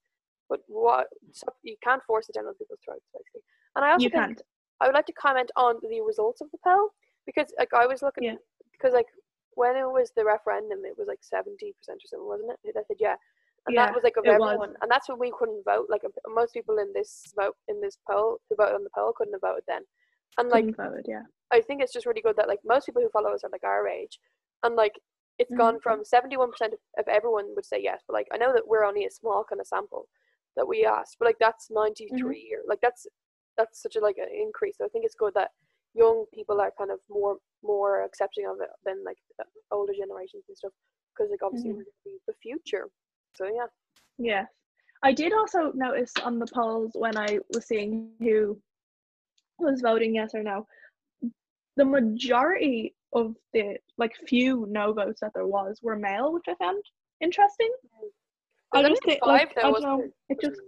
but 0.49 0.61
what 0.67 1.07
stop, 1.33 1.55
you 1.63 1.77
can't 1.83 2.03
force 2.05 2.29
it 2.29 2.35
down 2.35 2.47
on 2.47 2.55
people's 2.55 2.81
throats, 2.85 3.05
basically. 3.13 3.43
And 3.77 3.85
I 3.85 3.93
also 3.93 4.05
you 4.05 4.11
think 4.11 4.23
can't. 4.25 4.43
I 4.81 4.87
would 4.87 4.95
like 4.95 5.07
to 5.07 5.13
comment 5.13 5.51
on 5.57 5.77
the 5.83 6.01
results 6.01 6.41
of 6.41 6.49
the 6.51 6.59
poll 6.65 6.89
because 7.27 7.49
like 7.59 7.73
I 7.75 7.87
was 7.87 8.03
looking 8.03 8.25
Yeah. 8.25 8.35
because 8.73 8.93
like 8.95 9.07
when 9.57 9.77
it 9.77 9.85
was 9.87 10.13
the 10.17 10.25
referendum 10.25 10.85
it 10.85 10.97
was 10.99 11.09
like 11.09 11.23
seventy 11.23 11.73
percent 11.79 12.01
or 12.03 12.09
something 12.09 12.29
wasn't 12.29 12.51
it? 12.65 12.77
I 12.77 12.83
said 12.87 12.97
yeah, 13.01 13.17
and 13.67 13.75
Yeah, 13.75 13.87
that 13.87 13.95
was 13.95 14.05
like 14.05 14.17
of 14.17 14.25
it 14.25 14.39
was. 14.39 14.59
everyone, 14.59 14.75
and 14.83 14.91
that's 14.91 15.09
when 15.09 15.19
we 15.19 15.33
couldn't 15.39 15.65
vote. 15.65 15.87
Like 15.89 16.03
most 16.29 16.53
people 16.55 16.79
in 16.79 16.93
this 16.95 17.33
vote 17.37 17.57
in 17.69 17.81
this 17.81 17.99
poll 18.09 18.39
who 18.49 18.57
voted 18.57 18.75
on 18.75 18.85
the 18.85 18.91
poll 18.95 19.13
couldn't 19.17 19.35
have 19.35 19.41
voted 19.43 19.65
then, 19.67 19.83
and 20.39 20.49
like 20.51 20.67
Couldn't 20.77 21.07
yeah. 21.07 21.23
I 21.53 21.61
think 21.61 21.83
it's 21.83 21.93
just 21.93 22.07
really 22.07 22.23
good 22.23 22.37
that 22.37 22.49
like 22.49 22.61
most 22.65 22.87
people 22.87 23.03
who 23.03 23.09
follow 23.11 23.33
us 23.33 23.45
are 23.45 23.51
like 23.51 23.65
our 23.65 23.87
age, 23.89 24.19
and 24.63 24.75
like 24.77 24.99
it's 25.39 25.53
gone 25.57 25.77
Mhm. 25.77 25.83
from 25.83 26.05
seventy 26.05 26.37
one 26.37 26.51
percent 26.51 26.75
of 26.99 27.09
everyone 27.09 27.55
would 27.55 27.67
say 27.67 27.81
yes, 27.83 28.03
but 28.07 28.15
like 28.15 28.29
I 28.33 28.39
know 28.39 28.53
that 28.53 28.67
we're 28.67 28.85
only 28.85 29.05
a 29.07 29.11
small 29.11 29.45
kind 29.49 29.61
of 29.61 29.67
sample 29.67 30.09
that 30.57 30.69
we 30.69 30.85
asked, 30.87 31.17
but 31.19 31.27
like 31.27 31.39
that's 31.41 31.69
ninety 31.71 32.09
three 32.19 32.55
or 32.55 32.63
like 32.69 32.81
that's 32.81 33.07
that's 33.57 33.83
such 33.83 33.97
a 33.97 34.01
like 34.01 34.19
an 34.19 34.29
increase. 34.35 34.77
So 34.79 34.85
I 34.85 34.89
think 34.89 35.05
it's 35.05 35.15
good 35.15 35.35
that 35.35 35.51
young 35.95 36.25
people 36.35 36.61
are 36.61 36.73
kind 36.79 36.91
of 36.91 37.01
more 37.09 37.37
more 37.63 38.03
accepting 38.03 38.47
of 38.47 38.61
it 38.61 38.69
than 38.85 39.03
like 39.05 39.17
older 39.71 39.93
generations 39.99 40.45
and 40.49 40.57
stuff 40.57 40.73
because 41.17 41.31
like 41.31 41.43
obviously 41.43 41.71
Mhm. 41.71 41.77
we're 41.77 41.85
gonna 41.85 42.05
be 42.05 42.19
the 42.27 42.35
future. 42.43 42.91
So 43.37 43.47
yeah, 43.47 43.67
Yes. 44.19 44.49
I 45.03 45.13
did 45.13 45.33
also 45.33 45.73
notice 45.73 46.13
on 46.23 46.39
the 46.39 46.47
polls 46.47 46.93
when 46.95 47.17
I 47.17 47.39
was 47.55 47.67
seeing 47.67 48.15
who 48.21 48.61
was 49.59 49.81
voting 49.81 50.15
yes 50.15 50.35
or 50.35 50.43
no, 50.43 50.67
the 51.77 51.85
majority 51.85 52.95
of 53.13 53.37
the 53.53 53.79
like 53.97 54.15
few 54.27 54.67
no 54.67 54.93
votes 54.93 55.21
that 55.21 55.33
there 55.35 55.47
was 55.47 55.81
were 55.83 55.97
male, 55.97 56.33
which 56.33 56.49
I 56.49 56.55
found 56.57 56.83
interesting. 57.21 57.73
I 58.73 58.83
There's 58.83 58.93
just 58.93 59.03
think 59.05 59.21
five 59.21 59.49
like 59.55 59.59
I 59.59 59.63
don't 59.71 59.83
know, 59.83 60.11
it 60.29 60.41
just 60.41 60.61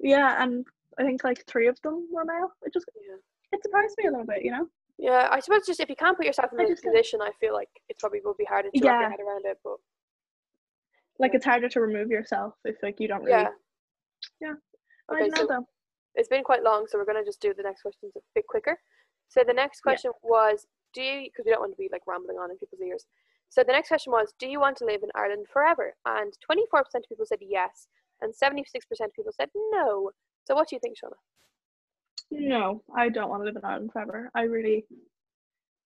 yeah, 0.00 0.42
and 0.42 0.66
I 0.98 1.02
think 1.04 1.22
like 1.24 1.44
three 1.46 1.66
of 1.68 1.80
them 1.82 2.08
were 2.10 2.24
male. 2.24 2.50
It 2.62 2.72
just 2.72 2.86
yeah. 2.96 3.16
It 3.54 3.62
surprised 3.62 3.94
me 3.98 4.06
a 4.06 4.10
little 4.10 4.26
bit, 4.26 4.42
you 4.44 4.50
know. 4.50 4.68
Yeah, 4.98 5.28
I 5.30 5.40
suppose 5.40 5.66
just 5.66 5.80
if 5.80 5.88
you 5.88 5.96
can't 5.96 6.16
put 6.16 6.26
yourself 6.26 6.50
in 6.52 6.68
this 6.68 6.80
position, 6.80 7.20
I 7.20 7.30
feel 7.40 7.52
like 7.52 7.68
it 7.88 7.98
probably 7.98 8.20
would 8.24 8.36
be 8.36 8.44
harder 8.44 8.70
to 8.70 8.80
wrap 8.84 9.00
your 9.00 9.10
head 9.10 9.20
around 9.20 9.44
it. 9.46 9.58
But 9.64 9.76
like 11.18 11.32
Yeah. 11.32 11.36
it's 11.36 11.44
harder 11.44 11.68
to 11.68 11.80
remove 11.80 12.10
yourself 12.10 12.54
if 12.64 12.76
like 12.82 13.00
you 13.00 13.08
don't 13.08 13.22
really. 13.24 13.42
Yeah. 13.42 13.48
Yeah. 14.40 14.54
Okay, 15.12 15.28
know 15.28 15.36
so 15.36 15.46
though. 15.46 15.68
it's 16.14 16.28
been 16.28 16.44
quite 16.44 16.62
long, 16.62 16.86
so 16.86 16.96
we're 16.98 17.04
gonna 17.04 17.24
just 17.24 17.40
do 17.40 17.52
the 17.54 17.62
next 17.62 17.82
questions 17.82 18.12
a 18.16 18.20
bit 18.34 18.46
quicker. 18.46 18.78
So 19.28 19.42
the 19.44 19.52
next 19.52 19.78
Yeah. 19.80 19.90
question 19.92 20.12
was, 20.22 20.66
do 20.92 21.02
you? 21.02 21.22
Because 21.24 21.44
we 21.44 21.50
don't 21.50 21.60
want 21.60 21.72
to 21.72 21.76
be 21.76 21.88
like 21.90 22.06
rambling 22.06 22.38
on 22.38 22.50
in 22.50 22.58
people's 22.58 22.80
ears. 22.80 23.06
So 23.48 23.62
the 23.62 23.72
next 23.72 23.88
question 23.88 24.12
was, 24.12 24.32
do 24.38 24.48
you 24.48 24.60
want 24.60 24.76
to 24.78 24.84
live 24.84 25.02
in 25.02 25.10
Ireland 25.14 25.46
forever? 25.52 25.94
And 26.06 26.32
24% 26.40 27.04
of 27.04 27.08
people 27.08 27.26
said 27.26 27.38
yes, 27.40 27.88
and 28.20 28.32
76% 28.32 28.64
of 29.00 29.12
people 29.14 29.32
said 29.32 29.50
no. 29.54 30.10
So 30.44 30.54
what 30.54 30.68
do 30.68 30.76
you 30.76 30.80
think, 30.80 30.96
Shauna? 30.98 31.16
No, 32.36 32.82
I 32.94 33.08
don't 33.10 33.28
want 33.30 33.42
to 33.42 33.44
live 33.46 33.56
in 33.56 33.64
Ireland 33.64 33.92
forever. 33.92 34.30
I 34.34 34.42
really 34.42 34.84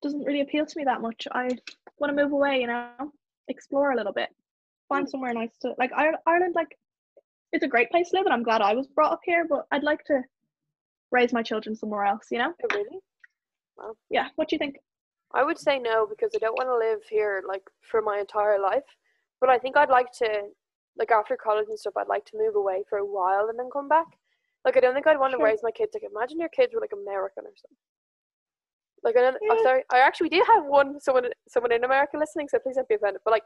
doesn't 0.03 0.25
really 0.25 0.41
appeal 0.41 0.65
to 0.65 0.79
me 0.79 0.85
that 0.85 1.03
much. 1.03 1.29
I 1.33 1.49
want 1.99 2.17
to 2.17 2.23
move 2.23 2.33
away, 2.33 2.61
you 2.61 2.67
know, 2.69 3.13
explore 3.49 3.93
a 3.93 3.97
little 3.97 4.13
bit, 4.13 4.31
find 4.89 5.07
Mm. 5.07 5.11
somewhere 5.11 5.35
nice 5.35 5.57
to 5.59 5.75
like. 5.79 5.93
Ireland, 5.93 6.55
like, 6.55 6.79
it's 7.53 7.65
a 7.65 7.69
great 7.69 7.91
place 7.91 8.11
to 8.11 8.17
live, 8.17 8.27
and 8.27 8.33
I'm 8.33 8.43
glad 8.43 8.63
I 8.63 8.75
was 8.75 8.87
brought 8.87 9.13
up 9.13 9.21
here. 9.25 9.45
But 9.47 9.67
I'd 9.73 9.83
like 9.83 10.05
to 10.05 10.23
raise 11.11 11.33
my 11.33 11.43
children 11.43 11.77
somewhere 11.77 12.05
else, 12.05 12.31
you 12.31 12.39
know. 12.39 12.55
Oh, 12.63 12.77
really? 12.77 13.01
Yeah. 14.11 14.29
What 14.37 14.49
do 14.49 14.57
you 14.57 14.59
think? 14.59 14.77
I 15.33 15.43
would 15.45 15.59
say 15.59 15.79
no 15.79 16.07
because 16.07 16.33
I 16.35 16.39
don't 16.39 16.57
want 16.57 16.69
to 16.69 16.77
live 16.77 17.05
here 17.05 17.43
like 17.47 17.63
for 17.83 18.01
my 18.01 18.19
entire 18.19 18.59
life. 18.59 18.85
But 19.41 19.51
I 19.51 19.59
think 19.59 19.77
I'd 19.77 19.91
like 19.91 20.11
to, 20.13 20.51
like 20.97 21.11
after 21.11 21.37
college 21.37 21.69
and 21.69 21.79
stuff, 21.79 21.97
I'd 21.97 22.09
like 22.09 22.25
to 22.27 22.39
move 22.39 22.57
away 22.57 22.85
for 22.89 22.99
a 22.99 23.05
while 23.05 23.49
and 23.49 23.59
then 23.59 23.69
come 23.71 23.89
back. 23.89 24.07
Like 24.65 24.77
I 24.77 24.81
don't 24.81 24.95
think 24.95 25.07
I'd 25.07 25.19
want 25.19 25.33
to 25.33 25.43
raise 25.43 25.61
my 25.63 25.71
kids. 25.71 25.93
Like 25.95 26.03
imagine 26.11 26.39
your 26.39 26.49
kids 26.51 26.75
were 26.75 26.81
like 26.81 26.93
American 26.93 27.45
or 27.45 27.55
something. 27.57 27.77
Like 29.05 29.17
I 29.17 29.21
don't, 29.21 29.37
I'm 29.51 29.63
sorry, 29.63 29.83
I 29.93 30.01
actually 30.01 30.29
did 30.29 30.45
have 30.47 30.65
one 30.65 31.01
someone 31.01 31.27
someone 31.49 31.73
in 31.73 31.85
America 31.85 32.19
listening, 32.19 32.49
so 32.49 32.59
please 32.59 32.77
don't 32.77 32.89
be 32.89 32.97
offended. 32.97 33.23
But 33.25 33.31
like, 33.31 33.45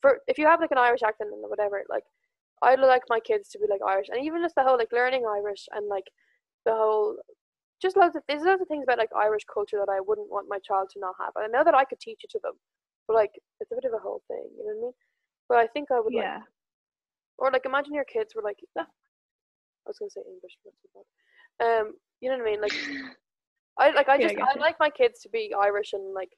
for 0.00 0.18
if 0.26 0.38
you 0.38 0.46
have 0.46 0.60
like 0.60 0.72
an 0.72 0.78
Irish 0.78 1.02
accent 1.02 1.30
and 1.32 1.40
whatever, 1.48 1.82
like 1.88 2.02
I'd 2.62 2.80
like 2.80 3.02
my 3.08 3.20
kids 3.20 3.48
to 3.50 3.58
be 3.58 3.66
like 3.70 3.80
Irish, 3.86 4.08
and 4.10 4.24
even 4.24 4.42
just 4.42 4.56
the 4.56 4.62
whole 4.62 4.76
like 4.76 4.92
learning 4.92 5.24
Irish 5.26 5.68
and 5.72 5.88
like 5.88 6.04
the 6.66 6.72
whole 6.72 7.16
just 7.80 7.96
loads 7.96 8.16
of 8.16 8.22
there's 8.28 8.42
loads 8.42 8.60
of 8.60 8.68
things 8.68 8.84
about 8.84 8.98
like 8.98 9.10
Irish 9.16 9.42
culture 9.52 9.78
that 9.78 9.92
I 9.92 10.00
wouldn't 10.00 10.30
want 10.30 10.46
my 10.48 10.58
child 10.66 10.90
to 10.94 11.00
not 11.00 11.14
have. 11.20 11.32
And 11.36 11.44
I 11.44 11.56
know 11.58 11.64
that 11.64 11.74
I 11.74 11.84
could 11.84 12.00
teach 12.00 12.20
it 12.24 12.30
to 12.30 12.40
them, 12.42 12.54
but 13.06 13.14
like 13.14 13.30
it's 13.60 13.70
a 13.70 13.74
bit 13.76 13.84
of 13.84 13.94
a 13.94 14.02
whole 14.02 14.22
thing, 14.28 14.44
you 14.58 14.64
know 14.66 14.74
what 14.74 14.78
I 14.78 14.82
mean? 14.82 14.92
But 15.48 15.58
I 15.58 15.66
think 15.68 15.90
I 15.90 16.00
would 16.00 16.12
like, 16.14 16.24
Yeah. 16.24 16.40
or 17.38 17.50
like 17.52 17.66
imagine 17.66 17.94
your 17.94 18.04
kids 18.04 18.34
were 18.34 18.42
like, 18.42 18.58
I 19.86 19.90
was 19.90 19.98
gonna 19.98 20.10
say 20.10 20.22
English, 20.26 20.56
but 20.64 20.72
that's 20.72 20.82
too 20.82 20.88
bad. 20.94 21.06
Um, 21.80 21.94
you 22.20 22.30
know 22.30 22.38
what 22.38 22.46
I 22.46 22.50
mean? 22.50 22.60
Like 22.60 22.72
I 23.78 23.90
like 23.90 24.08
I 24.08 24.16
Yeah, 24.16 24.26
I 24.26 24.28
just 24.28 24.36
get 24.36 24.48
I 24.56 24.60
like 24.60 24.76
my 24.78 24.90
kids 24.90 25.20
to 25.20 25.28
be 25.28 25.52
Irish 25.58 25.92
and 25.92 26.14
like 26.14 26.30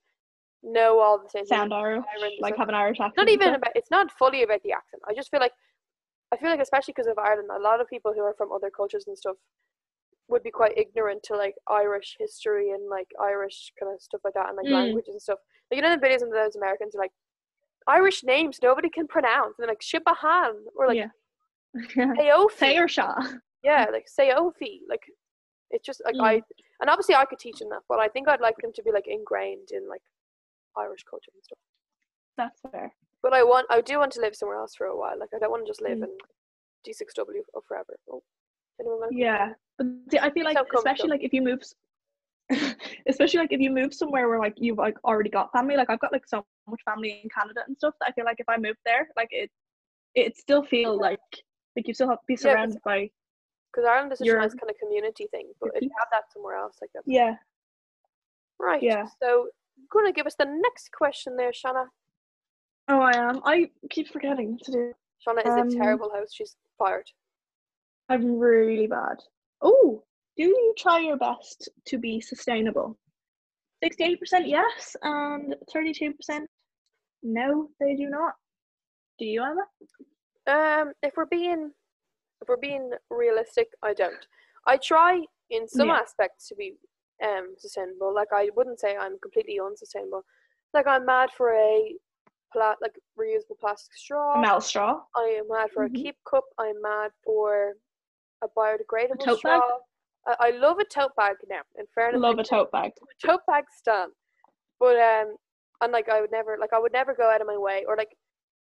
know 0.62 0.98
all 1.00 1.18
the 1.18 1.28
same 1.28 1.46
Sound 1.46 1.70
things. 1.70 1.78
Irish, 1.78 2.04
Ireland 2.14 2.34
like 2.40 2.56
have 2.56 2.68
an 2.68 2.74
Irish 2.74 3.00
accent. 3.00 3.16
Not 3.16 3.28
even 3.28 3.54
about 3.54 3.72
it's 3.74 3.90
not 3.90 4.10
fully 4.12 4.42
about 4.42 4.62
the 4.62 4.72
accent. 4.72 5.02
I 5.08 5.14
just 5.14 5.30
feel 5.30 5.40
like 5.40 5.52
I 6.32 6.36
feel 6.36 6.50
like 6.50 6.60
especially 6.60 6.92
because 6.92 7.06
of 7.06 7.18
Ireland, 7.18 7.48
a 7.54 7.60
lot 7.60 7.80
of 7.80 7.88
people 7.88 8.12
who 8.12 8.22
are 8.22 8.34
from 8.34 8.50
other 8.52 8.70
cultures 8.70 9.04
and 9.06 9.16
stuff 9.16 9.36
would 10.28 10.42
be 10.42 10.50
quite 10.50 10.76
ignorant 10.78 11.22
to 11.24 11.36
like 11.36 11.54
Irish 11.68 12.16
history 12.18 12.70
and 12.70 12.88
like 12.88 13.08
Irish 13.22 13.72
kind 13.78 13.92
of 13.92 14.00
stuff 14.00 14.22
like 14.24 14.34
that 14.34 14.48
and 14.48 14.56
like 14.56 14.66
Mm. 14.66 14.72
languages 14.72 15.14
and 15.14 15.22
stuff. 15.22 15.38
Like 15.70 15.76
you 15.76 15.82
know 15.82 15.94
the 15.94 16.06
videos 16.06 16.22
of 16.22 16.30
those 16.30 16.56
Americans 16.56 16.94
are 16.94 16.98
like 16.98 17.12
Irish 17.86 18.24
names 18.24 18.58
nobody 18.62 18.88
can 18.88 19.06
pronounce. 19.06 19.54
And 19.58 19.68
they're 19.68 19.68
like 19.68 19.80
Shibahan 19.80 20.54
or 20.76 20.88
like 20.88 20.96
yeah. 20.96 21.08
Aofi. 21.96 22.50
Sayershah. 22.58 23.38
Yeah, 23.62 23.86
like 23.92 24.06
Sayofi. 24.06 24.80
Like 24.88 25.02
it's 25.70 25.84
just 25.86 26.02
like 26.04 26.14
Mm. 26.14 26.24
I 26.24 26.42
and 26.80 26.90
obviously 26.90 27.14
I 27.14 27.24
could 27.24 27.38
teach 27.38 27.58
them 27.58 27.68
that, 27.70 27.82
but 27.88 27.98
I 27.98 28.08
think 28.08 28.28
I'd 28.28 28.40
like 28.40 28.56
them 28.58 28.72
to 28.74 28.82
be 28.82 28.92
like 28.92 29.06
ingrained 29.06 29.68
in 29.72 29.88
like 29.88 30.02
Irish 30.76 31.04
culture 31.08 31.30
and 31.34 31.42
stuff. 31.42 31.58
That's 32.36 32.60
fair. 32.70 32.92
But 33.22 33.32
I 33.32 33.42
want, 33.42 33.66
I 33.70 33.80
do 33.80 33.98
want 33.98 34.12
to 34.12 34.20
live 34.20 34.34
somewhere 34.36 34.58
else 34.58 34.74
for 34.74 34.86
a 34.86 34.96
while. 34.96 35.18
Like 35.18 35.30
I 35.34 35.38
don't 35.38 35.50
want 35.50 35.64
to 35.64 35.70
just 35.70 35.80
live 35.80 35.98
Mm. 35.98 36.04
in 36.04 36.10
D6W 36.86 37.40
or 37.54 37.62
forever. 37.66 37.96
Oh, 38.12 38.22
Yeah, 39.10 39.52
but 39.78 39.86
see, 40.10 40.18
I 40.18 40.30
feel 40.30 40.44
like 40.44 40.58
So 40.58 40.66
especially 40.76 41.08
like 41.08 41.22
if 41.22 41.32
you 41.32 41.40
move, 41.42 41.62
especially 43.08 43.38
like 43.40 43.52
if 43.52 43.60
you 43.60 43.70
move 43.70 43.94
somewhere 43.94 44.28
where 44.28 44.38
like 44.38 44.54
you've 44.58 44.78
like 44.78 44.96
already 45.04 45.30
got 45.30 45.50
family. 45.52 45.76
Like 45.76 45.88
I've 45.90 46.00
got 46.00 46.12
like 46.12 46.26
so 46.26 46.44
much 46.68 46.80
family 46.84 47.20
in 47.22 47.30
Canada 47.30 47.60
and 47.66 47.76
stuff 47.76 47.94
that 48.00 48.08
I 48.10 48.12
feel 48.12 48.24
like 48.26 48.40
if 48.40 48.48
I 48.48 48.56
moved 48.58 48.80
there, 48.84 49.08
like 49.16 49.28
it, 49.30 49.50
it 50.14 50.36
still 50.36 50.62
feel 50.62 50.98
like 50.98 51.20
like 51.76 51.88
you 51.88 51.94
still 51.94 52.08
have 52.08 52.20
to 52.20 52.26
be 52.26 52.36
surrounded 52.36 52.80
by 52.84 53.10
Because 53.72 53.88
Ireland 53.88 54.12
is 54.12 54.18
such 54.18 54.28
a 54.28 54.34
nice 54.34 54.54
kind 54.54 54.70
of 54.70 54.76
community 54.78 55.26
thing. 55.30 55.50
But 55.60 55.70
if 55.74 55.82
you 55.82 55.90
have 55.98 56.08
that 56.12 56.32
somewhere 56.32 56.56
else, 56.56 56.76
like 56.80 56.90
that's 56.94 57.06
yeah. 57.06 57.36
right. 58.58 58.82
yeah. 58.82 59.06
So, 59.22 59.48
gonna 59.90 60.12
give 60.12 60.26
us 60.26 60.36
the 60.36 60.46
next 60.46 60.92
question 60.92 61.36
there, 61.36 61.52
Shanna. 61.52 61.86
Oh, 62.88 63.00
I 63.00 63.16
am. 63.16 63.40
I 63.44 63.70
keep 63.90 64.08
forgetting 64.08 64.58
to 64.64 64.72
do. 64.72 64.92
Shanna 65.18 65.40
is 65.40 65.46
Um, 65.46 65.68
a 65.68 65.70
terrible 65.70 66.10
host. 66.14 66.36
She's 66.36 66.56
fired. 66.78 67.10
I'm 68.08 68.38
really 68.38 68.86
bad. 68.86 69.22
Oh, 69.62 70.04
do 70.36 70.44
you 70.44 70.74
try 70.76 71.00
your 71.00 71.16
best 71.16 71.68
to 71.86 71.98
be 71.98 72.20
sustainable? 72.20 72.98
68% 73.82 74.46
yes, 74.46 74.96
and 75.02 75.54
32% 75.74 76.46
no, 77.24 77.70
they 77.80 77.96
do 77.96 78.08
not. 78.10 78.34
Do 79.18 79.24
you, 79.24 79.42
Emma? 79.42 79.62
Um, 80.46 80.92
if 81.02 81.14
we're 81.16 81.26
being, 81.26 81.70
if 82.42 82.48
we're 82.48 82.56
being 82.56 82.90
realistic, 83.10 83.68
I 83.82 83.94
don't. 83.94 84.26
I 84.66 84.76
try 84.76 85.24
in 85.50 85.68
some 85.68 85.88
Yeah. 85.88 85.96
aspects 85.96 86.48
to 86.48 86.54
be 86.54 86.74
um 87.22 87.54
sustainable. 87.58 88.12
Like 88.14 88.32
I 88.32 88.50
wouldn't 88.56 88.80
say 88.80 88.96
I'm 88.96 89.18
completely 89.20 89.60
unsustainable. 89.60 90.24
Like 90.72 90.86
I'm 90.86 91.06
mad 91.06 91.30
for 91.36 91.52
a 91.54 91.94
pla- 92.52 92.74
like 92.82 92.98
reusable 93.18 93.58
plastic 93.60 93.94
straw. 93.94 94.34
A 94.36 94.40
melt 94.40 94.64
straw. 94.64 95.00
I 95.16 95.38
am 95.40 95.48
mad 95.48 95.70
for 95.72 95.84
Mhm. 95.88 95.90
a 95.96 96.02
keep 96.02 96.16
cup. 96.28 96.44
I'm 96.58 96.80
mad 96.82 97.12
for 97.24 97.74
a 98.42 98.48
biodegradable 98.48 99.18
tote 99.24 99.42
bag? 99.42 99.60
straw. 99.62 99.78
I, 100.26 100.36
I 100.40 100.50
love 100.50 100.78
a 100.78 100.84
tote 100.84 101.14
bag 101.16 101.36
now. 101.48 101.62
In 101.76 101.86
fairness, 101.94 102.20
Love 102.20 102.38
I 102.38 102.42
a 102.42 102.44
tote 102.44 102.72
bag. 102.72 102.92
tote 103.24 103.46
bag 103.46 103.64
stand. 103.76 104.12
But 104.80 104.96
um, 104.98 105.36
and 105.82 105.92
like 105.92 106.08
I 106.08 106.20
would 106.20 106.32
never 106.32 106.56
like 106.58 106.72
I 106.72 106.78
would 106.80 106.92
never 106.92 107.14
go 107.14 107.30
out 107.30 107.40
of 107.40 107.46
my 107.46 107.56
way 107.56 107.84
or 107.86 107.96
like 107.96 108.16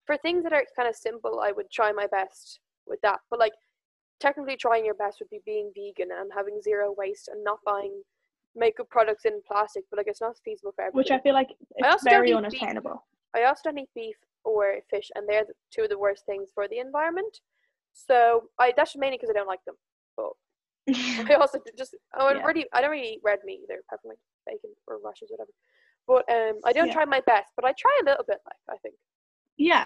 for 0.07 0.17
things 0.17 0.45
that 0.45 0.53
are 0.53 0.65
kind 0.77 0.89
of 0.89 0.97
simple. 0.97 1.41
I 1.41 1.53
would 1.53 1.71
try 1.71 1.93
my 1.93 2.07
best 2.07 2.61
with 2.87 3.01
that. 3.03 3.19
But 3.31 3.41
like 3.41 3.53
technically, 4.21 4.57
trying 4.57 4.85
your 4.85 4.95
best 4.95 5.19
would 5.21 5.31
be 5.31 5.41
being 5.45 5.73
vegan 5.75 6.11
and 6.19 6.31
having 6.35 6.61
zero 6.63 6.95
waste 6.97 7.29
and 7.29 7.43
not 7.45 7.59
buying 7.67 8.03
makeup 8.55 8.89
products 8.89 9.25
in 9.25 9.41
plastic. 9.47 9.85
But 9.91 9.99
like 9.99 10.07
it's 10.09 10.21
not 10.21 10.37
feasible 10.45 10.73
for 10.75 10.83
everybody. 10.83 10.97
Which 11.05 11.11
I 11.11 11.23
feel 11.23 11.35
like 11.35 11.51
it's 11.77 12.05
very 12.05 12.29
beef. 12.29 12.37
unattainable. 12.37 13.05
I 13.35 13.45
also 13.45 13.63
don't 13.65 13.79
eat 13.79 13.91
beef 13.95 14.17
or 14.45 14.77
fish, 14.89 15.11
and 15.15 15.29
they're 15.29 15.45
the, 15.45 15.53
two 15.75 15.83
of 15.83 15.91
the 15.91 15.99
worst 15.99 16.25
things 16.25 16.49
for 16.55 16.69
the 16.69 16.79
environment. 16.79 17.41
So 17.93 18.45
I 18.59 18.73
that's 18.77 18.97
mainly 18.97 19.17
because 19.19 19.31
I 19.31 19.35
don't 19.39 19.49
like 19.49 19.65
them. 19.67 19.75
But 20.17 20.31
I 21.31 21.35
also 21.41 21.59
just 21.77 21.97
I 22.17 22.33
Yeah. 22.33 22.45
really 22.47 22.67
I 22.73 22.81
don't 22.81 22.91
really 22.91 23.15
eat 23.15 23.21
red 23.25 23.41
meat 23.45 23.61
either, 23.65 23.81
apart 23.87 24.01
from 24.03 24.11
like 24.11 24.19
bacon 24.47 24.71
or 24.87 24.99
rushes, 25.05 25.31
whatever. 25.31 25.51
But 26.07 26.25
um, 26.33 26.61
I 26.65 26.73
don't 26.73 26.87
Yeah. 26.87 26.93
try 26.93 27.05
my 27.05 27.21
best, 27.27 27.53
but 27.57 27.65
I 27.65 27.73
try 27.73 27.91
a 28.03 28.05
little 28.05 28.25
bit. 28.25 28.39
Like 28.47 28.77
I 28.77 28.79
think. 28.79 28.95
Yeah, 29.59 29.85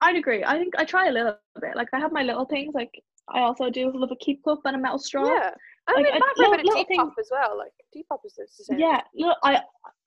I'd 0.00 0.16
agree. 0.16 0.44
I 0.44 0.58
think 0.58 0.74
I 0.78 0.84
try 0.84 1.08
a 1.08 1.12
little 1.12 1.36
bit. 1.60 1.76
Like 1.76 1.88
I 1.92 1.98
have 2.00 2.12
my 2.12 2.22
little 2.22 2.44
things. 2.46 2.74
Like 2.74 2.90
I 3.28 3.40
also 3.40 3.70
do 3.70 3.90
love 3.94 4.10
a 4.10 4.16
keep 4.16 4.42
cup 4.44 4.60
and 4.64 4.76
a 4.76 4.78
metal 4.78 4.98
straw. 4.98 5.24
Yeah, 5.26 5.50
I 5.88 5.92
Like, 5.94 6.04
mean, 6.04 6.14
I- 6.14 6.16
a 6.16 6.40
little- 6.40 6.84
bit 6.84 6.98
of 6.98 7.12
as 7.18 7.28
well. 7.30 7.56
Like 7.58 7.72
Depop 7.94 8.18
is 8.24 8.34
the 8.34 8.46
same. 8.64 8.78
Yeah, 8.78 9.00
look, 9.14 9.36
I 9.44 9.62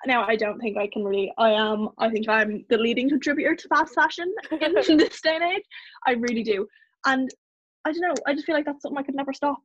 now 0.06 0.26
I 0.28 0.36
don't 0.36 0.60
think 0.60 0.78
I 0.78 0.88
can 0.92 1.04
really. 1.04 1.32
I 1.38 1.52
am. 1.52 1.90
I 1.98 2.10
think 2.10 2.28
I'm 2.28 2.66
the 2.70 2.78
leading 2.78 3.10
contributor 3.10 3.56
to 3.56 3.68
fast 3.70 3.94
fashion 3.96 4.34
in 4.52 4.74
this 4.98 5.22
day 5.22 5.36
and 5.36 5.44
age. 5.44 5.64
I 6.06 6.12
really 6.14 6.44
do, 6.44 6.68
and 7.06 7.30
I 7.86 7.92
don't 7.92 8.02
know. 8.02 8.14
I 8.28 8.34
just 8.34 8.46
feel 8.46 8.56
like 8.56 8.66
that's 8.66 8.82
something 8.82 8.98
I 8.98 9.04
could 9.04 9.16
never 9.16 9.34
stop. 9.34 9.60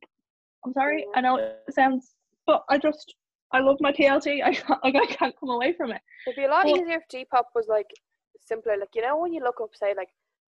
I'm 0.65 0.73
sorry. 0.73 1.05
I 1.15 1.21
know 1.21 1.37
it 1.37 1.57
sounds, 1.71 2.15
but 2.45 2.63
I 2.69 2.77
just 2.77 3.15
I 3.51 3.59
love 3.59 3.77
my 3.81 3.91
PLT. 3.91 4.43
I 4.45 4.53
can't, 4.53 4.83
like 4.83 4.95
I 4.95 5.05
can't 5.07 5.35
come 5.39 5.49
away 5.49 5.73
from 5.73 5.91
it. 5.91 6.01
It'd 6.27 6.37
be 6.37 6.45
a 6.45 6.49
lot 6.49 6.65
Well- 6.65 6.77
easier 6.77 7.01
if 7.01 7.07
Depop 7.11 7.45
was 7.55 7.67
like 7.67 7.87
simpler. 8.39 8.77
Like 8.79 8.95
you 8.95 9.01
know 9.01 9.17
when 9.17 9.33
you 9.33 9.43
look 9.43 9.61
up, 9.61 9.71
say 9.73 9.93
like 9.95 10.09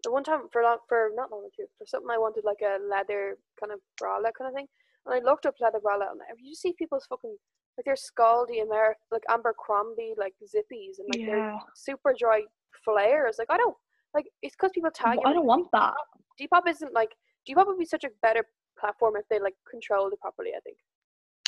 the 0.04 0.12
one 0.12 0.24
time 0.24 0.48
for 0.52 0.64
long 0.64 0.78
for 0.88 1.12
not 1.16 1.32
long 1.32 1.42
ago 1.42 1.68
for 1.78 1.86
something 1.86 2.10
I 2.12 2.18
wanted 2.18 2.44
like 2.44 2.62
a 2.62 2.78
leather 2.84 3.38
kind 3.60 3.72
of 3.72 3.80
bralette 4.02 4.34
kind 4.38 4.50
of 4.50 4.54
thing, 4.54 4.68
and 5.06 5.16
I 5.16 5.20
looked 5.20 5.46
up 5.46 5.56
leather 5.62 5.80
bralette 5.80 6.12
and 6.12 6.20
you 6.40 6.52
just 6.52 6.62
see 6.62 6.74
people's 6.78 7.06
fucking 7.08 7.36
like 7.78 7.86
their 7.86 7.96
Scaldi 7.96 8.62
Ameri 8.64 8.94
like 9.12 9.24
Abercrombie 9.30 10.14
like 10.18 10.34
zippies 10.44 11.00
and 11.00 11.08
like 11.14 11.26
their 11.26 11.56
super 11.76 12.14
dry 12.18 12.42
flares. 12.84 13.38
Like 13.40 13.50
I 13.50 13.58
don't 13.58 13.76
like 14.14 14.26
it's 14.42 14.56
because 14.56 14.72
people 14.74 14.92
tag. 14.92 15.20
But 15.24 15.30
I 15.30 15.34
don't 15.34 15.46
want 15.46 15.68
that. 15.72 15.94
Depop 16.40 16.68
isn't 16.70 16.94
like 16.94 17.10
Depop 17.50 17.68
would 17.68 17.80
be 17.80 17.86
such 17.86 18.04
a 18.04 18.10
better 18.22 18.46
platform 18.80 19.16
if 19.18 19.26
they 19.30 19.40
like 19.40 19.56
controlled 19.70 20.14
it 20.14 20.20
properly. 20.20 20.52
I 20.56 20.60
think. 20.62 20.78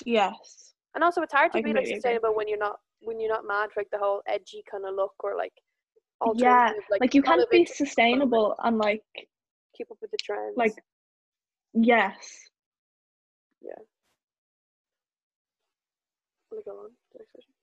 Yes. 0.06 0.74
And 0.96 1.04
also, 1.04 1.22
it's 1.22 1.34
hard 1.34 1.52
to 1.52 1.58
I 1.58 1.62
be 1.62 1.70
like 1.70 1.76
completely 1.76 1.92
agree. 1.92 2.02
sustainable 2.02 2.36
when 2.36 2.48
you're 2.48 2.58
not 2.58 2.78
when 3.02 3.20
you're 3.20 3.32
not 3.32 3.46
mad 3.46 3.72
for 3.72 3.82
like 3.82 3.92
the 3.92 3.98
whole 3.98 4.22
edgy 4.28 4.64
kind 4.70 4.86
of 4.86 4.96
look 4.96 5.14
or 5.24 5.36
like 5.38 5.54
Yeah, 6.36 6.52
alternative, 6.52 6.84
Like 7.00 7.14
you 7.14 7.22
can't 7.22 7.50
be 7.52 7.66
sustainable 7.66 8.56
and 8.64 8.78
like 8.78 9.04
keep 9.76 9.92
up 9.92 9.98
with 10.02 10.12
the 10.12 10.18
trends. 10.24 10.56
like 10.58 10.74
yes. 11.74 12.16
Wanna 16.52 16.64
go 16.64 16.72
on 16.72 16.92
next 17.18 17.32
question? 17.32 17.54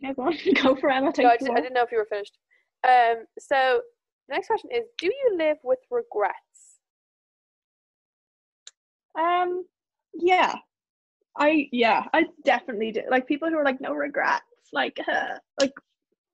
Yeah, 0.00 0.12
go 0.14 0.22
on. 0.22 0.34
Go 0.62 0.80
for 0.80 0.90
Emma. 0.90 1.12
Take 1.12 1.24
No, 1.24 1.30
I, 1.30 1.36
just, 1.36 1.50
I 1.50 1.56
didn't 1.56 1.74
know 1.74 1.82
if 1.82 1.92
you 1.92 1.98
were 1.98 2.06
finished. 2.10 2.38
Um, 2.84 3.26
so 3.38 3.80
the 4.28 4.34
next 4.34 4.46
question 4.46 4.70
is: 4.74 4.84
Do 4.98 5.06
you 5.06 5.36
live 5.36 5.58
with 5.62 5.78
regrets? 5.90 6.34
Um, 9.18 9.64
yeah, 10.14 10.54
I 11.36 11.68
yeah, 11.70 12.04
I 12.14 12.24
definitely 12.44 12.92
do. 12.92 13.02
Like 13.10 13.26
people 13.26 13.50
who 13.50 13.56
are 13.56 13.64
like 13.64 13.80
no 13.80 13.92
regrets, 13.92 14.42
like 14.72 14.98
uh, 15.06 15.34
like 15.60 15.72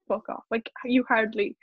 fuck 0.09 0.28
off. 0.28 0.44
Like 0.50 0.70
you 0.84 1.04
hardly 1.09 1.57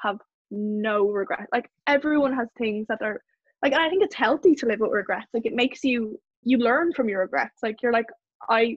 have 0.00 0.18
no 0.50 1.08
regret. 1.10 1.48
Like 1.52 1.70
everyone 1.86 2.34
has 2.34 2.48
things 2.56 2.86
that 2.88 3.02
are 3.02 3.20
like, 3.62 3.72
and 3.72 3.82
I 3.82 3.88
think 3.88 4.02
it's 4.04 4.14
healthy 4.14 4.54
to 4.56 4.66
live 4.66 4.80
with 4.80 4.92
regrets. 4.92 5.28
Like 5.34 5.46
it 5.46 5.54
makes 5.54 5.84
you 5.84 6.18
you 6.42 6.58
learn 6.58 6.92
from 6.92 7.08
your 7.08 7.20
regrets. 7.20 7.58
Like 7.62 7.82
you're 7.82 7.92
like 7.92 8.06
I 8.48 8.76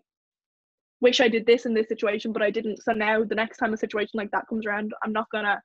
wish 1.02 1.20
I 1.20 1.28
did 1.28 1.46
this 1.46 1.66
in 1.66 1.74
this 1.74 1.88
situation, 1.88 2.32
but 2.32 2.42
I 2.42 2.52
didn't. 2.52 2.84
So 2.84 2.94
now 2.94 3.24
the 3.24 3.36
next 3.36 3.58
time 3.58 3.74
a 3.74 3.78
situation 3.78 4.12
like 4.16 4.32
that 4.32 4.48
comes 4.48 4.66
around, 4.66 4.94
I'm 5.04 5.14
not 5.14 5.30
gonna 5.32 5.62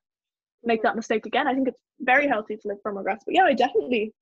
make 0.65 0.83
that 0.83 0.97
mistake 0.97 1.27
again. 1.27 1.47
I 1.47 1.55
think 1.55 1.69
it's 1.69 1.81
very 2.01 2.27
healthy 2.27 2.57
to 2.57 2.69
live 2.69 2.79
from 2.83 2.99
regrets. 2.99 3.25
But 3.25 3.35
yeah, 3.35 3.45
I 3.45 3.55
definitely 3.55 4.13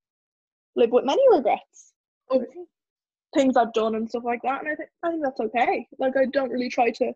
live 0.77 0.91
with 0.91 1.05
many 1.05 1.23
regrets 1.31 1.93
of 2.31 2.43
things 3.35 3.57
I've 3.57 3.73
done 3.73 3.95
and 3.95 4.09
stuff 4.09 4.25
like 4.25 4.43
that. 4.43 4.61
And 4.61 4.69
I 4.71 4.75
think 4.75 4.89
I 5.03 5.11
think 5.11 5.23
that's 5.23 5.41
okay. 5.41 5.87
Like 5.99 6.17
I 6.17 6.27
don't 6.27 6.51
really 6.51 6.69
try 6.69 6.91
to 6.91 7.13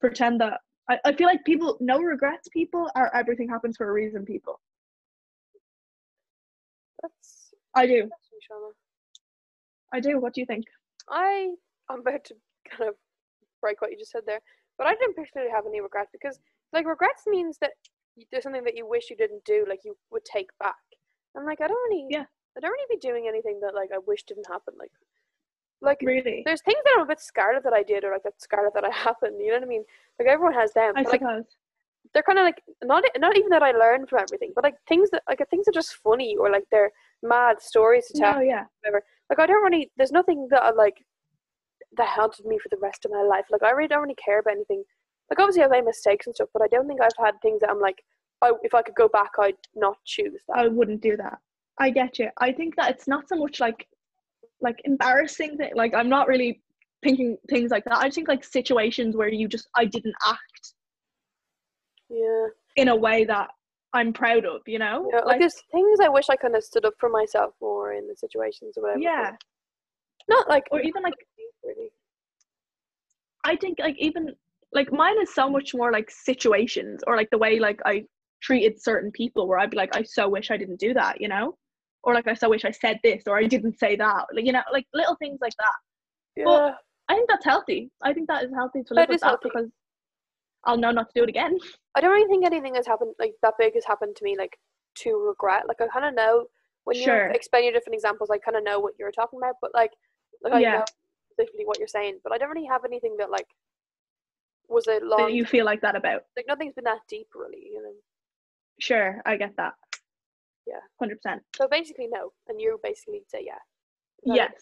pretend 0.00 0.40
that 0.40 0.60
I, 0.90 0.98
I 1.04 1.12
feel 1.12 1.26
like 1.26 1.44
people 1.44 1.76
no 1.80 1.98
regrets 1.98 2.48
people 2.48 2.90
are 2.94 3.10
everything 3.14 3.48
happens 3.48 3.76
for 3.76 3.88
a 3.88 3.92
reason 3.92 4.24
people. 4.24 4.60
That's 7.02 7.52
I 7.74 7.86
do. 7.86 8.02
that's. 8.02 8.28
I 9.92 10.00
do. 10.00 10.18
What 10.18 10.34
do 10.34 10.40
you 10.40 10.46
think? 10.46 10.64
I 11.08 11.50
I'm 11.90 12.00
about 12.00 12.24
to 12.26 12.34
kind 12.70 12.88
of 12.88 12.96
break 13.60 13.80
what 13.80 13.90
you 13.90 13.98
just 13.98 14.10
said 14.10 14.22
there, 14.26 14.40
but 14.78 14.86
I 14.86 14.94
didn't 14.94 15.14
particularly 15.14 15.52
have 15.52 15.66
any 15.66 15.80
regrets 15.80 16.10
because 16.12 16.38
like 16.72 16.86
regrets 16.86 17.24
means 17.26 17.58
that 17.60 17.72
there's 18.30 18.42
something 18.44 18.64
that 18.64 18.76
you 18.76 18.86
wish 18.88 19.10
you 19.10 19.16
didn't 19.16 19.44
do, 19.44 19.64
like 19.68 19.80
you 19.84 19.96
would 20.10 20.24
take 20.24 20.48
back. 20.58 20.74
I'm 21.36 21.44
like 21.46 21.60
I 21.60 21.68
don't 21.68 21.90
really, 21.90 22.06
Yeah. 22.10 22.24
I 22.56 22.60
don't 22.60 22.70
really 22.70 22.96
be 22.96 23.06
doing 23.06 23.26
anything 23.28 23.60
that 23.60 23.74
like 23.74 23.90
I 23.94 23.98
wish 24.06 24.22
didn't 24.24 24.46
happen. 24.48 24.74
Like, 24.78 24.90
like 25.82 26.00
Really? 26.02 26.42
there's 26.44 26.62
things 26.62 26.78
that 26.84 26.94
I'm 26.96 27.02
a 27.02 27.06
bit 27.06 27.20
scared 27.20 27.56
of 27.56 27.62
that 27.64 27.72
I 27.72 27.82
did 27.82 28.04
or 28.04 28.12
like 28.12 28.22
that 28.22 28.40
scared 28.40 28.66
of 28.66 28.74
that 28.74 28.84
I 28.84 28.90
happened. 29.06 29.36
You 29.40 29.48
know 29.48 29.54
what 29.54 29.64
I 29.64 29.66
mean? 29.66 29.84
Like 30.18 30.28
everyone 30.28 30.54
has 30.54 30.72
them, 30.72 30.92
I 30.96 31.02
but 31.02 31.12
like 31.12 31.44
they're 32.14 32.22
kind 32.22 32.38
of 32.38 32.44
like 32.44 32.62
not 32.82 33.04
not 33.18 33.36
even 33.36 33.50
that 33.50 33.62
I 33.62 33.72
learned 33.72 34.08
from 34.08 34.20
everything, 34.20 34.52
but 34.54 34.64
like 34.64 34.74
things 34.88 35.10
that 35.10 35.22
like 35.28 35.46
things 35.50 35.66
are 35.68 35.72
just 35.72 35.94
funny 35.96 36.36
or 36.36 36.50
like 36.50 36.64
they're 36.70 36.90
mad 37.22 37.60
stories 37.60 38.06
to 38.08 38.18
tell. 38.18 38.34
No, 38.34 38.40
yeah. 38.40 38.64
Whatever. 38.80 39.04
Like 39.30 39.38
I 39.38 39.46
don't 39.46 39.62
really. 39.62 39.90
There's 39.96 40.12
nothing 40.12 40.48
that 40.50 40.62
I 40.62 40.70
like 40.70 41.04
that 41.96 42.08
haunted 42.08 42.46
me 42.46 42.58
for 42.58 42.68
the 42.70 42.78
rest 42.80 43.04
of 43.04 43.10
my 43.10 43.22
life. 43.22 43.46
Like 43.50 43.62
I 43.62 43.70
really 43.70 43.88
don't 43.88 44.02
really 44.02 44.14
care 44.14 44.40
about 44.40 44.54
anything. 44.54 44.82
Like 45.30 45.38
obviously 45.38 45.62
I've 45.62 45.70
made 45.70 45.84
mistakes 45.84 46.26
and 46.26 46.34
stuff, 46.34 46.48
but 46.52 46.62
I 46.62 46.68
don't 46.68 46.86
think 46.86 47.00
I've 47.00 47.24
had 47.24 47.40
things 47.40 47.60
that 47.60 47.70
I'm 47.70 47.80
like, 47.80 48.02
I, 48.42 48.52
if 48.62 48.74
I 48.74 48.82
could 48.82 48.94
go 48.94 49.08
back, 49.08 49.30
I'd 49.38 49.54
not 49.74 49.96
choose 50.04 50.40
that. 50.48 50.58
I 50.58 50.68
wouldn't 50.68 51.00
do 51.00 51.16
that. 51.16 51.38
I 51.78 51.90
get 51.90 52.18
you. 52.18 52.28
I 52.38 52.52
think 52.52 52.76
that 52.76 52.90
it's 52.90 53.08
not 53.08 53.28
so 53.28 53.36
much 53.36 53.60
like 53.60 53.86
like 54.62 54.80
embarrassing 54.84 55.56
that 55.58 55.76
like 55.76 55.94
I'm 55.94 56.08
not 56.08 56.28
really 56.28 56.62
thinking 57.02 57.36
things 57.50 57.70
like 57.70 57.84
that. 57.84 57.98
I 57.98 58.10
think 58.10 58.28
like 58.28 58.44
situations 58.44 59.16
where 59.16 59.28
you 59.28 59.48
just 59.48 59.68
I 59.76 59.84
didn't 59.84 60.14
act 60.26 60.74
yeah. 62.08 62.46
in 62.76 62.88
a 62.88 62.96
way 62.96 63.24
that 63.24 63.48
I'm 63.94 64.12
proud 64.12 64.46
of, 64.46 64.62
you 64.66 64.78
know? 64.78 65.10
Yeah. 65.12 65.20
Like, 65.20 65.40
there's 65.40 65.60
things 65.70 66.00
I 66.00 66.08
wish 66.08 66.26
I 66.30 66.36
kind 66.36 66.56
of 66.56 66.64
stood 66.64 66.84
up 66.84 66.94
for 66.98 67.08
myself 67.08 67.54
more 67.60 67.92
in 67.92 68.06
the 68.08 68.16
situations 68.16 68.76
or 68.76 68.84
whatever. 68.84 69.00
yeah. 69.00 69.32
Not 70.28 70.48
like 70.48 70.64
Or 70.70 70.80
even 70.80 71.02
like 71.02 71.14
really. 71.64 71.90
I 73.44 73.56
think 73.56 73.78
like 73.80 73.96
even 73.98 74.34
like 74.72 74.92
mine 74.92 75.20
is 75.20 75.34
so 75.34 75.50
much 75.50 75.74
more 75.74 75.92
like 75.92 76.10
situations 76.10 77.02
or 77.06 77.16
like 77.16 77.28
the 77.30 77.38
way 77.38 77.58
like 77.58 77.80
I 77.84 78.04
treated 78.40 78.80
certain 78.80 79.10
people 79.10 79.46
where 79.48 79.58
I'd 79.58 79.70
be 79.70 79.76
like, 79.76 79.94
I 79.96 80.02
so 80.04 80.28
wish 80.28 80.50
I 80.50 80.56
didn't 80.56 80.80
do 80.80 80.94
that, 80.94 81.20
you 81.20 81.28
know? 81.28 81.56
Or 82.04 82.14
like 82.14 82.26
I 82.26 82.34
so 82.34 82.48
wish 82.50 82.64
I 82.64 82.70
said 82.72 82.98
this 83.04 83.22
or 83.26 83.36
I 83.38 83.44
didn't 83.46 83.78
say 83.78 83.96
that. 83.96 84.26
Like 84.34 84.44
you 84.44 84.52
know, 84.52 84.62
like 84.72 84.86
little 84.92 85.16
things 85.16 85.38
like 85.40 85.54
that. 85.58 85.72
Yeah. 86.36 86.44
Well, 86.46 86.78
I 87.08 87.14
think 87.14 87.28
that's 87.28 87.44
healthy. 87.44 87.90
I 88.02 88.12
think 88.12 88.28
that 88.28 88.44
is 88.44 88.50
healthy 88.54 88.82
to 88.84 88.94
live 88.94 89.02
That 89.02 89.08
with 89.10 89.20
that 89.20 89.26
healthy. 89.28 89.50
because 89.52 89.70
I'll 90.64 90.78
know 90.78 90.90
not 90.90 91.08
to 91.08 91.12
do 91.20 91.24
it 91.24 91.28
again. 91.28 91.58
I 91.94 92.00
don't 92.00 92.10
really 92.10 92.28
think 92.28 92.44
anything 92.44 92.74
has 92.76 92.86
happened 92.86 93.14
like 93.18 93.34
that 93.42 93.54
big 93.58 93.74
has 93.74 93.84
happened 93.84 94.16
to 94.16 94.24
me 94.24 94.36
like 94.36 94.58
to 94.96 95.16
regret. 95.16 95.68
Like 95.68 95.80
I 95.80 95.86
kind 95.88 96.04
of 96.06 96.14
know 96.14 96.46
when 96.84 96.96
you 96.96 97.04
Sure. 97.04 97.26
explain 97.28 97.64
your 97.64 97.72
different 97.72 97.94
examples, 97.94 98.30
I 98.30 98.38
kind 98.38 98.56
of 98.56 98.64
know 98.64 98.80
what 98.80 98.94
you're 98.98 99.12
talking 99.12 99.38
about. 99.38 99.56
But 99.60 99.72
like, 99.74 99.92
like 100.42 100.52
I 100.54 100.60
Yeah. 100.60 100.78
know 100.78 100.84
specifically 101.32 101.64
what 101.64 101.78
you're 101.78 101.88
saying, 101.88 102.18
but 102.24 102.32
I 102.32 102.38
don't 102.38 102.50
really 102.50 102.66
have 102.66 102.84
anything 102.84 103.16
that 103.18 103.30
like 103.30 103.46
was 104.68 104.86
a 104.88 104.98
long 105.02 105.18
That 105.26 105.32
you 105.32 105.44
feel 105.44 105.64
like 105.64 105.80
that 105.82 105.96
about. 105.96 106.22
like 106.36 106.46
nothing's 106.48 106.74
been 106.74 106.84
that 106.84 107.00
deep 107.08 107.28
really, 107.34 107.68
you 107.72 107.82
know. 107.82 107.92
Sure, 108.80 109.20
I 109.26 109.36
get 109.36 109.54
that. 109.56 109.74
Yeah. 110.66 110.80
Hundred 110.98 111.20
percent. 111.20 111.42
So 111.56 111.68
basically 111.68 112.08
no, 112.10 112.32
and 112.48 112.60
you 112.60 112.78
basically 112.82 113.22
say 113.28 113.42
yeah. 113.44 113.58
No. 114.24 114.34
Yes. 114.34 114.52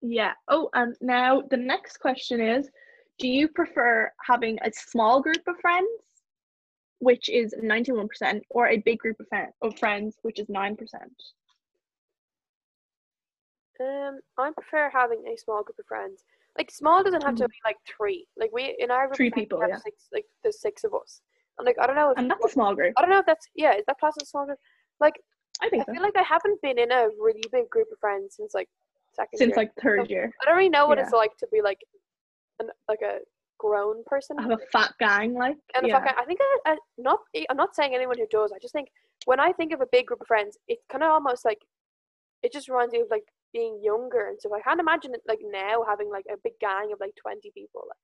Yeah. 0.00 0.32
Oh, 0.48 0.68
and 0.74 0.94
now 1.00 1.42
the 1.50 1.56
next 1.56 1.98
question 1.98 2.40
is 2.40 2.70
Do 3.18 3.28
you 3.28 3.48
prefer 3.48 4.10
having 4.26 4.58
a 4.62 4.70
small 4.72 5.20
group 5.20 5.42
of 5.46 5.56
friends, 5.60 5.88
which 6.98 7.28
is 7.28 7.54
91%, 7.62 8.40
or 8.50 8.68
a 8.68 8.78
big 8.78 8.98
group 8.98 9.16
of, 9.20 9.26
of 9.62 9.78
friends, 9.78 10.16
which 10.22 10.38
is 10.38 10.46
9%? 10.46 10.76
Um, 13.80 14.20
I 14.38 14.50
prefer 14.52 14.90
having 14.92 15.24
a 15.26 15.36
small 15.36 15.62
group 15.62 15.78
of 15.78 15.86
friends. 15.86 16.24
Like 16.56 16.70
small 16.70 17.02
doesn't 17.02 17.24
have 17.24 17.34
to 17.36 17.48
be 17.48 17.54
like 17.64 17.76
three. 17.96 18.26
Like 18.36 18.52
we 18.52 18.76
in 18.78 18.90
our 18.90 19.08
Mm. 19.08 19.16
Three 19.16 19.30
people, 19.30 19.60
have 19.60 19.70
yeah. 19.70 19.78
Six, 19.78 20.08
like 20.12 20.26
there's 20.42 20.60
six 20.60 20.84
of 20.84 20.94
us, 20.94 21.20
and 21.58 21.66
like 21.66 21.76
I 21.80 21.86
don't 21.86 21.96
know 21.96 22.10
if 22.10 22.18
And 22.18 22.30
that's 22.30 22.44
a 22.44 22.48
small 22.48 22.74
group. 22.76 22.94
I 22.96 23.00
don't 23.00 23.10
know 23.10 23.18
if 23.18 23.26
that's 23.26 23.48
yeah. 23.56 23.74
Is 23.74 23.84
that 23.88 23.98
class 23.98 24.14
as 24.22 24.28
small 24.28 24.46
group? 24.46 24.58
Like 25.00 25.14
I 25.60 25.66
I 25.66 25.68
think 25.70 25.84
so. 25.86 25.92
feel 25.92 26.02
like 26.02 26.16
I 26.16 26.22
haven't 26.22 26.60
been 26.62 26.78
in 26.78 26.90
a 26.92 27.08
really 27.20 27.42
big 27.52 27.68
group 27.70 27.88
of 27.92 27.98
friends 27.98 28.36
since 28.36 28.54
like 28.54 28.68
second 29.14 29.38
Since 29.38 29.50
year. 29.50 29.56
like 29.56 29.72
third 29.82 30.00
So, 30.06 30.10
year. 30.10 30.32
I 30.42 30.44
don't 30.44 30.56
really 30.56 30.68
know 30.68 30.86
what 30.86 30.98
yeah. 30.98 31.04
it's 31.04 31.12
like 31.12 31.36
to 31.38 31.46
be 31.52 31.62
like 31.62 31.78
an 32.60 32.68
like 32.88 33.00
a 33.02 33.18
grown 33.58 34.02
person. 34.06 34.36
I 34.38 34.42
have 34.42 34.50
a 34.52 34.58
fat 34.72 34.92
gang, 34.98 35.34
like. 35.34 35.56
And 35.74 35.86
yeah. 35.86 35.98
I, 35.98 36.00
can, 36.00 36.14
I 36.18 36.24
think 36.24 36.40
I, 36.42 36.72
I 36.72 36.76
not 36.98 37.20
I'm 37.48 37.56
not 37.56 37.74
saying 37.74 37.94
anyone 37.94 38.18
who 38.18 38.26
does. 38.30 38.52
I 38.52 38.58
just 38.60 38.72
think 38.72 38.88
when 39.26 39.40
I 39.40 39.52
think 39.52 39.72
of 39.72 39.80
a 39.80 39.86
big 39.90 40.06
group 40.06 40.20
of 40.20 40.26
friends, 40.26 40.58
it's 40.68 40.84
kind 40.90 41.04
of 41.04 41.10
almost 41.10 41.44
like 41.44 41.58
it 42.42 42.52
just 42.52 42.68
reminds 42.68 42.92
me 42.92 43.00
of 43.00 43.06
like 43.10 43.24
being 43.52 43.80
younger 43.82 44.28
and 44.28 44.38
stuff. 44.38 44.52
I 44.54 44.60
can't 44.60 44.80
imagine 44.80 45.14
it 45.14 45.20
like 45.26 45.38
now 45.42 45.84
having 45.88 46.10
like 46.10 46.26
a 46.30 46.36
big 46.42 46.54
gang 46.60 46.90
of 46.92 47.00
like 47.00 47.14
twenty 47.20 47.50
people. 47.54 47.82
Like 47.88 47.98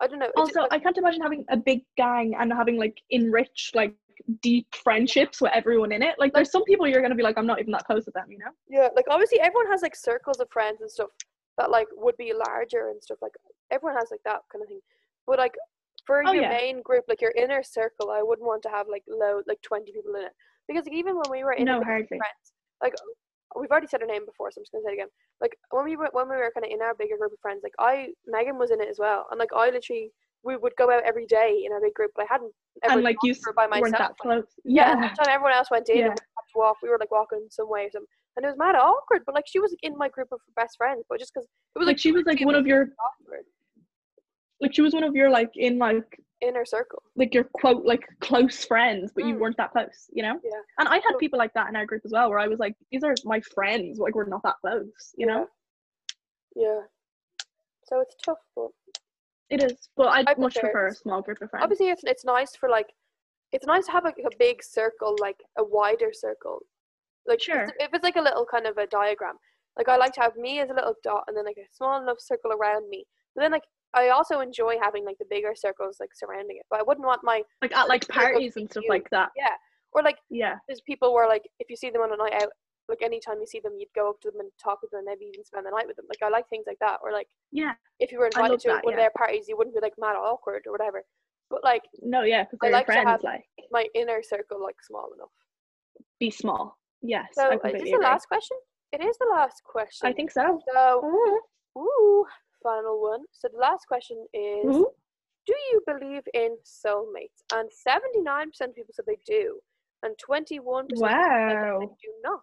I 0.00 0.06
don't 0.06 0.18
know. 0.18 0.26
It's 0.26 0.48
just, 0.48 0.56
also, 0.56 0.60
like, 0.62 0.72
I 0.72 0.78
can't 0.80 0.98
imagine 0.98 1.22
having 1.22 1.44
a 1.48 1.56
big 1.56 1.82
gang 1.96 2.34
and 2.38 2.52
having 2.52 2.78
like 2.78 3.00
enriched, 3.12 3.74
like 3.74 3.94
deep 4.42 4.66
friendships 4.74 5.40
with 5.40 5.52
everyone 5.54 5.92
in 5.92 6.02
it. 6.02 6.16
Like, 6.18 6.32
there's 6.32 6.50
some 6.50 6.64
people 6.64 6.86
you're 6.86 7.02
gonna 7.02 7.14
be 7.14 7.22
like, 7.22 7.38
I'm 7.38 7.46
not 7.46 7.60
even 7.60 7.72
that 7.72 7.84
close 7.84 8.06
with 8.06 8.14
them, 8.14 8.26
you 8.30 8.38
know? 8.38 8.50
yeah, 8.68 8.88
like 8.96 9.06
obviously 9.10 9.40
everyone 9.40 9.70
has 9.70 9.82
like 9.82 9.96
circles 9.96 10.40
of 10.40 10.48
friends 10.50 10.80
and 10.80 10.90
stuff 10.90 11.10
that 11.58 11.70
like 11.70 11.86
would 11.96 12.16
be 12.16 12.32
larger 12.32 12.88
and 12.90 13.02
stuff. 13.02 13.18
Like 13.22 13.32
everyone 13.70 13.96
has 13.96 14.08
like 14.10 14.22
that 14.24 14.40
kind 14.50 14.62
of 14.62 14.68
thing. 14.68 14.80
But 15.26 15.38
like 15.38 15.54
for 16.06 16.22
Oh, 16.22 16.32
your 16.32 16.42
yeah. 16.42 16.48
main 16.50 16.82
group, 16.82 17.04
like 17.08 17.20
your 17.20 17.32
inner 17.36 17.62
circle, 17.62 18.10
I 18.10 18.22
wouldn't 18.22 18.46
want 18.46 18.62
to 18.64 18.68
have 18.70 18.86
like 18.88 19.04
low 19.08 19.42
like 19.46 19.60
twenty 19.62 19.92
people 19.92 20.14
in 20.16 20.24
it 20.24 20.32
because 20.68 20.84
like, 20.86 20.94
even 20.94 21.14
when 21.16 21.30
we 21.30 21.44
were 21.44 21.52
in 21.52 21.66
No, 21.66 21.80
friends, 21.82 22.08
like 22.82 22.94
we've 23.56 23.70
already 23.70 23.86
said 23.86 24.00
her 24.00 24.06
name 24.06 24.26
before, 24.26 24.50
so 24.50 24.58
I'm 24.60 24.64
just 24.64 24.72
gonna 24.72 24.84
say 24.84 24.92
it 24.92 24.94
again. 24.94 25.08
Like 25.40 25.56
when 25.70 25.84
we 25.84 25.96
were 25.96 26.08
when 26.12 26.28
we 26.28 26.36
were 26.36 26.50
kind 26.54 26.66
of 26.66 26.72
in 26.72 26.82
our 26.82 26.94
bigger 26.94 27.16
group 27.16 27.32
of 27.32 27.38
friends, 27.40 27.60
like 27.62 27.74
I 27.78 28.08
Megan 28.26 28.58
was 28.58 28.70
in 28.70 28.80
it 28.80 28.88
as 28.88 28.98
well, 28.98 29.26
and 29.30 29.38
like 29.38 29.52
I 29.54 29.70
literally 29.70 30.10
we 30.44 30.56
would 30.56 30.74
go 30.76 30.90
out 30.90 31.02
every 31.04 31.26
day 31.26 31.62
in 31.64 31.72
a 31.72 31.80
big 31.80 31.94
group, 31.94 32.10
but 32.14 32.24
I 32.24 32.32
hadn't 32.34 32.52
ever 32.82 32.94
And 32.94 33.02
like 33.02 33.16
you 33.22 33.34
by 33.56 33.66
weren't 33.66 33.92
myself. 33.92 33.98
that 34.10 34.18
close. 34.18 34.44
Yeah, 34.64 34.90
Yeah. 35.00 35.08
time 35.14 35.28
everyone 35.28 35.52
else 35.54 35.70
went 35.70 35.88
in 35.88 35.96
Yeah. 35.98 36.04
and 36.06 36.12
we 36.14 36.20
had 36.36 36.42
to 36.52 36.58
walk, 36.58 36.76
we 36.82 36.88
were 36.90 36.98
like 36.98 37.10
walking 37.10 37.46
some 37.50 37.68
way 37.68 37.86
or 37.86 37.90
something, 37.90 38.08
and 38.36 38.44
it 38.44 38.48
was 38.48 38.56
mad 38.58 38.74
awkward. 38.76 39.22
But 39.24 39.34
like 39.34 39.46
she 39.46 39.58
was 39.60 39.72
like, 39.72 39.82
in 39.82 39.96
my 39.96 40.08
group 40.08 40.28
of 40.32 40.40
best 40.54 40.76
friends, 40.76 41.04
but 41.08 41.18
just 41.18 41.32
because 41.32 41.46
it 41.46 41.78
was 41.78 41.86
Like 41.86 41.94
like, 41.94 41.98
she 41.98 42.12
was 42.12 42.24
like 42.26 42.40
one 42.40 42.54
of 42.54 42.66
your 42.66 42.82
awkward 43.00 43.44
like 44.60 44.72
she 44.72 44.82
was 44.82 44.94
one 44.94 45.02
of 45.02 45.14
your 45.14 45.28
like 45.28 45.50
in 45.56 45.78
like 45.78 46.18
inner 46.40 46.64
circle. 46.64 47.02
like 47.16 47.34
your 47.34 47.44
quote 47.44 47.84
like 47.84 48.06
close 48.20 48.64
friends, 48.64 49.12
but 49.14 49.24
you 49.24 49.34
Mm. 49.34 49.38
weren't 49.40 49.56
that 49.56 49.72
close, 49.72 50.08
you 50.12 50.22
know? 50.22 50.38
Yeah. 50.44 50.60
And 50.78 50.88
I 50.88 50.96
had 50.96 51.18
people 51.18 51.38
like 51.38 51.52
that 51.54 51.68
in 51.68 51.76
our 51.76 51.84
group 51.86 52.02
as 52.04 52.12
well, 52.12 52.30
where 52.30 52.38
I 52.38 52.46
was 52.48 52.58
like, 52.60 52.74
these 52.90 53.02
are 53.02 53.14
my 53.24 53.40
friends, 53.54 53.98
like 53.98 54.14
we're 54.14 54.26
not 54.26 54.42
that 54.44 54.56
close, 54.60 55.12
you 55.16 55.26
know? 55.26 55.48
Yeah. 56.54 56.80
So 57.84 58.00
it's 58.00 58.14
tough, 58.24 58.38
but 58.54 58.68
It 59.54 59.62
is, 59.72 59.88
but 59.96 60.08
I'd 60.08 60.28
I 60.28 60.34
much 60.38 60.54
prefer 60.54 60.70
prefer 60.70 60.86
a 60.88 60.94
small 60.94 61.22
group 61.22 61.40
of 61.42 61.50
friends. 61.50 61.62
obviously 61.64 61.88
it's 61.88 62.02
it's 62.04 62.24
nice 62.24 62.54
for 62.56 62.68
like 62.68 62.90
it's 63.52 63.66
nice 63.66 63.86
to 63.86 63.92
have 63.92 64.04
like 64.04 64.18
a 64.24 64.36
big 64.38 64.62
circle, 64.62 65.16
like 65.20 65.40
a 65.58 65.64
wider 65.64 66.10
circle. 66.12 66.60
Like 67.26 67.38
if 67.38 67.44
Sure. 67.44 67.62
it's- 67.62 67.76
if 67.80 67.90
it's 67.94 68.02
like 68.04 68.16
a 68.16 68.20
little 68.22 68.44
kind 68.44 68.66
of 68.66 68.76
a 68.78 68.86
diagram. 68.86 69.36
Like 69.76 69.88
I 69.88 69.96
like 69.96 70.12
to 70.14 70.20
have 70.20 70.36
me 70.36 70.60
as 70.60 70.70
a 70.70 70.74
little 70.74 70.94
dot 71.02 71.24
and 71.26 71.36
then 71.36 71.44
like 71.44 71.56
a 71.58 71.66
small 71.74 72.00
enough 72.00 72.20
circle 72.20 72.52
around 72.52 72.88
me. 72.88 73.04
But 73.34 73.42
then 73.42 73.52
like 73.52 73.64
I 73.92 74.08
also 74.10 74.40
enjoy 74.40 74.74
having 74.80 75.04
like 75.04 75.18
the 75.18 75.24
bigger 75.30 75.54
circles 75.54 75.96
like 76.00 76.10
surrounding 76.14 76.56
it. 76.58 76.66
But 76.70 76.80
I 76.80 76.82
wouldn't 76.84 77.06
want 77.06 77.22
my 77.24 77.42
like 77.62 77.74
at 77.76 77.88
like 77.88 78.06
parties 78.08 78.56
and 78.56 78.68
stuff 78.70 78.82
huge. 78.84 78.90
like 78.90 79.10
that. 79.10 79.30
yeah. 79.36 79.54
Or 79.92 80.02
like 80.02 80.18
Yeah. 80.30 80.56
there's 80.68 80.80
people 80.82 81.14
where 81.14 81.28
like 81.28 81.48
if 81.60 81.70
you 81.70 81.76
see 81.76 81.90
them 81.90 82.02
on 82.02 82.12
a 82.12 82.16
night 82.16 82.34
out, 82.42 82.50
like 82.88 83.02
anytime 83.02 83.40
you 83.40 83.46
see 83.46 83.60
them 83.60 83.72
you'd 83.78 83.92
go 83.94 84.10
up 84.10 84.20
to 84.20 84.30
them 84.30 84.40
and 84.40 84.50
talk 84.62 84.82
with 84.82 84.90
them 84.90 84.98
and 84.98 85.06
maybe 85.06 85.24
even 85.32 85.44
spend 85.44 85.64
the 85.66 85.70
night 85.70 85.86
with 85.86 85.96
them. 85.96 86.06
Like 86.08 86.22
I 86.22 86.28
like 86.28 86.48
things 86.48 86.64
like 86.66 86.78
that. 86.80 86.98
Or 87.02 87.12
like 87.12 87.28
Yeah. 87.52 87.72
if 87.98 88.12
you 88.12 88.18
were 88.18 88.26
invited 88.26 88.60
to 88.60 88.68
that, 88.68 88.84
one 88.84 88.94
of 88.94 88.98
their 88.98 89.12
parties 89.16 89.46
you 89.48 89.56
wouldn't 89.56 89.74
be 89.74 89.80
like 89.80 89.94
mad 89.98 90.16
or 90.16 90.24
awkward 90.24 90.62
or 90.66 90.72
whatever. 90.72 91.02
But 91.50 91.64
like 91.64 91.82
No, 92.02 92.22
yeah, 92.22 92.44
because 92.44 92.58
they're 92.62 92.70
like 92.72 92.86
to 92.86 92.92
friends, 92.92 93.08
have- 93.08 93.22
like. 93.22 93.44
my 93.70 93.86
inner 93.94 94.22
circle 94.22 94.62
like 94.62 94.76
small 94.82 95.08
enough. 95.14 95.30
be 96.18 96.30
small. 96.30 96.78
Yes, 97.02 97.28
So 97.32 97.42
I 97.62 97.68
is 97.68 97.82
this 97.82 97.90
the 97.90 97.98
last 97.98 98.26
question? 98.28 98.56
It 98.92 99.02
is 99.04 99.16
the 99.18 99.26
last 99.32 99.62
question. 99.64 100.08
I 100.08 100.12
think 100.12 100.30
so. 100.30 100.60
so. 100.72 101.04
Ooh. 101.04 101.40
Ooh, 101.82 102.24
final 102.62 103.00
one. 103.02 103.24
So 103.32 103.48
the 103.52 103.58
last 103.58 103.86
question 103.88 104.24
is: 104.32 104.64
Ooh. 104.76 104.88
Do 105.46 105.54
you 105.72 105.82
believe 105.86 106.22
in 106.32 106.56
soulmates? 106.64 107.42
And 107.52 107.68
seventy-nine 107.70 108.50
percent 108.50 108.70
of 108.70 108.76
people 108.76 108.94
said 108.94 109.04
they 109.06 109.18
do, 109.26 109.58
and 110.04 110.16
twenty-one 110.18 110.86
percent 110.88 111.10
said 111.10 111.18
that 111.18 111.54
Wow. 111.72 111.80
do 111.80 112.12
not. 112.22 112.40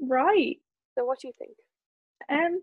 Right. 0.00 0.56
So 0.96 1.04
what 1.04 1.18
do 1.20 1.28
you 1.28 1.34
think? 1.38 1.52
Um. 2.30 2.62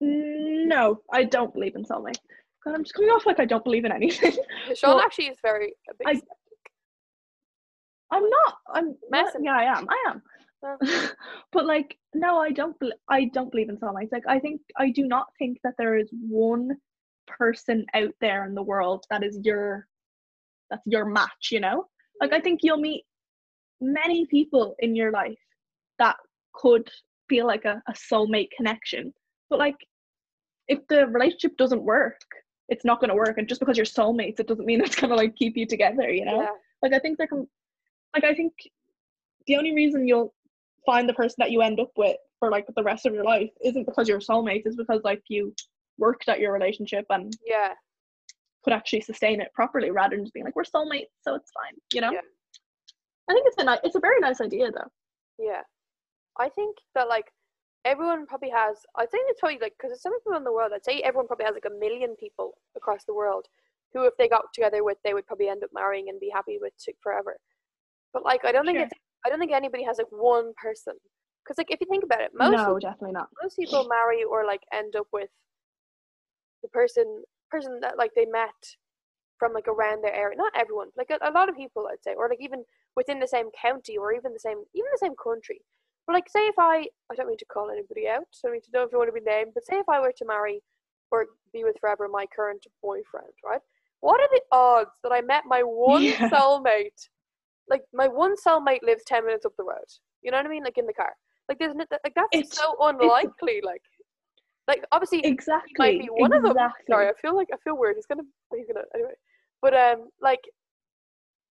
No, 0.00 1.00
I 1.12 1.24
don't 1.24 1.52
believe 1.54 1.76
in 1.76 1.84
soulmate. 1.84 2.18
God, 2.64 2.74
I'm 2.74 2.82
just 2.82 2.94
coming 2.94 3.10
off 3.10 3.26
like 3.26 3.38
I 3.38 3.44
don't 3.44 3.62
believe 3.64 3.84
in 3.84 3.92
anything. 3.92 4.32
Sean 4.74 4.96
Well, 4.96 5.00
actually 5.00 5.26
is 5.26 5.38
very 5.42 5.74
a 5.90 5.94
big 5.98 6.08
I- 6.08 6.12
skeptic. 6.14 6.28
I'm 8.10 8.22
not. 8.28 8.54
I'm 8.74 8.86
not, 8.88 8.96
Messing. 9.10 9.44
yeah, 9.44 9.56
I 9.56 9.78
am. 9.78 9.86
I 9.88 10.04
am. 10.10 10.22
But 11.52 11.66
like, 11.66 11.98
no, 12.14 12.38
I 12.38 12.50
don't. 12.50 12.78
bel 12.78 12.92
I 13.08 13.24
don't 13.32 13.50
believe 13.50 13.68
in 13.68 13.78
soulmates. 13.78 14.12
Like, 14.12 14.24
I 14.28 14.38
think 14.38 14.60
I 14.76 14.90
do 14.90 15.06
not 15.06 15.26
think 15.38 15.58
that 15.64 15.74
there 15.78 15.96
is 15.96 16.08
one 16.28 16.76
person 17.26 17.84
out 17.94 18.14
there 18.20 18.44
in 18.46 18.54
the 18.54 18.62
world 18.62 19.04
that 19.10 19.22
is 19.24 19.38
your 19.42 19.86
that's 20.70 20.86
your 20.86 21.04
match. 21.04 21.48
You 21.50 21.60
know, 21.60 21.86
like 22.22 22.32
I 22.32 22.40
think 22.40 22.60
you'll 22.62 22.78
meet 22.78 23.04
many 23.80 24.24
people 24.26 24.76
in 24.78 24.94
your 24.94 25.10
life 25.10 25.38
that 25.98 26.16
could 26.54 26.88
feel 27.28 27.46
like 27.46 27.64
a, 27.64 27.82
a 27.88 27.92
soulmate 27.92 28.50
connection. 28.56 29.12
But 29.50 29.58
like, 29.58 29.76
if 30.68 30.78
the 30.88 31.08
relationship 31.08 31.56
doesn't 31.56 31.82
work, 31.82 32.20
it's 32.68 32.84
not 32.84 33.00
going 33.00 33.10
to 33.10 33.16
work. 33.16 33.38
And 33.38 33.48
just 33.48 33.60
because 33.60 33.76
you're 33.76 33.84
soulmates, 33.84 34.38
it 34.38 34.46
doesn't 34.46 34.64
mean 34.64 34.80
it's 34.84 34.94
going 34.94 35.10
to 35.10 35.16
like 35.16 35.34
keep 35.34 35.56
you 35.56 35.66
together. 35.66 36.08
You 36.10 36.24
know. 36.24 36.42
Yeah. 36.42 36.50
Like 36.80 36.94
I 36.94 37.00
think 37.00 37.18
there 37.18 37.26
can 37.26 37.46
like 38.14 38.24
I 38.24 38.34
think 38.34 38.52
the 39.48 39.56
only 39.56 39.74
reason 39.74 40.06
you'll 40.06 40.32
find 40.86 41.08
the 41.08 41.14
person 41.14 41.36
that 41.38 41.50
you 41.50 41.60
end 41.60 41.80
up 41.80 41.90
with 41.96 42.16
for 42.38 42.50
like 42.50 42.66
the 42.76 42.82
rest 42.84 43.04
of 43.04 43.14
your 43.14 43.24
life 43.24 43.50
isn't 43.64 43.86
because 43.86 44.08
you're 44.08 44.20
soulmates, 44.20 44.66
is 44.66 44.76
because 44.76 45.00
like 45.02 45.22
you 45.28 45.52
worked 45.98 46.28
at 46.28 46.38
your 46.38 46.52
relationship 46.52 47.04
and 47.10 47.36
Yeah. 47.44 47.72
Could 48.64 48.72
actually 48.72 49.00
sustain 49.00 49.40
it 49.40 49.48
properly 49.54 49.90
rather 49.90 50.16
than 50.16 50.24
just 50.24 50.34
being 50.34 50.44
like 50.44 50.56
we're 50.56 50.62
soulmates, 50.64 51.10
so 51.22 51.34
it's 51.34 51.50
fine, 51.52 51.74
you 51.92 52.00
know? 52.00 52.12
Yeah. 52.12 52.20
I 53.30 53.34
think 53.34 53.46
it's 53.46 53.62
a 53.62 53.64
ni- 53.64 53.80
it's 53.84 53.94
a 53.96 54.00
very 54.00 54.20
nice 54.20 54.40
idea 54.40 54.70
though. 54.70 54.90
Yeah. 55.38 55.62
I 56.38 56.48
think 56.48 56.76
that 56.94 57.08
like 57.08 57.26
everyone 57.84 58.26
probably 58.26 58.50
has 58.50 58.76
I 58.96 59.06
think 59.06 59.26
it's 59.30 59.40
probably 59.40 59.58
like 59.60 59.74
because 59.76 59.90
there's 59.90 60.02
so 60.02 60.10
many 60.10 60.20
people 60.20 60.36
in 60.38 60.44
the 60.44 60.52
world, 60.52 60.72
I'd 60.74 60.84
say 60.84 61.00
everyone 61.00 61.26
probably 61.26 61.46
has 61.46 61.54
like 61.54 61.66
a 61.70 61.78
million 61.78 62.14
people 62.18 62.52
across 62.76 63.04
the 63.04 63.14
world 63.14 63.46
who 63.92 64.04
if 64.04 64.14
they 64.18 64.28
got 64.28 64.44
together 64.54 64.82
with 64.84 64.98
they 65.04 65.14
would 65.14 65.26
probably 65.26 65.48
end 65.48 65.64
up 65.64 65.70
marrying 65.74 66.08
and 66.08 66.18
be 66.20 66.30
happy 66.32 66.58
with 66.60 66.72
forever. 67.02 67.36
But 68.12 68.24
like 68.24 68.44
I 68.44 68.52
don't 68.52 68.66
think 68.66 68.78
Sure. 68.78 68.86
it's 68.86 68.94
I 69.24 69.28
don't 69.28 69.38
think 69.38 69.52
anybody 69.52 69.84
has 69.84 69.98
like 69.98 70.10
one 70.10 70.52
person. 70.60 70.94
Because 71.44 71.58
like 71.58 71.70
if 71.70 71.80
you 71.80 71.86
think 71.90 72.04
about 72.04 72.20
it, 72.20 72.30
most 72.34 72.52
no, 72.52 72.58
people, 72.58 72.78
definitely 72.80 73.12
not. 73.12 73.28
most 73.42 73.56
people 73.56 73.86
marry 73.88 74.22
or 74.24 74.44
like 74.46 74.62
end 74.72 74.94
up 74.96 75.06
with 75.12 75.28
the 76.62 76.68
person 76.68 77.22
person 77.52 77.78
that 77.82 77.98
like 78.02 78.12
they 78.16 78.26
met 78.40 78.60
from 79.38 79.52
like 79.52 79.68
around 79.68 80.02
their 80.02 80.14
area. 80.14 80.36
Not 80.36 80.52
everyone, 80.62 80.88
like 80.96 81.10
a, 81.10 81.18
a 81.28 81.32
lot 81.38 81.48
of 81.50 81.56
people 81.56 81.82
I'd 81.90 82.02
say, 82.06 82.14
or 82.14 82.28
like 82.28 82.40
even 82.40 82.64
within 82.96 83.18
the 83.20 83.28
same 83.36 83.48
county 83.66 83.96
or 83.98 84.12
even 84.12 84.32
the 84.32 84.38
same 84.48 84.60
even 84.74 84.90
the 84.92 85.04
same 85.06 85.14
country. 85.22 85.60
But 86.06 86.14
like 86.14 86.28
say 86.28 86.44
if 86.52 86.58
I 86.58 86.86
I 87.10 87.14
don't 87.16 87.28
mean 87.28 87.38
to 87.38 87.52
call 87.54 87.70
anybody 87.70 88.08
out, 88.08 88.26
so 88.30 88.48
I 88.48 88.52
mean 88.52 88.62
to 88.62 88.70
know 88.72 88.82
if 88.84 88.90
you 88.92 88.98
want 88.98 89.08
to 89.14 89.20
be 89.20 89.30
named, 89.34 89.52
but 89.54 89.64
say 89.66 89.76
if 89.78 89.88
I 89.88 90.00
were 90.00 90.14
to 90.16 90.24
marry 90.34 90.62
or 91.10 91.26
be 91.52 91.62
with 91.64 91.76
forever 91.80 92.08
my 92.08 92.26
current 92.34 92.64
boyfriend, 92.82 93.34
right? 93.44 93.60
What 94.00 94.20
are 94.20 94.28
the 94.32 94.42
odds 94.50 94.90
that 95.04 95.12
I 95.12 95.20
met 95.20 95.44
my 95.46 95.60
one 95.62 96.02
Yeah. 96.02 96.28
soulmate? 96.34 97.00
Like 97.68 97.82
my 97.92 98.08
one 98.08 98.34
soulmate 98.44 98.82
lives 98.82 99.04
ten 99.06 99.24
minutes 99.26 99.46
up 99.46 99.52
the 99.56 99.64
road. 99.64 99.90
You 100.22 100.30
know 100.30 100.38
what 100.38 100.46
I 100.46 100.50
mean? 100.50 100.64
Like 100.64 100.78
in 100.78 100.86
the 100.86 100.92
car. 100.92 101.12
Like 101.48 101.58
there's 101.58 101.74
no, 101.74 101.84
like 102.04 102.14
that's 102.14 102.28
It's- 102.32 102.56
so 102.56 102.76
unlikely. 102.80 103.60
Like 103.64 103.82
like 104.68 104.84
obviously 104.92 105.24
Exactly. 105.24 105.72
he 105.74 105.78
might 105.78 106.00
be 106.02 106.06
one 106.10 106.32
of 106.32 106.42
them. 106.42 106.52
exactly. 106.52 106.84
Sorry, 106.88 107.08
I 107.08 107.12
feel 107.20 107.34
like 107.36 107.48
I 107.52 107.56
feel 107.64 107.76
weird. 107.76 107.96
He's 107.96 108.06
gonna 108.06 108.22
he's 108.54 108.66
gonna 108.66 108.84
anyway. 108.94 109.12
But 109.60 109.74
um, 109.74 110.08
like, 110.20 110.40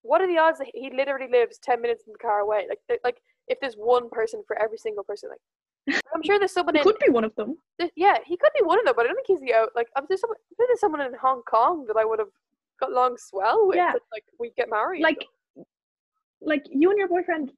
what 0.02 0.22
are 0.22 0.28
the 0.28 0.38
odds 0.38 0.60
that 0.60 0.68
he 0.74 0.90
literally 0.96 1.30
lives 1.32 1.58
ten 1.62 1.82
minutes 1.82 2.04
in 2.08 2.14
the 2.14 2.20
car 2.20 2.40
away? 2.40 2.66
Like, 2.70 2.80
th- 2.88 3.00
like 3.04 3.18
if 3.48 3.60
there's 3.60 3.76
one 3.76 4.10
person 4.10 4.44
for 4.48 4.62
every 4.62 4.78
single 4.78 5.04
person, 5.04 5.30
like 5.30 6.02
I'm 6.16 6.24
sure 6.24 6.40
there's 6.40 6.54
someone 6.54 6.76
in. 6.76 6.84
could 6.84 7.00
be 7.00 7.10
one 7.12 7.24
of 7.24 7.36
them. 7.36 7.56
th- 7.80 7.92
yeah, 7.96 8.18
he 8.26 8.38
could 8.38 8.52
be 8.58 8.64
one 8.66 8.80
of 8.80 8.86
them, 8.86 8.94
but 8.96 9.06
I 9.06 9.08
don't 9.08 9.16
think 9.16 9.28
he's 9.28 9.42
the 9.42 9.54
out. 9.54 9.70
Like, 9.76 9.88
I'm 9.96 10.06
there's 10.08 10.22
someone. 10.22 10.38
I'm 10.38 10.56
sure 10.58 10.68
there's 10.68 10.80
someone 10.80 11.02
in 11.02 11.14
Hong 11.22 11.42
Kong 11.50 11.86
that 11.88 11.98
I 11.98 12.06
would 12.06 12.20
have 12.20 12.30
got 12.80 12.92
long 12.92 13.18
swell 13.18 13.68
with. 13.68 13.78
Yeah. 13.78 13.92
that, 13.94 14.02
like 14.14 14.24
we 14.40 14.52
get 14.58 14.70
married. 14.70 15.02
Like 15.04 15.26
like 16.42 16.64
you 16.70 16.90
and 16.90 16.98
your 16.98 17.08
boyfriend 17.08 17.52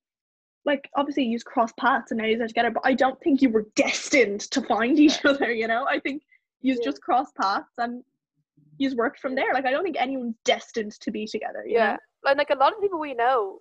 like 0.66 0.90
obviously 0.96 1.24
you 1.26 1.40
cross 1.40 1.72
paths 1.80 2.12
and 2.12 2.20
now 2.20 2.26
you're 2.26 2.48
together, 2.48 2.72
but 2.72 2.84
I 2.86 2.94
don't 2.94 3.20
think 3.22 3.42
you 3.42 3.50
were 3.50 3.66
destined 3.76 4.42
to 4.52 4.62
find 4.62 4.98
each 5.00 5.24
other, 5.26 5.52
you 5.52 5.68
know? 5.68 5.86
I 5.90 6.00
think 6.00 6.24
you 6.62 6.74
Yeah. 6.76 6.80
just 6.84 7.02
crossed 7.02 7.36
paths 7.36 7.74
and 7.78 8.04
you've 8.78 8.94
worked 8.96 9.20
from 9.20 9.36
there. 9.36 9.54
Like 9.54 9.66
I 9.66 9.72
don't 9.72 9.84
think 9.84 9.98
anyone's 10.00 10.36
destined 10.46 10.94
to 11.02 11.12
be 11.12 11.28
together, 11.28 11.64
yeah, 11.68 11.98
know? 12.24 12.30
and 12.32 12.38
like 12.38 12.50
a 12.50 12.56
lot 12.56 12.74
of 12.74 12.82
people 12.82 13.00
we 13.00 13.14
know 13.14 13.60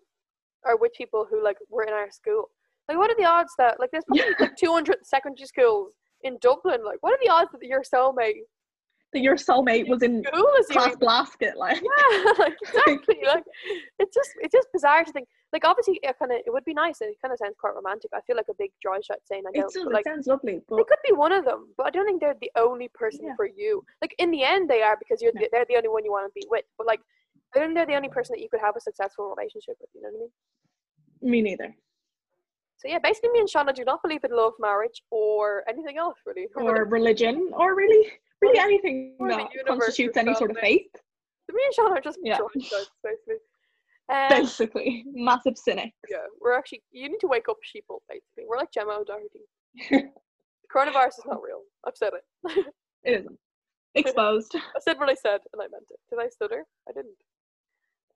are 0.64 0.76
with 0.76 0.92
people 0.94 1.26
who 1.28 1.42
like 1.42 1.56
were 1.68 1.82
in 1.84 1.92
our 1.92 2.10
school. 2.10 2.50
Like, 2.88 2.98
what 2.98 3.10
are 3.10 3.16
the 3.16 3.24
odds 3.24 3.52
that 3.58 3.78
like 3.80 3.90
there's 3.90 4.04
probably 4.04 4.24
like 4.38 4.56
200 4.58 4.98
secondary 5.04 5.46
schools 5.46 5.92
in 6.22 6.38
Dublin? 6.40 6.84
Like, 6.84 6.98
what 7.00 7.12
are 7.12 7.18
the 7.22 7.30
odds 7.32 7.50
that 7.52 7.62
your 7.66 7.82
soulmate 7.82 8.42
That 9.12 9.20
your 9.22 9.36
soulmate 9.36 9.88
was 9.88 10.02
in 10.02 10.22
school 10.24 10.46
class 10.70 10.96
basket, 10.96 11.56
like 11.56 11.82
Yeah, 11.82 12.32
like 12.38 12.54
exactly. 12.62 13.18
like 13.26 13.44
it's 13.98 14.14
just 14.14 14.30
it's 14.40 14.52
just 14.52 14.68
bizarre 14.72 15.04
to 15.04 15.12
think. 15.12 15.28
Like 15.52 15.64
obviously, 15.66 16.00
it 16.02 16.18
kind 16.18 16.32
of 16.32 16.38
it 16.46 16.50
would 16.52 16.64
be 16.64 16.72
nice. 16.72 17.00
and 17.02 17.10
It 17.10 17.18
kind 17.20 17.32
of 17.32 17.38
sounds 17.38 17.56
quite 17.58 17.74
romantic. 17.74 18.10
I 18.14 18.20
feel 18.22 18.36
like 18.36 18.48
a 18.50 18.54
big 18.54 18.70
dry 18.80 18.98
shot 19.04 19.18
saying 19.24 19.42
I 19.46 19.50
it, 19.58 19.64
But 19.74 19.80
it 19.82 19.92
like 19.92 20.04
sounds 20.04 20.26
lovely, 20.26 20.62
but 20.68 20.76
they 20.76 20.84
could 20.84 20.98
be 21.06 21.12
one 21.12 21.32
of 21.32 21.44
them, 21.44 21.68
but 21.76 21.86
I 21.86 21.90
don't 21.90 22.06
think 22.06 22.20
they're 22.20 22.36
the 22.40 22.50
only 22.56 22.88
person 22.94 23.26
Yeah. 23.26 23.36
for 23.36 23.46
you. 23.46 23.84
Like 24.00 24.14
in 24.18 24.30
the 24.30 24.42
end, 24.44 24.70
they 24.70 24.82
are 24.82 24.96
because 24.98 25.20
you're 25.20 25.32
No. 25.34 25.42
the, 25.42 25.48
they're 25.52 25.66
the 25.68 25.76
only 25.76 25.90
one 25.90 26.04
you 26.04 26.10
want 26.10 26.26
to 26.26 26.32
be 26.34 26.46
with. 26.48 26.64
But 26.78 26.86
like, 26.86 27.00
I 27.54 27.58
don't 27.58 27.68
think 27.68 27.76
they're 27.76 27.86
the 27.86 27.96
only 27.96 28.08
person 28.08 28.32
that 28.34 28.40
you 28.42 28.48
could 28.48 28.60
have 28.60 28.76
a 28.76 28.80
successful 28.80 29.34
relationship 29.36 29.76
with. 29.80 29.90
You 29.94 30.02
know 30.02 30.08
what 30.12 30.16
I 30.16 30.20
mean? 30.20 30.30
me 31.32 31.42
neither. 31.42 31.76
So 32.78 32.88
yeah, 32.88 32.98
basically, 32.98 33.30
me 33.30 33.40
and 33.40 33.48
Shauna 33.48 33.72
do 33.74 33.84
not 33.84 34.02
believe 34.02 34.24
in 34.24 34.32
love, 34.34 34.54
marriage, 34.58 35.04
or 35.10 35.62
anything 35.68 35.98
else 35.98 36.16
really. 36.26 36.48
Or 36.56 36.84
religion, 36.86 37.50
or 37.54 37.74
really 37.76 38.10
really 38.40 38.58
anything 38.58 39.16
or 39.20 39.28
that 39.28 39.50
constitutes 39.66 40.16
any 40.16 40.34
sort 40.34 40.50
of 40.50 40.56
faith. 40.58 40.90
So 40.94 41.54
me 41.54 41.62
and 41.66 41.74
Shauna 41.76 41.98
are 41.98 42.00
just 42.00 42.18
Yeah. 42.22 42.38
dry 42.38 42.48
shots, 42.60 42.90
basically. 43.04 43.36
Um, 44.12 44.28
Basically. 44.28 45.04
Massive 45.14 45.56
cynic. 45.56 45.92
Yeah, 46.10 46.18
we're 46.40 46.52
actually. 46.54 46.82
You 46.90 47.08
need 47.08 47.20
to 47.20 47.28
wake 47.28 47.48
up, 47.48 47.56
sheeple. 47.64 47.98
Basically, 48.08 48.44
we're 48.46 48.58
like 48.58 48.70
Gemma 48.72 48.98
O'Doherty. 49.00 49.46
Coronavirus 50.74 51.18
is 51.18 51.24
not 51.26 51.40
real. 51.42 51.62
I've 51.86 51.96
said 51.96 52.12
it. 52.14 52.66
It 53.04 53.20
isn't. 53.20 53.38
Exposed. 53.96 54.54
I 54.54 54.78
said 54.80 54.96
what 54.98 55.08
I 55.08 55.14
said, 55.14 55.40
and 55.52 55.60
I 55.60 55.66
meant 55.72 55.86
it. 55.90 55.98
Did 56.08 56.20
I 56.24 56.28
stutter? 56.28 56.64
I 56.88 56.92
didn't. 56.92 57.16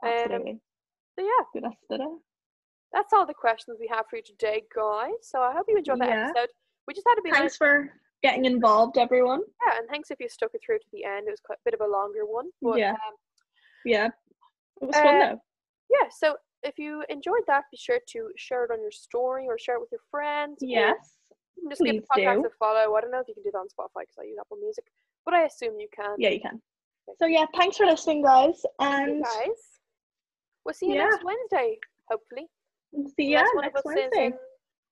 Um, 0.05 0.11
Absolutely. 0.13 0.61
so 1.19 1.25
yeah, 1.25 1.45
Good 1.53 1.65
as 1.67 1.73
stutter. 1.85 2.11
that's 2.93 3.13
all 3.13 3.27
the 3.27 3.35
questions 3.35 3.79
we 3.81 3.89
have 3.89 4.05
for 4.09 4.17
you 4.17 4.23
today, 4.23 4.63
guys. 4.75 5.11
So 5.23 5.41
I 5.41 5.53
hope 5.55 5.67
you 5.69 5.77
enjoyed 5.77 6.01
that 6.03 6.09
Yeah. 6.09 6.29
episode. 6.29 6.51
We 6.87 6.95
just 6.95 7.07
had 7.09 7.17
to 7.17 7.23
be 7.23 7.31
Thanks 7.31 7.55
nice, 7.55 7.57
for 7.57 7.93
getting 8.23 8.45
involved, 8.45 8.97
everyone. 8.97 9.41
yeah, 9.67 9.79
and 9.79 9.89
thanks 9.89 10.11
if 10.13 10.21
you 10.21 10.29
stuck 10.29 10.51
it 10.55 10.61
through 10.65 10.79
to 10.79 10.87
the 10.93 11.05
end. 11.05 11.27
It 11.27 11.33
was 11.33 11.41
quite 11.41 11.59
a 11.59 11.65
bit 11.65 11.75
of 11.75 11.81
a 11.81 11.91
longer 11.91 12.25
one, 12.27 12.51
but 12.63 12.79
Yeah. 12.79 12.93
um, 12.93 13.15
Yeah. 13.85 14.09
It 14.83 14.87
was 14.87 14.95
fun 14.97 15.17
Uh, 15.17 15.19
though. 15.33 15.43
Yeah. 15.91 16.09
So 16.11 16.37
if 16.63 16.79
you 16.79 17.05
enjoyed 17.09 17.43
that, 17.47 17.65
be 17.71 17.77
sure 17.77 17.99
to 18.13 18.29
share 18.37 18.65
it 18.65 18.71
on 18.71 18.81
your 18.81 18.91
story 18.91 19.47
or 19.49 19.59
share 19.59 19.77
it 19.77 19.81
with 19.81 19.91
your 19.93 20.01
friends. 20.11 20.59
Yes. 20.61 20.97
you 21.57 21.69
just 21.71 21.83
give 21.83 21.97
the 21.97 22.03
podcast 22.23 22.43
do. 22.43 22.47
a 22.49 22.51
follow. 22.59 22.95
I 22.95 23.01
don't 23.01 23.11
know 23.11 23.21
if 23.21 23.29
you 23.29 23.35
can 23.35 23.43
do 23.45 23.51
that 23.53 23.59
on 23.59 23.67
Spotify 23.67 24.03
because 24.03 24.17
I 24.21 24.25
use 24.25 24.37
Apple 24.41 24.59
Music, 24.61 24.85
but 25.25 25.35
I 25.35 25.45
assume 25.45 25.79
you 25.79 25.89
can. 25.95 26.15
Yeah, 26.19 26.31
you 26.31 26.41
can. 26.41 26.61
So 27.19 27.27
yeah, 27.27 27.45
thanks 27.57 27.77
for 27.77 27.87
listening, 27.87 28.23
guys, 28.23 28.61
you 28.65 28.71
and 28.87 29.23
guys. 29.25 29.47
We'll 30.65 30.75
see 30.75 30.87
you 30.87 30.95
Yeah. 30.95 31.09
next 31.11 31.25
Wednesday, 31.25 31.79
hopefully. 32.11 32.47
see 33.17 33.35
one 33.35 33.45
next 33.63 33.85
Wednesday. 33.85 34.27
um, 34.27 34.33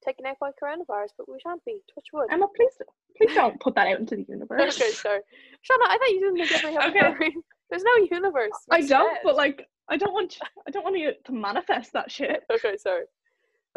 taken 0.05 0.27
out 0.27 0.37
by 0.39 0.51
coronavirus, 0.63 1.09
but 1.19 1.29
we 1.29 1.39
shan't 1.43 1.65
be. 1.65 1.79
Touch 1.93 2.05
wood. 2.13 2.29
Emma, 2.31 2.47
please, 2.55 2.71
please 3.17 3.35
don't 3.35 3.59
put 3.61 3.75
that 3.75 3.89
out 3.89 3.99
into 3.99 4.17
the 4.17 4.25
universe. 4.29 4.81
okay, 4.81 4.91
sorry. 4.93 5.21
Shauna, 5.69 5.87
I 5.89 5.99
thought 5.99 6.11
you 6.11 6.21
didn't 6.21 6.49
think 6.49 6.79
have 6.79 6.95
Okay. 7.15 7.35
There's 7.71 7.83
no 7.83 8.07
universe. 8.11 8.53
I 8.71 8.83
don't, 8.83 9.19
but 9.25 9.35
like, 9.35 9.67
I 9.89 9.97
don't 9.97 10.13
want, 10.15 10.39
I 10.67 10.71
don't 10.71 10.85
want 10.85 10.99
you 10.99 11.13
to 11.25 11.33
manifest 11.33 11.93
that 11.93 12.11
shit. 12.11 12.43
Okay, 12.53 12.77
sorry. 12.77 13.05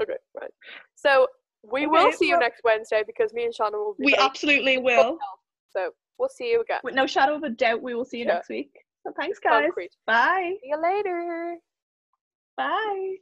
Okay, 0.01 0.17
right. 0.39 0.51
So 0.95 1.27
we 1.63 1.85
will 1.87 2.07
Okay, 2.07 2.15
see 2.15 2.27
you 2.29 2.39
next 2.39 2.61
Wednesday 2.63 3.03
because 3.05 3.33
me 3.33 3.43
and 3.43 3.53
Shauna 3.53 3.73
will 3.73 3.95
be 3.99 4.05
We 4.05 4.15
absolutely 4.15 4.77
will. 4.77 5.17
So 5.71 5.91
we'll 6.17 6.29
see 6.29 6.51
you 6.51 6.61
again. 6.61 6.79
With 6.83 6.95
no 6.95 7.07
shadow 7.07 7.35
of 7.35 7.43
a 7.43 7.49
doubt, 7.49 7.81
we 7.81 7.93
will 7.95 8.05
see 8.05 8.19
you 8.19 8.25
Yeah. 8.25 8.35
next 8.35 8.49
week. 8.49 8.71
So 9.05 9.11
thanks, 9.17 9.39
guys. 9.39 9.63
Concrete. 9.63 9.91
Bye. 10.05 10.57
See 10.61 10.69
you 10.69 10.81
later. 10.81 11.57
Bye. 12.55 13.17